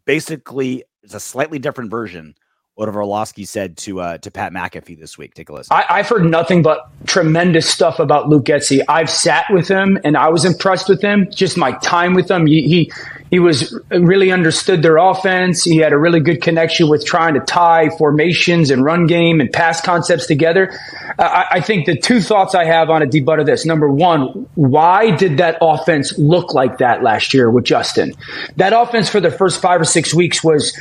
basically 0.06 0.84
it's 1.04 1.14
a 1.14 1.20
slightly 1.20 1.60
different 1.60 1.92
version 1.92 2.34
what 2.80 2.88
Orlovsky 2.96 3.44
said 3.44 3.76
to 3.76 4.00
uh 4.00 4.18
to 4.20 4.32
Pat 4.32 4.54
McAfee 4.54 4.98
this 4.98 5.18
week. 5.18 5.34
Take 5.34 5.50
a 5.50 5.54
listen. 5.54 5.76
I, 5.76 5.86
I've 5.90 6.08
heard 6.08 6.24
nothing 6.24 6.62
but 6.62 6.90
tremendous 7.06 7.68
stuff 7.70 8.00
about 8.00 8.30
Luke 8.30 8.46
Getsy. 8.46 8.80
I've 8.88 9.10
sat 9.10 9.48
with 9.50 9.68
him 9.68 10.00
and 10.06 10.16
I 10.16 10.30
was 10.30 10.46
impressed 10.46 10.88
with 10.88 11.02
him. 11.02 11.28
Just 11.30 11.58
my 11.58 11.74
time 11.74 12.14
with 12.14 12.32
him, 12.32 12.46
he 12.46 12.62
he, 12.62 12.92
he 13.32 13.40
was 13.40 13.78
really 13.92 14.32
understood 14.32 14.82
their 14.82 14.96
offense. 14.96 15.66
He 15.66 15.78
had 15.78 15.92
a 15.92 15.98
really 15.98 16.22
good 16.22 16.42
connection 16.42 16.88
with 16.88 17.06
trying 17.06 17.34
to 17.34 17.42
tie 17.42 17.90
formations 17.90 18.72
and 18.72 18.82
run 18.82 19.08
game 19.08 19.42
and 19.42 19.52
pass 19.52 19.82
concepts 19.82 20.26
together. 20.26 20.72
Uh, 21.20 21.24
I, 21.24 21.46
I 21.58 21.62
think 21.62 21.86
the 21.86 21.98
two 21.98 22.22
thoughts 22.22 22.56
I 22.56 22.64
have 22.64 22.90
on 22.90 23.02
a 23.02 23.06
debut 23.06 23.42
of 23.42 23.46
this: 23.46 23.66
number 23.66 23.90
one, 23.90 24.48
why 24.56 25.18
did 25.18 25.38
that 25.40 25.58
offense 25.60 26.18
look 26.18 26.54
like 26.54 26.78
that 26.78 27.04
last 27.04 27.34
year 27.34 27.52
with 27.52 27.66
Justin? 27.66 28.14
That 28.56 28.72
offense 28.72 29.10
for 29.10 29.20
the 29.20 29.32
first 29.32 29.62
five 29.62 29.82
or 29.82 29.86
six 29.86 30.14
weeks 30.14 30.42
was 30.42 30.80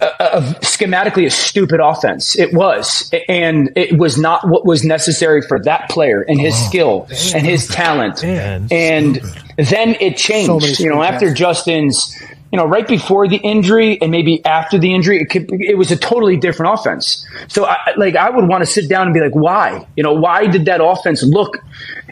a, 0.00 0.06
a, 0.06 0.40
schematically 0.60 1.26
a 1.26 1.30
stupid 1.30 1.80
offense. 1.80 2.38
It 2.38 2.52
was, 2.52 3.10
and 3.28 3.72
it 3.76 3.98
was 3.98 4.18
not 4.18 4.46
what 4.48 4.66
was 4.66 4.84
necessary 4.84 5.42
for 5.42 5.62
that 5.62 5.88
player 5.90 6.22
and 6.22 6.40
his 6.40 6.54
skill 6.54 7.06
and 7.34 7.46
his 7.46 7.66
talent. 7.66 8.22
Man, 8.22 8.68
and 8.70 9.20
then 9.56 9.96
it 10.00 10.16
changed. 10.16 10.80
you 10.80 10.90
know, 10.90 11.02
after 11.02 11.32
Justin's, 11.32 12.14
you 12.52 12.58
know, 12.58 12.66
right 12.66 12.86
before 12.86 13.26
the 13.26 13.36
injury 13.36 14.00
and 14.00 14.10
maybe 14.10 14.44
after 14.44 14.78
the 14.78 14.94
injury, 14.94 15.20
it 15.20 15.30
could, 15.30 15.50
it 15.50 15.76
was 15.78 15.90
a 15.90 15.96
totally 15.96 16.36
different 16.36 16.78
offense. 16.78 17.26
So, 17.48 17.64
I, 17.64 17.78
like, 17.96 18.16
I 18.16 18.30
would 18.30 18.48
want 18.48 18.62
to 18.62 18.66
sit 18.66 18.88
down 18.88 19.06
and 19.06 19.14
be 19.14 19.20
like, 19.20 19.34
why? 19.34 19.86
You 19.96 20.02
know, 20.02 20.12
why 20.12 20.46
did 20.46 20.66
that 20.66 20.82
offense 20.82 21.22
look? 21.22 21.58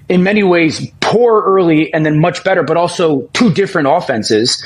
In 0.08 0.22
many 0.22 0.42
ways, 0.42 0.86
poor 1.00 1.42
early 1.42 1.92
and 1.94 2.04
then 2.04 2.20
much 2.20 2.44
better, 2.44 2.62
but 2.62 2.76
also 2.76 3.22
two 3.32 3.52
different 3.52 3.88
offenses. 3.88 4.62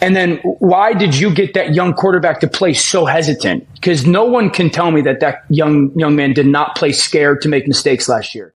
And 0.00 0.14
then 0.14 0.36
why 0.58 0.92
did 0.92 1.18
you 1.18 1.32
get 1.32 1.54
that 1.54 1.74
young 1.74 1.94
quarterback 1.94 2.40
to 2.40 2.48
play 2.48 2.74
so 2.74 3.04
hesitant? 3.04 3.72
Because 3.74 4.06
no 4.06 4.24
one 4.24 4.50
can 4.50 4.68
tell 4.68 4.90
me 4.90 5.00
that 5.02 5.20
that 5.20 5.44
young 5.48 5.92
young 5.98 6.16
man 6.16 6.32
did 6.32 6.46
not 6.46 6.76
play 6.76 6.92
scared 6.92 7.40
to 7.42 7.48
make 7.48 7.66
mistakes 7.66 8.08
last 8.08 8.34
year. 8.34 8.54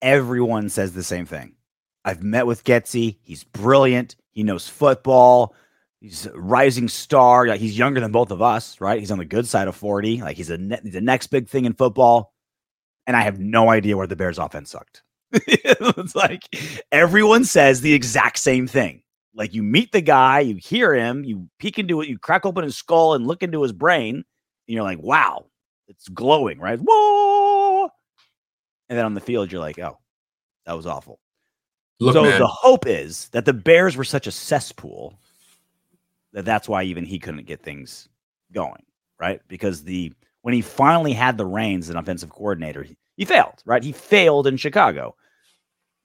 Everyone 0.00 0.68
says 0.68 0.92
the 0.92 1.02
same 1.02 1.26
thing. 1.26 1.54
I've 2.04 2.22
met 2.22 2.46
with 2.46 2.64
Getsy. 2.64 3.16
He's 3.22 3.44
brilliant. 3.44 4.16
He 4.32 4.42
knows 4.42 4.68
football. 4.68 5.54
He's 6.00 6.26
a 6.26 6.38
rising 6.38 6.88
star. 6.88 7.46
He's 7.46 7.78
younger 7.78 8.00
than 8.00 8.12
both 8.12 8.30
of 8.30 8.42
us, 8.42 8.78
right? 8.80 9.00
He's 9.00 9.10
on 9.10 9.16
the 9.16 9.24
good 9.24 9.46
side 9.46 9.68
of 9.68 9.76
40. 9.76 10.20
Like 10.20 10.36
he's 10.36 10.50
a 10.50 10.58
ne- 10.58 10.80
the 10.84 11.00
next 11.00 11.28
big 11.28 11.48
thing 11.48 11.64
in 11.64 11.72
football. 11.72 12.33
And 13.06 13.16
I 13.16 13.22
have 13.22 13.38
no 13.38 13.70
idea 13.70 13.96
where 13.96 14.06
the 14.06 14.16
Bears 14.16 14.38
offense 14.38 14.70
sucked. 14.70 15.02
it's 15.32 16.14
like 16.14 16.44
everyone 16.92 17.44
says 17.44 17.80
the 17.80 17.92
exact 17.92 18.38
same 18.38 18.66
thing. 18.66 19.02
Like 19.34 19.52
you 19.52 19.62
meet 19.62 19.92
the 19.92 20.00
guy, 20.00 20.40
you 20.40 20.56
hear 20.56 20.94
him, 20.94 21.24
you 21.24 21.48
peek 21.58 21.78
into 21.78 22.00
it, 22.00 22.08
you 22.08 22.18
crack 22.18 22.46
open 22.46 22.64
his 22.64 22.76
skull 22.76 23.14
and 23.14 23.26
look 23.26 23.42
into 23.42 23.62
his 23.62 23.72
brain, 23.72 24.14
and 24.16 24.24
you're 24.66 24.84
like, 24.84 25.02
wow, 25.02 25.46
it's 25.88 26.08
glowing, 26.08 26.60
right? 26.60 26.78
Whoa. 26.80 27.90
And 28.88 28.98
then 28.98 29.04
on 29.04 29.14
the 29.14 29.20
field, 29.20 29.50
you're 29.50 29.60
like, 29.60 29.78
oh, 29.80 29.98
that 30.66 30.76
was 30.76 30.86
awful. 30.86 31.18
Look, 31.98 32.14
so 32.14 32.22
man, 32.22 32.38
the 32.38 32.46
hope 32.46 32.86
is 32.86 33.28
that 33.30 33.44
the 33.44 33.52
Bears 33.52 33.96
were 33.96 34.04
such 34.04 34.26
a 34.26 34.32
cesspool 34.32 35.18
that 36.32 36.44
that's 36.44 36.68
why 36.68 36.82
even 36.82 37.04
he 37.04 37.18
couldn't 37.18 37.46
get 37.46 37.62
things 37.62 38.08
going, 38.52 38.82
right? 39.18 39.40
Because 39.48 39.82
the 39.84 40.12
when 40.44 40.54
he 40.54 40.60
finally 40.60 41.12
had 41.12 41.38
the 41.38 41.46
reins 41.46 41.86
as 41.86 41.90
an 41.90 41.96
offensive 41.96 42.30
coordinator, 42.30 42.82
he, 42.82 42.96
he 43.16 43.24
failed, 43.24 43.62
right? 43.64 43.82
He 43.82 43.92
failed 43.92 44.46
in 44.46 44.56
Chicago. 44.56 45.16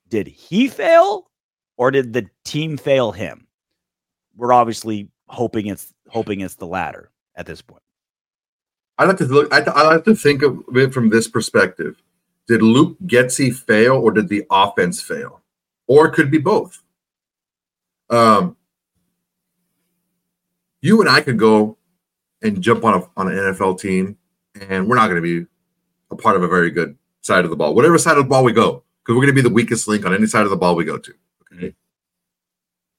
Did 0.08 0.28
he 0.28 0.68
fail 0.68 1.30
or 1.78 1.92
did 1.92 2.14
the 2.14 2.30
team 2.46 2.78
fail 2.78 3.12
him? 3.12 3.48
We're 4.36 4.54
obviously 4.54 5.10
hoping 5.28 5.68
it's 5.68 5.94
hoping 6.08 6.40
it's 6.40 6.56
the 6.56 6.68
latter 6.68 7.12
at 7.36 7.46
this 7.46 7.62
point. 7.62 7.84
I 8.98 9.06
like 9.06 9.18
to 9.18 9.26
look. 9.26 9.54
I, 9.54 9.60
I 9.60 9.84
like 9.84 10.06
to 10.06 10.16
think 10.16 10.42
of 10.42 10.64
it 10.74 10.94
from 10.94 11.10
this 11.10 11.28
perspective. 11.28 12.02
Did 12.48 12.62
Luke 12.62 12.98
Getsy 13.06 13.54
fail, 13.54 13.98
or 13.98 14.12
did 14.12 14.30
the 14.30 14.46
offense 14.50 15.02
fail? 15.02 15.40
or 15.90 16.06
it 16.06 16.14
could 16.14 16.32
be 16.32 16.38
both. 16.38 16.82
Um, 18.10 18.56
you 20.82 21.02
and 21.02 21.10
I 21.10 21.20
could 21.20 21.38
go 21.38 21.78
and 22.42 22.62
jump 22.62 22.86
on 22.86 23.02
a 23.02 23.10
on 23.18 23.28
an 23.28 23.36
NFL 23.36 23.80
team, 23.80 24.18
and 24.62 24.88
we're 24.88 24.96
not 24.96 25.08
going 25.08 25.22
to 25.22 25.42
be 25.42 25.48
a 26.12 26.16
part 26.16 26.36
of 26.36 26.44
a 26.44 26.48
very 26.48 26.72
good 26.72 26.98
side 27.22 27.44
of 27.44 27.50
the 27.50 27.56
ball. 27.56 27.76
Whatever 27.76 27.98
side 27.98 28.18
of 28.18 28.24
the 28.24 28.30
ball 28.30 28.44
we 28.44 28.52
go, 28.52 28.84
because 29.04 29.16
we're 29.16 29.26
going 29.26 29.36
to 29.36 29.42
be 29.42 29.42
the 29.42 29.54
weakest 29.54 29.88
link 29.88 30.06
on 30.06 30.14
any 30.14 30.26
side 30.26 30.44
of 30.44 30.50
the 30.50 30.58
ball 30.58 30.76
we 30.76 30.86
go 30.86 30.98
to. 30.98 31.14
Okay. 31.54 31.74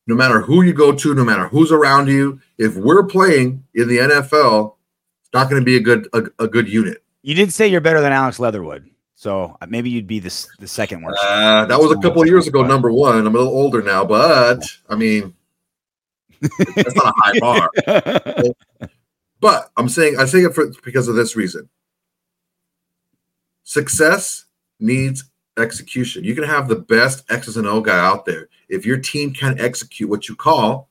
No 0.07 0.15
matter 0.15 0.41
who 0.41 0.63
you 0.63 0.73
go 0.73 0.93
to, 0.93 1.15
no 1.15 1.25
matter 1.25 1.49
who's 1.49 1.73
around 1.73 2.09
you, 2.09 2.41
if 2.59 2.77
we're 2.77 3.05
playing 3.05 3.65
in 3.75 3.89
the 3.89 3.99
NFL, 3.99 4.75
it's 5.23 5.31
not 5.33 5.49
going 5.49 5.61
to 5.61 5.65
be 5.65 5.77
a 5.77 5.81
good 5.81 6.09
a, 6.13 6.45
a 6.45 6.49
good 6.49 6.69
unit. 6.69 7.03
You 7.23 7.35
didn't 7.35 7.53
say 7.53 7.69
you're 7.69 7.81
better 7.81 8.01
than 8.01 8.13
Alex 8.13 8.41
Leatherwood, 8.41 8.91
so 9.15 9.57
uh, 9.61 9.67
maybe 9.69 9.91
you'd 9.91 10.07
be 10.07 10.19
the 10.19 10.47
the 10.59 10.67
second 10.67 11.03
worst. 11.03 11.23
Uh, 11.23 11.67
that 11.67 11.79
was 11.79 11.93
a 11.93 12.01
couple 12.01 12.23
of 12.23 12.29
years 12.29 12.49
ago, 12.49 12.63
number 12.63 12.91
one. 12.91 13.27
I'm 13.27 13.35
a 13.35 13.39
little 13.39 13.53
older 13.53 13.83
now, 13.83 14.05
but 14.05 14.63
I 14.89 14.95
mean, 14.95 15.35
that's 16.41 16.97
not 16.97 17.07
a 17.07 17.13
high 17.17 17.39
bar. 17.39 17.71
But 19.41 19.71
I'm 19.77 19.89
saying 19.89 20.17
I 20.19 20.27
say 20.27 20.41
it 20.41 20.55
for 20.55 20.71
because 20.85 21.09
of 21.09 21.17
this 21.17 21.35
reason. 21.35 21.69
Success 23.65 24.47
needs 24.79 25.25
execution. 25.59 26.25
You 26.25 26.35
can 26.35 26.45
have 26.45 26.69
the 26.69 26.77
best 26.77 27.25
X's 27.31 27.57
and 27.57 27.67
O 27.67 27.81
guy 27.81 27.99
out 27.99 28.25
there. 28.25 28.49
If 28.69 28.87
your 28.87 28.99
team 28.99 29.33
can't 29.33 29.61
execute 29.61 30.09
what 30.09 30.29
you 30.29 30.37
call, 30.37 30.89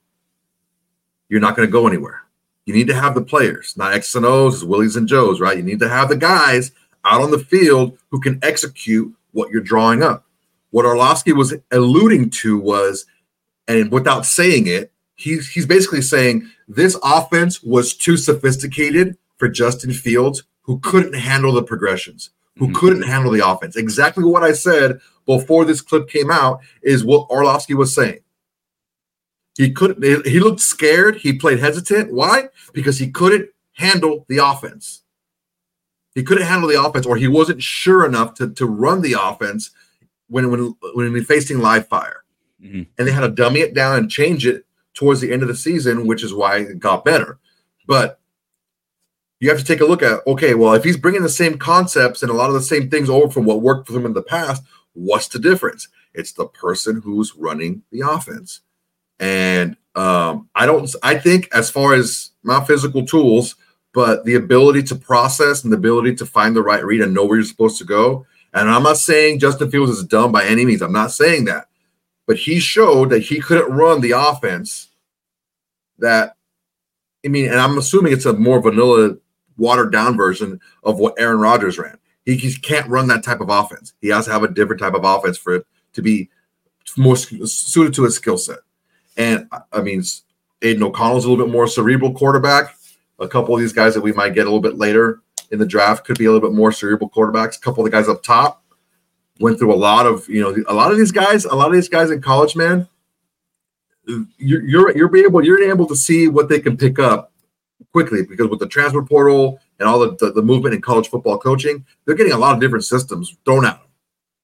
you're 1.27 1.39
not 1.41 1.55
going 1.55 1.67
to 1.67 1.71
go 1.71 1.87
anywhere. 1.87 2.23
You 2.65 2.73
need 2.73 2.87
to 2.87 2.93
have 2.93 3.15
the 3.15 3.21
players, 3.21 3.75
not 3.77 3.93
X's 3.93 4.15
and 4.15 4.25
O's, 4.25 4.63
Willies 4.63 4.95
and 4.95 5.07
Joes, 5.07 5.39
right? 5.39 5.57
You 5.57 5.63
need 5.63 5.79
to 5.79 5.89
have 5.89 6.09
the 6.09 6.15
guys 6.15 6.71
out 7.05 7.21
on 7.21 7.31
the 7.31 7.39
field 7.39 7.97
who 8.09 8.19
can 8.19 8.39
execute 8.43 9.13
what 9.31 9.49
you're 9.49 9.61
drawing 9.61 10.03
up. 10.03 10.25
What 10.71 10.85
Orlovsky 10.85 11.33
was 11.33 11.55
alluding 11.71 12.29
to 12.31 12.59
was, 12.59 13.05
and 13.67 13.91
without 13.91 14.25
saying 14.25 14.67
it, 14.67 14.91
he's 15.19 15.49
he's 15.51 15.65
basically 15.65 16.01
saying 16.01 16.49
this 16.67 16.97
offense 17.03 17.61
was 17.61 17.93
too 17.93 18.17
sophisticated 18.17 19.17
for 19.37 19.49
Justin 19.49 19.91
Fields, 19.93 20.43
who 20.63 20.79
couldn't 20.79 21.13
handle 21.15 21.51
the 21.53 21.63
progressions, 21.63 22.29
who 22.57 22.67
Mhm. 22.69 22.75
couldn't 22.75 23.03
handle 23.03 23.31
the 23.31 23.47
offense. 23.47 23.75
Exactly 23.75 24.23
what 24.23 24.43
I 24.43 24.53
said 24.53 24.99
before 25.25 25.65
this 25.65 25.81
clip 25.81 26.09
came 26.09 26.31
out 26.31 26.61
is 26.81 27.03
what 27.03 27.29
Orlovsky 27.29 27.73
was 27.73 27.93
saying. 27.93 28.19
He 29.57 29.71
couldn't, 29.71 30.25
he 30.25 30.39
looked 30.39 30.61
scared. 30.61 31.17
He 31.17 31.33
played 31.33 31.59
hesitant. 31.59 32.13
Why? 32.13 32.49
Because 32.73 32.97
he 32.99 33.11
couldn't 33.11 33.49
handle 33.73 34.25
the 34.29 34.37
offense. 34.37 35.03
He 36.15 36.23
couldn't 36.23 36.47
handle 36.47 36.69
the 36.69 36.81
offense, 36.81 37.05
or 37.05 37.17
he 37.17 37.27
wasn't 37.27 37.61
sure 37.61 38.05
enough 38.05 38.33
to, 38.35 38.49
to 38.51 38.65
run 38.65 39.01
the 39.01 39.15
offense 39.21 39.71
when 40.27 40.49
when 40.49 40.75
when 40.95 41.23
facing 41.25 41.59
live 41.59 41.87
fire. 41.87 42.23
Mhm. 42.63 42.87
And 42.97 43.07
they 43.07 43.11
had 43.11 43.21
to 43.21 43.29
dummy 43.29 43.59
it 43.61 43.73
down 43.73 43.97
and 43.97 44.09
change 44.11 44.45
it 44.45 44.65
towards 44.99 45.21
the 45.21 45.31
end 45.31 45.41
of 45.41 45.47
the 45.47 45.55
season, 45.55 46.05
which 46.05 46.23
is 46.23 46.33
why 46.33 46.57
it 46.57 46.77
got 46.77 47.05
better. 47.05 47.39
But 47.87 48.19
you 49.39 49.47
have 49.49 49.57
to 49.57 49.63
take 49.63 49.79
a 49.79 49.85
look 49.85 50.03
at 50.03 50.19
okay, 50.27 50.53
well, 50.55 50.73
if 50.73 50.83
he's 50.83 50.97
bringing 50.97 51.23
the 51.23 51.29
same 51.29 51.57
concepts 51.57 52.21
and 52.21 52.29
a 52.29 52.35
lot 52.35 52.49
of 52.49 52.53
the 52.53 52.61
same 52.61 52.89
things 52.89 53.09
over 53.09 53.31
from 53.31 53.45
what 53.45 53.61
worked 53.61 53.87
for 53.87 53.93
him 53.93 54.05
in 54.05 54.11
the 54.11 54.21
past, 54.21 54.61
what's 54.93 55.29
the 55.29 55.39
difference? 55.39 55.87
It's 56.13 56.33
the 56.33 56.47
person 56.47 57.01
who's 57.01 57.33
running 57.33 57.81
the 57.91 58.01
offense. 58.01 58.59
And 59.21 59.77
um, 59.95 60.49
I 60.53 60.65
don't, 60.65 60.93
I 61.01 61.17
think 61.17 61.47
as 61.53 61.69
far 61.69 61.93
as 61.93 62.31
not 62.43 62.67
physical 62.67 63.05
tools, 63.05 63.55
but 63.93 64.25
the 64.25 64.35
ability 64.35 64.83
to 64.83 64.95
process 64.95 65.63
and 65.63 65.71
the 65.71 65.77
ability 65.77 66.15
to 66.15 66.25
find 66.25 66.55
the 66.55 66.61
right 66.61 66.83
read 66.83 67.01
and 67.01 67.13
know 67.13 67.23
where 67.23 67.37
you're 67.37 67.45
supposed 67.45 67.77
to 67.77 67.85
go. 67.85 68.25
And 68.53 68.69
I'm 68.69 68.83
not 68.83 68.97
saying 68.97 69.39
Justin 69.39 69.71
Fields 69.71 69.91
is 69.91 70.03
dumb 70.03 70.33
by 70.33 70.43
any 70.43 70.65
means. 70.65 70.81
I'm 70.81 70.91
not 70.91 71.11
saying 71.11 71.45
that. 71.45 71.67
But 72.27 72.37
he 72.37 72.59
showed 72.59 73.09
that 73.11 73.23
he 73.23 73.39
couldn't 73.39 73.71
run 73.71 74.01
the 74.01 74.11
offense 74.11 74.88
that, 75.99 76.35
I 77.25 77.29
mean, 77.29 77.45
and 77.49 77.59
I'm 77.59 77.77
assuming 77.77 78.13
it's 78.13 78.25
a 78.25 78.33
more 78.33 78.61
vanilla, 78.61 79.15
watered 79.57 79.91
down 79.91 80.15
version 80.15 80.59
of 80.83 80.99
what 80.99 81.15
Aaron 81.19 81.39
Rodgers 81.39 81.77
ran. 81.77 81.97
He, 82.25 82.35
he 82.35 82.53
can't 82.53 82.87
run 82.87 83.07
that 83.07 83.23
type 83.23 83.41
of 83.41 83.49
offense. 83.49 83.93
He 84.01 84.09
has 84.09 84.25
to 84.25 84.31
have 84.31 84.43
a 84.43 84.47
different 84.47 84.81
type 84.81 84.93
of 84.93 85.03
offense 85.03 85.37
for 85.37 85.55
it 85.55 85.65
to 85.93 86.01
be 86.01 86.29
more 86.97 87.15
suited 87.15 87.93
to 87.93 88.03
his 88.03 88.15
skill 88.15 88.37
set. 88.37 88.59
And 89.17 89.49
I 89.71 89.81
mean, 89.81 90.03
Aidan 90.61 90.83
O'Connell's 90.83 91.25
a 91.25 91.29
little 91.29 91.45
bit 91.45 91.51
more 91.51 91.67
cerebral 91.67 92.13
quarterback. 92.13 92.75
A 93.19 93.27
couple 93.27 93.53
of 93.53 93.59
these 93.59 93.73
guys 93.73 93.93
that 93.93 94.01
we 94.01 94.13
might 94.13 94.33
get 94.33 94.41
a 94.41 94.49
little 94.49 94.61
bit 94.61 94.77
later 94.77 95.21
in 95.51 95.59
the 95.59 95.65
draft 95.65 96.05
could 96.05 96.17
be 96.17 96.25
a 96.25 96.31
little 96.31 96.47
bit 96.47 96.55
more 96.55 96.71
cerebral 96.71 97.09
quarterbacks. 97.09 97.57
A 97.57 97.59
couple 97.59 97.83
of 97.83 97.91
the 97.91 97.95
guys 97.95 98.07
up 98.07 98.23
top 98.23 98.63
went 99.39 99.59
through 99.59 99.73
a 99.73 99.75
lot 99.75 100.05
of, 100.05 100.27
you 100.29 100.41
know, 100.41 100.55
a 100.67 100.73
lot 100.73 100.91
of 100.91 100.97
these 100.97 101.11
guys, 101.11 101.45
a 101.45 101.55
lot 101.55 101.67
of 101.67 101.73
these 101.73 101.89
guys 101.89 102.11
in 102.11 102.21
college, 102.21 102.55
man. 102.55 102.87
You're 104.37 104.63
you're 104.63 104.97
you're 104.97 105.17
able 105.17 105.43
you're 105.45 105.61
able 105.63 105.85
to 105.87 105.95
see 105.95 106.27
what 106.27 106.49
they 106.49 106.59
can 106.59 106.75
pick 106.77 106.97
up 106.99 107.31
quickly 107.91 108.23
because 108.23 108.47
with 108.49 108.59
the 108.59 108.67
transfer 108.67 109.01
portal 109.03 109.59
and 109.79 109.87
all 109.87 109.99
the, 109.99 110.15
the, 110.19 110.31
the 110.33 110.41
movement 110.41 110.75
in 110.75 110.81
college 110.81 111.07
football 111.09 111.37
coaching, 111.37 111.85
they're 112.05 112.15
getting 112.15 112.33
a 112.33 112.37
lot 112.37 112.53
of 112.53 112.59
different 112.59 112.83
systems 112.85 113.37
thrown 113.45 113.65
at 113.65 113.77
them. 113.79 113.87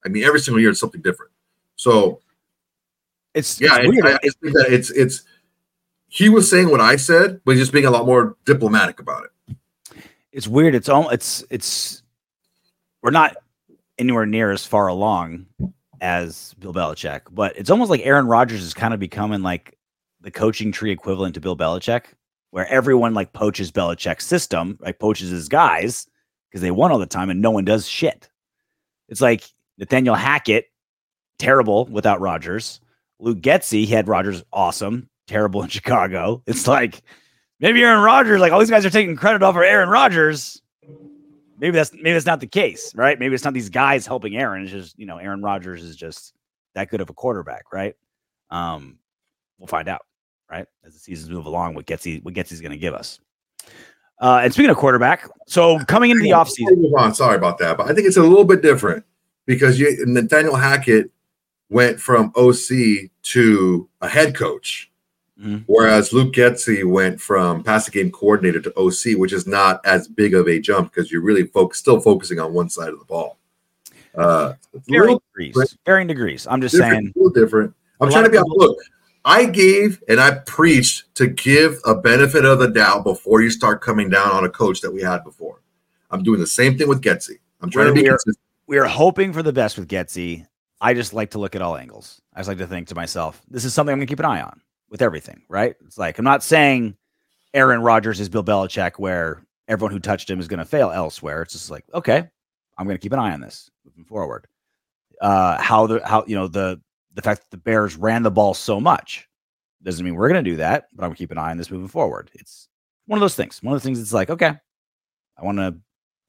I 0.04 0.08
mean, 0.08 0.24
every 0.24 0.40
single 0.40 0.60
year 0.60 0.70
it's 0.70 0.80
something 0.80 1.02
different. 1.02 1.32
So 1.74 2.20
It's 3.34 3.60
yeah, 3.60 3.76
it's 3.80 3.86
I, 3.86 3.88
weird. 3.88 4.06
I 4.06 4.18
it's 4.72 4.90
it's 4.90 5.24
he 6.08 6.28
was 6.28 6.48
saying 6.48 6.70
what 6.70 6.80
I 6.80 6.96
said, 6.96 7.40
but 7.44 7.56
just 7.56 7.72
being 7.72 7.86
a 7.86 7.90
lot 7.90 8.06
more 8.06 8.36
diplomatic 8.44 9.00
about 9.00 9.24
it. 9.24 9.56
it's 10.32 10.46
weird. 10.48 10.74
It's 10.74 10.88
all 10.88 11.08
it's 11.10 11.44
it's 11.50 12.02
we're 13.02 13.10
not 13.10 13.36
anywhere 13.98 14.26
near 14.26 14.52
as 14.52 14.64
far 14.64 14.86
along 14.88 15.46
as 16.00 16.54
Bill 16.58 16.74
Belichick, 16.74 17.22
but 17.30 17.56
it's 17.56 17.70
almost 17.70 17.90
like 17.90 18.00
Aaron 18.04 18.26
Rodgers 18.26 18.62
is 18.62 18.74
kind 18.74 18.94
of 18.94 19.00
becoming 19.00 19.42
like 19.42 19.76
the 20.20 20.30
coaching 20.30 20.72
tree 20.72 20.90
equivalent 20.90 21.34
to 21.34 21.40
Bill 21.40 21.56
Belichick, 21.56 22.04
where 22.50 22.66
everyone 22.68 23.14
like 23.14 23.32
poaches 23.32 23.70
Belichick's 23.70 24.26
system, 24.26 24.78
like 24.80 24.98
poaches 24.98 25.30
his 25.30 25.48
guys 25.48 26.06
because 26.50 26.62
they 26.62 26.70
won 26.70 26.90
all 26.90 26.98
the 26.98 27.06
time 27.06 27.30
and 27.30 27.42
no 27.42 27.50
one 27.50 27.64
does 27.64 27.86
shit. 27.86 28.30
It's 29.08 29.20
like 29.20 29.44
Nathaniel 29.78 30.14
Hackett, 30.14 30.66
terrible 31.38 31.86
without 31.86 32.20
Rodgers. 32.20 32.80
Luke 33.18 33.38
Getsy, 33.38 33.84
he 33.84 33.86
had 33.86 34.08
Rodgers 34.08 34.42
awesome, 34.52 35.08
terrible 35.26 35.62
in 35.62 35.68
Chicago. 35.70 36.42
It's 36.46 36.66
like 36.66 37.02
maybe 37.60 37.82
Aaron 37.82 38.02
Rodgers, 38.02 38.40
like 38.40 38.52
all 38.52 38.60
these 38.60 38.70
guys 38.70 38.84
are 38.84 38.90
taking 38.90 39.16
credit 39.16 39.42
off 39.42 39.54
for 39.54 39.64
Aaron 39.64 39.88
Rodgers. 39.88 40.60
Maybe 41.58 41.76
that's 41.76 41.92
maybe 41.92 42.12
that's 42.12 42.26
not 42.26 42.40
the 42.40 42.46
case, 42.46 42.94
right? 42.94 43.18
Maybe 43.18 43.34
it's 43.34 43.44
not 43.44 43.54
these 43.54 43.68
guys 43.68 44.06
helping 44.06 44.36
Aaron. 44.36 44.62
It's 44.62 44.72
just 44.72 44.98
you 44.98 45.06
know 45.06 45.18
Aaron 45.18 45.42
Rodgers 45.42 45.82
is 45.82 45.96
just 45.96 46.34
that 46.74 46.90
good 46.90 47.00
of 47.00 47.10
a 47.10 47.14
quarterback, 47.14 47.72
right? 47.72 47.94
Um, 48.50 48.98
we'll 49.58 49.66
find 49.66 49.88
out, 49.88 50.02
right, 50.50 50.66
as 50.84 50.92
the 50.94 50.98
seasons 50.98 51.30
move 51.30 51.46
along. 51.46 51.74
What 51.74 51.86
Getsy 51.86 52.22
what 52.22 52.34
Getsy's 52.34 52.60
going 52.60 52.72
to 52.72 52.78
give 52.78 52.94
us. 52.94 53.20
Uh, 54.18 54.40
and 54.42 54.52
speaking 54.52 54.70
of 54.70 54.76
quarterback, 54.76 55.28
so 55.46 55.78
coming 55.84 56.10
into 56.10 56.22
the 56.22 56.30
offseason, 56.30 56.78
move 56.78 56.94
on, 56.96 57.14
sorry 57.14 57.36
about 57.36 57.58
that, 57.58 57.76
but 57.76 57.90
I 57.90 57.94
think 57.94 58.06
it's 58.06 58.16
a 58.16 58.22
little 58.22 58.44
bit 58.44 58.62
different 58.62 59.04
because 59.44 59.78
you 59.78 59.94
Nathaniel 60.06 60.56
Hackett 60.56 61.10
went 61.68 62.00
from 62.00 62.32
OC 62.36 63.10
to 63.22 63.88
a 64.00 64.08
head 64.08 64.34
coach, 64.34 64.90
Mhm. 65.42 65.64
whereas 65.66 66.12
Luke 66.14 66.32
Getsy 66.32 66.82
went 66.84 67.20
from 67.20 67.62
passing 67.62 67.92
game 67.92 68.10
coordinator 68.10 68.60
to 68.60 68.72
OC, 68.78 69.14
which 69.16 69.32
is 69.34 69.46
not 69.46 69.80
as 69.84 70.08
big 70.08 70.32
of 70.34 70.48
a 70.48 70.58
jump 70.58 70.92
because 70.94 71.12
you're 71.12 71.20
really 71.20 71.44
focus, 71.44 71.78
still 71.78 72.00
focusing 72.00 72.38
on 72.40 72.54
one 72.54 72.70
side 72.70 72.88
of 72.88 72.98
the 72.98 73.04
ball. 73.04 73.38
Uh, 74.14 74.54
varying 74.88 75.18
degrees, 75.34 75.76
varying 75.84 76.08
degrees. 76.08 76.46
I'm 76.48 76.62
just 76.62 76.74
saying, 76.76 77.12
a 77.14 77.18
little 77.18 77.30
different. 77.32 77.74
I'm 78.00 78.10
trying 78.10 78.24
to 78.24 78.30
be 78.30 78.38
look. 78.38 78.78
I 79.26 79.44
gave 79.44 80.02
and 80.08 80.18
I 80.20 80.30
preached 80.46 81.14
to 81.16 81.26
give 81.26 81.80
a 81.84 81.94
benefit 81.94 82.44
of 82.46 82.58
the 82.60 82.68
doubt 82.68 83.04
before 83.04 83.42
you 83.42 83.50
start 83.50 83.82
coming 83.82 84.08
down 84.08 84.30
on 84.30 84.44
a 84.44 84.48
coach 84.48 84.80
that 84.80 84.90
we 84.90 85.02
had 85.02 85.22
before. 85.22 85.60
I'm 86.10 86.22
doing 86.22 86.40
the 86.40 86.46
same 86.46 86.78
thing 86.78 86.88
with 86.88 87.02
Getsy. 87.02 87.40
I'm 87.60 87.68
trying 87.70 87.88
to 87.88 87.92
be 87.92 88.02
We're- 88.02 88.10
consistent. 88.12 88.38
we 88.68 88.78
are 88.78 88.84
hoping 88.86 89.32
for 89.34 89.42
the 89.42 89.52
best 89.52 89.76
with 89.78 89.88
Getsy. 89.88 90.46
I 90.80 90.94
just 90.94 91.12
like 91.12 91.30
to 91.32 91.38
look 91.38 91.54
at 91.56 91.60
all 91.62 91.76
angles. 91.76 92.22
I 92.34 92.38
just 92.40 92.48
like 92.48 92.58
to 92.58 92.66
think 92.66 92.88
to 92.88 92.94
myself, 92.94 93.42
this 93.50 93.64
is 93.64 93.74
something 93.74 93.92
I'm 93.92 93.98
going 93.98 94.06
to 94.06 94.10
keep 94.10 94.20
an 94.20 94.24
eye 94.26 94.40
on 94.42 94.60
with 94.90 95.02
everything, 95.02 95.42
right? 95.48 95.74
It's 95.84 95.98
like 95.98 96.18
I'm 96.18 96.24
not 96.24 96.42
saying 96.42 96.96
Aaron 97.54 97.82
Rodgers 97.82 98.20
is 98.20 98.28
Bill 98.28 98.44
Belichick, 98.44 98.98
where 98.98 99.44
everyone 99.68 99.92
who 99.92 100.00
touched 100.00 100.30
him 100.30 100.40
is 100.40 100.48
going 100.48 100.58
to 100.58 100.64
fail 100.64 100.90
elsewhere. 100.90 101.42
It's 101.42 101.52
just 101.52 101.70
like, 101.70 101.84
okay, 101.94 102.28
I'm 102.78 102.86
going 102.86 102.96
to 102.96 103.02
keep 103.02 103.12
an 103.12 103.18
eye 103.18 103.32
on 103.32 103.40
this 103.40 103.70
moving 103.84 104.04
forward. 104.04 104.46
Uh, 105.20 105.60
how 105.60 105.86
the 105.86 106.06
how 106.06 106.24
you 106.26 106.36
know 106.36 106.48
the 106.48 106.80
the 107.14 107.22
fact 107.22 107.42
that 107.42 107.50
the 107.50 107.56
Bears 107.56 107.96
ran 107.96 108.22
the 108.22 108.30
ball 108.30 108.54
so 108.54 108.78
much 108.78 109.26
doesn't 109.82 110.04
mean 110.04 110.14
we're 110.14 110.28
going 110.28 110.44
to 110.44 110.50
do 110.50 110.56
that, 110.56 110.88
but 110.94 111.02
I'm 111.02 111.08
going 111.08 111.16
to 111.16 111.18
keep 111.18 111.30
an 111.30 111.38
eye 111.38 111.50
on 111.50 111.56
this 111.56 111.70
moving 111.70 111.88
forward. 111.88 112.30
It's 112.34 112.68
one 113.06 113.16
of 113.16 113.20
those 113.22 113.36
things. 113.36 113.62
One 113.62 113.74
of 113.74 113.80
the 113.80 113.86
things 113.86 114.00
it's 114.00 114.12
like, 114.12 114.30
okay, 114.30 114.52
I 115.38 115.44
want 115.44 115.58
to 115.58 115.76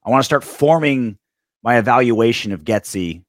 I 0.06 0.10
want 0.10 0.22
to 0.22 0.26
start 0.26 0.44
forming 0.44 1.18
my 1.64 1.78
evaluation 1.78 2.52
of 2.54 2.64
Getsy 2.64 3.24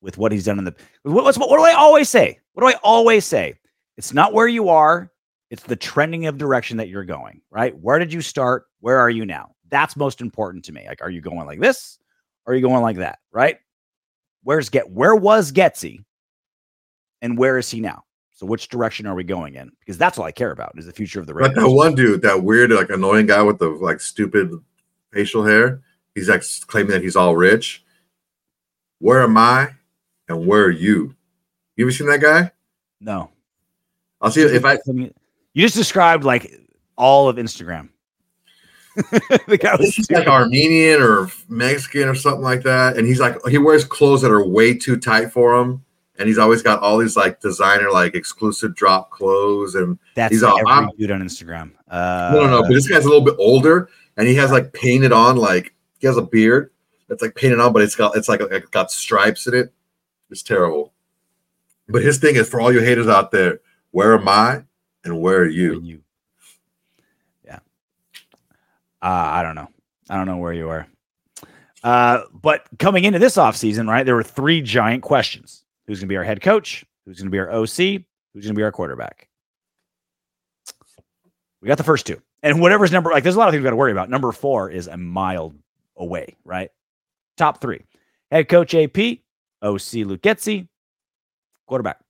with 0.00 0.18
what 0.18 0.32
he's 0.32 0.44
done 0.44 0.58
in 0.58 0.64
the 0.64 0.74
what, 1.02 1.24
what 1.24 1.36
do 1.36 1.62
I 1.62 1.74
always 1.74 2.08
say? 2.08 2.40
What 2.54 2.62
do 2.62 2.76
I 2.76 2.78
always 2.82 3.24
say? 3.24 3.58
It's 3.96 4.12
not 4.12 4.32
where 4.32 4.48
you 4.48 4.68
are, 4.68 5.10
it's 5.50 5.62
the 5.62 5.76
trending 5.76 6.26
of 6.26 6.38
direction 6.38 6.78
that 6.78 6.88
you're 6.88 7.04
going, 7.04 7.40
right? 7.50 7.76
Where 7.78 7.98
did 7.98 8.12
you 8.12 8.20
start? 8.20 8.64
Where 8.80 8.98
are 8.98 9.10
you 9.10 9.24
now? 9.24 9.54
That's 9.68 9.96
most 9.96 10.20
important 10.20 10.64
to 10.66 10.72
me. 10.72 10.84
Like, 10.86 11.00
are 11.02 11.10
you 11.10 11.20
going 11.20 11.46
like 11.46 11.60
this? 11.60 11.98
Or 12.46 12.52
are 12.52 12.56
you 12.56 12.62
going 12.62 12.82
like 12.82 12.96
that? 12.96 13.18
Right? 13.32 13.58
Where's 14.42 14.68
get 14.68 14.90
where 14.90 15.14
was 15.14 15.52
Getsy? 15.52 16.04
and 17.22 17.38
where 17.38 17.56
is 17.56 17.70
he 17.70 17.80
now? 17.80 18.04
So 18.32 18.44
which 18.44 18.68
direction 18.68 19.06
are 19.06 19.14
we 19.14 19.24
going 19.24 19.54
in? 19.54 19.70
Because 19.80 19.96
that's 19.96 20.18
all 20.18 20.26
I 20.26 20.32
care 20.32 20.50
about 20.50 20.72
is 20.76 20.84
the 20.84 20.92
future 20.92 21.20
of 21.20 21.26
the 21.26 21.32
But 21.32 21.42
Raiders. 21.50 21.64
that 21.64 21.70
one 21.70 21.94
dude, 21.94 22.20
that 22.20 22.42
weird, 22.42 22.70
like 22.70 22.90
annoying 22.90 23.26
guy 23.26 23.40
with 23.42 23.58
the 23.58 23.68
like 23.68 24.00
stupid 24.00 24.52
facial 25.10 25.42
hair, 25.44 25.80
he's 26.14 26.28
like 26.28 26.42
claiming 26.66 26.90
that 26.90 27.02
he's 27.02 27.16
all 27.16 27.34
rich. 27.34 27.82
Where 28.98 29.22
am 29.22 29.38
I 29.38 29.70
and 30.28 30.46
where 30.46 30.64
are 30.64 30.70
you? 30.70 31.14
You 31.76 31.86
ever 31.86 31.92
seen 31.92 32.08
that 32.08 32.20
guy? 32.20 32.50
no, 33.00 33.30
I'll 34.24 34.30
see 34.30 34.42
if 34.42 34.64
I 34.64 34.78
you 34.88 35.62
just 35.62 35.76
described 35.76 36.24
like 36.24 36.52
all 36.96 37.28
of 37.28 37.36
Instagram. 37.36 37.90
the 38.96 39.58
guy 39.60 39.74
was 39.76 39.94
he's 39.94 40.10
like 40.10 40.28
Armenian 40.28 41.02
or 41.02 41.28
Mexican 41.48 42.08
or 42.08 42.14
something 42.14 42.42
like 42.42 42.62
that. 42.62 42.96
And 42.96 43.06
he's 43.06 43.20
like 43.20 43.36
he 43.48 43.58
wears 43.58 43.84
clothes 43.84 44.22
that 44.22 44.30
are 44.30 44.46
way 44.46 44.74
too 44.74 44.96
tight 44.96 45.32
for 45.32 45.54
him. 45.60 45.84
And 46.16 46.28
he's 46.28 46.38
always 46.38 46.62
got 46.62 46.80
all 46.80 46.98
these 46.98 47.16
like 47.16 47.40
designer, 47.40 47.90
like 47.90 48.14
exclusive 48.14 48.74
drop 48.76 49.10
clothes. 49.10 49.74
And 49.74 49.98
that's 50.14 50.32
he's 50.32 50.42
all- 50.44 50.58
every 50.58 50.70
I'm- 50.70 50.90
dude 50.96 51.10
on 51.10 51.22
Instagram. 51.22 51.72
Uh, 51.88 52.30
no, 52.34 52.40
no, 52.42 52.50
no. 52.50 52.62
But 52.62 52.70
this 52.72 52.88
guy's 52.88 53.04
a 53.04 53.08
little 53.08 53.24
bit 53.24 53.34
older 53.38 53.88
and 54.16 54.28
he 54.28 54.34
has 54.36 54.52
like 54.52 54.72
painted 54.72 55.12
on, 55.12 55.36
like 55.36 55.74
he 55.98 56.06
has 56.06 56.16
a 56.16 56.22
beard 56.22 56.70
that's 57.08 57.20
like 57.20 57.34
painted 57.34 57.58
on, 57.58 57.72
but 57.72 57.82
it's 57.82 57.96
got 57.96 58.16
it's 58.16 58.28
like, 58.28 58.40
like 58.48 58.70
got 58.70 58.92
stripes 58.92 59.46
in 59.48 59.54
it. 59.54 59.72
It's 60.30 60.42
terrible. 60.42 60.92
But 61.88 62.02
his 62.02 62.18
thing 62.18 62.36
is 62.36 62.48
for 62.48 62.60
all 62.60 62.72
you 62.72 62.80
haters 62.80 63.08
out 63.08 63.30
there, 63.30 63.58
where 63.94 64.18
am 64.18 64.28
I 64.28 64.64
and 65.04 65.20
where 65.20 65.38
are 65.38 65.48
you? 65.48 65.80
you. 65.80 66.00
Yeah. 67.44 67.60
Uh, 69.00 69.06
I 69.06 69.42
don't 69.44 69.54
know. 69.54 69.68
I 70.10 70.16
don't 70.16 70.26
know 70.26 70.38
where 70.38 70.52
you 70.52 70.68
are. 70.68 70.88
Uh, 71.84 72.22
but 72.32 72.66
coming 72.80 73.04
into 73.04 73.20
this 73.20 73.36
offseason, 73.36 73.88
right, 73.88 74.04
there 74.04 74.16
were 74.16 74.24
three 74.24 74.60
giant 74.62 75.04
questions. 75.04 75.62
Who's 75.86 76.00
going 76.00 76.08
to 76.08 76.12
be 76.12 76.16
our 76.16 76.24
head 76.24 76.42
coach? 76.42 76.84
Who's 77.04 77.18
going 77.18 77.26
to 77.26 77.30
be 77.30 77.38
our 77.38 77.52
OC? 77.52 78.02
Who's 78.32 78.42
going 78.42 78.54
to 78.54 78.58
be 78.58 78.64
our 78.64 78.72
quarterback? 78.72 79.28
We 81.60 81.68
got 81.68 81.78
the 81.78 81.84
first 81.84 82.04
two. 82.04 82.20
And 82.42 82.60
whatever's 82.60 82.90
number, 82.90 83.12
like, 83.12 83.22
there's 83.22 83.36
a 83.36 83.38
lot 83.38 83.46
of 83.46 83.52
things 83.52 83.60
we 83.60 83.64
got 83.64 83.70
to 83.70 83.76
worry 83.76 83.92
about. 83.92 84.10
Number 84.10 84.32
four 84.32 84.70
is 84.70 84.88
a 84.88 84.96
mile 84.96 85.54
away, 85.96 86.34
right? 86.44 86.70
Top 87.36 87.60
three 87.60 87.84
head 88.32 88.48
coach 88.48 88.74
AP, 88.74 88.98
OC 89.62 90.18
Getsy, 90.20 90.66
quarterback. 91.68 92.00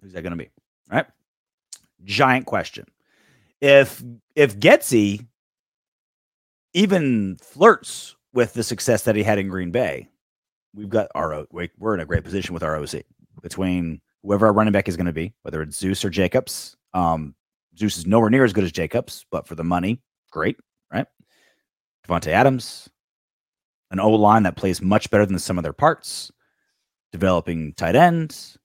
Who's 0.00 0.12
that 0.12 0.22
going 0.22 0.30
to 0.30 0.36
be? 0.36 0.50
Right? 0.90 1.06
Giant 2.04 2.46
question. 2.46 2.86
If 3.60 4.02
if 4.34 4.58
Getsy 4.58 5.26
even 6.72 7.36
flirts 7.36 8.16
with 8.32 8.54
the 8.54 8.62
success 8.62 9.02
that 9.04 9.16
he 9.16 9.22
had 9.22 9.38
in 9.38 9.48
Green 9.48 9.70
Bay, 9.70 10.08
we've 10.74 10.88
got 10.88 11.08
our 11.14 11.46
we're 11.50 11.94
in 11.94 12.00
a 12.00 12.06
great 12.06 12.24
position 12.24 12.54
with 12.54 12.62
our 12.62 12.76
OC 12.76 13.02
between 13.42 14.00
whoever 14.22 14.46
our 14.46 14.52
running 14.52 14.72
back 14.72 14.88
is 14.88 14.96
going 14.96 15.06
to 15.06 15.12
be, 15.12 15.32
whether 15.42 15.62
it's 15.62 15.78
Zeus 15.78 16.04
or 16.04 16.10
Jacobs. 16.10 16.76
Um, 16.94 17.34
Zeus 17.78 17.98
is 17.98 18.06
nowhere 18.06 18.30
near 18.30 18.44
as 18.44 18.52
good 18.52 18.64
as 18.64 18.72
Jacobs, 18.72 19.24
but 19.30 19.46
for 19.46 19.54
the 19.54 19.64
money, 19.64 20.00
great, 20.30 20.56
right? 20.92 21.06
Davante 22.06 22.28
Adams, 22.28 22.88
an 23.90 24.00
O 24.00 24.10
line 24.10 24.42
that 24.42 24.56
plays 24.56 24.82
much 24.82 25.10
better 25.10 25.26
than 25.26 25.38
some 25.38 25.58
of 25.58 25.64
their 25.64 25.72
parts, 25.72 26.30
developing 27.12 27.72
tight 27.74 27.96
ends, 27.96 28.58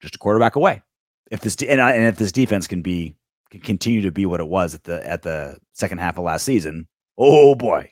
just 0.00 0.16
a 0.16 0.18
quarterback 0.18 0.56
away. 0.56 0.82
If 1.30 1.40
this 1.40 1.56
and, 1.62 1.80
I- 1.80 1.92
and 1.92 2.06
if 2.06 2.16
this 2.16 2.32
defense 2.32 2.66
can 2.66 2.82
be 2.82 3.14
can 3.50 3.60
continue 3.60 4.02
to 4.02 4.12
be 4.12 4.26
what 4.26 4.40
it 4.40 4.46
was 4.48 4.74
at 4.74 4.84
the 4.84 5.06
at 5.06 5.22
the 5.22 5.56
second 5.72 5.98
half 5.98 6.18
of 6.18 6.24
last 6.24 6.44
season, 6.44 6.86
oh 7.18 7.54
boy, 7.54 7.90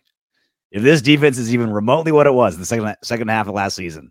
if 0.71 0.83
this 0.83 1.01
defense 1.03 1.39
is 1.39 1.53
even 1.55 1.71
remotely 1.73 2.13
what 2.13 2.27
it 2.27 2.35
was 2.35 2.55
in 2.55 2.61
the 2.61 2.67
second 2.67 2.95
second 3.03 3.29
half 3.29 3.47
of 3.49 3.55
last 3.55 3.77
season, 3.77 4.11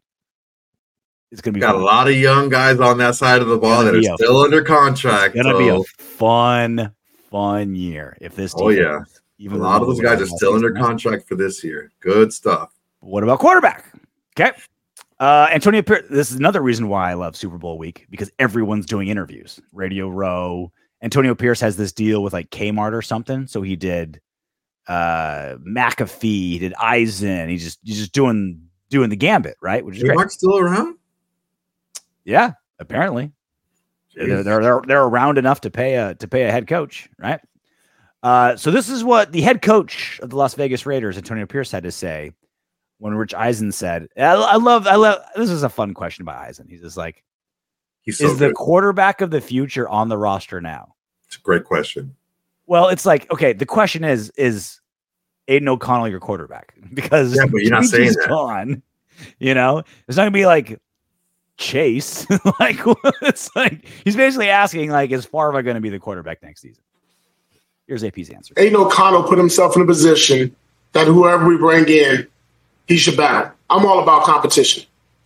it's 1.32 1.42
gonna 1.42 1.54
be 1.54 1.60
Got 1.60 1.76
a 1.76 1.80
lot 1.80 2.08
of 2.08 2.16
young 2.16 2.50
guys 2.50 2.80
on 2.80 2.98
that 3.00 3.16
side 3.16 3.42
of 3.42 3.48
the 3.48 3.58
ball 3.58 3.84
that 3.84 3.94
are 3.96 4.00
a- 4.00 4.04
still 4.16 4.42
under 4.42 4.62
contract. 4.62 5.36
It's 5.36 5.44
gonna 5.46 5.58
be 5.58 5.70
a 5.70 5.84
fun, 5.98 6.92
fun 7.30 7.76
year 7.76 8.18
if 8.22 8.36
this. 8.36 8.54
Oh, 8.58 8.70
yeah. 8.70 9.00
even 9.40 9.60
a 9.60 9.64
lot 9.64 9.82
of 9.82 9.88
those 9.88 10.00
guys 10.02 10.22
are 10.22 10.26
still 10.28 10.54
under 10.56 10.72
contract 10.72 11.28
for 11.28 11.36
this 11.36 11.64
year. 11.64 11.92
Good 12.00 12.32
stuff. 12.34 12.72
What 13.02 13.24
about 13.24 13.40
quarterback? 13.40 13.86
Okay. 14.40 14.52
Uh, 15.20 15.48
Antonio 15.52 15.82
Pierce. 15.82 16.06
This 16.10 16.32
is 16.32 16.38
another 16.38 16.62
reason 16.62 16.90
why 16.90 17.10
I 17.10 17.16
love 17.16 17.36
Super 17.36 17.58
Bowl 17.58 17.78
week 17.78 18.06
because 18.10 18.32
everyone's 18.40 18.86
doing 18.86 19.08
interviews. 19.08 19.60
Radio 19.74 20.10
Row. 20.10 20.72
Antonio 21.02 21.36
Pierce 21.36 21.60
has 21.62 21.78
this 21.78 21.92
deal 21.92 22.24
with 22.24 22.34
like 22.34 22.50
Kmart 22.50 22.94
or 22.94 23.02
something. 23.02 23.48
So 23.48 23.62
he 23.62 23.76
did 23.76 24.22
uh 24.88 25.58
McAfee, 25.68 26.22
he 26.22 26.60
did 26.60 26.74
Eisen. 26.80 27.50
He's 27.50 27.64
just 27.64 27.80
he's 27.84 27.98
just 27.98 28.14
doing 28.14 28.62
doing 28.90 29.10
the 29.10 29.16
gambit, 29.16 29.58
right? 29.62 29.84
Which 29.84 29.96
is 29.96 30.04
Is 30.04 30.08
great. 30.08 30.16
Mark 30.16 30.32
still 30.32 30.58
around? 30.58 30.98
Yeah, 32.24 32.54
apparently. 32.80 33.32
They're, 34.16 34.44
they're 34.44 34.62
they're 34.62 34.82
they're 34.88 35.04
around 35.04 35.38
enough 35.38 35.62
to 35.62 35.70
pay 35.70 35.96
a 35.96 36.16
to 36.16 36.28
pay 36.28 36.44
a 36.44 36.52
head 36.52 36.68
coach, 36.68 37.10
right? 37.20 37.40
Uh, 38.24 38.56
so 38.56 38.72
this 38.72 38.90
is 38.90 39.04
what 39.04 39.32
the 39.32 39.42
head 39.42 39.62
coach 39.62 40.20
of 40.24 40.32
the 40.32 40.36
Las 40.36 40.56
Vegas 40.56 40.86
Raiders, 40.86 41.18
Antonio 41.18 41.46
Pierce, 41.46 41.72
had 41.72 41.84
to 41.84 41.92
say 41.92 42.32
when 43.00 43.14
Rich 43.14 43.34
Eisen 43.34 43.72
said, 43.72 44.08
"I, 44.18 44.22
I 44.34 44.56
love, 44.56 44.88
I 44.88 44.96
love." 44.96 45.20
This 45.36 45.50
is 45.50 45.64
a 45.64 45.70
fun 45.70 45.94
question 45.94 46.26
by 46.26 46.36
Eisen. 46.48 46.68
He's 46.70 46.82
just 46.82 46.98
like, 46.98 47.24
He's 48.02 48.18
so 48.18 48.26
"Is 48.28 48.40
the 48.40 48.52
quarterback 48.54 49.22
of 49.22 49.32
the 49.32 49.42
future 49.42 49.88
on 49.88 50.10
the 50.10 50.18
roster 50.18 50.62
now?" 50.62 50.96
It's 51.28 51.38
a 51.38 51.42
great 51.42 51.64
question. 51.66 52.16
Well, 52.66 52.90
it's 52.90 53.06
like, 53.06 53.32
okay, 53.32 53.54
the 53.54 53.66
question 53.66 54.04
is, 54.04 54.30
is 54.32 54.82
Aidan 55.48 55.70
O'Connell 55.70 56.08
your 56.10 56.20
quarterback? 56.20 56.74
Because 56.94 57.36
Yeah, 57.36 57.46
but 57.46 57.62
you're 57.62 57.72
not 57.72 57.86
saying 57.86 58.04
Jimmy's 58.04 58.16
that. 58.18 58.30
gone. 58.30 58.82
You 59.40 59.56
know, 59.56 59.80
it's 60.08 60.16
not 60.16 60.24
gonna 60.24 60.32
be 60.32 60.46
like 60.46 60.80
Chase. 61.58 62.30
like 62.60 62.78
it's 63.24 63.50
like 63.56 63.84
he's 64.04 64.16
basically 64.16 64.50
asking, 64.50 64.92
like, 64.92 65.10
is 65.10 65.26
Favre 65.26 65.64
going 65.64 65.74
to 65.74 65.82
be 65.82 65.90
the 65.90 65.98
quarterback 65.98 66.44
next 66.44 66.62
season? 66.62 66.84
Here's 67.88 68.04
AP's 68.04 68.30
answer. 68.30 68.54
Aidan 68.58 68.76
O'Connell 68.76 69.24
put 69.24 69.40
himself 69.40 69.76
in 69.76 69.82
a 69.82 69.86
position 69.86 70.56
that 70.94 71.08
whoever 71.08 71.48
we 71.48 71.58
bring 71.58 71.88
in, 71.88 72.28
he 72.88 72.98
should 72.98 73.18
battle. 73.18 73.52
I'm 73.70 73.86
all 73.86 74.02
about 74.02 74.24
competition. 74.24 74.84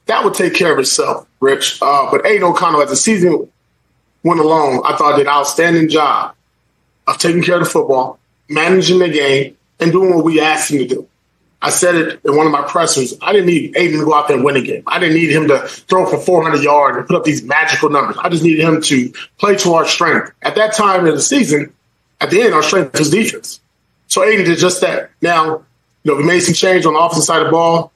That 0.07 0.23
would 0.23 0.33
take 0.33 0.53
care 0.53 0.73
of 0.73 0.79
itself, 0.79 1.27
Rich. 1.39 1.79
Uh, 1.81 2.09
but 2.11 2.25
Aidan 2.25 2.43
O'Connell, 2.43 2.81
as 2.81 2.89
the 2.89 2.95
season 2.95 3.49
went 4.23 4.39
along, 4.39 4.81
I 4.85 4.95
thought 4.97 5.17
did 5.17 5.27
an 5.27 5.33
outstanding 5.33 5.89
job 5.89 6.35
of 7.07 7.17
taking 7.17 7.43
care 7.43 7.57
of 7.57 7.63
the 7.63 7.69
football, 7.69 8.19
managing 8.49 8.99
the 8.99 9.09
game, 9.09 9.57
and 9.79 9.91
doing 9.91 10.13
what 10.13 10.25
we 10.25 10.41
asked 10.41 10.71
him 10.71 10.79
to 10.79 10.87
do. 10.87 11.07
I 11.63 11.69
said 11.69 11.93
it 11.93 12.19
in 12.25 12.35
one 12.35 12.47
of 12.47 12.51
my 12.51 12.63
pressers. 12.63 13.13
I 13.21 13.31
didn't 13.31 13.47
need 13.47 13.77
Aidan 13.77 13.99
to 13.99 14.05
go 14.05 14.15
out 14.15 14.27
there 14.27 14.35
and 14.35 14.43
win 14.43 14.57
a 14.57 14.61
game. 14.61 14.83
I 14.87 14.97
didn't 14.97 15.15
need 15.15 15.29
him 15.29 15.47
to 15.47 15.59
throw 15.67 16.07
for 16.07 16.17
400 16.17 16.63
yards 16.63 16.97
and 16.97 17.07
put 17.07 17.15
up 17.15 17.23
these 17.23 17.43
magical 17.43 17.89
numbers. 17.89 18.17
I 18.17 18.29
just 18.29 18.43
needed 18.43 18.63
him 18.63 18.81
to 18.81 19.13
play 19.37 19.55
to 19.57 19.73
our 19.73 19.85
strength. 19.85 20.31
At 20.41 20.55
that 20.55 20.73
time 20.73 21.05
in 21.05 21.13
the 21.13 21.21
season, 21.21 21.71
at 22.19 22.31
the 22.31 22.41
end, 22.41 22.55
our 22.55 22.63
strength 22.63 22.97
was 22.97 23.11
defense. 23.11 23.59
So 24.07 24.23
Aidan 24.23 24.45
did 24.45 24.57
just 24.57 24.81
that. 24.81 25.11
Now, 25.21 25.63
you 26.03 26.11
know, 26.11 26.17
we 26.17 26.23
made 26.23 26.41
some 26.41 26.53
change 26.53 26.85
on 26.85 26.93
the 26.93 26.99
offensive 26.99 27.25
side 27.25 27.41
of 27.41 27.45
the 27.45 27.51
ball 27.51 27.91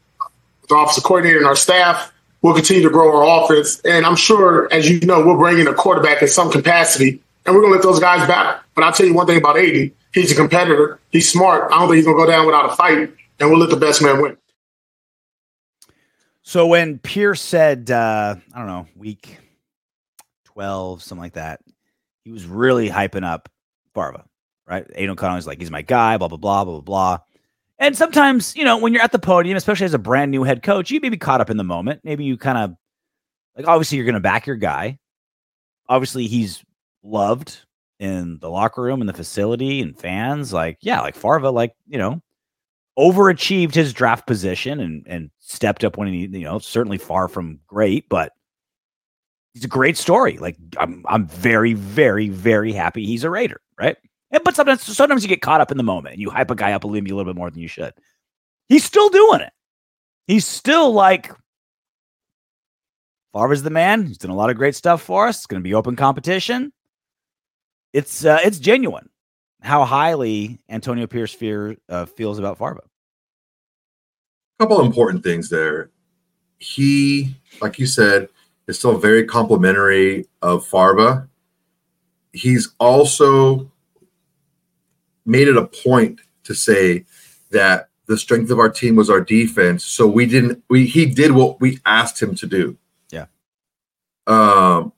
our 0.72 0.84
offensive 0.84 1.04
coordinator 1.04 1.38
and 1.38 1.48
our 1.48 1.56
staff. 1.56 2.12
We'll 2.42 2.54
continue 2.54 2.84
to 2.84 2.90
grow 2.90 3.16
our 3.16 3.44
offense. 3.44 3.82
And 3.82 4.06
I'm 4.06 4.16
sure, 4.16 4.72
as 4.72 4.90
you 4.90 5.00
know, 5.02 5.26
we'll 5.26 5.38
bring 5.38 5.60
in 5.60 5.68
a 5.68 5.74
quarterback 5.74 6.22
in 6.22 6.28
some 6.28 6.52
capacity, 6.52 7.22
and 7.46 7.56
we're 7.56 7.62
going 7.62 7.74
to 7.74 7.78
let 7.78 7.84
those 7.84 8.00
guys 8.00 8.28
battle. 8.28 8.62
But 8.76 8.84
I'll 8.84 8.94
tell 8.94 9.06
you 9.06 9.14
one 9.14 9.26
thing 9.26 9.38
about 9.38 9.58
Aidan. 9.58 9.92
He's 10.14 10.32
a 10.32 10.36
competitor. 10.36 11.00
He's 11.12 11.30
smart. 11.30 11.72
I 11.72 11.80
don't 11.80 11.88
think 11.88 11.98
he's 11.98 12.06
going 12.06 12.18
to 12.18 12.24
go 12.24 12.30
down 12.30 12.46
without 12.46 12.72
a 12.72 12.76
fight, 12.76 13.12
and 13.40 13.50
we'll 13.50 13.60
let 13.60 13.70
the 13.70 13.78
best 13.78 14.02
man 14.02 14.22
win. 14.22 14.38
So 16.44 16.68
when 16.68 17.00
Pierce 17.00 17.42
said, 17.42 17.90
uh, 17.90 18.36
I 18.54 18.58
don't 18.58 18.68
know, 18.68 18.88
week 18.96 19.40
12, 20.46 21.02
something 21.02 21.22
like 21.24 21.34
that, 21.34 21.62
he 22.24 22.32
was 22.32 22.46
really 22.46 22.88
hyping 22.90 23.24
up 23.24 23.50
Farva, 23.96 24.26
right? 24.68 24.86
Aidan 24.94 25.12
O'Connell 25.12 25.38
is 25.38 25.48
like, 25.48 25.60
he's 25.60 25.72
my 25.72 25.82
guy, 25.82 26.18
blah, 26.18 26.28
blah, 26.28 26.38
blah, 26.38 26.64
blah, 26.64 26.82
blah. 26.82 27.18
And 27.78 27.98
sometimes, 27.98 28.56
you 28.56 28.64
know, 28.64 28.78
when 28.78 28.94
you're 28.94 29.02
at 29.02 29.12
the 29.12 29.20
podium, 29.20 29.58
especially 29.58 29.86
as 29.86 29.94
a 29.94 30.00
brand 30.00 30.32
new 30.32 30.44
head 30.44 30.64
coach, 30.64 30.92
you 30.92 31.00
may 31.02 31.10
be 31.10 31.18
caught 31.18 31.42
up 31.42 31.50
in 31.50 31.58
the 31.58 31.64
moment. 31.64 32.02
Maybe 32.04 32.24
you 32.24 32.38
kind 32.38 32.58
of, 32.58 32.76
like, 33.58 33.68
obviously 33.68 33.98
you're 33.98 34.06
going 34.06 34.14
to 34.16 34.22
back 34.22 34.48
your 34.48 34.56
guy. 34.56 34.98
Obviously 35.90 36.28
he's 36.28 36.64
loved 37.04 37.66
in 38.00 38.40
the 38.40 38.50
locker 38.50 38.82
room 38.82 39.02
and 39.02 39.10
the 39.10 39.14
facility 39.14 39.82
and 39.82 40.00
fans. 40.00 40.54
Like, 40.54 40.78
yeah, 40.82 41.02
like 41.02 41.16
Farva, 41.16 41.50
like, 41.50 41.74
you 41.88 41.98
know, 41.98 42.22
overachieved 42.98 43.74
his 43.74 43.94
draft 43.94 44.26
position 44.26 44.80
and 44.80 45.04
and 45.06 45.30
stepped 45.40 45.84
up 45.84 45.98
when 45.98 46.08
he 46.08 46.28
you 46.28 46.46
know 46.46 46.60
certainly 46.60 46.98
far 46.98 47.28
from 47.28 47.60
great 47.68 48.08
but 48.08 48.32
he's 49.54 49.66
a 49.66 49.70
great 49.70 49.98
story 49.98 50.38
like 50.38 50.56
i'm 50.78 51.04
i'm 51.10 51.28
very 51.28 51.74
very 51.74 52.30
very 52.30 52.72
happy 52.72 53.06
he's 53.06 53.26
a 53.26 53.30
raider 53.30 53.60
right 53.78 53.98
but 54.44 54.56
sometimes 54.56 54.84
sometimes 54.84 55.24
you 55.24 55.30
get 55.30 55.42
caught 55.42 55.62
up 55.62 55.72
in 55.72 55.78
the 55.78 55.84
moment 55.84 56.14
and 56.14 56.22
you 56.22 56.30
hype 56.30 56.52
a 56.52 56.56
guy 56.56 56.74
up 56.74 56.84
a 56.84 56.88
little, 56.88 57.06
a 57.06 57.14
little 57.16 57.34
bit 57.34 57.38
more 57.38 57.50
than 57.50 57.60
you 57.60 57.68
should 57.68 57.94
he's 58.68 58.84
still 58.84 59.10
doing 59.10 59.42
it 59.42 59.54
he's 60.28 60.46
still 60.46 60.92
like 60.92 61.32
Favre's 63.34 63.64
the 63.64 63.70
man 63.70 64.06
he's 64.06 64.18
done 64.18 64.32
a 64.32 64.36
lot 64.36 64.50
of 64.50 64.58
great 64.58 64.76
stuff 64.76 65.02
for 65.02 65.28
us 65.28 65.38
it's 65.38 65.46
going 65.46 65.62
to 65.62 65.64
be 65.64 65.74
open 65.74 65.96
competition 65.96 66.72
it's 67.94 68.26
uh, 68.26 68.40
it's 68.44 68.60
genuine 68.60 69.10
how 69.66 69.84
highly 69.84 70.60
Antonio 70.70 71.08
Pierce 71.08 71.34
fear, 71.34 71.76
uh, 71.90 72.06
feels 72.06 72.40
about 72.40 72.58
Farva. 72.58 72.82
couple 74.60 74.80
important 74.82 75.24
things 75.24 75.50
there. 75.50 75.90
He, 76.60 77.36
like 77.62 77.80
you 77.80 77.86
said, 77.86 78.30
is 78.68 78.78
still 78.78 78.98
very 78.98 79.26
complimentary 79.26 80.26
of 80.42 80.66
Farva. 80.66 81.28
He's 82.32 82.74
also 82.80 83.72
made 85.26 85.48
it 85.48 85.58
a 85.58 85.66
point 85.66 86.22
to 86.44 86.54
say 86.54 87.06
that 87.52 87.90
the 88.08 88.18
strength 88.18 88.52
of 88.52 88.60
our 88.60 88.70
team 88.70 88.96
was 88.96 89.10
our 89.10 89.22
defense. 89.22 89.84
So 89.84 90.08
we 90.08 90.26
didn't 90.26 90.64
we 90.70 90.86
he 90.86 91.06
did 91.06 91.32
what 91.32 91.60
we 91.60 91.80
asked 91.86 92.22
him 92.22 92.36
to 92.36 92.48
do. 92.48 92.78
Yeah. 93.10 93.26
Um 94.28 94.94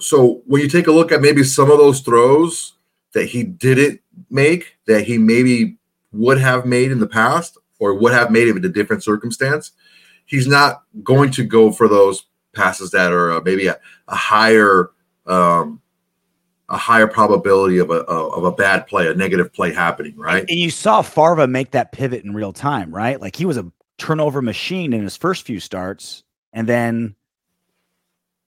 so 0.00 0.42
when 0.46 0.62
you 0.62 0.68
take 0.68 0.86
a 0.86 0.92
look 0.92 1.12
at 1.12 1.20
maybe 1.20 1.44
some 1.44 1.70
of 1.70 1.78
those 1.78 2.00
throws 2.00 2.74
that 3.12 3.26
he 3.26 3.44
didn't 3.44 4.00
make 4.30 4.76
that 4.86 5.04
he 5.04 5.18
maybe 5.18 5.76
would 6.12 6.38
have 6.38 6.66
made 6.66 6.90
in 6.90 6.98
the 6.98 7.06
past 7.06 7.58
or 7.78 7.94
would 7.94 8.12
have 8.12 8.30
made 8.30 8.48
it 8.48 8.56
in 8.56 8.64
a 8.64 8.68
different 8.68 9.04
circumstance, 9.04 9.72
he's 10.24 10.46
not 10.46 10.84
going 11.02 11.30
to 11.32 11.44
go 11.44 11.70
for 11.70 11.88
those 11.88 12.24
passes 12.54 12.90
that 12.92 13.12
are 13.12 13.32
uh, 13.32 13.40
maybe 13.44 13.66
a, 13.66 13.78
a 14.08 14.14
higher 14.14 14.90
um, 15.26 15.81
a 16.72 16.76
higher 16.76 17.06
probability 17.06 17.78
of 17.78 17.90
a 17.90 18.00
of 18.04 18.44
a 18.44 18.50
bad 18.50 18.86
play, 18.86 19.06
a 19.06 19.14
negative 19.14 19.52
play 19.52 19.72
happening, 19.72 20.16
right? 20.16 20.44
And 20.48 20.58
you 20.58 20.70
saw 20.70 21.02
Farva 21.02 21.46
make 21.46 21.70
that 21.72 21.92
pivot 21.92 22.24
in 22.24 22.34
real 22.34 22.52
time, 22.52 22.92
right? 22.92 23.20
Like 23.20 23.36
he 23.36 23.44
was 23.44 23.58
a 23.58 23.70
turnover 23.98 24.42
machine 24.42 24.92
in 24.92 25.02
his 25.02 25.16
first 25.16 25.44
few 25.44 25.60
starts, 25.60 26.24
and 26.52 26.66
then 26.66 27.14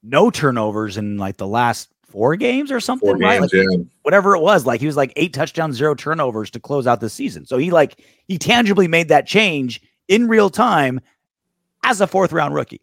no 0.03 0.31
turnovers 0.31 0.97
in 0.97 1.17
like 1.17 1.37
the 1.37 1.47
last 1.47 1.89
four 2.03 2.35
games 2.35 2.71
or 2.71 2.79
something, 2.79 3.07
Four 3.07 3.17
right? 3.17 3.39
games, 3.39 3.53
Like, 3.53 3.63
yeah. 3.71 3.83
whatever 4.01 4.35
it 4.35 4.41
was. 4.41 4.65
Like 4.65 4.79
he 4.79 4.87
was 4.87 4.97
like 4.97 5.13
eight 5.15 5.33
touchdowns, 5.33 5.75
zero 5.75 5.93
turnovers 5.93 6.49
to 6.51 6.59
close 6.59 6.87
out 6.87 7.01
the 7.01 7.09
season. 7.09 7.45
So 7.45 7.57
he 7.57 7.69
like 7.69 8.03
he 8.27 8.39
tangibly 8.39 8.87
made 8.87 9.09
that 9.09 9.27
change 9.27 9.81
in 10.07 10.27
real 10.27 10.49
time 10.49 10.99
as 11.83 12.01
a 12.01 12.07
fourth 12.07 12.31
round 12.33 12.55
rookie. 12.55 12.81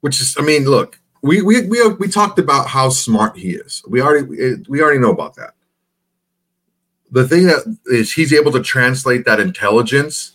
Which 0.00 0.20
is, 0.20 0.36
I 0.38 0.42
mean, 0.42 0.64
look, 0.64 0.98
we 1.24 1.40
we 1.40 1.66
we 1.68 1.88
we 1.94 2.08
talked 2.08 2.38
about 2.38 2.68
how 2.68 2.90
smart 2.90 3.38
he 3.38 3.54
is. 3.54 3.82
We 3.88 4.02
already 4.02 4.62
we 4.68 4.82
already 4.82 4.98
know 4.98 5.10
about 5.10 5.34
that. 5.36 5.54
The 7.10 7.26
thing 7.26 7.46
that 7.46 7.78
is, 7.86 8.12
he's 8.12 8.32
able 8.34 8.52
to 8.52 8.62
translate 8.62 9.24
that 9.24 9.40
intelligence 9.40 10.32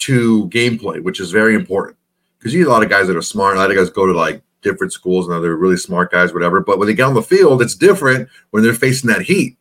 to 0.00 0.48
gameplay, 0.50 1.02
which 1.02 1.18
is 1.18 1.32
very 1.32 1.56
important 1.56 1.96
because 2.38 2.54
you 2.54 2.68
a 2.68 2.70
lot 2.70 2.84
of 2.84 2.88
guys 2.88 3.08
that 3.08 3.16
are 3.16 3.22
smart. 3.22 3.56
A 3.56 3.58
lot 3.58 3.72
of 3.72 3.76
guys 3.76 3.90
go 3.90 4.06
to 4.06 4.12
like 4.12 4.40
different 4.62 4.92
schools 4.92 5.26
and 5.26 5.42
they're 5.42 5.56
really 5.56 5.76
smart 5.76 6.12
guys, 6.12 6.32
whatever. 6.32 6.60
But 6.60 6.78
when 6.78 6.86
they 6.86 6.94
get 6.94 7.06
on 7.06 7.14
the 7.14 7.22
field, 7.22 7.60
it's 7.60 7.74
different 7.74 8.28
when 8.50 8.62
they're 8.62 8.74
facing 8.74 9.10
that 9.10 9.22
heat. 9.22 9.56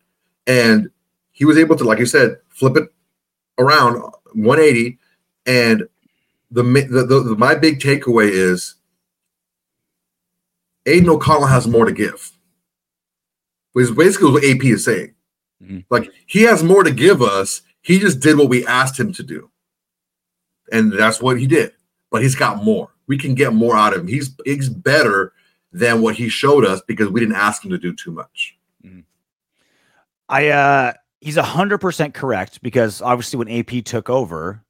And 0.45 0.91
he 1.31 1.45
was 1.45 1.57
able 1.57 1.75
to, 1.77 1.83
like 1.83 1.97
you 1.97 2.05
said, 2.05 2.37
flip 2.49 2.77
it 2.77 2.89
around 3.57 3.95
180. 4.33 4.99
And 5.47 5.87
the, 6.51 6.61
the, 6.61 7.03
the, 7.03 7.19
the 7.21 7.35
my 7.35 7.55
big 7.55 7.79
takeaway 7.79 8.29
is 8.29 8.75
Aidan 10.87 11.09
O'Connell 11.09 11.47
has 11.47 11.67
more 11.67 11.85
to 11.85 11.91
give. 11.91 12.31
Which 13.73 13.83
is 13.83 13.91
basically 13.91 14.31
what 14.31 14.43
AP 14.43 14.63
is 14.63 14.85
saying. 14.85 15.13
Mhm. 15.63 15.85
Like 15.89 16.11
he 16.25 16.43
has 16.43 16.63
more 16.63 16.83
to 16.83 16.91
give 16.91 17.21
us. 17.21 17.61
He 17.81 17.99
just 17.99 18.19
did 18.19 18.37
what 18.37 18.49
we 18.49 18.65
asked 18.65 18.99
him 18.99 19.13
to 19.13 19.23
do. 19.23 19.49
And 20.71 20.91
that's 20.91 21.21
what 21.21 21.39
he 21.39 21.47
did. 21.47 21.73
But 22.09 22.21
he's 22.21 22.35
got 22.35 22.63
more. 22.63 22.89
We 23.07 23.17
can 23.17 23.35
get 23.35 23.53
more 23.53 23.75
out 23.77 23.93
of 23.93 24.01
him. 24.01 24.07
He's 24.07 24.31
he's 24.45 24.69
better 24.69 25.33
than 25.71 26.01
what 26.01 26.15
he 26.15 26.29
showed 26.29 26.65
us 26.65 26.81
because 26.87 27.09
we 27.09 27.19
didn't 27.19 27.35
ask 27.35 27.63
him 27.63 27.71
to 27.71 27.77
do 27.77 27.93
too 27.93 28.11
much. 28.11 28.57
I 30.29 30.47
uh 30.49 30.93
he's 31.21 31.37
a 31.37 31.43
hundred 31.43 31.79
percent 31.79 32.13
correct 32.13 32.61
because 32.61 33.01
obviously 33.01 33.37
when 33.37 33.49
AP 33.49 33.83
took 33.85 34.09
over, 34.09 34.63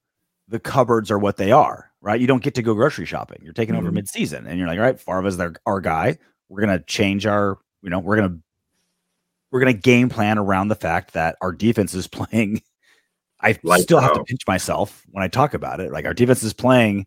the 0.47 0.59
cupboards 0.59 1.11
are 1.11 1.19
what 1.19 1.37
they 1.37 1.51
are, 1.51 1.86
right? 2.01 2.19
You 2.19 2.27
don't 2.27 2.43
get 2.43 2.55
to 2.55 2.61
go 2.61 2.73
grocery 2.73 3.05
shopping. 3.05 3.39
You're 3.41 3.53
taking 3.53 3.75
over 3.75 3.89
Mhm. 3.89 3.95
mid-season 3.95 4.47
and 4.47 4.57
you're 4.59 4.67
like, 4.67 4.77
all 4.79 4.85
right, 4.85 4.99
Farva's 4.99 5.37
their 5.37 5.53
our 5.65 5.81
guy. 5.81 6.17
We're 6.49 6.61
gonna 6.61 6.79
change 6.79 7.25
our, 7.25 7.57
you 7.81 7.89
know, 7.89 7.99
we're 7.99 8.15
gonna 8.17 8.37
we're 9.51 9.59
gonna 9.59 9.73
game 9.73 10.09
plan 10.09 10.37
around 10.37 10.67
the 10.67 10.75
fact 10.75 11.13
that 11.13 11.37
our 11.41 11.51
defense 11.51 11.93
is 11.93 12.07
playing. 12.07 12.61
I 13.39 13.57
Lights 13.63 13.83
still 13.83 13.99
have 13.99 14.13
to 14.13 14.23
pinch 14.23 14.41
myself 14.47 15.03
when 15.11 15.23
I 15.23 15.27
talk 15.27 15.53
about 15.53 15.79
it. 15.79 15.91
Like 15.91 16.05
our 16.05 16.13
defense 16.13 16.43
is 16.43 16.53
playing 16.53 17.05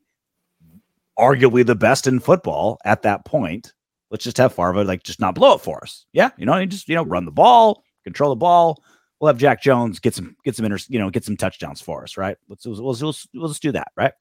arguably 1.18 1.64
the 1.66 1.74
best 1.74 2.06
in 2.06 2.20
football 2.20 2.78
at 2.84 3.02
that 3.02 3.24
point. 3.24 3.72
Let's 4.10 4.24
just 4.24 4.38
have 4.38 4.52
Farva 4.54 4.82
like 4.84 5.02
just 5.02 5.20
not 5.20 5.34
blow 5.34 5.54
it 5.54 5.60
for 5.60 5.82
us. 5.82 6.06
Yeah, 6.12 6.30
you 6.36 6.46
know, 6.46 6.52
and 6.54 6.70
just 6.70 6.88
you 6.88 6.94
know 6.94 7.04
run 7.04 7.24
the 7.24 7.30
ball, 7.32 7.84
control 8.04 8.30
the 8.30 8.36
ball. 8.36 8.82
We'll 9.20 9.28
have 9.28 9.38
Jack 9.38 9.62
Jones 9.62 9.98
get 9.98 10.14
some 10.14 10.36
get 10.44 10.56
some 10.56 10.64
inter, 10.64 10.78
you 10.88 10.98
know 10.98 11.10
get 11.10 11.24
some 11.24 11.36
touchdowns 11.36 11.80
for 11.80 12.02
us, 12.02 12.16
right? 12.16 12.36
Let's 12.48 12.64
let's, 12.66 12.80
let's, 12.80 13.02
let's, 13.02 13.28
let's 13.34 13.60
do 13.60 13.72
that, 13.72 13.88
right? 13.96 14.12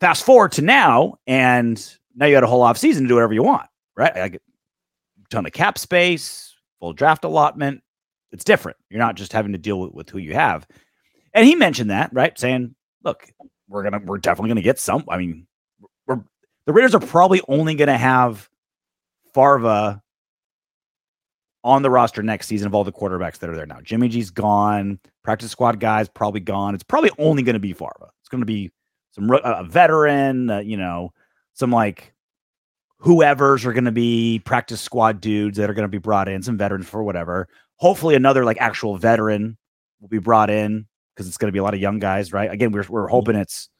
Fast 0.00 0.24
forward 0.24 0.52
to 0.52 0.62
now, 0.62 1.14
and 1.26 1.96
now 2.14 2.26
you 2.26 2.34
got 2.34 2.44
a 2.44 2.46
whole 2.46 2.62
off 2.62 2.76
season 2.76 3.04
to 3.04 3.08
do 3.08 3.14
whatever 3.14 3.32
you 3.32 3.42
want, 3.42 3.66
right? 3.96 4.14
I 4.16 4.28
get 4.28 4.42
a 5.24 5.28
ton 5.30 5.46
of 5.46 5.52
cap 5.52 5.78
space, 5.78 6.54
full 6.80 6.92
draft 6.92 7.24
allotment. 7.24 7.82
It's 8.32 8.44
different. 8.44 8.76
You're 8.90 9.00
not 9.00 9.14
just 9.14 9.32
having 9.32 9.52
to 9.52 9.58
deal 9.58 9.80
with, 9.80 9.92
with 9.92 10.10
who 10.10 10.18
you 10.18 10.34
have. 10.34 10.66
And 11.32 11.46
he 11.46 11.54
mentioned 11.54 11.90
that, 11.90 12.10
right? 12.12 12.38
Saying, 12.38 12.74
look, 13.04 13.26
we're 13.68 13.82
gonna 13.82 14.00
we're 14.04 14.18
definitely 14.18 14.48
gonna 14.48 14.62
get 14.62 14.78
some. 14.78 15.04
I 15.08 15.18
mean, 15.18 15.46
we're 16.06 16.20
the 16.66 16.72
Raiders 16.72 16.94
are 16.94 17.00
probably 17.00 17.40
only 17.48 17.74
gonna 17.74 17.96
have 17.96 18.48
Farva 19.32 20.02
on 21.64 21.82
the 21.82 21.90
roster 21.90 22.22
next 22.22 22.46
season 22.46 22.66
of 22.68 22.74
all 22.74 22.84
the 22.84 22.92
quarterbacks 22.92 23.38
that 23.38 23.50
are 23.50 23.56
there 23.56 23.66
now. 23.66 23.80
Jimmy 23.82 24.08
G's 24.08 24.30
gone. 24.30 25.00
Practice 25.24 25.50
squad 25.50 25.80
guys 25.80 26.08
probably 26.08 26.40
gone. 26.40 26.74
It's 26.74 26.84
probably 26.84 27.10
only 27.18 27.42
to 27.54 27.58
be 27.58 27.72
Farva. 27.72 28.10
It's 28.20 28.28
to 28.40 28.46
be 28.46 28.70
some 29.16 29.30
a 29.30 29.64
veteran, 29.64 30.50
uh, 30.50 30.58
you 30.58 30.76
know, 30.76 31.12
some 31.54 31.70
like 31.70 32.12
whoever's 32.98 33.64
are 33.64 33.72
going 33.72 33.86
to 33.86 33.92
be 33.92 34.40
practice 34.44 34.80
squad 34.80 35.20
dudes 35.20 35.56
that 35.56 35.70
are 35.70 35.74
going 35.74 35.84
to 35.84 35.88
be 35.88 35.98
brought 35.98 36.28
in, 36.28 36.42
some 36.42 36.58
veterans 36.58 36.86
for 36.86 37.02
whatever. 37.02 37.48
Hopefully, 37.76 38.14
another 38.14 38.44
like 38.44 38.58
actual 38.60 38.96
veteran 38.98 39.56
will 40.00 40.08
be 40.08 40.18
brought 40.18 40.50
in 40.50 40.86
because 41.14 41.26
it's 41.26 41.38
going 41.38 41.48
to 41.48 41.52
be 41.52 41.58
a 41.58 41.62
lot 41.62 41.72
of 41.72 41.80
young 41.80 41.98
guys, 41.98 42.32
right? 42.32 42.50
Again, 42.50 42.72
we're 42.72 42.84
we're 42.90 43.08
hoping 43.08 43.36
it's 43.36 43.70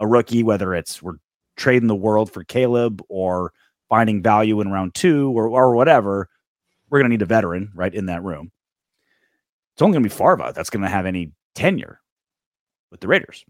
a 0.00 0.06
rookie, 0.08 0.42
whether 0.42 0.74
it's 0.74 1.00
we're 1.00 1.18
trading 1.56 1.86
the 1.86 1.94
world 1.94 2.32
for 2.32 2.42
Caleb 2.42 3.00
or 3.08 3.52
finding 3.88 4.22
value 4.22 4.60
in 4.60 4.72
round 4.72 4.94
two 4.94 5.30
or 5.38 5.46
or 5.48 5.74
whatever. 5.76 6.28
We're 6.90 6.98
going 6.98 7.10
to 7.10 7.16
need 7.16 7.22
a 7.22 7.26
veteran, 7.26 7.70
right, 7.76 7.94
in 7.94 8.06
that 8.06 8.24
room. 8.24 8.50
It's 9.74 9.82
only 9.82 9.94
going 9.94 10.02
to 10.02 10.08
be 10.08 10.14
Farva 10.14 10.52
that's 10.52 10.70
going 10.70 10.82
to 10.82 10.88
have 10.88 11.06
any 11.06 11.30
tenure 11.54 12.00
with 12.90 12.98
the 12.98 13.06
Raiders. 13.06 13.44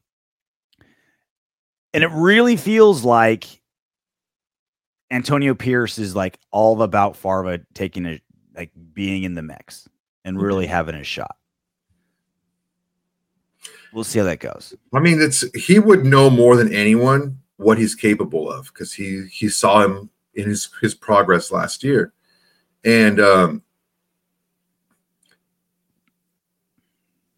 And 1.92 2.04
it 2.04 2.10
really 2.12 2.56
feels 2.56 3.04
like 3.04 3.60
Antonio 5.10 5.54
Pierce 5.54 5.98
is 5.98 6.14
like 6.14 6.38
all 6.50 6.82
about 6.82 7.16
Farva 7.16 7.60
taking 7.74 8.06
a 8.06 8.20
like 8.54 8.70
being 8.92 9.24
in 9.24 9.34
the 9.34 9.42
mix 9.42 9.88
and 10.24 10.40
really 10.40 10.66
having 10.66 10.94
a 10.94 11.04
shot. 11.04 11.36
We'll 13.92 14.04
see 14.04 14.20
how 14.20 14.24
that 14.26 14.38
goes. 14.38 14.74
I 14.92 15.00
mean, 15.00 15.20
it's 15.20 15.44
he 15.54 15.78
would 15.78 16.04
know 16.04 16.30
more 16.30 16.56
than 16.56 16.72
anyone 16.72 17.38
what 17.56 17.78
he's 17.78 17.94
capable 17.94 18.50
of 18.50 18.66
because 18.66 18.92
he 18.92 19.26
he 19.30 19.48
saw 19.48 19.84
him 19.84 20.10
in 20.34 20.48
his 20.48 20.68
his 20.80 20.94
progress 20.94 21.50
last 21.50 21.82
year, 21.82 22.12
and 22.84 23.18
um, 23.20 23.62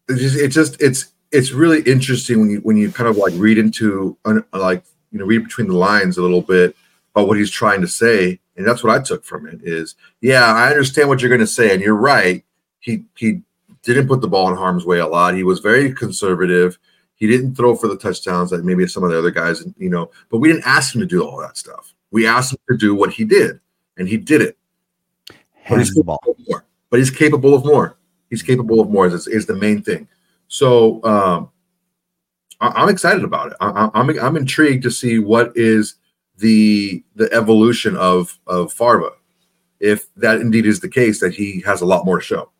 it 0.07 0.17
just 0.17 0.37
it 0.37 0.49
just 0.49 0.81
it's 0.81 1.12
it's 1.33 1.51
really 1.51 1.81
interesting 1.81 2.39
when 2.39 2.49
you 2.49 2.57
when 2.59 2.77
you 2.77 2.91
kind 2.91 3.09
of 3.09 3.17
like 3.17 3.33
read 3.35 3.57
into 3.57 4.17
like 4.53 4.83
you 5.11 5.19
know 5.19 5.25
read 5.25 5.43
between 5.43 5.67
the 5.67 5.75
lines 5.75 6.17
a 6.17 6.21
little 6.21 6.41
bit 6.41 6.75
about 7.13 7.27
what 7.27 7.37
he's 7.37 7.51
trying 7.51 7.81
to 7.81 7.87
say, 7.87 8.39
and 8.55 8.65
that's 8.65 8.83
what 8.83 8.95
I 8.95 9.03
took 9.03 9.25
from 9.25 9.47
it 9.47 9.59
is 9.63 9.95
yeah 10.21 10.45
I 10.53 10.69
understand 10.69 11.09
what 11.09 11.21
you're 11.21 11.29
going 11.29 11.41
to 11.41 11.47
say, 11.47 11.73
and 11.73 11.81
you're 11.81 11.95
right. 11.95 12.45
He 12.79 13.05
he 13.17 13.41
didn't 13.81 14.07
put 14.07 14.21
the 14.21 14.27
ball 14.27 14.49
in 14.49 14.55
harm's 14.55 14.85
way 14.85 14.99
a 14.99 15.07
lot. 15.07 15.35
He 15.35 15.43
was 15.43 15.59
very 15.59 15.91
conservative. 15.93 16.77
He 17.15 17.27
didn't 17.27 17.55
throw 17.55 17.75
for 17.75 17.87
the 17.87 17.97
touchdowns 17.97 18.51
like 18.51 18.63
maybe 18.63 18.87
some 18.87 19.03
of 19.03 19.09
the 19.09 19.17
other 19.17 19.31
guys, 19.31 19.63
you 19.77 19.89
know. 19.89 20.11
But 20.29 20.37
we 20.37 20.49
didn't 20.49 20.67
ask 20.67 20.93
him 20.93 21.01
to 21.01 21.07
do 21.07 21.25
all 21.25 21.37
that 21.39 21.57
stuff. 21.57 21.93
We 22.11 22.27
asked 22.27 22.53
him 22.53 22.59
to 22.69 22.77
do 22.77 22.93
what 22.93 23.11
he 23.11 23.25
did, 23.25 23.59
and 23.97 24.07
he 24.07 24.17
did 24.17 24.41
it. 24.41 24.57
But 25.67 25.79
he's 25.79 25.93
the 25.93 26.03
ball. 26.03 26.19
capable 26.19 26.41
of 26.41 26.47
more. 26.47 26.65
But 26.89 26.99
he's 26.99 27.11
capable 27.11 27.53
of 27.55 27.65
more. 27.65 27.97
He's 28.29 28.43
capable 28.43 28.81
of 28.81 28.89
more. 28.89 29.07
Is, 29.07 29.27
is 29.27 29.45
the 29.45 29.55
main 29.55 29.81
thing. 29.81 30.07
So 30.53 31.03
um, 31.03 31.49
I, 32.61 32.67
I'm 32.67 32.89
excited 32.89 33.23
about 33.23 33.47
it. 33.47 33.57
I, 33.59 33.69
I- 33.69 33.99
I'm 33.99 34.09
I'm 34.19 34.37
intrigued 34.37 34.83
to 34.83 34.91
see 34.91 35.17
what 35.17 35.51
is 35.55 35.95
the 36.37 37.03
the 37.15 37.27
evolution 37.33 37.95
of 37.97 38.37
of 38.45 38.71
Farva, 38.71 39.09
if 39.79 40.13
that 40.15 40.41
indeed 40.41 40.67
is 40.67 40.79
the 40.79 40.89
case, 40.89 41.19
that 41.21 41.33
he 41.33 41.61
has 41.65 41.81
a 41.81 41.87
lot 41.87 42.05
more 42.05 42.19
to 42.19 42.23
show. 42.23 42.51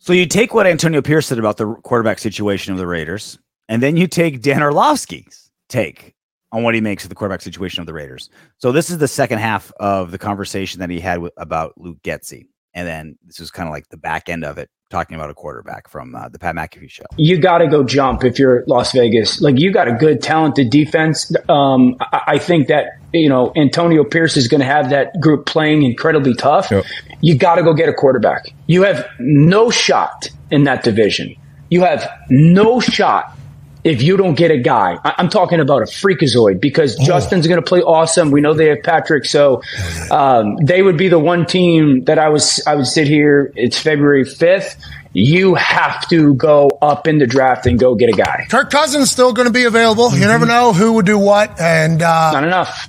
So 0.00 0.12
you 0.12 0.26
take 0.26 0.52
what 0.52 0.66
Antonio 0.66 1.00
Pierce 1.00 1.28
said 1.28 1.38
about 1.38 1.56
the 1.56 1.66
quarterback 1.76 2.18
situation 2.18 2.72
of 2.74 2.78
the 2.78 2.86
Raiders, 2.86 3.38
and 3.70 3.82
then 3.82 3.96
you 3.96 4.06
take 4.06 4.42
Dan 4.42 4.60
Orlovsky's 4.62 5.50
take 5.70 6.14
on 6.52 6.62
what 6.62 6.74
he 6.74 6.82
makes 6.82 7.04
of 7.04 7.08
the 7.08 7.14
quarterback 7.14 7.40
situation 7.40 7.80
of 7.80 7.86
the 7.86 7.94
Raiders. 7.94 8.28
So 8.58 8.70
this 8.70 8.90
is 8.90 8.98
the 8.98 9.08
second 9.08 9.38
half 9.38 9.72
of 9.80 10.10
the 10.10 10.18
conversation 10.18 10.80
that 10.80 10.90
he 10.90 11.00
had 11.00 11.20
with, 11.20 11.32
about 11.38 11.72
Luke 11.78 12.02
Getsy. 12.02 12.48
And 12.74 12.86
then 12.86 13.18
this 13.24 13.40
is 13.40 13.50
kind 13.50 13.68
of 13.68 13.72
like 13.72 13.88
the 13.88 13.96
back 13.96 14.28
end 14.28 14.44
of 14.44 14.58
it, 14.58 14.70
talking 14.90 15.16
about 15.16 15.30
a 15.30 15.34
quarterback 15.34 15.88
from 15.88 16.14
uh, 16.14 16.28
the 16.28 16.38
Pat 16.38 16.54
McAfee 16.54 16.90
show. 16.90 17.04
You 17.16 17.38
got 17.38 17.58
to 17.58 17.68
go 17.68 17.82
jump 17.82 18.24
if 18.24 18.38
you're 18.38 18.64
Las 18.66 18.92
Vegas. 18.92 19.40
Like 19.40 19.58
you 19.58 19.72
got 19.72 19.88
a 19.88 19.92
good, 19.92 20.22
talented 20.22 20.70
defense. 20.70 21.32
Um, 21.48 21.96
I, 22.00 22.22
I 22.26 22.38
think 22.38 22.68
that 22.68 22.86
you 23.12 23.28
know 23.28 23.52
Antonio 23.56 24.04
Pierce 24.04 24.36
is 24.36 24.48
going 24.48 24.60
to 24.60 24.66
have 24.66 24.90
that 24.90 25.18
group 25.20 25.46
playing 25.46 25.82
incredibly 25.82 26.34
tough. 26.34 26.70
Yep. 26.70 26.84
You 27.20 27.36
got 27.36 27.56
to 27.56 27.62
go 27.62 27.74
get 27.74 27.88
a 27.88 27.92
quarterback. 27.92 28.52
You 28.66 28.82
have 28.82 29.06
no 29.18 29.70
shot 29.70 30.30
in 30.50 30.64
that 30.64 30.82
division. 30.82 31.34
You 31.70 31.82
have 31.82 32.08
no 32.28 32.80
shot 32.80 33.36
if 33.84 34.02
you 34.02 34.16
don't 34.16 34.34
get 34.34 34.50
a 34.50 34.58
guy. 34.58 34.98
I- 35.04 35.14
I'm 35.18 35.28
talking 35.28 35.60
about 35.60 35.82
a 35.82 35.86
freakazoid 35.86 36.60
because 36.60 36.96
Justin's 36.96 37.46
going 37.46 37.60
to 37.60 37.66
play 37.66 37.80
awesome. 37.82 38.30
We 38.30 38.40
know 38.40 38.52
they 38.54 38.68
have 38.68 38.82
Patrick, 38.82 39.24
so 39.24 39.62
um, 40.10 40.56
they 40.56 40.82
would 40.82 40.96
be 40.96 41.08
the 41.08 41.18
one 41.18 41.46
team 41.46 42.04
that 42.04 42.18
I 42.18 42.28
was. 42.28 42.62
I 42.66 42.74
would 42.74 42.86
sit 42.86 43.06
here. 43.08 43.52
It's 43.56 43.78
February 43.78 44.24
5th. 44.24 44.76
You 45.12 45.56
have 45.56 46.08
to 46.10 46.34
go 46.34 46.68
up 46.80 47.08
in 47.08 47.18
the 47.18 47.26
draft 47.26 47.66
and 47.66 47.78
go 47.80 47.96
get 47.96 48.10
a 48.10 48.12
guy. 48.16 48.46
Kirk 48.48 48.70
Cousins 48.70 49.10
still 49.10 49.32
going 49.32 49.48
to 49.48 49.52
be 49.52 49.64
available. 49.64 50.12
You 50.14 50.26
never 50.26 50.46
know 50.46 50.72
who 50.72 50.92
would 50.92 51.06
do 51.06 51.18
what. 51.18 51.60
And 51.60 52.00
uh, 52.00 52.30
Not 52.32 52.44
enough. 52.44 52.88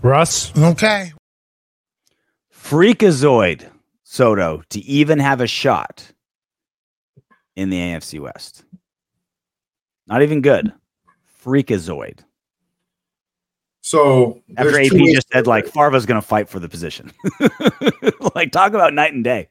Russ, 0.00 0.56
okay, 0.56 1.12
Freakazoid 2.54 3.66
Soto 4.04 4.62
to 4.70 4.80
even 4.80 5.18
have 5.18 5.40
a 5.40 5.46
shot 5.46 6.12
in 7.56 7.70
the 7.70 7.78
AFC 7.78 8.20
West. 8.20 8.64
Not 10.08 10.22
even 10.22 10.40
good. 10.40 10.72
Freakazoid. 11.44 12.20
So 13.82 14.42
After 14.56 14.78
AP 14.80 14.90
just 15.12 15.28
said, 15.32 15.46
like. 15.46 15.66
Farva's 15.66 16.06
going 16.06 16.20
to 16.20 16.26
fight 16.26 16.48
for 16.48 16.58
the 16.60 16.68
position. 16.68 17.12
like, 18.34 18.52
talk 18.52 18.72
about 18.72 18.92
night 18.94 19.12
and 19.14 19.22
day. 19.24 19.48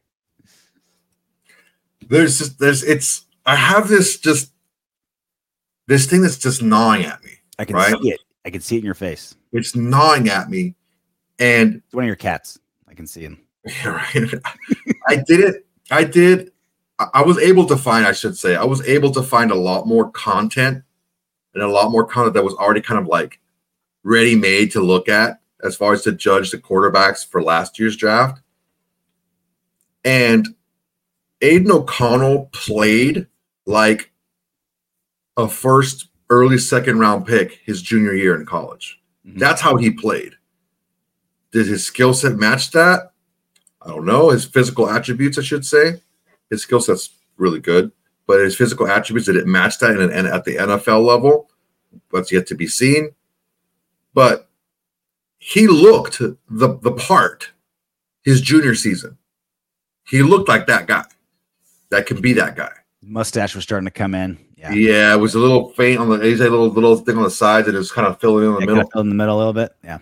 there's 2.10 2.38
just 2.38 2.60
there's 2.60 2.84
it's 2.84 3.26
I 3.46 3.56
have 3.56 3.88
this 3.88 4.18
just 4.20 4.52
this 5.88 6.06
thing 6.06 6.22
that's 6.22 6.38
just 6.38 6.62
gnawing 6.62 7.06
at 7.06 7.24
me. 7.24 7.32
I 7.60 7.66
can 7.66 7.76
Right. 7.76 7.96
see 8.02 8.10
it. 8.12 8.20
I 8.46 8.50
can 8.50 8.62
see 8.62 8.76
it 8.76 8.80
in 8.80 8.86
your 8.86 8.94
face. 8.94 9.36
It's 9.52 9.76
gnawing 9.76 10.30
at 10.30 10.50
me, 10.50 10.76
and 11.40 11.76
It's 11.86 11.94
one 11.94 12.04
of 12.04 12.08
your 12.08 12.16
cats. 12.16 12.60
I 12.88 12.94
can 12.94 13.08
see 13.08 13.22
him. 13.22 13.40
right, 13.86 14.16
I 15.08 15.16
did 15.16 15.40
it. 15.42 15.66
I 15.92 16.04
did. 16.04 16.52
I- 17.00 17.22
was 17.24 17.38
able 17.38 17.66
to 17.68 17.78
find. 17.78 18.06
I 18.06 18.12
should 18.12 18.38
say, 18.38 18.56
I 18.56 18.64
was 18.66 18.82
able 18.88 19.12
to 19.12 19.22
find 19.24 19.52
a 19.52 19.56
lot 19.56 19.88
more 19.88 20.10
content 20.12 20.84
and 21.54 21.64
a 21.64 21.68
lot 21.68 21.92
more 21.92 22.06
content 22.06 22.34
that 22.36 22.44
was 22.44 22.56
already 22.56 22.82
kind 22.82 23.00
of 23.00 23.08
like 23.08 23.40
ready 24.04 24.36
made 24.36 24.72
to 24.72 24.82
look 24.82 25.08
at 25.10 25.40
as 25.64 25.76
far 25.76 25.94
as 25.94 26.02
to 26.04 26.12
judge 26.12 26.52
the 26.52 26.58
quarterbacks 26.58 27.26
for 27.26 27.42
last 27.42 27.78
year's 27.80 27.96
draft. 27.98 28.42
And 30.04 30.56
Aidan 31.42 31.72
O'Connell 31.72 32.50
played 32.52 33.28
like 33.66 34.12
a 35.36 35.48
first, 35.48 36.08
early 36.30 36.58
second 36.58 37.00
round 37.00 37.26
pick 37.26 37.60
his 37.66 37.82
junior 37.82 38.14
year 38.14 38.36
in 38.36 38.46
college. 38.46 39.00
Mhm. 39.26 39.40
That's 39.40 39.62
how 39.62 39.78
he 39.78 39.92
played. 39.92 40.34
Did 41.52 41.68
his 41.68 41.86
skill 41.86 42.14
set 42.14 42.38
match 42.38 42.72
that? 42.72 43.12
I 43.82 43.90
don't 43.90 44.06
know. 44.06 44.30
His 44.30 44.46
physical 44.46 44.90
attributes, 44.90 45.38
I 45.38 45.42
should 45.44 45.66
say. 45.66 46.02
His 46.50 46.62
skill 46.64 46.80
set's 46.82 47.10
really 47.38 47.60
good, 47.60 47.92
but 48.26 48.40
his 48.40 48.56
physical 48.56 48.88
attributes 48.88 49.26
did 49.28 49.36
it 49.36 49.48
match 49.48 49.80
that 49.80 49.92
And, 49.92 50.12
an, 50.12 50.26
at 50.26 50.44
the 50.46 50.56
NFL 50.56 51.06
level? 51.06 51.50
That's 52.12 52.32
yet 52.32 52.48
to 52.48 52.56
be 52.56 52.68
seen. 52.68 53.12
But 54.14 54.50
he 55.40 55.68
looked 55.68 56.20
the 56.20 56.38
the 56.50 56.92
part 56.94 57.52
his 58.24 58.42
junior 58.42 58.76
season. 58.76 59.18
He 60.08 60.24
looked 60.24 60.48
like 60.50 60.68
that 60.68 60.88
guy 60.88 61.04
that 61.90 62.06
can 62.06 62.22
be 62.22 62.34
that 62.34 62.56
guy. 62.56 62.72
Mustache 63.04 63.56
was 63.56 63.64
starting 63.64 63.86
to 63.86 63.92
come 63.92 64.16
in. 64.16 64.38
Yeah. 64.58 64.72
Yeah, 64.72 65.14
it 65.14 65.18
was 65.18 65.36
a 65.36 65.40
little 65.40 65.70
faint 65.70 66.00
on 66.00 66.10
the. 66.10 66.18
He's 66.20 66.40
a 66.40 66.50
little 66.50 66.68
little 66.70 66.96
thing 66.98 67.18
on 67.18 67.24
the 67.24 67.30
sides, 67.30 67.68
and 67.68 67.76
it 67.76 67.80
was 67.80 67.92
kind 67.92 68.08
of 68.08 68.20
filling 68.20 68.46
in 68.48 68.54
the 68.54 68.60
Yeah, 68.62 68.66
middle. 68.66 68.84
kinda 68.90 69.00
in 69.02 69.10
the 69.10 69.16
middle 69.16 69.36
a 69.36 69.38
little 69.38 69.54
bit. 69.54 69.72
Yeah. 69.84 70.00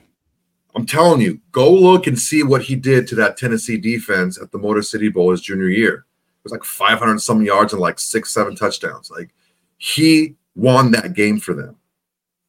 I'm 0.76 0.86
telling 0.86 1.22
you, 1.22 1.40
go 1.52 1.72
look 1.72 2.08
and 2.08 2.18
see 2.20 2.44
what 2.44 2.62
he 2.64 2.76
did 2.76 3.08
to 3.08 3.16
that 3.16 3.38
Tennessee 3.38 3.78
defense 3.78 4.38
at 4.42 4.52
the 4.52 4.58
Motor 4.58 4.82
City 4.82 5.10
Bowl 5.10 5.32
his 5.32 5.42
junior 5.42 5.70
year. 5.70 6.06
It 6.46 6.50
was 6.50 6.52
like 6.52 6.64
500 6.64 7.20
some 7.20 7.42
yards 7.42 7.74
and 7.74 7.82
like 7.82 8.00
six, 8.00 8.32
seven 8.32 8.56
touchdowns. 8.56 9.10
Like 9.10 9.32
he 9.78 10.36
won 10.54 10.92
that 10.92 11.16
game 11.16 11.40
for 11.40 11.56
them. 11.56 11.76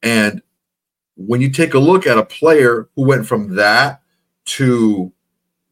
And 0.02 0.42
when 1.16 1.40
you 1.40 1.48
take 1.48 1.72
a 1.72 1.78
look 1.78 2.06
at 2.06 2.18
a 2.18 2.24
player 2.24 2.90
who 2.94 3.06
went 3.06 3.26
from 3.26 3.56
that 3.56 4.02
to 4.44 5.10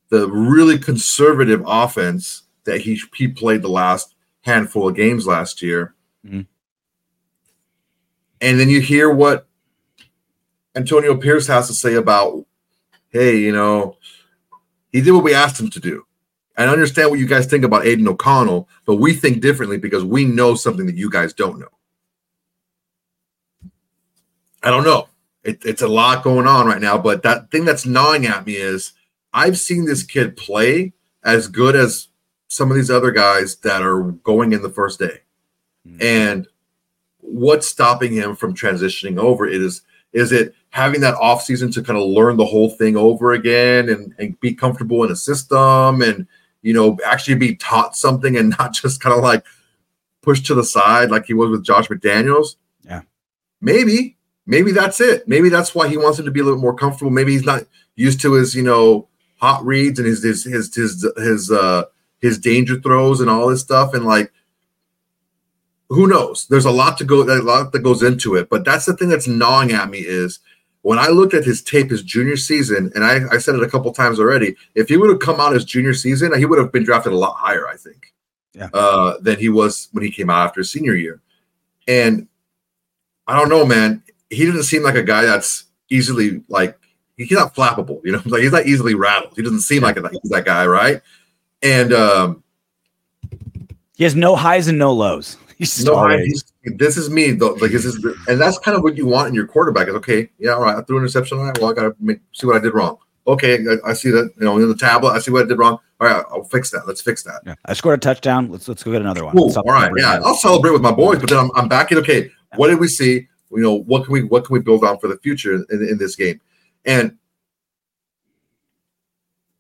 the 0.09 0.27
really 0.31 0.79
conservative 0.79 1.63
offense 1.67 2.45
that 2.65 2.81
he 2.81 2.99
he 3.15 3.29
played 3.29 3.61
the 3.61 3.69
last 3.69 4.15
handful 4.41 4.89
of 4.89 4.97
games 4.97 5.27
last 5.27 5.61
year, 5.61 5.95
Mhm. 6.27 6.47
and 8.41 8.59
then 8.59 8.71
you 8.71 8.81
hear 8.81 9.11
what 9.11 9.47
Antonio 10.75 11.15
Pierce 11.17 11.47
has 11.47 11.67
to 11.69 11.75
say 11.75 11.95
about, 11.95 12.47
hey, 13.11 13.37
you 13.37 13.53
know, 13.53 13.99
he 14.93 15.03
did 15.03 15.13
what 15.13 15.25
we 15.25 15.35
asked 15.35 15.61
him 15.61 15.69
to 15.71 15.81
do. 15.81 16.07
I 16.57 16.67
understand 16.67 17.11
what 17.11 17.19
you 17.19 17.27
guys 17.27 17.47
think 17.47 17.65
about 17.65 17.85
Aidan 17.85 18.09
O'Connell, 18.09 18.69
but 18.85 18.97
we 18.97 19.13
think 19.13 19.41
differently 19.41 19.79
because 19.79 20.05
we 20.05 20.25
know 20.25 20.55
something 20.55 20.87
that 20.87 20.97
you 20.97 21.11
guys 21.11 21.33
don't 21.33 21.59
know. 21.59 21.69
I 24.63 24.71
don't 24.71 24.85
know. 24.85 25.09
It, 25.43 25.65
it's 25.65 25.83
a 25.83 25.89
lot 25.89 26.25
going 26.25 26.47
on 26.47 26.67
right 26.67 26.81
now, 26.81 26.97
but 26.97 27.23
that 27.23 27.51
thing 27.51 27.65
that's 27.65 27.85
gnawing 27.85 28.27
at 28.27 28.47
me 28.47 28.55
is 28.55 28.93
I've 29.33 29.59
seen 29.59 29.85
this 29.85 30.03
kid 30.03 30.37
play 30.37 30.93
as 31.23 31.49
good 31.49 31.77
as 31.77 32.09
some 32.49 32.71
of 32.71 32.77
these 32.77 32.91
other 32.91 33.11
guys 33.11 33.57
that 33.57 33.83
are 33.83 34.03
going 34.03 34.53
in 34.53 34.63
the 34.63 34.71
first 34.71 34.99
day. 34.99 35.21
Hmm. 35.87 35.99
And 36.01 36.49
what's 37.19 37.67
stopping 37.67 38.13
him 38.13 38.37
from 38.37 38.55
transitioning 38.55 39.19
over 39.19 39.47
is 39.47 39.83
is 40.13 40.31
it 40.31 40.55
having 40.71 41.01
that 41.01 41.15
off 41.15 41.43
season 41.43 41.73
to 41.73 41.83
kind 41.83 41.99
of 41.99 42.09
learn 42.09 42.37
the 42.37 42.45
whole 42.45 42.71
thing 42.71 42.97
over 42.97 43.33
again 43.33 43.89
and, 43.89 44.15
and 44.19 44.39
be 44.39 44.55
comfortable 44.55 45.03
in 45.03 45.11
a 45.11 45.17
system 45.17 46.03
and 46.03 46.29
you 46.65 46.73
know 46.73 46.99
actually 47.05 47.37
be 47.37 47.55
taught 47.55 47.95
something 47.95 48.37
and 48.37 48.55
not 48.59 48.73
just 48.73 49.01
kind 49.01 49.15
of 49.15 49.23
like 49.23 49.45
pushed 50.23 50.47
to 50.47 50.55
the 50.55 50.65
side 50.65 51.11
like 51.11 51.27
he 51.27 51.35
was 51.35 51.51
with 51.51 51.65
Josh 51.65 51.87
McDaniels? 51.87 52.57
Yeah. 52.85 53.03
Maybe. 53.61 54.17
Maybe 54.47 54.73
that's 54.73 55.01
it. 55.01 55.29
Maybe 55.29 55.49
that's 55.49 55.75
why 55.75 55.89
he 55.89 55.97
wants 55.97 56.19
him 56.19 56.25
to 56.25 56.31
be 56.31 56.41
a 56.41 56.45
little 56.45 56.61
more 56.61 56.75
comfortable. 56.75 57.11
Maybe 57.11 57.33
he's 57.33 57.47
not 57.47 57.65
used 57.95 58.21
to 58.23 58.35
his, 58.35 58.55
you 58.55 58.63
know, 58.63 59.09
hot 59.37 59.65
reads 59.65 59.99
and 59.99 60.09
his 60.09 60.23
his 60.23 60.45
his 60.45 60.75
his 60.75 61.07
his 61.17 61.51
uh 61.51 61.85
his 62.21 62.39
danger 62.39 62.81
throws 62.81 63.21
and 63.21 63.31
all 63.31 63.49
this 63.49 63.61
stuff. 63.61 63.95
And 63.95 64.05
like 64.05 64.33
who 65.89 66.07
knows? 66.07 66.47
There's 66.49 66.65
a 66.65 66.71
lot 66.71 66.99
to 66.99 67.05
go 67.05 67.23
a 67.23 67.41
lot 67.43 67.73
that 67.73 67.81
goes 67.81 68.03
into 68.03 68.35
it. 68.35 68.49
But 68.51 68.65
that's 68.65 68.87
the 68.87 68.97
thing 68.97 69.09
that's 69.09 69.29
gnawing 69.29 69.73
at 69.73 69.91
me 69.91 69.99
is 69.99 70.41
when 70.85 70.99
I 70.99 71.09
looked 71.09 71.33
at 71.33 71.47
his 71.47 71.63
tape 71.63 71.91
his 71.91 72.03
junior 72.03 72.37
season, 72.37 72.93
and 72.95 73.05
I, 73.05 73.21
I 73.33 73.39
said 73.39 73.55
it 73.55 73.63
a 73.63 73.71
couple 73.71 73.91
times 73.91 74.21
already, 74.21 74.55
if 74.75 74.91
he 74.91 74.99
would 74.99 75.09
have 75.09 75.19
come 75.19 75.41
out 75.41 75.55
his 75.55 75.65
junior 75.65 75.95
season, 75.95 76.37
he 76.39 76.45
would 76.45 76.59
have 76.59 76.73
been 76.73 76.85
drafted 76.85 77.15
a 77.15 77.17
lot 77.17 77.37
higher, 77.37 77.67
I 77.67 77.79
think. 77.79 78.13
Yeah. 78.53 78.69
Uh, 78.75 79.15
than 79.19 79.39
he 79.39 79.49
was 79.49 79.89
when 79.93 80.05
he 80.05 80.11
came 80.11 80.29
out 80.29 80.47
after 80.47 80.61
his 80.61 80.71
senior 80.71 80.95
year. 80.95 81.23
And 81.89 82.29
I 83.27 83.35
don't 83.35 83.49
know, 83.49 83.65
man. 83.65 84.03
He 84.29 84.45
didn't 84.45 84.65
seem 84.65 84.83
like 84.83 84.95
a 84.95 85.03
guy 85.03 85.23
that's 85.25 85.65
easily 85.89 86.43
like 86.49 86.79
he's 87.17 87.31
not 87.31 87.55
flappable, 87.55 88.03
you 88.05 88.13
know. 88.13 88.21
Like 88.27 88.43
he's 88.43 88.53
not 88.53 88.67
easily 88.67 88.95
rattled. 88.95 89.33
He 89.37 89.43
doesn't 89.43 89.61
seem 89.61 89.83
like 89.83 89.95
that, 89.95 90.13
he's 90.13 90.31
that 90.33 90.45
guy, 90.45 90.67
right? 90.67 91.01
And 91.63 91.95
um, 91.95 92.45
He 93.97 94.05
has 94.05 94.15
no 94.15 94.37
highs 94.37 94.69
and 94.69 94.79
no 94.79 94.93
lows. 94.93 95.39
He's 95.59 95.85
no, 95.85 95.97
I, 95.97 96.19
he's- 96.19 96.45
this 96.65 96.97
is 96.97 97.11
me 97.11 97.33
though. 97.33 97.53
Like 97.55 97.73
this 97.73 97.85
is, 97.85 98.03
and 98.27 98.41
that's 98.41 98.59
kind 98.59 98.77
of 98.77 98.83
what 98.83 98.97
you 98.97 99.07
want 99.07 99.29
in 99.29 99.35
your 99.35 99.47
quarterback. 99.47 99.89
Is 99.89 99.95
okay, 99.95 100.31
yeah, 100.39 100.53
all 100.53 100.63
right. 100.63 100.77
I 100.77 100.83
threw 100.83 100.97
an 100.97 101.03
interception. 101.03 101.39
All 101.39 101.45
right, 101.45 101.59
well, 101.61 101.71
I 101.71 101.75
gotta 101.75 101.95
make, 102.01 102.21
see 102.33 102.47
what 102.47 102.57
I 102.57 102.59
did 102.59 102.75
wrong. 102.75 102.97
Okay, 103.27 103.59
I, 103.67 103.91
I 103.91 103.93
see 103.93 104.11
that. 104.11 104.33
You 104.39 104.45
know, 104.45 104.59
in 104.59 104.69
the 104.69 104.77
tablet, 104.77 105.11
I 105.11 105.19
see 105.19 105.31
what 105.31 105.45
I 105.45 105.49
did 105.49 105.59
wrong. 105.59 105.79
All 106.01 106.09
right, 106.09 106.25
I'll 106.31 106.45
fix 106.45 106.71
that. 106.71 106.87
Let's 106.87 107.01
fix 107.01 107.23
that. 107.25 107.43
Yeah. 107.47 107.55
I 107.67 107.75
scored 107.75 107.99
a 107.99 108.01
touchdown. 108.01 108.51
Let's 108.51 108.67
let's 108.67 108.83
go 108.83 108.93
get 108.93 109.01
another 109.03 109.25
one. 109.25 109.37
Cool. 109.37 109.53
All 109.57 109.63
right, 109.65 109.93
yeah. 109.97 110.21
I'll 110.25 110.35
celebrate 110.35 110.73
with 110.73 110.83
my 110.83 110.93
boys, 110.93 111.19
but 111.21 111.29
then 111.29 111.39
I'm, 111.39 111.51
I'm 111.55 111.69
back 111.69 111.93
in. 111.93 111.99
Okay, 111.99 112.31
what 112.57 112.69
did 112.69 112.81
we 112.81 112.89
see? 112.89 113.29
You 113.51 113.63
know, 113.63 113.75
what 113.75 114.05
can 114.05 114.13
we 114.13 114.25
what 114.25 114.45
can 114.45 114.55
we 114.55 114.61
build 114.61 114.85
on 114.85 114.99
for 114.99 115.09
the 115.09 115.19
future 115.19 115.55
in, 115.55 115.67
in 115.71 115.99
this 115.99 116.17
game? 116.17 116.41
And 116.85 117.17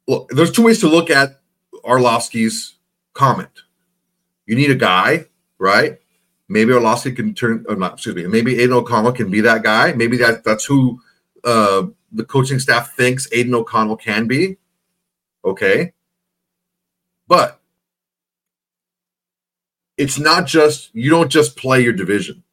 look, 0.08 0.28
there's 0.30 0.50
two 0.52 0.62
ways 0.64 0.80
to 0.80 0.88
look 0.88 1.10
at 1.10 1.40
Orlovsky's 1.84 2.74
comment. 3.12 3.50
You 4.46 4.56
need 4.56 4.70
a 4.70 4.74
guy, 4.74 5.26
right? 5.64 5.98
Maybe 6.46 6.74
Orlovsky 6.74 7.12
can 7.12 7.32
turn, 7.32 7.64
or 7.68 7.74
not, 7.74 7.94
excuse 7.94 8.14
me, 8.14 8.26
maybe 8.26 8.60
Aidan 8.60 8.74
O'Connell 8.74 9.12
can 9.12 9.30
be 9.30 9.40
that 9.40 9.62
guy. 9.62 9.94
Maybe 9.94 10.18
that 10.18 10.44
that's 10.44 10.66
who 10.66 11.00
uh, 11.42 11.86
the 12.12 12.24
coaching 12.24 12.58
staff 12.58 12.94
thinks 12.94 13.26
Aidan 13.32 13.54
O'Connell 13.54 13.96
can 13.96 14.26
be. 14.26 14.58
Okay. 15.42 15.94
But 17.26 17.60
it's 19.96 20.18
not 20.18 20.46
just, 20.46 20.94
you 20.94 21.08
don't 21.08 21.30
just 21.30 21.56
play 21.56 21.80
your 21.80 21.94
division, 21.94 22.44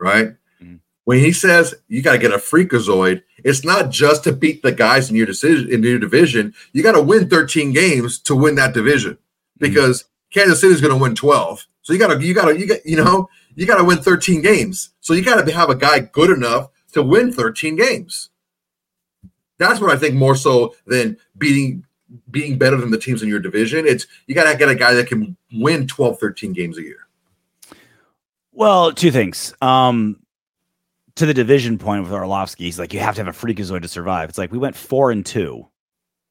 right? 0.00 0.34
Mhm. 0.62 0.80
when 1.04 1.18
he 1.18 1.32
says 1.32 1.74
you 1.88 2.00
got 2.00 2.12
to 2.12 2.18
get 2.18 2.32
a 2.32 2.38
freakazoid, 2.38 3.22
it's 3.38 3.62
not 3.62 3.90
just 3.90 4.24
to 4.24 4.32
beat 4.32 4.62
the 4.62 4.72
guys 4.72 5.10
in 5.10 5.16
your 5.16 5.26
decision 5.26 5.70
in 5.70 5.82
your 5.82 5.98
division. 5.98 6.54
You 6.72 6.82
got 6.82 6.92
to 6.92 7.02
win 7.02 7.28
13 7.28 7.74
games 7.74 8.18
to 8.20 8.34
win 8.34 8.54
that 8.54 8.72
division 8.72 9.18
because 9.58 10.04
mm-hmm. 10.04 10.40
Kansas 10.40 10.62
City 10.62 10.72
is 10.72 10.80
going 10.80 10.94
to 10.94 11.02
win 11.02 11.14
12. 11.14 11.66
So 11.84 11.92
you 11.92 11.98
got 11.98 12.18
to 12.18 12.26
you 12.26 12.34
got 12.34 12.46
to 12.46 12.58
you 12.58 12.66
got 12.66 12.84
you 12.84 12.96
know 12.96 13.28
you 13.54 13.66
got 13.66 13.76
to 13.76 13.84
win 13.84 13.98
13 13.98 14.42
games. 14.42 14.90
So 15.00 15.12
you 15.12 15.22
got 15.22 15.46
to 15.46 15.52
have 15.52 15.70
a 15.70 15.76
guy 15.76 16.00
good 16.00 16.30
enough 16.30 16.70
to 16.92 17.02
win 17.02 17.30
13 17.30 17.76
games. 17.76 18.30
That's 19.58 19.80
what 19.80 19.90
I 19.90 19.96
think 19.96 20.14
more 20.14 20.34
so 20.34 20.74
than 20.86 21.18
beating 21.38 21.84
being 22.30 22.58
better 22.58 22.76
than 22.76 22.90
the 22.90 22.98
teams 22.98 23.22
in 23.22 23.28
your 23.28 23.38
division. 23.38 23.86
It's 23.86 24.06
you 24.26 24.34
got 24.34 24.50
to 24.50 24.58
get 24.58 24.70
a 24.70 24.74
guy 24.74 24.94
that 24.94 25.08
can 25.08 25.36
win 25.52 25.86
12, 25.86 26.18
13 26.18 26.52
games 26.54 26.78
a 26.78 26.82
year. 26.82 27.06
Well, 28.52 28.92
two 28.92 29.10
things. 29.10 29.54
Um, 29.60 30.20
to 31.16 31.26
the 31.26 31.34
division 31.34 31.76
point 31.76 32.02
with 32.02 32.12
Orlovsky, 32.12 32.64
he's 32.64 32.78
like, 32.78 32.94
you 32.94 33.00
have 33.00 33.16
to 33.16 33.24
have 33.24 33.34
a 33.34 33.38
freakazoid 33.38 33.82
to 33.82 33.88
survive. 33.88 34.30
It's 34.30 34.38
like 34.38 34.52
we 34.52 34.58
went 34.58 34.74
four 34.74 35.10
and 35.10 35.24
two 35.24 35.68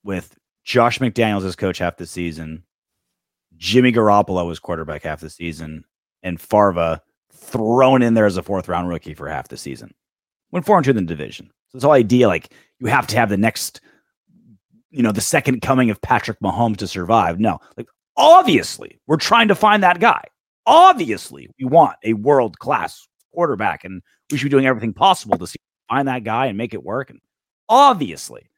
with 0.04 0.36
Josh 0.64 0.99
McDaniels 0.99 1.45
as 1.45 1.56
coach 1.56 1.78
half 1.78 1.97
the 1.97 2.06
season, 2.06 2.64
Jimmy 3.58 3.91
Garoppolo 3.91 4.45
was 4.45 4.60
quarterback 4.60 5.04
half 5.04 5.22
the 5.22 5.30
season, 5.30 5.86
and 6.22 6.39
Farva 6.39 7.01
thrown 7.32 8.01
in 8.01 8.14
there 8.14 8.26
as 8.26 8.38
a 8.38 8.43
fourth 8.43 8.68
round 8.68 8.89
rookie 8.89 9.14
for 9.14 9.28
half 9.28 9.47
the 9.47 9.58
season. 9.58 9.93
Went 10.51 10.66
four 10.66 10.78
and 10.78 10.86
two 10.86 10.91
in 10.91 10.97
the 10.97 11.01
division. 11.04 11.47
So 11.70 11.78
this 11.78 11.84
whole 11.84 11.93
idea, 11.93 12.28
like 12.28 12.54
you 12.80 12.88
have 12.88 13.08
to 13.08 13.16
have 13.16 13.30
the 13.30 13.38
next, 13.38 13.82
you 14.91 15.01
know, 15.01 15.12
the 15.12 15.22
second 15.22 15.62
coming 15.62 15.89
of 15.89 16.01
Patrick 16.01 16.39
Mahomes 16.39 16.78
to 16.78 16.88
survive. 16.88 17.39
No, 17.39 17.60
like 17.78 17.88
obviously 18.16 18.99
we're 19.08 19.18
trying 19.18 19.47
to 19.47 19.56
find 19.56 19.84
that 19.84 19.99
guy. 19.99 20.24
Obviously, 20.66 21.49
we 21.60 21.66
want 21.66 21.97
a 22.04 22.14
world 22.14 22.58
class 22.60 23.08
quarterback, 23.34 23.84
and 23.84 24.01
we 24.32 24.38
should 24.38 24.45
be 24.45 24.49
doing 24.49 24.66
everything 24.66 24.93
possible 24.93 25.38
to 25.38 25.47
see, 25.47 25.58
find 25.89 26.08
that 26.08 26.24
guy 26.24 26.45
and 26.45 26.58
make 26.58 26.74
it 26.74 26.84
work. 26.84 27.10
And 27.10 27.20
obviously, 27.68 28.49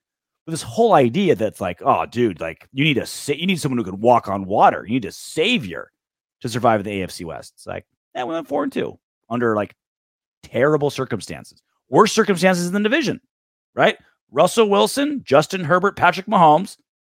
this 0.48 0.62
whole 0.62 0.94
idea 0.94 1.36
that's 1.36 1.60
like, 1.60 1.82
oh, 1.84 2.06
dude, 2.06 2.40
like 2.40 2.68
you 2.72 2.84
need 2.84 2.98
a 2.98 3.06
sa- 3.06 3.34
you 3.34 3.48
need 3.48 3.60
someone 3.60 3.78
who 3.78 3.84
can 3.84 4.00
walk 4.00 4.28
on 4.28 4.46
water. 4.46 4.86
You 4.86 4.94
need 4.94 5.06
a 5.06 5.12
savior 5.12 5.92
to 6.42 6.50
survive 6.50 6.84
the 6.84 6.92
AFC 6.92 7.26
West. 7.26 7.54
It's 7.56 7.68
like, 7.68 7.86
yeah, 8.14 8.24
we 8.24 8.34
went 8.34 8.48
four 8.48 8.64
and 8.64 8.72
two 8.72 9.00
under 9.30 9.56
like 9.56 9.76
terrible 10.44 10.90
circumstances, 10.90 11.62
worse 11.90 12.14
circumstances 12.14 12.68
in 12.68 12.74
the 12.74 12.80
division, 12.80 13.20
right? 13.74 13.98
Russell 14.32 14.70
Wilson, 14.70 15.22
Justin 15.24 15.64
Herbert, 15.64 15.96
Patrick 15.96 16.28
Mahomes. 16.28 16.78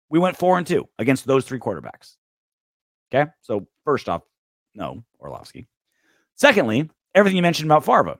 We 0.08 0.20
went 0.20 0.36
four 0.36 0.56
and 0.56 0.66
two 0.66 0.88
against 0.98 1.26
those 1.26 1.44
three 1.44 1.58
quarterbacks. 1.58 2.16
Okay, 3.12 3.30
so 3.42 3.66
first 3.84 4.08
off, 4.08 4.22
no 4.74 5.02
Orlovsky. 5.18 5.66
Secondly, 6.36 6.88
everything 7.14 7.36
you 7.36 7.42
mentioned 7.42 7.66
about 7.66 7.84
Farva, 7.84 8.18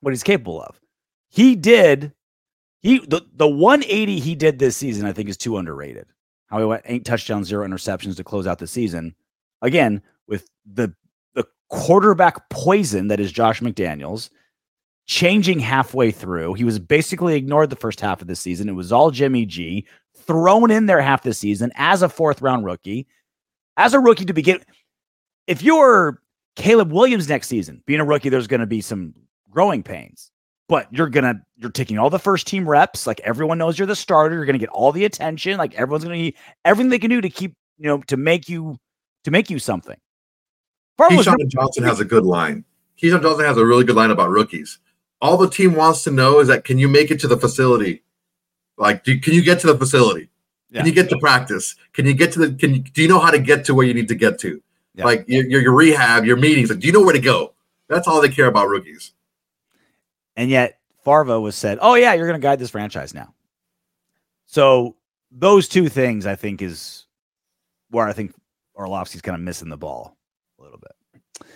what 0.00 0.10
he's 0.10 0.22
capable 0.22 0.60
of. 0.60 0.80
He 1.28 1.54
did 1.54 2.12
he 2.84 2.98
the, 2.98 3.22
the 3.34 3.48
180 3.48 4.20
he 4.20 4.34
did 4.34 4.58
this 4.58 4.76
season, 4.76 5.06
I 5.06 5.12
think, 5.12 5.30
is 5.30 5.38
too 5.38 5.56
underrated. 5.56 6.06
How 6.48 6.58
he 6.58 6.66
went 6.66 6.82
eight 6.84 7.06
touchdowns, 7.06 7.48
zero 7.48 7.66
interceptions 7.66 8.14
to 8.16 8.24
close 8.24 8.46
out 8.46 8.58
the 8.58 8.66
season. 8.66 9.14
Again, 9.62 10.02
with 10.28 10.48
the 10.70 10.94
the 11.34 11.46
quarterback 11.70 12.50
poison 12.50 13.08
that 13.08 13.20
is 13.20 13.32
Josh 13.32 13.60
McDaniels, 13.60 14.28
changing 15.06 15.60
halfway 15.60 16.10
through. 16.10 16.54
He 16.54 16.64
was 16.64 16.78
basically 16.78 17.36
ignored 17.36 17.70
the 17.70 17.76
first 17.76 18.02
half 18.02 18.20
of 18.20 18.28
the 18.28 18.36
season. 18.36 18.68
It 18.68 18.72
was 18.72 18.92
all 18.92 19.10
Jimmy 19.10 19.46
G, 19.46 19.86
thrown 20.14 20.70
in 20.70 20.84
there 20.84 21.00
half 21.00 21.22
the 21.22 21.32
season 21.32 21.72
as 21.76 22.02
a 22.02 22.08
fourth 22.10 22.42
round 22.42 22.66
rookie. 22.66 23.06
As 23.78 23.94
a 23.94 23.98
rookie 23.98 24.26
to 24.26 24.34
begin, 24.34 24.60
if 25.46 25.62
you're 25.62 26.20
Caleb 26.54 26.92
Williams 26.92 27.30
next 27.30 27.48
season, 27.48 27.82
being 27.86 28.00
a 28.00 28.04
rookie, 28.04 28.28
there's 28.28 28.46
going 28.46 28.60
to 28.60 28.66
be 28.66 28.82
some 28.82 29.14
growing 29.50 29.82
pains. 29.82 30.30
But 30.68 30.88
you're 30.90 31.10
gonna 31.10 31.42
you're 31.56 31.70
taking 31.70 31.98
all 31.98 32.10
the 32.10 32.18
first 32.18 32.46
team 32.46 32.68
reps. 32.68 33.06
Like 33.06 33.20
everyone 33.20 33.58
knows 33.58 33.78
you're 33.78 33.86
the 33.86 33.96
starter. 33.96 34.34
You're 34.34 34.46
gonna 34.46 34.58
get 34.58 34.70
all 34.70 34.92
the 34.92 35.04
attention. 35.04 35.58
Like 35.58 35.74
everyone's 35.74 36.04
gonna 36.04 36.16
need 36.16 36.36
everything 36.64 36.90
they 36.90 36.98
can 36.98 37.10
do 37.10 37.20
to 37.20 37.28
keep 37.28 37.54
you 37.78 37.88
know 37.88 37.98
to 38.06 38.16
make 38.16 38.48
you 38.48 38.78
to 39.24 39.30
make 39.30 39.50
you 39.50 39.58
something. 39.58 39.96
Keyshawn 40.98 41.48
Johnson 41.48 41.84
has 41.84 42.00
a 42.00 42.04
good 42.04 42.24
line. 42.24 42.64
Keyshawn 43.02 43.22
Johnson 43.22 43.44
has 43.44 43.56
a 43.56 43.66
really 43.66 43.84
good 43.84 43.96
line 43.96 44.10
about 44.10 44.30
rookies. 44.30 44.78
All 45.20 45.36
the 45.36 45.50
team 45.50 45.74
wants 45.74 46.04
to 46.04 46.10
know 46.10 46.40
is 46.40 46.48
that 46.48 46.64
can 46.64 46.78
you 46.78 46.88
make 46.88 47.10
it 47.10 47.20
to 47.20 47.28
the 47.28 47.36
facility? 47.36 48.02
Like, 48.76 49.04
do, 49.04 49.18
can 49.18 49.34
you 49.34 49.42
get 49.42 49.60
to 49.60 49.66
the 49.66 49.78
facility? 49.78 50.28
Yeah. 50.70 50.80
Can 50.80 50.88
you 50.88 50.94
get 50.94 51.08
to 51.10 51.18
practice? 51.18 51.76
Can 51.92 52.06
you 52.06 52.14
get 52.14 52.32
to 52.32 52.40
the? 52.40 52.54
Can 52.54 52.74
you 52.74 52.80
do 52.80 53.02
you 53.02 53.08
know 53.08 53.20
how 53.20 53.30
to 53.30 53.38
get 53.38 53.64
to 53.66 53.74
where 53.74 53.86
you 53.86 53.94
need 53.94 54.08
to 54.08 54.14
get 54.14 54.38
to? 54.40 54.62
Yeah. 54.94 55.04
Like 55.04 55.24
your, 55.26 55.44
your, 55.46 55.62
your 55.62 55.74
rehab, 55.74 56.24
your 56.24 56.36
meetings. 56.36 56.70
Like, 56.70 56.80
do 56.80 56.86
you 56.86 56.92
know 56.92 57.02
where 57.02 57.12
to 57.12 57.20
go? 57.20 57.54
That's 57.88 58.06
all 58.06 58.20
they 58.20 58.28
care 58.28 58.46
about 58.46 58.68
rookies. 58.68 59.12
And 60.36 60.50
yet 60.50 60.78
Farva 61.04 61.40
was 61.40 61.54
said, 61.54 61.78
"Oh 61.80 61.94
yeah, 61.94 62.14
you're 62.14 62.26
going 62.26 62.40
to 62.40 62.44
guide 62.44 62.58
this 62.58 62.70
franchise 62.70 63.14
now." 63.14 63.34
So 64.46 64.96
those 65.30 65.68
two 65.68 65.88
things, 65.88 66.26
I 66.26 66.36
think, 66.36 66.62
is 66.62 67.06
where 67.90 68.06
I 68.06 68.12
think 68.12 68.34
Orlovsky's 68.74 69.22
kind 69.22 69.34
of 69.34 69.40
missing 69.40 69.68
the 69.68 69.76
ball 69.76 70.16
a 70.58 70.62
little 70.62 70.78
bit. 70.78 71.46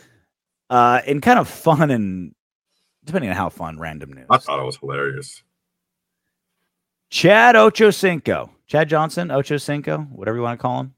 Uh, 0.71 1.01
and 1.07 1.23
kind 1.23 1.39
of 1.39 1.49
fun 1.49 1.91
and 1.91 2.35
depending 3.05 3.31
on 3.31 3.37
how 3.37 3.49
fun 3.49 3.79
random 3.79 4.13
news. 4.13 4.27
I 4.31 4.39
thought 4.39 4.61
it 4.61 4.65
was 4.65 4.77
hilarious. 4.77 5.43
Chad 7.11 7.55
Ochocinco, 7.55 8.51
Chad 8.67 8.89
Johnson, 8.89 9.29
Ochocinco, 9.29 10.11
whatever 10.11 10.37
you 10.37 10.43
want 10.43 10.59
to 10.59 10.63
call 10.63 10.81
him. 10.81 10.95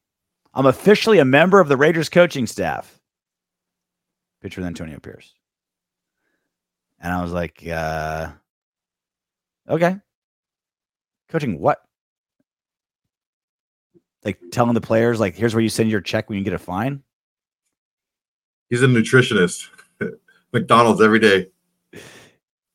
I'm 0.52 0.66
officially 0.66 1.20
a 1.20 1.24
member 1.24 1.60
of 1.60 1.68
the 1.68 1.76
Raiders 1.76 2.08
coaching 2.08 2.48
staff. 2.48 2.98
Picture 4.42 4.60
with 4.60 4.66
Antonio 4.66 4.98
Pierce. 4.98 5.34
And 7.00 7.12
I 7.12 7.22
was 7.22 7.32
like, 7.32 7.66
uh, 7.66 8.28
okay. 9.68 9.96
Coaching 11.28 11.58
what? 11.58 11.82
Like 14.24 14.38
telling 14.52 14.74
the 14.74 14.80
players, 14.80 15.18
like, 15.18 15.34
here's 15.34 15.54
where 15.54 15.62
you 15.62 15.70
send 15.70 15.90
your 15.90 16.02
check 16.02 16.28
when 16.28 16.38
you 16.38 16.44
get 16.44 16.52
a 16.52 16.58
fine? 16.58 17.02
He's 18.68 18.82
a 18.82 18.86
nutritionist. 18.86 19.68
McDonald's 20.52 21.00
every 21.00 21.18
day. 21.18 21.46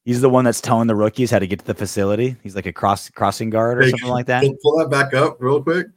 He's 0.05 0.21
the 0.21 0.29
one 0.29 0.45
that's 0.45 0.61
telling 0.61 0.87
the 0.87 0.95
rookies 0.95 1.31
how 1.31 1.39
to 1.39 1.47
get 1.47 1.59
to 1.59 1.65
the 1.65 1.73
facility. 1.73 2.35
He's 2.43 2.55
like 2.55 2.67
a 2.67 2.73
cross 2.73 3.09
crossing 3.09 3.49
guard 3.49 3.79
or 3.79 3.81
hey, 3.81 3.89
something 3.91 4.09
like 4.09 4.27
that. 4.27 4.43
Pull 4.61 4.77
that 4.77 4.89
back 4.89 5.13
up 5.13 5.37
real 5.39 5.61
quick. 5.61 5.87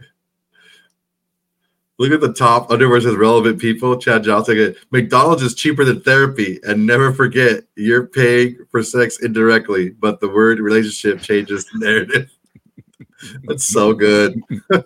Look 1.99 2.13
at 2.13 2.21
the 2.21 2.33
top 2.33 2.71
under 2.71 2.89
where 2.89 3.01
says 3.01 3.17
relevant 3.17 3.61
people. 3.61 3.99
Chad 3.99 4.23
Johnson. 4.23 4.77
McDonald's 4.93 5.43
is 5.43 5.55
cheaper 5.55 5.85
than 5.85 6.01
therapy. 6.01 6.61
And 6.63 6.87
never 6.87 7.13
forget, 7.13 7.65
you're 7.77 8.07
paying 8.07 8.57
for 8.71 8.85
sex 8.85 9.21
indirectly, 9.21 9.91
but 9.91 10.21
the 10.21 10.29
word 10.29 10.61
relationship 10.61 11.21
changes 11.21 11.67
the 11.67 11.79
narrative. 11.79 12.31
That's 13.49 13.67
so 13.67 13.95
good. 13.95 14.41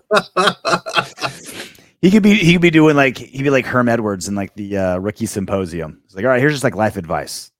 he 2.00 2.10
could 2.10 2.22
be 2.22 2.36
he 2.36 2.54
could 2.54 2.62
be 2.62 2.70
doing 2.70 2.96
like 2.96 3.18
he'd 3.18 3.42
be 3.42 3.50
like 3.50 3.66
Herm 3.66 3.90
Edwards 3.90 4.26
in 4.26 4.34
like 4.34 4.54
the 4.54 4.78
uh, 4.78 4.96
rookie 4.96 5.26
symposium. 5.26 6.00
It's 6.06 6.14
like, 6.14 6.24
all 6.24 6.30
right, 6.30 6.40
here's 6.40 6.54
just 6.54 6.64
like 6.64 6.74
life 6.74 6.96
advice. 6.96 7.50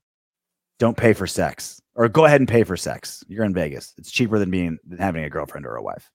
Don't 0.79 0.97
pay 0.97 1.13
for 1.13 1.27
sex. 1.27 1.79
Or 1.95 2.09
go 2.09 2.25
ahead 2.25 2.41
and 2.41 2.49
pay 2.49 2.65
for 2.65 2.79
sex. 2.79 3.23
You're 3.29 3.45
in 3.45 3.53
Vegas. 3.53 3.93
It's 3.99 4.11
cheaper 4.11 4.39
than 4.39 4.51
being 4.51 4.79
than 4.87 4.99
having 4.99 5.25
a 5.25 5.31
girlfriend 5.31 5.67
or 5.67 5.77
a 5.77 5.83
wife. 5.83 6.11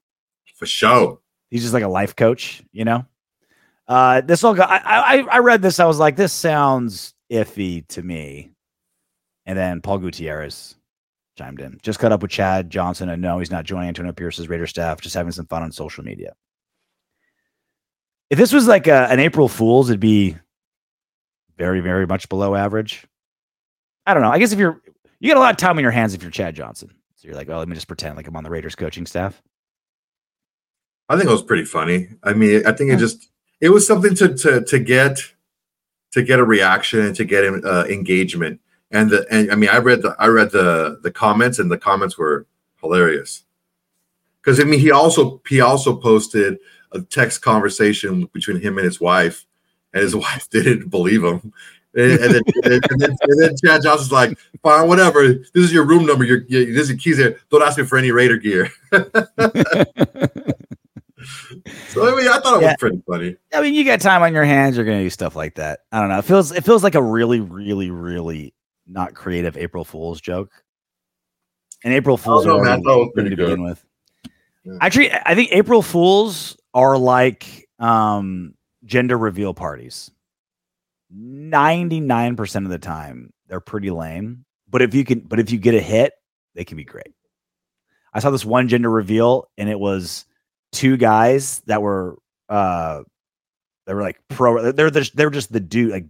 For 0.56 0.66
sure. 0.66 1.20
He's 1.52 1.62
just 1.62 1.74
like 1.74 1.84
a 1.84 1.88
life 1.88 2.16
coach, 2.16 2.64
you 2.72 2.84
know? 2.84 3.06
Uh, 3.88 4.22
this 4.22 4.44
all 4.44 4.54
got. 4.54 4.70
I, 4.70 5.20
I 5.20 5.28
I 5.32 5.38
read 5.40 5.62
this. 5.62 5.80
I 5.80 5.86
was 5.86 6.00
like, 6.00 6.16
this 6.16 6.34
sounds 6.34 7.14
iffy 7.32 7.88
to 7.90 8.02
me. 8.02 8.52
And 9.46 9.58
then 9.58 9.82
Paul 9.82 10.00
Gutierrez 10.00 10.76
chimed 11.38 11.62
in. 11.62 11.80
Just 11.82 12.00
cut 12.00 12.12
up 12.12 12.22
with 12.22 12.32
Chad 12.32 12.70
Johnson, 12.70 13.10
and 13.10 13.22
no, 13.22 13.40
he's 13.40 13.52
not 13.52 13.64
joining 13.64 13.88
Antonio 13.88 14.12
Pierce's 14.12 14.50
Raider 14.50 14.68
staff. 14.68 15.00
Just 15.00 15.16
having 15.16 15.32
some 15.32 15.46
fun 15.46 15.64
on 15.64 15.72
social 15.72 16.04
media. 16.04 16.34
If 18.30 18.38
this 18.38 18.52
was 18.52 18.68
like 18.68 18.88
a, 18.88 19.08
an 19.10 19.22
April 19.22 19.48
Fool's, 19.48 19.90
it'd 19.90 20.02
be 20.02 20.36
very, 21.58 21.80
very 21.80 22.06
much 22.06 22.28
below 22.28 22.56
average. 22.56 23.06
I 24.06 24.14
don't 24.14 24.24
know. 24.24 24.32
I 24.32 24.40
guess 24.40 24.52
if 24.52 24.60
you're 24.60 24.82
you 25.20 25.30
got 25.32 25.38
a 25.38 25.42
lot 25.42 25.52
of 25.52 25.58
time 25.58 25.78
on 25.78 25.84
your 25.84 25.92
hands 25.92 26.14
if 26.14 26.22
you're 26.22 26.32
Chad 26.32 26.56
Johnson. 26.56 26.92
So 27.16 27.28
you're 27.28 27.38
like, 27.38 27.50
oh, 27.50 27.58
let 27.58 27.68
me 27.68 27.76
just 27.76 27.88
pretend 27.88 28.16
like 28.16 28.28
I'm 28.28 28.36
on 28.36 28.44
the 28.44 28.50
Raiders 28.50 28.76
coaching 28.76 29.06
staff. 29.06 29.42
I 31.10 31.16
think 31.16 31.30
it 31.30 31.34
was 31.34 31.44
pretty 31.44 31.66
funny. 31.66 32.10
I 32.22 32.34
mean, 32.34 32.66
I 32.68 32.74
think 32.74 32.92
it 32.92 32.98
just 32.98 33.30
it 33.62 33.70
was 33.70 33.88
something 33.88 34.16
to 34.16 34.36
to 34.36 34.62
to 34.64 34.80
get 34.80 35.20
to 36.12 36.22
get 36.22 36.40
a 36.40 36.44
reaction 36.44 37.00
and 37.02 37.16
to 37.16 37.26
get 37.26 37.44
uh, 37.44 37.86
engagement. 37.86 38.60
And 38.92 39.10
the 39.10 39.26
and 39.30 39.52
I 39.52 39.56
mean, 39.56 39.70
I 39.70 39.78
read 39.78 40.02
the 40.02 40.16
I 40.20 40.28
read 40.28 40.52
the 40.52 41.00
the 41.02 41.12
comments 41.12 41.60
and 41.60 41.72
the 41.72 41.78
comments 41.78 42.18
were 42.18 42.46
hilarious. 42.82 43.44
Because 44.42 44.60
I 44.60 44.64
mean, 44.64 44.80
he 44.80 44.92
also 44.92 45.42
he 45.48 45.60
also 45.60 45.96
posted 45.96 46.58
a 46.92 47.02
text 47.02 47.42
conversation 47.42 48.30
between 48.32 48.62
him 48.62 48.78
and 48.78 48.86
his 48.86 49.02
wife, 49.02 49.46
and 49.94 50.04
his 50.04 50.16
wife 50.26 50.50
didn't 50.50 50.90
believe 50.90 51.24
him. 51.24 51.54
And, 51.94 52.12
then, 52.12 52.42
and, 52.64 52.82
then, 53.00 53.16
and 53.22 53.42
then 53.42 53.56
Chad 53.64 53.82
Johnson's 53.82 54.12
like, 54.12 54.38
fine, 54.62 54.88
whatever. 54.88 55.28
This 55.30 55.50
is 55.56 55.74
your 55.74 55.84
room 55.84 56.06
number. 56.06 56.26
Your, 56.26 56.44
your 56.44 56.66
this 56.66 56.84
is 56.84 56.90
your 56.90 56.98
keys 57.00 57.18
here. 57.18 57.40
Don't 57.50 57.64
ask 57.64 57.78
me 57.78 57.86
for 57.86 57.98
any 57.98 58.12
Raider 58.12 58.38
gear. 58.38 58.72
so 61.90 62.08
I 62.08 62.16
mean, 62.16 62.28
I 62.28 62.40
thought 62.40 62.58
it 62.58 62.62
yeah. 62.62 62.68
was 62.70 62.76
pretty 62.80 63.02
funny. 63.08 63.36
I 63.54 63.62
mean, 63.62 63.74
you 63.74 63.84
got 63.84 64.02
time 64.02 64.22
on 64.22 64.34
your 64.34 64.46
hands, 64.46 64.76
you're 64.76 64.86
gonna 64.86 65.00
do 65.00 65.10
stuff 65.10 65.36
like 65.36 65.56
that. 65.56 65.80
I 65.92 66.00
don't 66.00 66.10
know. 66.10 66.20
It 66.20 66.26
feels 66.26 66.52
it 66.52 66.64
feels 66.64 66.84
like 66.84 66.96
a 66.96 67.02
really, 67.02 67.40
really, 67.40 67.90
really 67.90 68.54
not 68.86 69.14
creative 69.14 69.58
April 69.58 69.84
Fool's 69.84 70.22
joke. 70.22 70.52
And 71.84 71.94
April 71.94 72.18
Fools 72.18 72.46
know, 72.46 72.58
are 72.58 72.64
man. 72.64 72.68
I 72.68 72.70
already 72.72 72.84
thought 72.84 72.92
it 72.92 72.98
was 72.98 73.08
good 73.08 73.14
pretty 73.14 73.30
to 73.30 73.36
good. 73.36 73.46
begin 73.46 73.64
with. 73.64 73.86
Yeah. 74.64 74.78
Actually, 74.82 75.14
I 75.14 75.36
think 75.36 75.52
April 75.52 75.82
Fools 75.82 76.58
are 76.74 76.98
like 76.98 77.68
um, 77.80 78.54
gender 78.86 79.18
reveal 79.18 79.54
parties. 79.54 80.12
99% 81.16 82.66
of 82.66 82.70
the 82.70 82.80
time, 82.80 83.32
they're 83.48 83.60
pretty 83.60 83.90
lame. 83.92 84.46
But 84.70 84.82
if 84.82 84.94
you 84.94 85.06
can, 85.06 85.20
but 85.22 85.40
if 85.40 85.52
you 85.52 85.58
get 85.58 85.76
a 85.76 85.82
hit, 85.82 86.14
they 86.56 86.66
can 86.66 86.78
be 86.78 86.84
great. 86.84 87.14
I 88.14 88.20
saw 88.20 88.32
this 88.32 88.44
one 88.44 88.68
gender 88.68 88.90
reveal, 88.90 89.50
and 89.58 89.70
it 89.70 89.80
was 89.80 90.26
two 90.72 90.98
guys 90.98 91.62
that 91.66 91.82
were 91.82 92.18
uh 92.50 93.02
they 93.86 93.94
were 93.94 94.02
like 94.02 94.20
pro 94.30 94.72
they're 94.72 94.92
they're, 94.92 95.04
they're 95.14 95.30
just 95.30 95.52
the 95.52 95.60
dude 95.60 95.92
like 95.92 96.06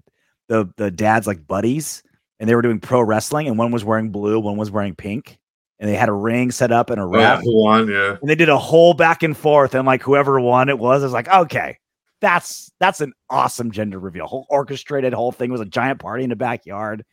the 0.48 0.70
the 0.78 0.92
dad's 0.92 1.28
like 1.28 1.48
buddies 1.48 2.04
and 2.40 2.50
they 2.50 2.56
were 2.56 2.62
doing 2.62 2.80
pro 2.80 3.02
wrestling 3.02 3.48
and 3.48 3.58
one 3.58 3.72
was 3.72 3.84
wearing 3.84 4.10
blue 4.10 4.40
one 4.40 4.58
was 4.58 4.72
wearing 4.72 4.96
pink 4.96 5.38
and 5.80 5.90
they 5.90 5.96
had 5.96 6.10
a 6.10 6.14
ring 6.14 6.50
set 6.52 6.72
up 6.72 6.90
and 6.90 7.00
a 7.00 7.04
who 7.44 7.64
won? 7.64 7.88
Yeah. 7.88 8.18
and 8.20 8.30
they 8.30 8.36
did 8.36 8.50
a 8.50 8.58
whole 8.58 8.94
back 8.94 9.24
and 9.24 9.38
forth 9.38 9.76
and 9.76 9.86
like 9.86 10.02
whoever 10.02 10.40
won 10.40 10.70
it 10.70 10.80
was 10.80 11.04
I 11.04 11.06
was 11.06 11.14
like 11.14 11.30
okay 11.30 11.78
that's 12.20 12.72
that's 12.80 13.02
an 13.02 13.14
awesome 13.30 13.72
gender 13.72 14.00
reveal 14.00 14.26
whole 14.26 14.48
orchestrated 14.50 15.14
whole 15.14 15.32
thing 15.32 15.52
was 15.52 15.62
a 15.62 15.66
giant 15.66 16.00
party 16.00 16.24
in 16.24 16.30
the 16.30 16.36
backyard 16.36 17.06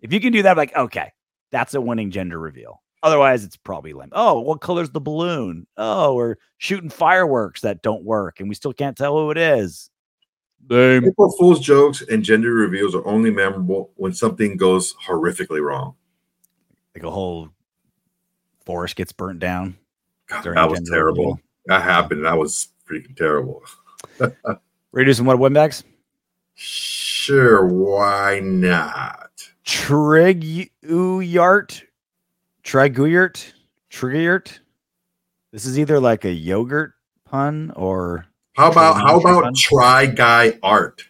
if 0.00 0.12
you 0.12 0.20
can 0.20 0.32
do 0.32 0.42
that 0.42 0.56
like 0.56 0.74
okay 0.74 1.12
that's 1.52 1.74
a 1.74 1.80
winning 1.80 2.10
gender 2.10 2.38
reveal 2.38 2.82
otherwise 3.02 3.44
it's 3.44 3.56
probably 3.56 3.92
lame 3.92 4.10
oh 4.12 4.40
what 4.40 4.60
color's 4.60 4.90
the 4.90 5.00
balloon 5.00 5.66
oh 5.76 6.14
we're 6.14 6.36
shooting 6.58 6.90
fireworks 6.90 7.60
that 7.60 7.82
don't 7.82 8.04
work 8.04 8.40
and 8.40 8.48
we 8.48 8.54
still 8.54 8.72
can't 8.72 8.96
tell 8.96 9.16
who 9.16 9.30
it 9.30 9.38
is 9.38 9.90
lame 10.68 11.04
April 11.06 11.32
Fool's 11.38 11.60
jokes 11.60 12.02
and 12.02 12.22
gender 12.22 12.52
reveals 12.52 12.94
are 12.94 13.06
only 13.06 13.30
memorable 13.30 13.90
when 13.96 14.12
something 14.12 14.56
goes 14.56 14.94
horrifically 15.06 15.62
wrong. 15.62 15.94
like 16.94 17.04
a 17.04 17.10
whole 17.10 17.48
forest 18.64 18.96
gets 18.96 19.12
burnt 19.12 19.38
down 19.40 19.76
God, 20.30 20.44
that 20.44 20.70
was 20.70 20.80
terrible. 20.88 21.24
reveal. 21.24 21.40
That 21.66 21.82
happened. 21.82 22.24
That 22.24 22.38
was 22.38 22.68
freaking 22.88 23.16
terrible. 23.16 23.62
ready 24.18 24.36
to 24.94 25.04
do 25.04 25.12
some 25.12 25.26
what 25.26 25.38
Windbags 25.38 25.84
Sure, 26.54 27.66
why 27.66 28.40
not? 28.42 29.30
Triguyart, 29.64 30.70
Triguyart, 32.64 33.52
Triguyart. 33.90 34.58
This 35.52 35.64
is 35.64 35.78
either 35.78 35.98
like 35.98 36.24
a 36.24 36.32
yogurt 36.32 36.92
pun 37.24 37.72
or 37.76 38.26
How 38.54 38.70
about 38.70 38.96
how 38.96 39.18
about 39.18 39.44
fun. 39.44 39.54
try 39.56 40.06
guy 40.06 40.58
art? 40.62 41.02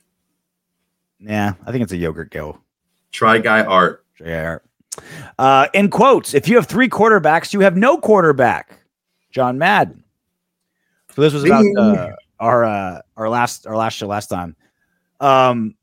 yeah, 1.18 1.52
I 1.66 1.72
think 1.72 1.82
it's 1.82 1.92
a 1.92 1.96
yogurt 1.96 2.30
go. 2.30 2.58
Try 3.12 3.38
guy 3.38 3.62
art. 3.64 4.04
Triguyart. 4.18 4.60
Uh, 5.38 5.66
in 5.74 5.90
quotes, 5.90 6.34
if 6.34 6.48
you 6.48 6.56
have 6.56 6.66
three 6.66 6.88
quarterbacks, 6.88 7.52
you 7.52 7.60
have 7.60 7.76
no 7.76 7.98
quarterback. 7.98 8.72
John 9.30 9.58
Madden. 9.58 10.02
So 11.14 11.22
this 11.22 11.32
was 11.32 11.44
about 11.44 11.64
uh, 11.76 12.10
our 12.38 12.64
uh, 12.64 13.00
our 13.16 13.28
last 13.28 13.66
our 13.66 13.76
last 13.76 13.94
show 13.96 14.06
last 14.06 14.28
time. 14.28 14.56
Um, 15.20 15.74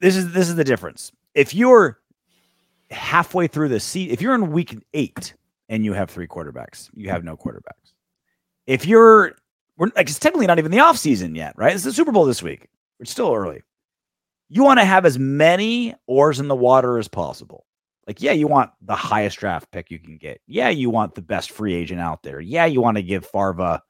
this 0.00 0.16
is 0.16 0.32
this 0.32 0.48
is 0.48 0.56
the 0.56 0.64
difference. 0.64 1.12
If 1.34 1.54
you're 1.54 1.99
halfway 2.90 3.46
through 3.46 3.68
the 3.68 3.80
season, 3.80 4.12
if 4.12 4.20
you're 4.20 4.34
in 4.34 4.52
week 4.52 4.76
eight 4.94 5.34
and 5.68 5.84
you 5.84 5.92
have 5.92 6.10
three 6.10 6.26
quarterbacks, 6.26 6.90
you 6.94 7.08
have 7.10 7.24
no 7.24 7.36
quarterbacks. 7.36 7.92
If 8.66 8.86
you're 8.86 9.36
we're 9.76 9.90
like 9.96 10.08
it's 10.08 10.18
technically 10.18 10.46
not 10.46 10.58
even 10.58 10.70
the 10.70 10.80
off 10.80 10.98
season 10.98 11.34
yet, 11.34 11.54
right? 11.56 11.74
It's 11.74 11.84
the 11.84 11.92
Super 11.92 12.12
Bowl 12.12 12.24
this 12.24 12.42
week. 12.42 12.68
It's 12.98 13.10
still 13.10 13.32
early. 13.32 13.62
You 14.48 14.64
want 14.64 14.80
to 14.80 14.84
have 14.84 15.06
as 15.06 15.18
many 15.18 15.94
oars 16.06 16.40
in 16.40 16.48
the 16.48 16.56
water 16.56 16.98
as 16.98 17.08
possible. 17.08 17.64
Like, 18.06 18.20
yeah, 18.20 18.32
you 18.32 18.48
want 18.48 18.72
the 18.82 18.96
highest 18.96 19.38
draft 19.38 19.70
pick 19.70 19.90
you 19.90 19.98
can 19.98 20.16
get. 20.16 20.40
Yeah, 20.48 20.68
you 20.68 20.90
want 20.90 21.14
the 21.14 21.22
best 21.22 21.52
free 21.52 21.74
agent 21.74 22.00
out 22.00 22.22
there. 22.24 22.40
Yeah, 22.40 22.64
you 22.66 22.80
want 22.80 22.96
to 22.96 23.02
give 23.02 23.24
Farva 23.24 23.82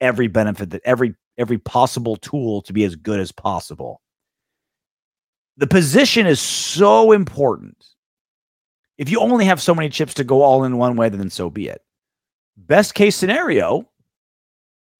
every 0.00 0.26
benefit 0.26 0.70
that 0.70 0.82
every 0.84 1.14
every 1.38 1.58
possible 1.58 2.16
tool 2.16 2.62
to 2.62 2.72
be 2.72 2.84
as 2.84 2.96
good 2.96 3.20
as 3.20 3.30
possible. 3.32 4.00
The 5.56 5.66
position 5.66 6.26
is 6.26 6.40
so 6.40 7.12
important. 7.12 7.76
If 9.02 9.10
you 9.10 9.18
only 9.18 9.46
have 9.46 9.60
so 9.60 9.74
many 9.74 9.88
chips 9.88 10.14
to 10.14 10.22
go 10.22 10.42
all 10.42 10.62
in 10.62 10.78
one 10.78 10.94
way, 10.94 11.08
then 11.08 11.28
so 11.28 11.50
be 11.50 11.66
it. 11.66 11.82
Best 12.56 12.94
case 12.94 13.16
scenario, 13.16 13.88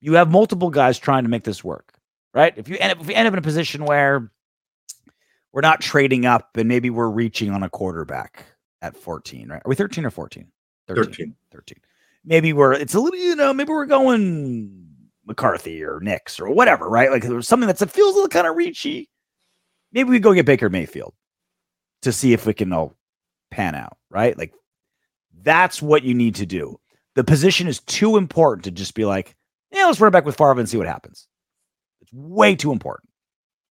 you 0.01 0.15
have 0.15 0.29
multiple 0.29 0.71
guys 0.71 0.99
trying 0.99 1.23
to 1.23 1.29
make 1.29 1.45
this 1.45 1.63
work, 1.63 1.95
right? 2.35 2.53
If 2.57 2.69
you 2.69 2.77
end 2.81 2.91
up, 2.91 3.01
if 3.01 3.09
you 3.09 3.15
end 3.15 3.29
up 3.29 3.35
in 3.35 3.39
a 3.39 3.43
position 3.43 3.85
where 3.85 4.33
we're 5.53 5.61
not 5.61 5.81
trading 5.81 6.27
up 6.27 6.57
and 6.57 6.69
maybe 6.69 6.91
we're 6.91 7.11
reaching 7.11 7.53
on 7.53 7.63
a 7.63 7.71
quarterback 7.71 8.45
at 8.81 8.97
14, 8.97 9.51
right? 9.51 9.63
Are 9.65 9.69
we 9.69 9.77
13 9.77 10.05
or 10.05 10.11
14? 10.11 10.49
13. 10.89 11.37
13. 11.53 11.79
Maybe 12.25 12.53
we're 12.53 12.73
it's 12.73 12.95
a 12.95 13.01
little, 13.01 13.21
you 13.21 13.37
know, 13.37 13.55
maybe 13.55 13.71
we're 13.71 13.87
going 13.87 14.85
McCarthy 15.27 15.85
or 15.85 16.01
Nix 16.01 16.41
or 16.41 16.51
whatever, 16.51 16.89
right? 16.89 17.13
Like 17.13 17.23
there's 17.23 17.47
something 17.47 17.69
that's, 17.69 17.83
it 17.83 17.91
feels 17.93 18.15
a 18.15 18.17
little 18.17 18.29
kind 18.29 18.49
of 18.49 18.57
reachy. 18.57 19.07
Maybe 19.93 20.11
we 20.11 20.19
go 20.19 20.35
get 20.35 20.45
Baker 20.45 20.69
Mayfield 20.69 21.15
to 22.01 22.11
see 22.11 22.33
if 22.33 22.47
we 22.47 22.55
can 22.55 22.73
all 22.73 22.97
pan 23.53 23.75
out, 23.77 23.97
right? 24.11 24.37
Like 24.37 24.53
that's 25.43 25.81
what 25.81 26.03
you 26.03 26.15
need 26.15 26.35
to 26.37 26.47
do. 26.47 26.81
The 27.15 27.23
position 27.23 27.69
is 27.69 27.81
too 27.81 28.17
important 28.17 28.65
to 28.65 28.71
just 28.71 28.95
be 28.95 29.05
like, 29.05 29.37
yeah, 29.71 29.85
let's 29.85 30.01
run 30.01 30.09
it 30.09 30.13
back 30.13 30.25
with 30.25 30.37
Farva 30.37 30.59
and 30.59 30.69
see 30.69 30.79
what 30.79 30.87
happens. 30.87 31.29
It's 32.01 32.13
way 32.13 32.57
too 32.57 32.73
important 32.73 33.11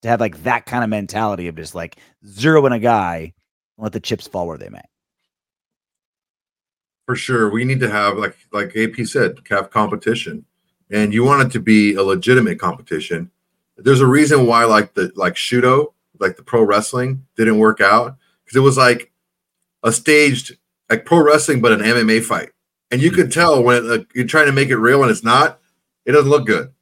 to 0.03 0.09
have 0.09 0.21
like 0.21 0.43
that 0.45 0.67
kind 0.67 0.85
of 0.85 0.91
mentality 0.91 1.49
of 1.49 1.57
just 1.57 1.75
like 1.75 1.97
zero 2.27 2.65
in 2.67 2.73
a 2.73 2.79
guy 2.79 3.33
and 3.77 3.85
let 3.85 3.93
the 3.93 4.01
chips 4.01 4.27
fall 4.27 4.47
where 4.47 4.59
they 4.59 4.69
may. 4.69 4.83
For 7.07 7.17
sure. 7.17 7.51
We 7.51 7.65
need 7.65 7.81
to 7.81 7.91
have 7.91 8.19
like 8.19 8.37
like 8.53 8.77
AP 8.77 9.07
said, 9.07 9.39
have 9.49 9.71
competition. 9.71 10.45
And 10.91 11.15
you 11.15 11.25
want 11.25 11.43
it 11.43 11.53
to 11.53 11.61
be 11.61 11.95
a 11.95 12.03
legitimate 12.03 12.59
competition. 12.59 13.31
There's 13.77 14.01
a 14.01 14.07
reason 14.07 14.47
why 14.47 14.65
like 14.65 14.95
the 14.95 15.13
like 15.17 15.35
Shudo, 15.35 15.93
like 16.19 16.37
the 16.37 16.43
pro 16.43 16.63
wrestling 16.63 17.27
didn't 17.37 17.59
work 17.59 17.81
out 17.81 18.17
because 18.45 18.57
it 18.57 18.61
was 18.61 18.77
like 18.77 19.10
a 19.83 19.93
staged 19.93 20.57
like 20.89 21.05
pro 21.05 21.23
wrestling 21.23 21.61
but 21.61 21.73
an 21.73 21.81
MMA 21.81 22.23
fight. 22.25 22.51
And 22.91 23.01
you 23.01 23.11
could 23.13 23.31
tell 23.33 23.63
when 23.63 23.89
uh, 23.91 23.99
you're 24.15 24.27
trying 24.27 24.47
to 24.47 24.53
make 24.53 24.69
it 24.71 24.77
real 24.77 25.03
and 25.03 25.11
it's 25.11 25.23
not, 25.25 25.61
it 26.07 26.13
doesn't 26.13 26.29
look 26.31 26.47
good. 26.47 26.73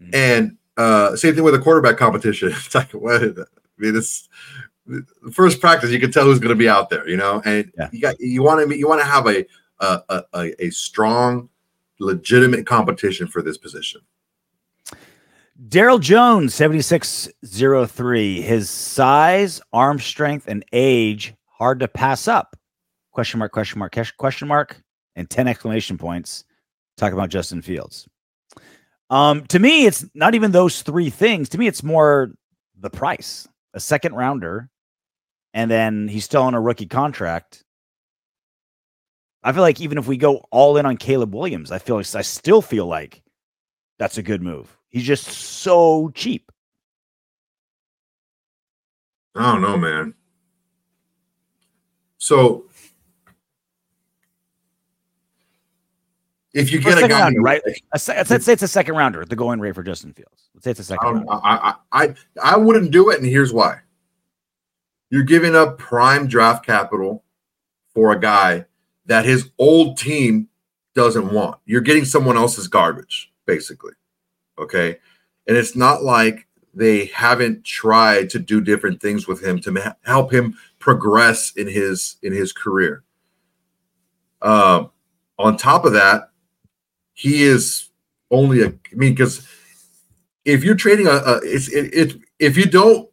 Mhm. 0.00 0.14
And 0.14 0.56
uh 0.76 1.16
same 1.16 1.34
thing 1.34 1.42
with 1.44 1.54
a 1.54 1.58
quarterback 1.58 1.96
competition. 1.96 2.48
It's 2.52 2.74
like 2.74 2.90
what 2.92 3.22
I 3.22 3.32
mean 3.78 3.94
this 3.94 4.28
first 5.32 5.60
practice 5.60 5.90
you 5.90 5.98
can 5.98 6.12
tell 6.12 6.24
who's 6.24 6.38
going 6.38 6.50
to 6.50 6.54
be 6.54 6.68
out 6.68 6.90
there, 6.90 7.08
you 7.08 7.16
know, 7.16 7.42
and 7.44 7.72
Yeah. 7.76 7.88
you 7.92 8.00
got 8.00 8.20
you 8.20 8.42
want 8.42 8.68
to 8.68 8.76
you 8.76 8.86
want 8.88 9.00
to 9.00 9.06
have 9.06 9.26
a 9.26 9.44
a, 9.80 10.00
a 10.08 10.22
a 10.34 10.64
a 10.66 10.70
strong, 10.70 11.48
legitimate 11.98 12.66
competition 12.66 13.26
for 13.26 13.42
this 13.42 13.58
position. 13.58 14.00
Daryl 15.68 16.00
Jones, 16.00 16.54
7603. 16.54 18.40
His 18.42 18.68
size, 18.70 19.60
arm 19.72 19.98
strength, 19.98 20.46
and 20.48 20.64
age 20.72 21.34
hard 21.58 21.80
to 21.80 21.88
pass 21.88 22.28
up. 22.28 22.56
Question 23.12 23.38
mark, 23.38 23.52
question 23.52 23.78
mark, 23.78 23.92
ques- 23.92 24.10
question 24.12 24.48
mark, 24.48 24.82
and 25.14 25.28
10 25.28 25.48
exclamation 25.48 25.96
points. 25.96 26.44
Talk 26.96 27.12
about 27.12 27.30
Justin 27.30 27.62
Fields. 27.62 28.06
Um, 29.08 29.46
to 29.46 29.58
me, 29.58 29.86
it's 29.86 30.04
not 30.14 30.34
even 30.34 30.50
those 30.50 30.82
three 30.82 31.10
things. 31.10 31.48
To 31.50 31.58
me, 31.58 31.66
it's 31.66 31.82
more 31.82 32.32
the 32.78 32.90
price. 32.90 33.46
A 33.74 33.80
second 33.80 34.14
rounder, 34.14 34.70
and 35.52 35.70
then 35.70 36.08
he's 36.08 36.24
still 36.24 36.42
on 36.42 36.54
a 36.54 36.60
rookie 36.60 36.86
contract. 36.86 37.62
I 39.42 39.52
feel 39.52 39.62
like 39.62 39.80
even 39.80 39.98
if 39.98 40.06
we 40.06 40.16
go 40.16 40.42
all 40.50 40.76
in 40.76 40.86
on 40.86 40.96
Caleb 40.96 41.34
Williams, 41.34 41.70
I 41.70 41.78
feel 41.78 41.96
like 41.96 42.14
I 42.14 42.22
still 42.22 42.62
feel 42.62 42.86
like 42.86 43.22
that's 43.98 44.18
a 44.18 44.22
good 44.22 44.42
move. 44.42 44.76
He's 44.88 45.04
just 45.04 45.26
so 45.26 46.10
cheap. 46.14 46.50
I 49.34 49.52
don't 49.52 49.60
know, 49.60 49.76
man. 49.76 50.14
So 52.26 52.64
if 56.52 56.72
you 56.72 56.80
get 56.80 56.98
a 56.98 57.06
guy, 57.06 57.20
rounder, 57.20 57.40
right? 57.40 57.62
A 57.92 57.98
se- 58.00 58.24
let's, 58.28 58.44
say 58.44 58.52
it's 58.52 58.64
a 58.64 58.68
second 58.68 58.96
rounder, 58.96 59.24
the 59.24 59.36
going 59.36 59.60
rate 59.60 59.76
for 59.76 59.84
Justin 59.84 60.12
Fields. 60.12 60.50
Let's 60.52 60.64
say 60.64 60.70
it's 60.72 60.80
a 60.80 60.84
second 60.84 61.08
Um, 61.08 61.14
rounder. 61.18 61.40
I, 61.44 61.74
I, 61.92 62.04
I, 62.04 62.14
I 62.42 62.56
wouldn't 62.56 62.90
do 62.90 63.10
it, 63.10 63.20
and 63.20 63.28
here's 63.28 63.52
why. 63.52 63.78
You're 65.08 65.22
giving 65.22 65.54
up 65.54 65.78
prime 65.78 66.26
draft 66.26 66.66
capital 66.66 67.22
for 67.94 68.10
a 68.10 68.18
guy 68.18 68.64
that 69.04 69.24
his 69.24 69.50
old 69.56 69.96
team 69.96 70.48
doesn't 70.96 71.32
want. 71.32 71.60
You're 71.64 71.80
getting 71.80 72.04
someone 72.04 72.36
else's 72.36 72.66
garbage, 72.66 73.32
basically. 73.46 73.92
Okay. 74.58 74.98
And 75.46 75.56
it's 75.56 75.76
not 75.76 76.02
like 76.02 76.45
they 76.76 77.06
haven't 77.06 77.64
tried 77.64 78.28
to 78.30 78.38
do 78.38 78.60
different 78.60 79.00
things 79.00 79.26
with 79.26 79.42
him 79.42 79.58
to 79.60 79.72
ma- 79.72 79.94
help 80.04 80.32
him 80.32 80.56
progress 80.78 81.52
in 81.56 81.66
his 81.66 82.16
in 82.22 82.32
his 82.32 82.52
career. 82.52 83.02
Um, 84.42 84.90
on 85.38 85.56
top 85.56 85.86
of 85.86 85.94
that, 85.94 86.30
he 87.14 87.42
is 87.42 87.88
only 88.30 88.62
a. 88.62 88.68
I 88.68 88.94
mean, 88.94 89.14
because 89.14 89.48
if 90.44 90.62
you're 90.62 90.74
trading 90.74 91.06
a, 91.06 91.12
a 91.12 91.40
it's 91.42 91.68
it, 91.68 91.94
it 91.94 92.16
if 92.38 92.58
you 92.58 92.66
don't 92.66 93.08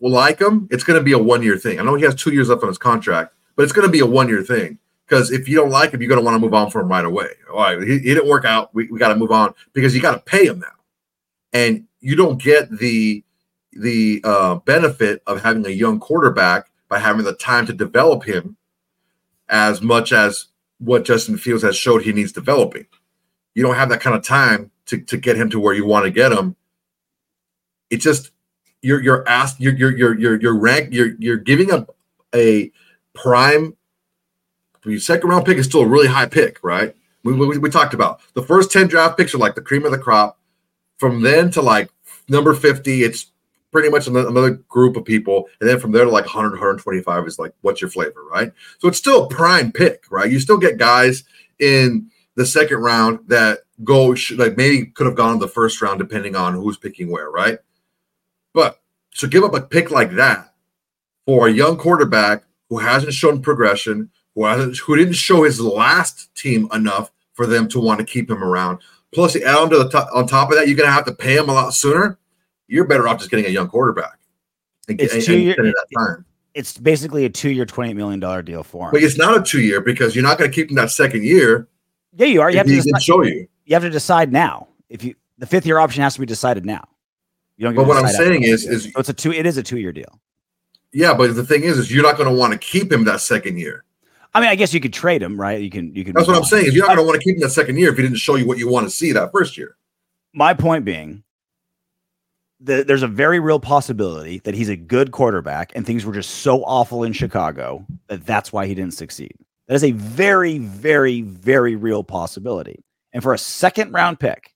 like 0.00 0.40
him, 0.40 0.68
it's 0.72 0.84
going 0.84 0.98
to 0.98 1.04
be 1.04 1.12
a 1.12 1.18
one 1.18 1.42
year 1.42 1.56
thing. 1.56 1.78
I 1.78 1.84
know 1.84 1.94
he 1.94 2.04
has 2.04 2.16
two 2.16 2.32
years 2.32 2.48
left 2.48 2.62
on 2.62 2.68
his 2.68 2.78
contract, 2.78 3.32
but 3.54 3.62
it's 3.62 3.72
going 3.72 3.86
to 3.86 3.92
be 3.92 4.00
a 4.00 4.06
one 4.06 4.28
year 4.28 4.42
thing. 4.42 4.78
Because 5.06 5.30
if 5.30 5.48
you 5.48 5.54
don't 5.54 5.70
like 5.70 5.92
him, 5.92 6.00
you're 6.00 6.08
going 6.08 6.20
to 6.20 6.24
want 6.24 6.34
to 6.34 6.40
move 6.40 6.54
on 6.54 6.70
from 6.70 6.82
him 6.82 6.88
right 6.88 7.04
away. 7.04 7.28
All 7.52 7.60
right, 7.60 7.80
he, 7.80 7.98
he 7.98 8.14
didn't 8.14 8.26
work 8.26 8.44
out. 8.44 8.74
We, 8.74 8.88
we 8.90 8.98
got 8.98 9.08
to 9.08 9.16
move 9.16 9.30
on 9.30 9.54
because 9.72 9.94
you 9.94 10.02
got 10.02 10.12
to 10.12 10.20
pay 10.20 10.46
him 10.46 10.58
now, 10.58 10.66
and 11.52 11.86
you 12.04 12.16
don't 12.16 12.40
get 12.40 12.70
the 12.70 13.24
the 13.72 14.20
uh, 14.24 14.56
benefit 14.56 15.22
of 15.26 15.42
having 15.42 15.66
a 15.66 15.70
young 15.70 15.98
quarterback 15.98 16.70
by 16.88 16.98
having 16.98 17.24
the 17.24 17.34
time 17.34 17.66
to 17.66 17.72
develop 17.72 18.24
him 18.24 18.56
as 19.48 19.80
much 19.80 20.12
as 20.12 20.46
what 20.78 21.04
Justin 21.04 21.38
Fields 21.38 21.62
has 21.62 21.76
showed 21.76 22.02
he 22.02 22.12
needs 22.12 22.30
developing. 22.30 22.86
You 23.54 23.62
don't 23.62 23.74
have 23.74 23.88
that 23.88 24.00
kind 24.00 24.14
of 24.14 24.22
time 24.22 24.70
to, 24.86 25.00
to 25.00 25.16
get 25.16 25.36
him 25.36 25.48
to 25.50 25.58
where 25.58 25.74
you 25.74 25.86
want 25.86 26.04
to 26.04 26.10
get 26.10 26.30
him. 26.30 26.56
It 27.88 27.96
just 27.96 28.30
you're 28.82 29.02
you're 29.02 29.26
asked 29.26 29.60
you're 29.60 29.74
you're 29.74 29.96
you're 29.96 30.18
you're 30.18 30.40
you're 30.40 30.58
rank 30.58 30.92
you're 30.92 31.14
you're 31.18 31.38
giving 31.38 31.72
up 31.72 31.96
a 32.34 32.70
prime 33.14 33.76
your 34.84 35.00
second 35.00 35.30
round 35.30 35.46
pick 35.46 35.56
is 35.56 35.64
still 35.64 35.80
a 35.80 35.88
really 35.88 36.08
high 36.08 36.26
pick, 36.26 36.58
right? 36.62 36.94
We, 37.22 37.32
we, 37.32 37.56
we 37.56 37.70
talked 37.70 37.94
about 37.94 38.20
the 38.34 38.42
first 38.42 38.70
10 38.70 38.88
draft 38.88 39.16
picks 39.16 39.34
are 39.34 39.38
like 39.38 39.54
the 39.54 39.62
cream 39.62 39.86
of 39.86 39.92
the 39.92 39.98
crop. 39.98 40.38
From 40.98 41.22
then 41.22 41.50
to 41.52 41.62
like 41.62 41.90
number 42.28 42.54
50, 42.54 43.02
it's 43.02 43.32
pretty 43.70 43.90
much 43.90 44.06
another 44.06 44.50
group 44.68 44.96
of 44.96 45.04
people. 45.04 45.48
And 45.60 45.68
then 45.68 45.80
from 45.80 45.90
there 45.90 46.04
to 46.04 46.10
like 46.10 46.26
100, 46.26 46.50
125 46.52 47.26
is 47.26 47.38
like, 47.38 47.52
what's 47.62 47.80
your 47.80 47.90
flavor, 47.90 48.24
right? 48.30 48.52
So 48.78 48.86
it's 48.86 48.98
still 48.98 49.24
a 49.24 49.28
prime 49.28 49.72
pick, 49.72 50.04
right? 50.10 50.30
You 50.30 50.38
still 50.38 50.58
get 50.58 50.78
guys 50.78 51.24
in 51.58 52.10
the 52.36 52.46
second 52.46 52.78
round 52.78 53.18
that 53.26 53.60
go, 53.82 54.14
like 54.36 54.56
maybe 54.56 54.86
could 54.86 55.06
have 55.06 55.16
gone 55.16 55.40
the 55.40 55.48
first 55.48 55.82
round 55.82 55.98
depending 55.98 56.36
on 56.36 56.54
who's 56.54 56.76
picking 56.76 57.10
where, 57.10 57.30
right? 57.30 57.58
But 58.52 58.80
so 59.12 59.26
give 59.26 59.42
up 59.42 59.54
a 59.54 59.60
pick 59.60 59.90
like 59.90 60.12
that 60.12 60.54
for 61.26 61.48
a 61.48 61.52
young 61.52 61.76
quarterback 61.76 62.44
who 62.68 62.78
hasn't 62.78 63.14
shown 63.14 63.42
progression, 63.42 64.10
who 64.36 64.44
hasn't, 64.44 64.78
who 64.78 64.96
didn't 64.96 65.14
show 65.14 65.42
his 65.42 65.60
last 65.60 66.32
team 66.36 66.68
enough 66.72 67.10
for 67.32 67.46
them 67.46 67.68
to 67.68 67.80
want 67.80 67.98
to 67.98 68.06
keep 68.06 68.30
him 68.30 68.42
around. 68.42 68.78
Plus, 69.14 69.36
add 69.36 69.56
on 69.56 69.70
to 69.70 69.78
the 69.78 69.88
top, 69.88 70.08
on 70.12 70.26
top 70.26 70.50
of 70.50 70.56
that, 70.56 70.66
you're 70.66 70.76
going 70.76 70.88
to 70.88 70.92
have 70.92 71.06
to 71.06 71.14
pay 71.14 71.36
him 71.36 71.48
a 71.48 71.52
lot 71.52 71.72
sooner. 71.72 72.18
You're 72.66 72.84
better 72.84 73.06
off 73.08 73.18
just 73.18 73.30
getting 73.30 73.46
a 73.46 73.50
young 73.50 73.68
quarterback. 73.68 74.18
And, 74.88 75.00
it's 75.00 75.24
two 75.24 75.38
year, 75.38 75.54
that 75.56 75.86
time. 75.96 76.24
It's 76.54 76.76
basically 76.76 77.24
a 77.24 77.30
two-year, 77.30 77.64
twenty-eight 77.64 77.96
million 77.96 78.20
dollar 78.20 78.42
deal 78.42 78.62
for 78.62 78.86
him. 78.86 78.92
But 78.92 79.02
it's 79.02 79.16
not 79.16 79.36
a 79.36 79.42
two-year 79.42 79.80
because 79.80 80.14
you're 80.14 80.24
not 80.24 80.38
going 80.38 80.50
to 80.50 80.54
keep 80.54 80.70
him 80.70 80.76
that 80.76 80.90
second 80.90 81.24
year. 81.24 81.68
Yeah, 82.16 82.26
you 82.26 82.40
are. 82.42 82.50
You 82.50 82.58
have 82.58 82.66
to 82.66 82.74
decide, 82.74 83.02
show 83.02 83.22
you. 83.22 83.48
You 83.64 83.74
have 83.74 83.82
to 83.82 83.90
decide 83.90 84.30
now. 84.30 84.68
If 84.88 85.02
you 85.02 85.14
the 85.38 85.46
fifth 85.46 85.66
year 85.66 85.78
option 85.78 86.02
has 86.02 86.14
to 86.14 86.20
be 86.20 86.26
decided 86.26 86.64
now. 86.64 86.86
You 87.56 87.64
don't. 87.64 87.74
But 87.74 87.86
what 87.86 87.96
I'm 87.96 88.08
saying 88.08 88.42
is, 88.42 88.66
is 88.66 88.84
so 88.84 89.00
it's 89.00 89.08
a 89.08 89.12
two. 89.12 89.32
It 89.32 89.46
is 89.46 89.56
a 89.56 89.62
two-year 89.62 89.92
deal. 89.92 90.20
Yeah, 90.92 91.12
but 91.14 91.34
the 91.34 91.44
thing 91.44 91.64
is, 91.64 91.78
is 91.78 91.90
you're 91.90 92.04
not 92.04 92.16
going 92.16 92.28
to 92.28 92.34
want 92.34 92.52
to 92.52 92.58
keep 92.58 92.92
him 92.92 93.04
that 93.04 93.20
second 93.20 93.58
year. 93.58 93.84
I 94.34 94.40
mean, 94.40 94.48
I 94.48 94.56
guess 94.56 94.74
you 94.74 94.80
could 94.80 94.92
trade 94.92 95.22
him, 95.22 95.40
right? 95.40 95.60
You 95.60 95.70
can. 95.70 95.94
You 95.94 96.04
can. 96.04 96.14
That's 96.14 96.26
what 96.26 96.36
I'm 96.36 96.44
saying. 96.44 96.66
Is 96.66 96.74
you're 96.74 96.86
not 96.86 96.96
going 96.96 97.06
to 97.06 97.08
want 97.08 97.20
to 97.20 97.24
keep 97.24 97.36
him 97.36 97.42
that 97.42 97.50
second 97.50 97.78
year 97.78 97.90
if 97.90 97.96
he 97.96 98.02
didn't 98.02 98.18
show 98.18 98.34
you 98.34 98.46
what 98.46 98.58
you 98.58 98.68
want 98.68 98.86
to 98.86 98.90
see 98.90 99.12
that 99.12 99.30
first 99.30 99.56
year. 99.56 99.76
My 100.32 100.54
point 100.54 100.84
being, 100.84 101.22
the, 102.58 102.82
there's 102.82 103.02
a 103.04 103.08
very 103.08 103.38
real 103.38 103.60
possibility 103.60 104.40
that 104.40 104.54
he's 104.54 104.68
a 104.68 104.76
good 104.76 105.12
quarterback, 105.12 105.72
and 105.76 105.86
things 105.86 106.04
were 106.04 106.12
just 106.12 106.30
so 106.30 106.64
awful 106.64 107.04
in 107.04 107.12
Chicago 107.12 107.86
that 108.08 108.26
that's 108.26 108.52
why 108.52 108.66
he 108.66 108.74
didn't 108.74 108.94
succeed. 108.94 109.34
That 109.68 109.74
is 109.74 109.84
a 109.84 109.92
very, 109.92 110.58
very, 110.58 111.22
very 111.22 111.76
real 111.76 112.02
possibility. 112.02 112.84
And 113.12 113.22
for 113.22 113.34
a 113.34 113.38
second 113.38 113.92
round 113.92 114.18
pick, 114.18 114.53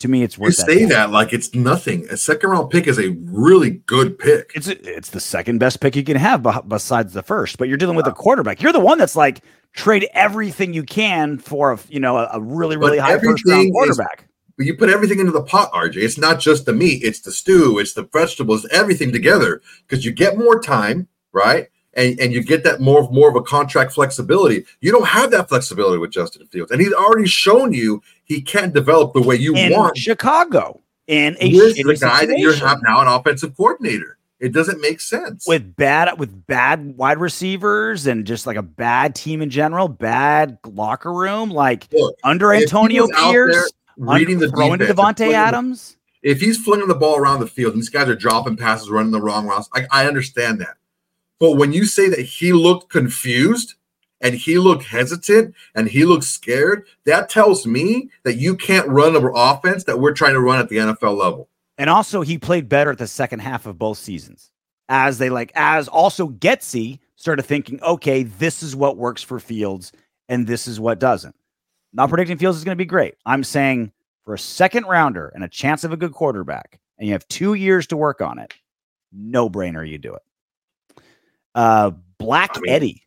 to 0.00 0.08
me, 0.08 0.22
it's 0.22 0.36
worth. 0.36 0.58
You 0.58 0.76
say 0.76 0.84
that 0.86 1.10
like 1.10 1.32
it's 1.32 1.54
nothing. 1.54 2.06
A 2.10 2.16
second 2.16 2.50
round 2.50 2.70
pick 2.70 2.86
is 2.86 2.98
a 2.98 3.10
really 3.10 3.70
good 3.70 4.18
pick. 4.18 4.52
It's 4.54 4.68
it's 4.68 5.10
the 5.10 5.20
second 5.20 5.58
best 5.58 5.80
pick 5.80 5.96
you 5.96 6.04
can 6.04 6.16
have 6.16 6.46
besides 6.68 7.12
the 7.12 7.22
first. 7.22 7.58
But 7.58 7.68
you're 7.68 7.76
dealing 7.76 7.96
with 7.96 8.06
a 8.06 8.12
quarterback. 8.12 8.60
You're 8.60 8.72
the 8.72 8.80
one 8.80 8.98
that's 8.98 9.16
like 9.16 9.40
trade 9.72 10.08
everything 10.12 10.74
you 10.74 10.82
can 10.82 11.38
for 11.38 11.72
a 11.72 11.78
you 11.88 12.00
know 12.00 12.18
a, 12.18 12.28
a 12.32 12.40
really 12.40 12.76
really 12.76 12.98
but 12.98 13.04
high 13.04 13.18
first 13.18 13.44
round 13.46 13.72
quarterback. 13.72 14.28
Is, 14.58 14.66
you 14.66 14.76
put 14.76 14.88
everything 14.88 15.20
into 15.20 15.32
the 15.32 15.42
pot, 15.42 15.72
RJ. 15.72 15.96
It's 15.96 16.18
not 16.18 16.38
just 16.38 16.66
the 16.66 16.72
meat. 16.72 17.02
It's 17.02 17.20
the 17.20 17.32
stew. 17.32 17.78
It's 17.78 17.94
the 17.94 18.08
vegetables. 18.12 18.66
Everything 18.66 19.12
together 19.12 19.62
because 19.86 20.04
you 20.04 20.12
get 20.12 20.36
more 20.36 20.60
time, 20.60 21.08
right? 21.32 21.68
and, 21.96 22.18
and 22.20 22.32
you 22.32 22.42
get 22.42 22.64
that 22.64 22.80
more 22.80 23.00
of 23.00 23.12
more 23.12 23.28
of 23.28 23.36
a 23.36 23.42
contract 23.42 23.92
flexibility. 23.92 24.64
You 24.80 24.92
don't 24.92 25.06
have 25.06 25.30
that 25.30 25.48
flexibility 25.48 25.98
with 25.98 26.10
Justin 26.10 26.46
Fields, 26.46 26.70
and 26.70 26.80
he's 26.80 26.92
already 26.92 27.26
shown 27.26 27.72
you 27.72 28.02
he 28.24 28.40
can't 28.40 28.72
develop 28.72 29.12
the 29.12 29.22
way 29.22 29.36
you 29.36 29.54
in 29.54 29.72
want. 29.72 29.96
Chicago 29.96 30.80
in 31.06 31.36
a 31.40 31.52
with 31.52 31.76
the 31.76 31.82
guy 31.82 32.20
situation. 32.20 32.28
that 32.28 32.38
you 32.38 32.52
have 32.52 32.82
now 32.82 33.00
an 33.00 33.08
offensive 33.08 33.56
coordinator. 33.56 34.18
It 34.40 34.52
doesn't 34.52 34.80
make 34.80 35.00
sense 35.00 35.46
with 35.46 35.76
bad 35.76 36.18
with 36.18 36.46
bad 36.46 36.96
wide 36.96 37.18
receivers 37.18 38.06
and 38.06 38.26
just 38.26 38.46
like 38.46 38.56
a 38.56 38.62
bad 38.62 39.14
team 39.14 39.40
in 39.40 39.48
general, 39.48 39.88
bad 39.88 40.58
locker 40.66 41.12
room. 41.12 41.50
Like 41.50 41.86
Look, 41.92 42.16
under 42.24 42.52
Antonio 42.52 43.06
Pierce, 43.06 43.72
reading 43.96 44.38
the 44.38 44.50
throwing 44.50 44.80
to 44.80 44.86
Davante 44.86 45.32
Adams. 45.32 45.96
If 46.22 46.40
he's 46.40 46.62
flinging 46.62 46.88
the 46.88 46.94
ball 46.94 47.16
around 47.16 47.40
the 47.40 47.46
field 47.46 47.74
and 47.74 47.82
these 47.82 47.90
guys 47.90 48.08
are 48.08 48.14
dropping 48.14 48.56
passes, 48.56 48.90
running 48.90 49.12
the 49.12 49.20
wrong 49.20 49.46
routes, 49.46 49.68
I, 49.74 49.86
I 49.90 50.06
understand 50.06 50.58
that. 50.60 50.76
But 51.38 51.52
when 51.52 51.72
you 51.72 51.84
say 51.84 52.08
that 52.08 52.20
he 52.20 52.52
looked 52.52 52.90
confused 52.90 53.74
and 54.24 54.34
he 54.34 54.58
looked 54.58 54.84
hesitant 54.84 55.54
and 55.74 55.86
he 55.86 56.04
looked 56.04 56.24
scared, 56.24 56.86
that 57.04 57.28
tells 57.28 57.66
me 57.66 58.08
that 58.24 58.36
you 58.36 58.56
can't 58.56 58.88
run 58.88 59.14
an 59.14 59.30
offense 59.34 59.84
that 59.84 60.00
we're 60.00 60.14
trying 60.14 60.32
to 60.32 60.40
run 60.40 60.58
at 60.58 60.70
the 60.70 60.78
NFL 60.78 61.16
level. 61.16 61.48
And 61.76 61.90
also, 61.90 62.22
he 62.22 62.38
played 62.38 62.68
better 62.68 62.90
at 62.90 62.98
the 62.98 63.06
second 63.06 63.40
half 63.40 63.66
of 63.66 63.78
both 63.78 63.98
seasons. 63.98 64.50
As 64.88 65.18
they 65.18 65.28
like, 65.28 65.52
as 65.54 65.88
also 65.88 66.28
Getsy 66.28 67.00
started 67.16 67.42
thinking, 67.42 67.82
okay, 67.82 68.22
this 68.22 68.62
is 68.62 68.74
what 68.74 68.96
works 68.96 69.22
for 69.22 69.38
Fields 69.38 69.92
and 70.28 70.46
this 70.46 70.66
is 70.66 70.80
what 70.80 70.98
doesn't. 70.98 71.36
Not 71.92 72.08
predicting 72.08 72.38
Fields 72.38 72.56
is 72.56 72.64
going 72.64 72.76
to 72.76 72.82
be 72.82 72.86
great. 72.86 73.16
I'm 73.26 73.44
saying 73.44 73.92
for 74.24 74.34
a 74.34 74.38
second 74.38 74.86
rounder 74.86 75.30
and 75.34 75.44
a 75.44 75.48
chance 75.48 75.84
of 75.84 75.92
a 75.92 75.96
good 75.96 76.12
quarterback, 76.12 76.80
and 76.98 77.06
you 77.06 77.12
have 77.12 77.28
two 77.28 77.54
years 77.54 77.86
to 77.88 77.96
work 77.96 78.22
on 78.22 78.38
it, 78.38 78.54
no 79.12 79.50
brainer, 79.50 79.86
you 79.86 79.98
do 79.98 80.14
it. 80.14 81.02
Uh, 81.54 81.92
Black 82.18 82.52
I 82.56 82.60
mean, 82.60 82.72
Eddie. 82.72 83.03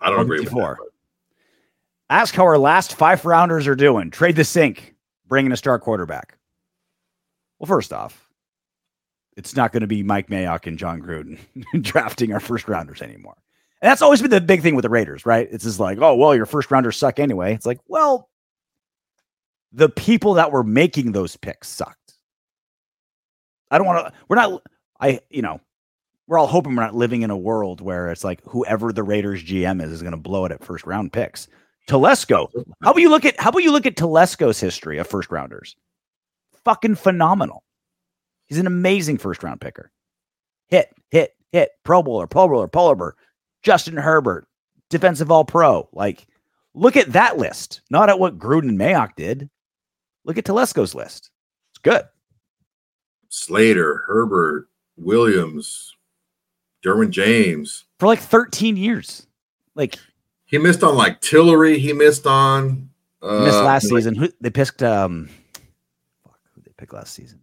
I 0.00 0.10
don't 0.10 0.20
agree 0.20 0.40
with 0.40 0.50
that. 0.50 0.56
Ask 2.08 2.34
how 2.34 2.44
our 2.44 2.58
last 2.58 2.94
five 2.94 3.24
rounders 3.24 3.66
are 3.66 3.74
doing. 3.74 4.10
Trade 4.10 4.36
the 4.36 4.44
sink, 4.44 4.94
bringing 5.26 5.52
a 5.52 5.56
star 5.56 5.78
quarterback. 5.78 6.38
Well, 7.58 7.66
first 7.66 7.92
off, 7.92 8.28
it's 9.36 9.56
not 9.56 9.72
going 9.72 9.80
to 9.80 9.86
be 9.86 10.02
Mike 10.02 10.28
Mayock 10.28 10.66
and 10.66 10.78
Jon 10.78 11.02
Gruden 11.02 11.38
drafting 11.82 12.32
our 12.32 12.40
first 12.40 12.68
rounders 12.68 13.02
anymore. 13.02 13.36
And 13.82 13.90
that's 13.90 14.02
always 14.02 14.22
been 14.22 14.30
the 14.30 14.40
big 14.40 14.62
thing 14.62 14.74
with 14.74 14.84
the 14.84 14.88
Raiders, 14.88 15.26
right? 15.26 15.48
It's 15.50 15.64
just 15.64 15.80
like, 15.80 15.98
oh, 16.00 16.14
well, 16.14 16.34
your 16.34 16.46
first 16.46 16.70
rounders 16.70 16.96
suck 16.96 17.18
anyway. 17.18 17.54
It's 17.54 17.66
like, 17.66 17.80
well, 17.88 18.30
the 19.72 19.88
people 19.88 20.34
that 20.34 20.52
were 20.52 20.64
making 20.64 21.12
those 21.12 21.36
picks 21.36 21.68
sucked. 21.68 22.14
I 23.70 23.78
don't 23.78 23.86
want 23.86 24.06
to, 24.06 24.12
we're 24.28 24.36
not, 24.36 24.62
I, 25.00 25.20
you 25.28 25.42
know, 25.42 25.60
we're 26.26 26.38
all 26.38 26.46
hoping 26.46 26.74
we're 26.74 26.82
not 26.82 26.94
living 26.94 27.22
in 27.22 27.30
a 27.30 27.36
world 27.36 27.80
where 27.80 28.10
it's 28.10 28.24
like 28.24 28.42
whoever 28.44 28.92
the 28.92 29.02
Raiders 29.02 29.42
GM 29.42 29.82
is 29.82 29.92
is 29.92 30.02
going 30.02 30.12
to 30.12 30.18
blow 30.18 30.44
it 30.44 30.52
at 30.52 30.64
first 30.64 30.86
round 30.86 31.12
picks. 31.12 31.48
Telesco. 31.88 32.48
How 32.82 32.90
about 32.90 33.00
you 33.00 33.10
look 33.10 33.24
at 33.24 33.38
how 33.38 33.50
about 33.50 33.62
you 33.62 33.70
look 33.70 33.86
at 33.86 33.96
Telesco's 33.96 34.58
history 34.58 34.98
of 34.98 35.06
first 35.06 35.30
rounders? 35.30 35.76
Fucking 36.64 36.96
phenomenal. 36.96 37.62
He's 38.46 38.58
an 38.58 38.66
amazing 38.66 39.18
first 39.18 39.42
round 39.42 39.60
picker. 39.60 39.92
Hit, 40.68 40.92
hit, 41.10 41.34
hit, 41.52 41.70
Pro 41.84 42.02
Bowler, 42.02 42.26
Pro 42.26 42.48
Bowler, 42.48 42.66
Bowler, 42.66 43.14
Justin 43.62 43.96
Herbert, 43.96 44.48
defensive 44.90 45.30
all 45.30 45.44
pro. 45.44 45.88
Like, 45.92 46.26
look 46.74 46.96
at 46.96 47.12
that 47.12 47.38
list, 47.38 47.82
not 47.90 48.08
at 48.08 48.18
what 48.18 48.38
Gruden 48.38 48.68
and 48.68 48.78
Mayock 48.78 49.14
did. 49.16 49.48
Look 50.24 50.38
at 50.38 50.44
Telesco's 50.44 50.94
list. 50.94 51.30
It's 51.70 51.78
good. 51.78 52.04
Slater, 53.28 54.04
Herbert, 54.06 54.68
Williams, 54.96 55.95
Derwin 56.86 57.10
James 57.10 57.84
for 57.98 58.06
like 58.06 58.20
13 58.20 58.76
years. 58.76 59.26
Like 59.74 59.96
he 60.44 60.58
missed 60.58 60.82
on 60.82 60.94
like 60.94 61.20
Tillery. 61.20 61.78
He 61.78 61.92
missed 61.92 62.26
on 62.26 62.88
uh, 63.22 63.40
missed 63.40 63.58
last 63.58 63.90
like, 63.90 64.00
season. 64.00 64.14
Who 64.14 64.28
they 64.40 64.50
picked? 64.50 64.82
Um, 64.82 65.28
fuck, 66.22 66.38
who 66.54 66.62
they 66.62 66.72
picked 66.76 66.92
last 66.92 67.12
season? 67.12 67.40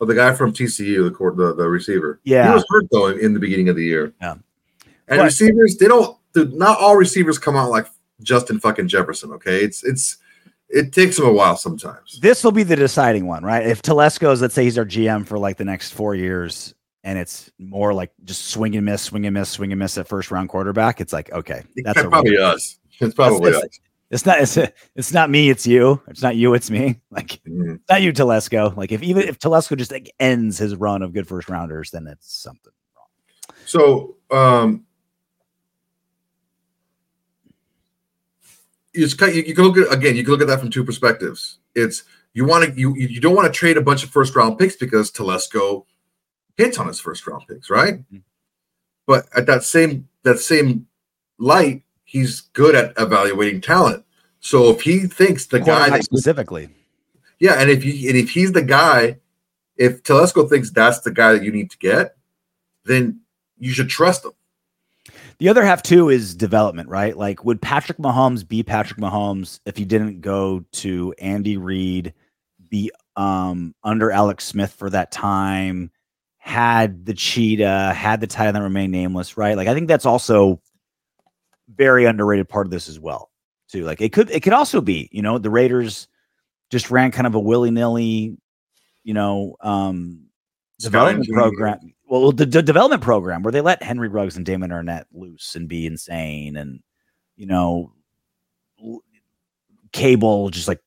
Oh, 0.00 0.06
the 0.06 0.14
guy 0.14 0.34
from 0.34 0.52
TCU, 0.52 1.04
the 1.04 1.10
court, 1.10 1.36
the, 1.36 1.54
the 1.54 1.68
receiver. 1.68 2.20
Yeah, 2.24 2.48
he 2.48 2.54
was 2.54 2.64
hurt 2.68 2.84
though 2.92 3.08
in, 3.08 3.18
in 3.20 3.34
the 3.34 3.40
beginning 3.40 3.68
of 3.68 3.76
the 3.76 3.84
year. 3.84 4.12
Yeah, 4.20 4.32
and 5.08 5.18
but, 5.18 5.24
receivers, 5.24 5.76
they 5.78 5.88
don't. 5.88 6.16
Dude, 6.34 6.52
not 6.54 6.78
all 6.78 6.96
receivers 6.96 7.38
come 7.38 7.56
out 7.56 7.70
like 7.70 7.86
Justin 8.22 8.60
fucking 8.60 8.88
Jefferson. 8.88 9.32
Okay, 9.32 9.64
it's 9.64 9.82
it's 9.84 10.18
it 10.68 10.92
takes 10.92 11.16
them 11.16 11.26
a 11.26 11.32
while 11.32 11.56
sometimes. 11.56 12.18
This 12.20 12.44
will 12.44 12.52
be 12.52 12.64
the 12.64 12.76
deciding 12.76 13.26
one, 13.26 13.44
right? 13.44 13.66
If 13.66 13.82
Telesco's, 13.82 14.42
let's 14.42 14.54
say 14.54 14.64
he's 14.64 14.78
our 14.78 14.84
GM 14.84 15.26
for 15.26 15.38
like 15.38 15.56
the 15.56 15.64
next 15.64 15.92
four 15.92 16.14
years, 16.14 16.74
and 17.04 17.18
it's 17.18 17.52
more 17.58 17.92
like 17.92 18.10
just 18.24 18.46
swing 18.46 18.74
and 18.74 18.86
miss, 18.86 19.02
swing 19.02 19.26
and 19.26 19.34
miss, 19.34 19.50
swing 19.50 19.70
and 19.70 19.78
miss 19.78 19.96
at 19.98 20.08
first 20.08 20.30
round 20.30 20.48
quarterback, 20.48 21.00
it's 21.00 21.12
like 21.12 21.30
okay, 21.32 21.62
that's 21.76 22.02
probably 22.02 22.38
us. 22.38 22.78
It's 22.98 23.14
probably 23.14 23.50
it's, 23.50 23.64
us. 23.64 23.80
It's 24.10 24.26
not 24.26 24.40
it's, 24.40 24.56
it's 24.96 25.12
not 25.12 25.30
me, 25.30 25.50
it's 25.50 25.66
you. 25.66 26.02
It's 26.08 26.22
not 26.22 26.34
you, 26.34 26.54
it's 26.54 26.70
me. 26.70 27.00
Like 27.10 27.40
Mhm. 27.46 27.78
not 27.88 28.02
you, 28.02 28.12
Telesco. 28.12 28.76
Like 28.76 28.90
if 28.90 29.02
even 29.02 29.28
if 29.28 29.38
Telesco 29.38 29.76
just 29.76 29.92
like 29.92 30.12
ends 30.18 30.58
his 30.58 30.74
run 30.74 31.02
of 31.02 31.12
good 31.12 31.28
first 31.28 31.48
rounders, 31.48 31.90
then 31.90 32.06
it's 32.08 32.34
something 32.34 32.72
wrong. 32.96 33.56
So 33.66 34.16
um 34.30 34.86
it's 38.94 39.14
kind 39.14 39.34
you, 39.34 39.42
you 39.42 39.54
can 39.54 39.64
look 39.64 39.76
at 39.76 39.92
again, 39.92 40.16
you 40.16 40.24
can 40.24 40.32
look 40.32 40.40
at 40.40 40.46
that 40.46 40.58
from 40.60 40.70
two 40.70 40.84
perspectives. 40.84 41.58
It's 41.74 42.04
you 42.32 42.46
want 42.46 42.64
to 42.64 42.80
you 42.80 42.94
you 42.94 43.20
don't 43.20 43.36
want 43.36 43.52
to 43.52 43.56
trade 43.56 43.76
a 43.76 43.82
bunch 43.82 44.02
of 44.04 44.10
first 44.10 44.34
round 44.34 44.58
picks 44.58 44.76
because 44.76 45.12
Telesco 45.12 45.84
hits 46.56 46.78
on 46.78 46.86
his 46.86 47.00
first 47.00 47.26
round 47.26 47.46
picks, 47.48 47.70
right? 47.70 48.00
Mhm. 48.12 48.22
But 49.06 49.26
at 49.36 49.46
that 49.46 49.64
same 49.64 50.08
that 50.22 50.38
same 50.38 50.86
light, 51.38 51.82
he's 52.04 52.40
good 52.52 52.74
at 52.74 52.92
evaluating 52.98 53.60
talent. 53.60 54.04
So 54.40 54.70
if 54.70 54.82
he 54.82 55.00
thinks 55.06 55.46
the 55.46 55.60
guy 55.60 55.90
that 55.90 56.04
specifically. 56.04 56.68
yeah, 57.38 57.54
and 57.54 57.70
if 57.70 57.84
you 57.84 58.08
and 58.08 58.18
if 58.18 58.30
he's 58.30 58.52
the 58.52 58.62
guy, 58.62 59.18
if 59.76 60.02
Telesco 60.02 60.48
thinks 60.48 60.70
that's 60.70 61.00
the 61.00 61.10
guy 61.10 61.32
that 61.32 61.42
you 61.42 61.50
need 61.50 61.70
to 61.70 61.78
get, 61.78 62.16
then 62.84 63.20
you 63.58 63.72
should 63.72 63.88
trust 63.88 64.24
him. 64.24 64.32
The 65.38 65.48
other 65.48 65.64
half 65.64 65.82
too 65.82 66.08
is 66.08 66.34
development, 66.34 66.88
right? 66.88 67.16
Like, 67.16 67.44
would 67.44 67.60
Patrick 67.60 67.98
Mahomes 67.98 68.46
be 68.46 68.62
Patrick 68.62 69.00
Mahomes 69.00 69.60
if 69.66 69.76
he 69.76 69.84
didn't 69.84 70.20
go 70.20 70.64
to 70.72 71.12
Andy 71.18 71.56
Reid, 71.56 72.14
be 72.70 72.90
um 73.16 73.74
under 73.82 74.10
Alex 74.10 74.44
Smith 74.44 74.72
for 74.72 74.88
that 74.90 75.10
time, 75.10 75.90
had 76.44 77.06
the 77.06 77.14
cheetah, 77.14 77.94
had 77.94 78.20
the 78.20 78.38
end 78.38 78.54
that 78.54 78.60
remained 78.60 78.92
nameless, 78.92 79.38
right? 79.38 79.56
Like, 79.56 79.66
I 79.66 79.72
think 79.72 79.88
that's 79.88 80.04
also 80.04 80.60
very 81.74 82.04
underrated 82.04 82.50
part 82.50 82.66
of 82.66 82.70
this 82.70 82.86
as 82.86 83.00
well, 83.00 83.30
too. 83.68 83.84
Like, 83.84 84.02
it 84.02 84.12
could 84.12 84.30
it 84.30 84.42
could 84.42 84.52
also 84.52 84.82
be, 84.82 85.08
you 85.10 85.22
know, 85.22 85.38
the 85.38 85.48
Raiders 85.48 86.06
just 86.70 86.90
ran 86.90 87.12
kind 87.12 87.26
of 87.26 87.34
a 87.34 87.40
willy 87.40 87.70
nilly, 87.70 88.36
you 89.04 89.14
know, 89.14 89.56
um 89.62 90.26
development 90.78 91.30
program. 91.32 91.94
Well, 92.06 92.30
the, 92.30 92.44
the 92.44 92.62
development 92.62 93.00
program 93.00 93.42
where 93.42 93.50
they 93.50 93.62
let 93.62 93.82
Henry 93.82 94.08
Ruggs 94.08 94.36
and 94.36 94.44
Damon 94.44 94.70
Arnette 94.70 95.06
loose 95.14 95.54
and 95.56 95.66
be 95.66 95.86
insane, 95.86 96.58
and 96.58 96.80
you 97.36 97.46
know, 97.46 97.94
Cable 99.92 100.50
just 100.50 100.68
like 100.68 100.82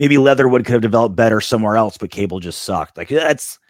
maybe 0.00 0.18
Leatherwood 0.18 0.64
could 0.64 0.72
have 0.72 0.82
developed 0.82 1.14
better 1.14 1.40
somewhere 1.40 1.76
else, 1.76 1.96
but 1.96 2.10
Cable 2.10 2.40
just 2.40 2.62
sucked. 2.62 2.96
Like 2.96 3.08
that's 3.08 3.60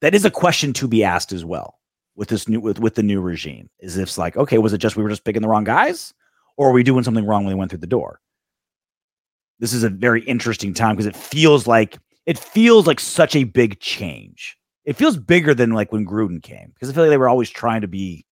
that 0.00 0.14
is 0.14 0.24
a 0.24 0.30
question 0.30 0.72
to 0.74 0.88
be 0.88 1.04
asked 1.04 1.32
as 1.32 1.44
well 1.44 1.78
with 2.16 2.28
this 2.28 2.48
new 2.48 2.60
with 2.60 2.78
with 2.78 2.94
the 2.94 3.02
new 3.02 3.20
regime. 3.20 3.68
Is 3.80 3.96
if 3.96 4.04
it's 4.04 4.18
like 4.18 4.36
okay, 4.36 4.58
was 4.58 4.72
it 4.72 4.78
just 4.78 4.96
we 4.96 5.02
were 5.02 5.08
just 5.08 5.24
picking 5.24 5.42
the 5.42 5.48
wrong 5.48 5.64
guys, 5.64 6.14
or 6.56 6.70
are 6.70 6.72
we 6.72 6.82
doing 6.82 7.04
something 7.04 7.26
wrong 7.26 7.44
when 7.44 7.52
they 7.52 7.58
went 7.58 7.70
through 7.70 7.80
the 7.80 7.86
door? 7.86 8.20
This 9.58 9.72
is 9.72 9.84
a 9.84 9.90
very 9.90 10.22
interesting 10.24 10.72
time 10.72 10.96
because 10.96 11.06
it 11.06 11.16
feels 11.16 11.66
like 11.66 11.98
it 12.26 12.38
feels 12.38 12.86
like 12.86 13.00
such 13.00 13.36
a 13.36 13.44
big 13.44 13.80
change 13.80 14.56
it 14.84 14.96
feels 14.96 15.16
bigger 15.16 15.54
than 15.54 15.70
like 15.70 15.92
when 15.92 16.06
Gruden 16.06 16.42
came 16.42 16.70
because 16.74 16.90
I 16.90 16.92
feel 16.92 17.04
like 17.04 17.10
they 17.10 17.16
were 17.16 17.28
always 17.28 17.50
trying 17.50 17.82
to 17.82 17.88
be 17.88 18.24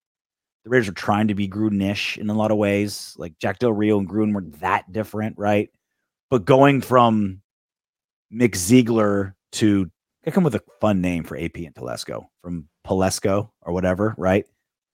the 0.63 0.69
Raiders 0.69 0.87
were 0.87 0.93
trying 0.93 1.29
to 1.29 1.35
be 1.35 1.47
Gruden-ish 1.47 2.17
in 2.17 2.29
a 2.29 2.33
lot 2.33 2.51
of 2.51 2.57
ways. 2.57 3.13
Like 3.17 3.37
Jack 3.39 3.59
Del 3.59 3.71
Rio 3.71 3.97
and 3.97 4.09
Gruden 4.09 4.33
weren't 4.33 4.59
that 4.59 4.91
different, 4.91 5.37
right? 5.37 5.69
But 6.29 6.45
going 6.45 6.81
from 6.81 7.41
Mick 8.33 8.55
Ziegler 8.55 9.35
to 9.53 9.89
I 10.29 10.31
come 10.31 10.43
with 10.43 10.53
a 10.53 10.61
fun 10.79 11.01
name 11.01 11.23
for 11.23 11.35
AP 11.35 11.55
and 11.55 11.73
Telesco 11.73 12.27
from 12.43 12.69
Palesco 12.85 13.49
or 13.63 13.73
whatever, 13.73 14.13
right? 14.15 14.45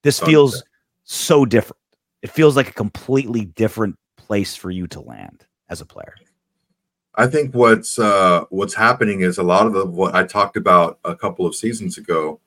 This 0.02 0.22
Oh, 0.22 0.24
feels 0.24 0.64
so 1.04 1.44
different. 1.44 1.76
It 2.22 2.30
feels 2.30 2.56
like 2.56 2.70
a 2.70 2.72
completely 2.72 3.44
different 3.44 3.98
place 4.16 4.56
for 4.56 4.70
you 4.70 4.86
to 4.86 5.00
land 5.02 5.44
as 5.68 5.82
a 5.82 5.84
player. 5.84 6.14
I 7.16 7.26
think 7.26 7.54
what's 7.54 7.98
uh, 7.98 8.44
what's 8.48 8.72
happening 8.72 9.20
is 9.20 9.36
a 9.36 9.42
lot 9.42 9.66
of 9.66 9.74
the 9.74 9.84
what 9.84 10.14
I 10.14 10.24
talked 10.24 10.56
about 10.56 11.00
a 11.04 11.14
couple 11.14 11.44
of 11.44 11.54
seasons 11.54 11.98
ago 11.98 12.40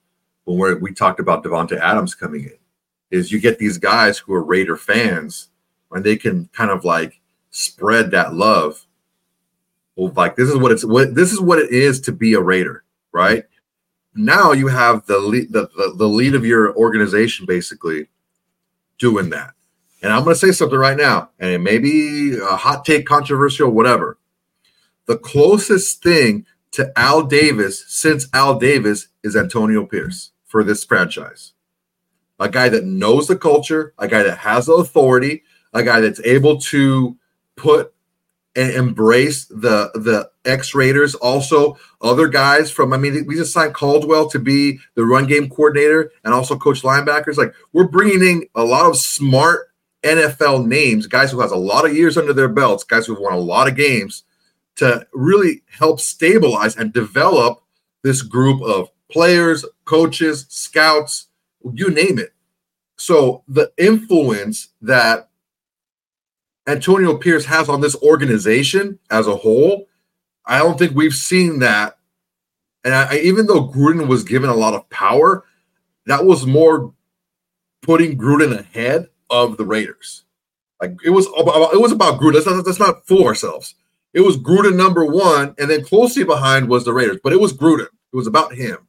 when 0.45 0.57
we're, 0.57 0.79
we 0.79 0.91
talked 0.91 1.19
about 1.19 1.43
Davante 1.43 1.79
Adams 1.79 2.15
coming 2.15 2.45
in 2.45 2.57
is 3.11 3.31
you 3.31 3.39
get 3.39 3.59
these 3.59 3.77
guys 3.77 4.17
who 4.17 4.33
are 4.33 4.43
Raider 4.43 4.75
fans 4.75 5.49
and 5.91 6.03
they 6.03 6.15
can 6.15 6.49
kind 6.53 6.71
of 6.71 6.85
like 6.85 7.21
spread 7.51 8.09
that 8.11 8.33
love. 8.33 8.87
Like 10.07 10.35
this 10.35 10.49
is 10.49 10.57
what 10.57 10.71
it's 10.71 10.85
what 10.85 11.15
this 11.15 11.31
is 11.31 11.41
what 11.41 11.59
it 11.59 11.71
is 11.71 11.99
to 12.01 12.11
be 12.11 12.33
a 12.33 12.41
Raider, 12.41 12.83
right? 13.11 13.45
Now 14.15 14.51
you 14.51 14.67
have 14.67 15.05
the 15.05 15.19
lead 15.19 15.51
the, 15.51 15.69
the, 15.75 15.93
the 15.97 16.07
lead 16.07 16.35
of 16.35 16.45
your 16.45 16.75
organization 16.75 17.45
basically 17.45 18.07
doing 18.97 19.29
that. 19.29 19.53
And 20.01 20.13
I'm 20.13 20.23
going 20.23 20.33
to 20.33 20.39
say 20.39 20.53
something 20.53 20.79
right 20.79 20.95
now, 20.95 21.31
and 21.39 21.51
it 21.51 21.59
may 21.59 21.77
be 21.77 22.37
a 22.37 22.55
hot 22.55 22.85
take, 22.85 23.05
controversial, 23.05 23.69
whatever 23.69 24.17
the 25.09 25.17
closest 25.17 26.03
thing 26.03 26.45
to 26.69 26.93
Al 26.95 27.23
Davis 27.23 27.83
since 27.87 28.27
Al 28.31 28.59
Davis 28.59 29.07
is 29.23 29.35
Antonio 29.35 29.83
Pierce 29.83 30.33
for 30.45 30.63
this 30.63 30.83
franchise. 30.83 31.53
A 32.39 32.47
guy 32.47 32.69
that 32.69 32.85
knows 32.85 33.27
the 33.27 33.35
culture, 33.35 33.95
a 33.97 34.07
guy 34.07 34.21
that 34.21 34.37
has 34.37 34.67
the 34.67 34.73
authority, 34.73 35.41
a 35.73 35.81
guy 35.81 35.99
that's 35.99 36.21
able 36.23 36.59
to 36.59 37.17
put 37.55 37.91
and 38.55 38.71
embrace 38.71 39.45
the 39.45 39.91
the 39.93 40.29
X 40.45 40.73
Raiders. 40.73 41.15
Also, 41.15 41.77
other 42.01 42.27
guys 42.27 42.71
from 42.71 42.93
I 42.93 42.97
mean, 42.97 43.25
we 43.27 43.35
just 43.35 43.53
signed 43.53 43.73
Caldwell 43.73 44.29
to 44.29 44.39
be 44.39 44.79
the 44.95 45.05
run 45.05 45.27
game 45.27 45.49
coordinator 45.49 46.11
and 46.23 46.33
also 46.33 46.57
coach 46.57 46.81
linebackers. 46.81 47.37
Like 47.37 47.53
we're 47.73 47.87
bringing 47.87 48.21
in 48.21 48.47
a 48.55 48.63
lot 48.63 48.85
of 48.85 48.97
smart 48.97 49.69
NFL 50.03 50.65
names, 50.65 51.07
guys 51.07 51.31
who 51.31 51.41
has 51.41 51.51
a 51.51 51.57
lot 51.57 51.85
of 51.85 51.95
years 51.95 52.17
under 52.17 52.33
their 52.33 52.49
belts, 52.49 52.83
guys 52.83 53.05
who've 53.05 53.19
won 53.19 53.33
a 53.33 53.37
lot 53.37 53.67
of 53.67 53.75
games 53.75 54.23
to 54.75 55.05
really 55.13 55.61
help 55.77 55.99
stabilize 55.99 56.75
and 56.77 56.93
develop 56.93 57.61
this 58.01 58.21
group 58.21 58.61
of 58.61 58.89
players, 59.11 59.65
coaches, 59.85 60.45
scouts, 60.49 61.27
you 61.73 61.89
name 61.89 62.17
it. 62.17 62.33
So 62.95 63.43
the 63.47 63.71
influence 63.77 64.69
that 64.81 65.28
Antonio 66.69 67.17
Pierce 67.17 67.45
has 67.45 67.67
on 67.67 67.81
this 67.81 67.95
organization 67.95 68.99
as 69.09 69.25
a 69.25 69.35
whole, 69.35 69.87
I 70.45 70.59
don't 70.59 70.77
think 70.77 70.95
we've 70.95 71.13
seen 71.13 71.59
that. 71.59 71.97
And 72.83 72.93
I, 72.93 73.17
even 73.17 73.47
though 73.47 73.67
Gruden 73.67 74.07
was 74.07 74.23
given 74.23 74.49
a 74.49 74.55
lot 74.55 74.73
of 74.75 74.89
power, 74.89 75.45
that 76.05 76.25
was 76.25 76.45
more 76.45 76.93
putting 77.81 78.17
Gruden 78.17 78.57
ahead 78.57 79.09
of 79.29 79.57
the 79.57 79.65
Raiders. 79.65 80.25
Like 80.81 80.95
it 81.03 81.09
was 81.09 81.27
about, 81.37 81.73
it 81.73 81.81
was 81.81 81.91
about 81.91 82.19
Gruden. 82.19 82.35
Let's 82.35 82.45
not, 82.45 82.65
let's 82.65 82.79
not 82.79 83.05
fool 83.05 83.25
ourselves. 83.25 83.75
It 84.13 84.21
was 84.21 84.37
Gruden 84.37 84.75
number 84.75 85.05
one, 85.05 85.55
and 85.57 85.69
then 85.69 85.83
closely 85.83 86.23
behind 86.23 86.69
was 86.69 86.85
the 86.85 86.93
Raiders. 86.93 87.19
But 87.23 87.33
it 87.33 87.39
was 87.39 87.53
Gruden. 87.53 87.87
It 87.87 88.15
was 88.15 88.27
about 88.27 88.53
him. 88.53 88.87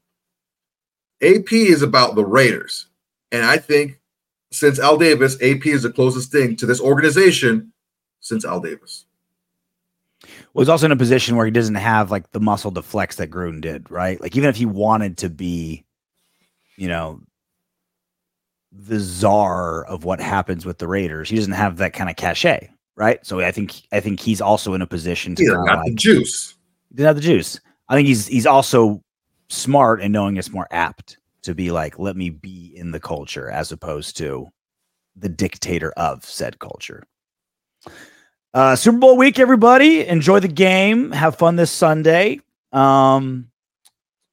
AP 1.23 1.53
is 1.53 1.83
about 1.83 2.15
the 2.15 2.25
Raiders, 2.25 2.87
and 3.31 3.45
I 3.45 3.59
think 3.59 4.00
since 4.53 4.79
Al 4.79 4.97
Davis, 4.99 5.37
AP 5.43 5.67
is 5.67 5.83
the 5.83 5.93
closest 5.93 6.33
thing 6.33 6.57
to 6.57 6.67
this 6.67 6.81
organization 6.81 7.73
since 8.21 8.45
Al 8.45 8.61
Davis. 8.61 9.07
Well, 10.53 10.63
he's 10.63 10.69
also 10.69 10.87
in 10.87 10.93
a 10.93 10.97
position 10.97 11.37
where 11.37 11.47
he 11.47 11.53
doesn't 11.53 11.77
have 11.77 12.11
like 12.11 12.31
the 12.33 12.41
muscle 12.41 12.73
to 12.73 12.83
flex 12.83 13.17
that 13.17 13.31
Gruden 13.31 13.61
did, 13.61 13.91
right? 13.91 14.21
Like 14.21 14.37
even 14.37 14.49
if 14.51 14.57
he 14.57 14.67
wanted 14.67 15.17
to 15.19 15.31
be, 15.31 15.85
you 16.77 16.89
know, 16.89 17.21
the 18.73 18.99
czar 19.01 19.85
of 19.87 20.05
what 20.05 20.21
happens 20.21 20.67
with 20.67 20.79
the 20.79 20.87
Raiders, 20.89 21.29
he 21.29 21.37
doesn't 21.37 21.53
have 21.53 21.79
that 21.79 21.93
kind 21.93 22.11
of 22.11 22.17
cachet, 22.17 22.71
right? 22.97 23.25
So 23.25 23.41
I 23.41 23.53
think 23.53 23.83
I 23.93 24.01
think 24.01 24.21
he's 24.21 24.41
also 24.41 24.75
in 24.75 24.83
a 24.83 24.87
position 24.87 25.35
to 25.37 25.43
He 25.43 25.49
kinda, 25.49 25.83
the 25.87 25.95
juice. 25.95 26.55
he 26.91 26.97
didn't 26.97 27.07
have 27.07 27.17
the 27.17 27.23
juice. 27.23 27.61
I 27.89 27.95
think 27.95 28.07
he's 28.09 28.27
he's 28.27 28.47
also 28.47 29.03
smart 29.49 30.01
and 30.03 30.13
knowing 30.13 30.37
it's 30.37 30.51
more 30.53 30.69
apt 30.71 31.19
to 31.43 31.55
be 31.55 31.71
like, 31.71 31.99
let 31.99 32.17
me 32.17 32.31
be 32.31 32.73
in 32.75 32.91
the 32.91 33.01
culture 33.01 33.51
as 33.51 33.73
opposed 33.73 34.17
to 34.19 34.49
the 35.17 35.29
dictator 35.29 35.93
of 35.93 36.25
said 36.25 36.59
culture. 36.59 37.05
Uh, 38.53 38.75
Super 38.75 38.99
Bowl 38.99 39.17
week, 39.17 39.39
everybody. 39.39 40.07
Enjoy 40.07 40.41
the 40.41 40.49
game. 40.49 41.13
Have 41.13 41.37
fun 41.37 41.57
this 41.57 41.71
Sunday. 41.71 42.41
Um, 42.73 43.51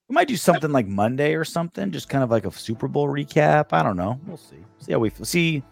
we 0.09 0.13
might 0.13 0.27
do 0.27 0.37
something 0.37 0.71
like 0.71 0.87
Monday 0.87 1.35
or 1.35 1.43
something, 1.43 1.91
just 1.91 2.09
kind 2.09 2.23
of 2.23 2.31
like 2.31 2.45
a 2.45 2.51
Super 2.51 2.87
Bowl 2.87 3.07
recap. 3.07 3.73
I 3.73 3.83
don't 3.83 3.97
know. 3.97 4.19
We'll 4.25 4.37
see. 4.37 4.57
See 4.79 4.91
how 4.91 4.99
we 4.99 5.11
we'll 5.17 5.25
see. 5.25 5.63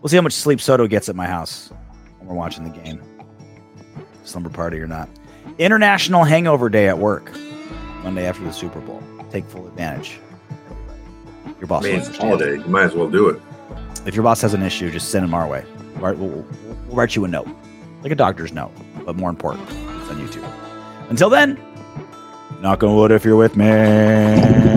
We'll 0.00 0.08
see 0.08 0.16
how 0.16 0.22
much 0.22 0.32
sleep 0.32 0.60
Soto 0.60 0.86
gets 0.86 1.08
at 1.08 1.16
my 1.16 1.26
house 1.26 1.70
when 2.18 2.28
we're 2.28 2.34
watching 2.34 2.64
the 2.64 2.70
game. 2.70 3.02
Slumber 4.24 4.50
party 4.50 4.78
or 4.78 4.86
not. 4.86 5.08
International 5.58 6.24
Hangover 6.24 6.68
Day 6.68 6.88
at 6.88 6.98
work. 6.98 7.30
Monday 8.02 8.26
after 8.26 8.44
the 8.44 8.52
Super 8.52 8.80
Bowl. 8.80 9.02
Take 9.30 9.44
full 9.44 9.66
advantage. 9.66 10.18
Your 11.58 11.66
boss. 11.66 11.82
will 11.82 11.90
Man, 11.92 12.00
it's 12.00 12.16
holiday. 12.16 12.58
You 12.58 12.66
might 12.66 12.84
as 12.84 12.94
well 12.94 13.08
do 13.08 13.28
it. 13.28 13.40
If 14.06 14.14
your 14.14 14.22
boss 14.22 14.40
has 14.42 14.54
an 14.54 14.62
issue, 14.62 14.90
just 14.90 15.10
send 15.10 15.24
him 15.24 15.34
our 15.34 15.48
way. 15.48 15.64
We'll, 16.00 16.14
we'll, 16.14 16.28
we'll 16.28 16.96
write 16.96 17.16
you 17.16 17.24
a 17.24 17.28
note, 17.28 17.48
like 18.02 18.12
a 18.12 18.16
doctor's 18.16 18.52
note, 18.52 18.72
but 19.04 19.16
more 19.16 19.30
important, 19.30 19.68
it's 19.68 20.10
on 20.10 20.16
YouTube. 20.16 20.48
Until 21.08 21.30
then, 21.30 21.58
knock 22.60 22.82
on 22.82 22.94
wood 22.94 23.10
if 23.10 23.24
you're 23.24 23.36
with 23.36 23.56
me. 23.56 24.75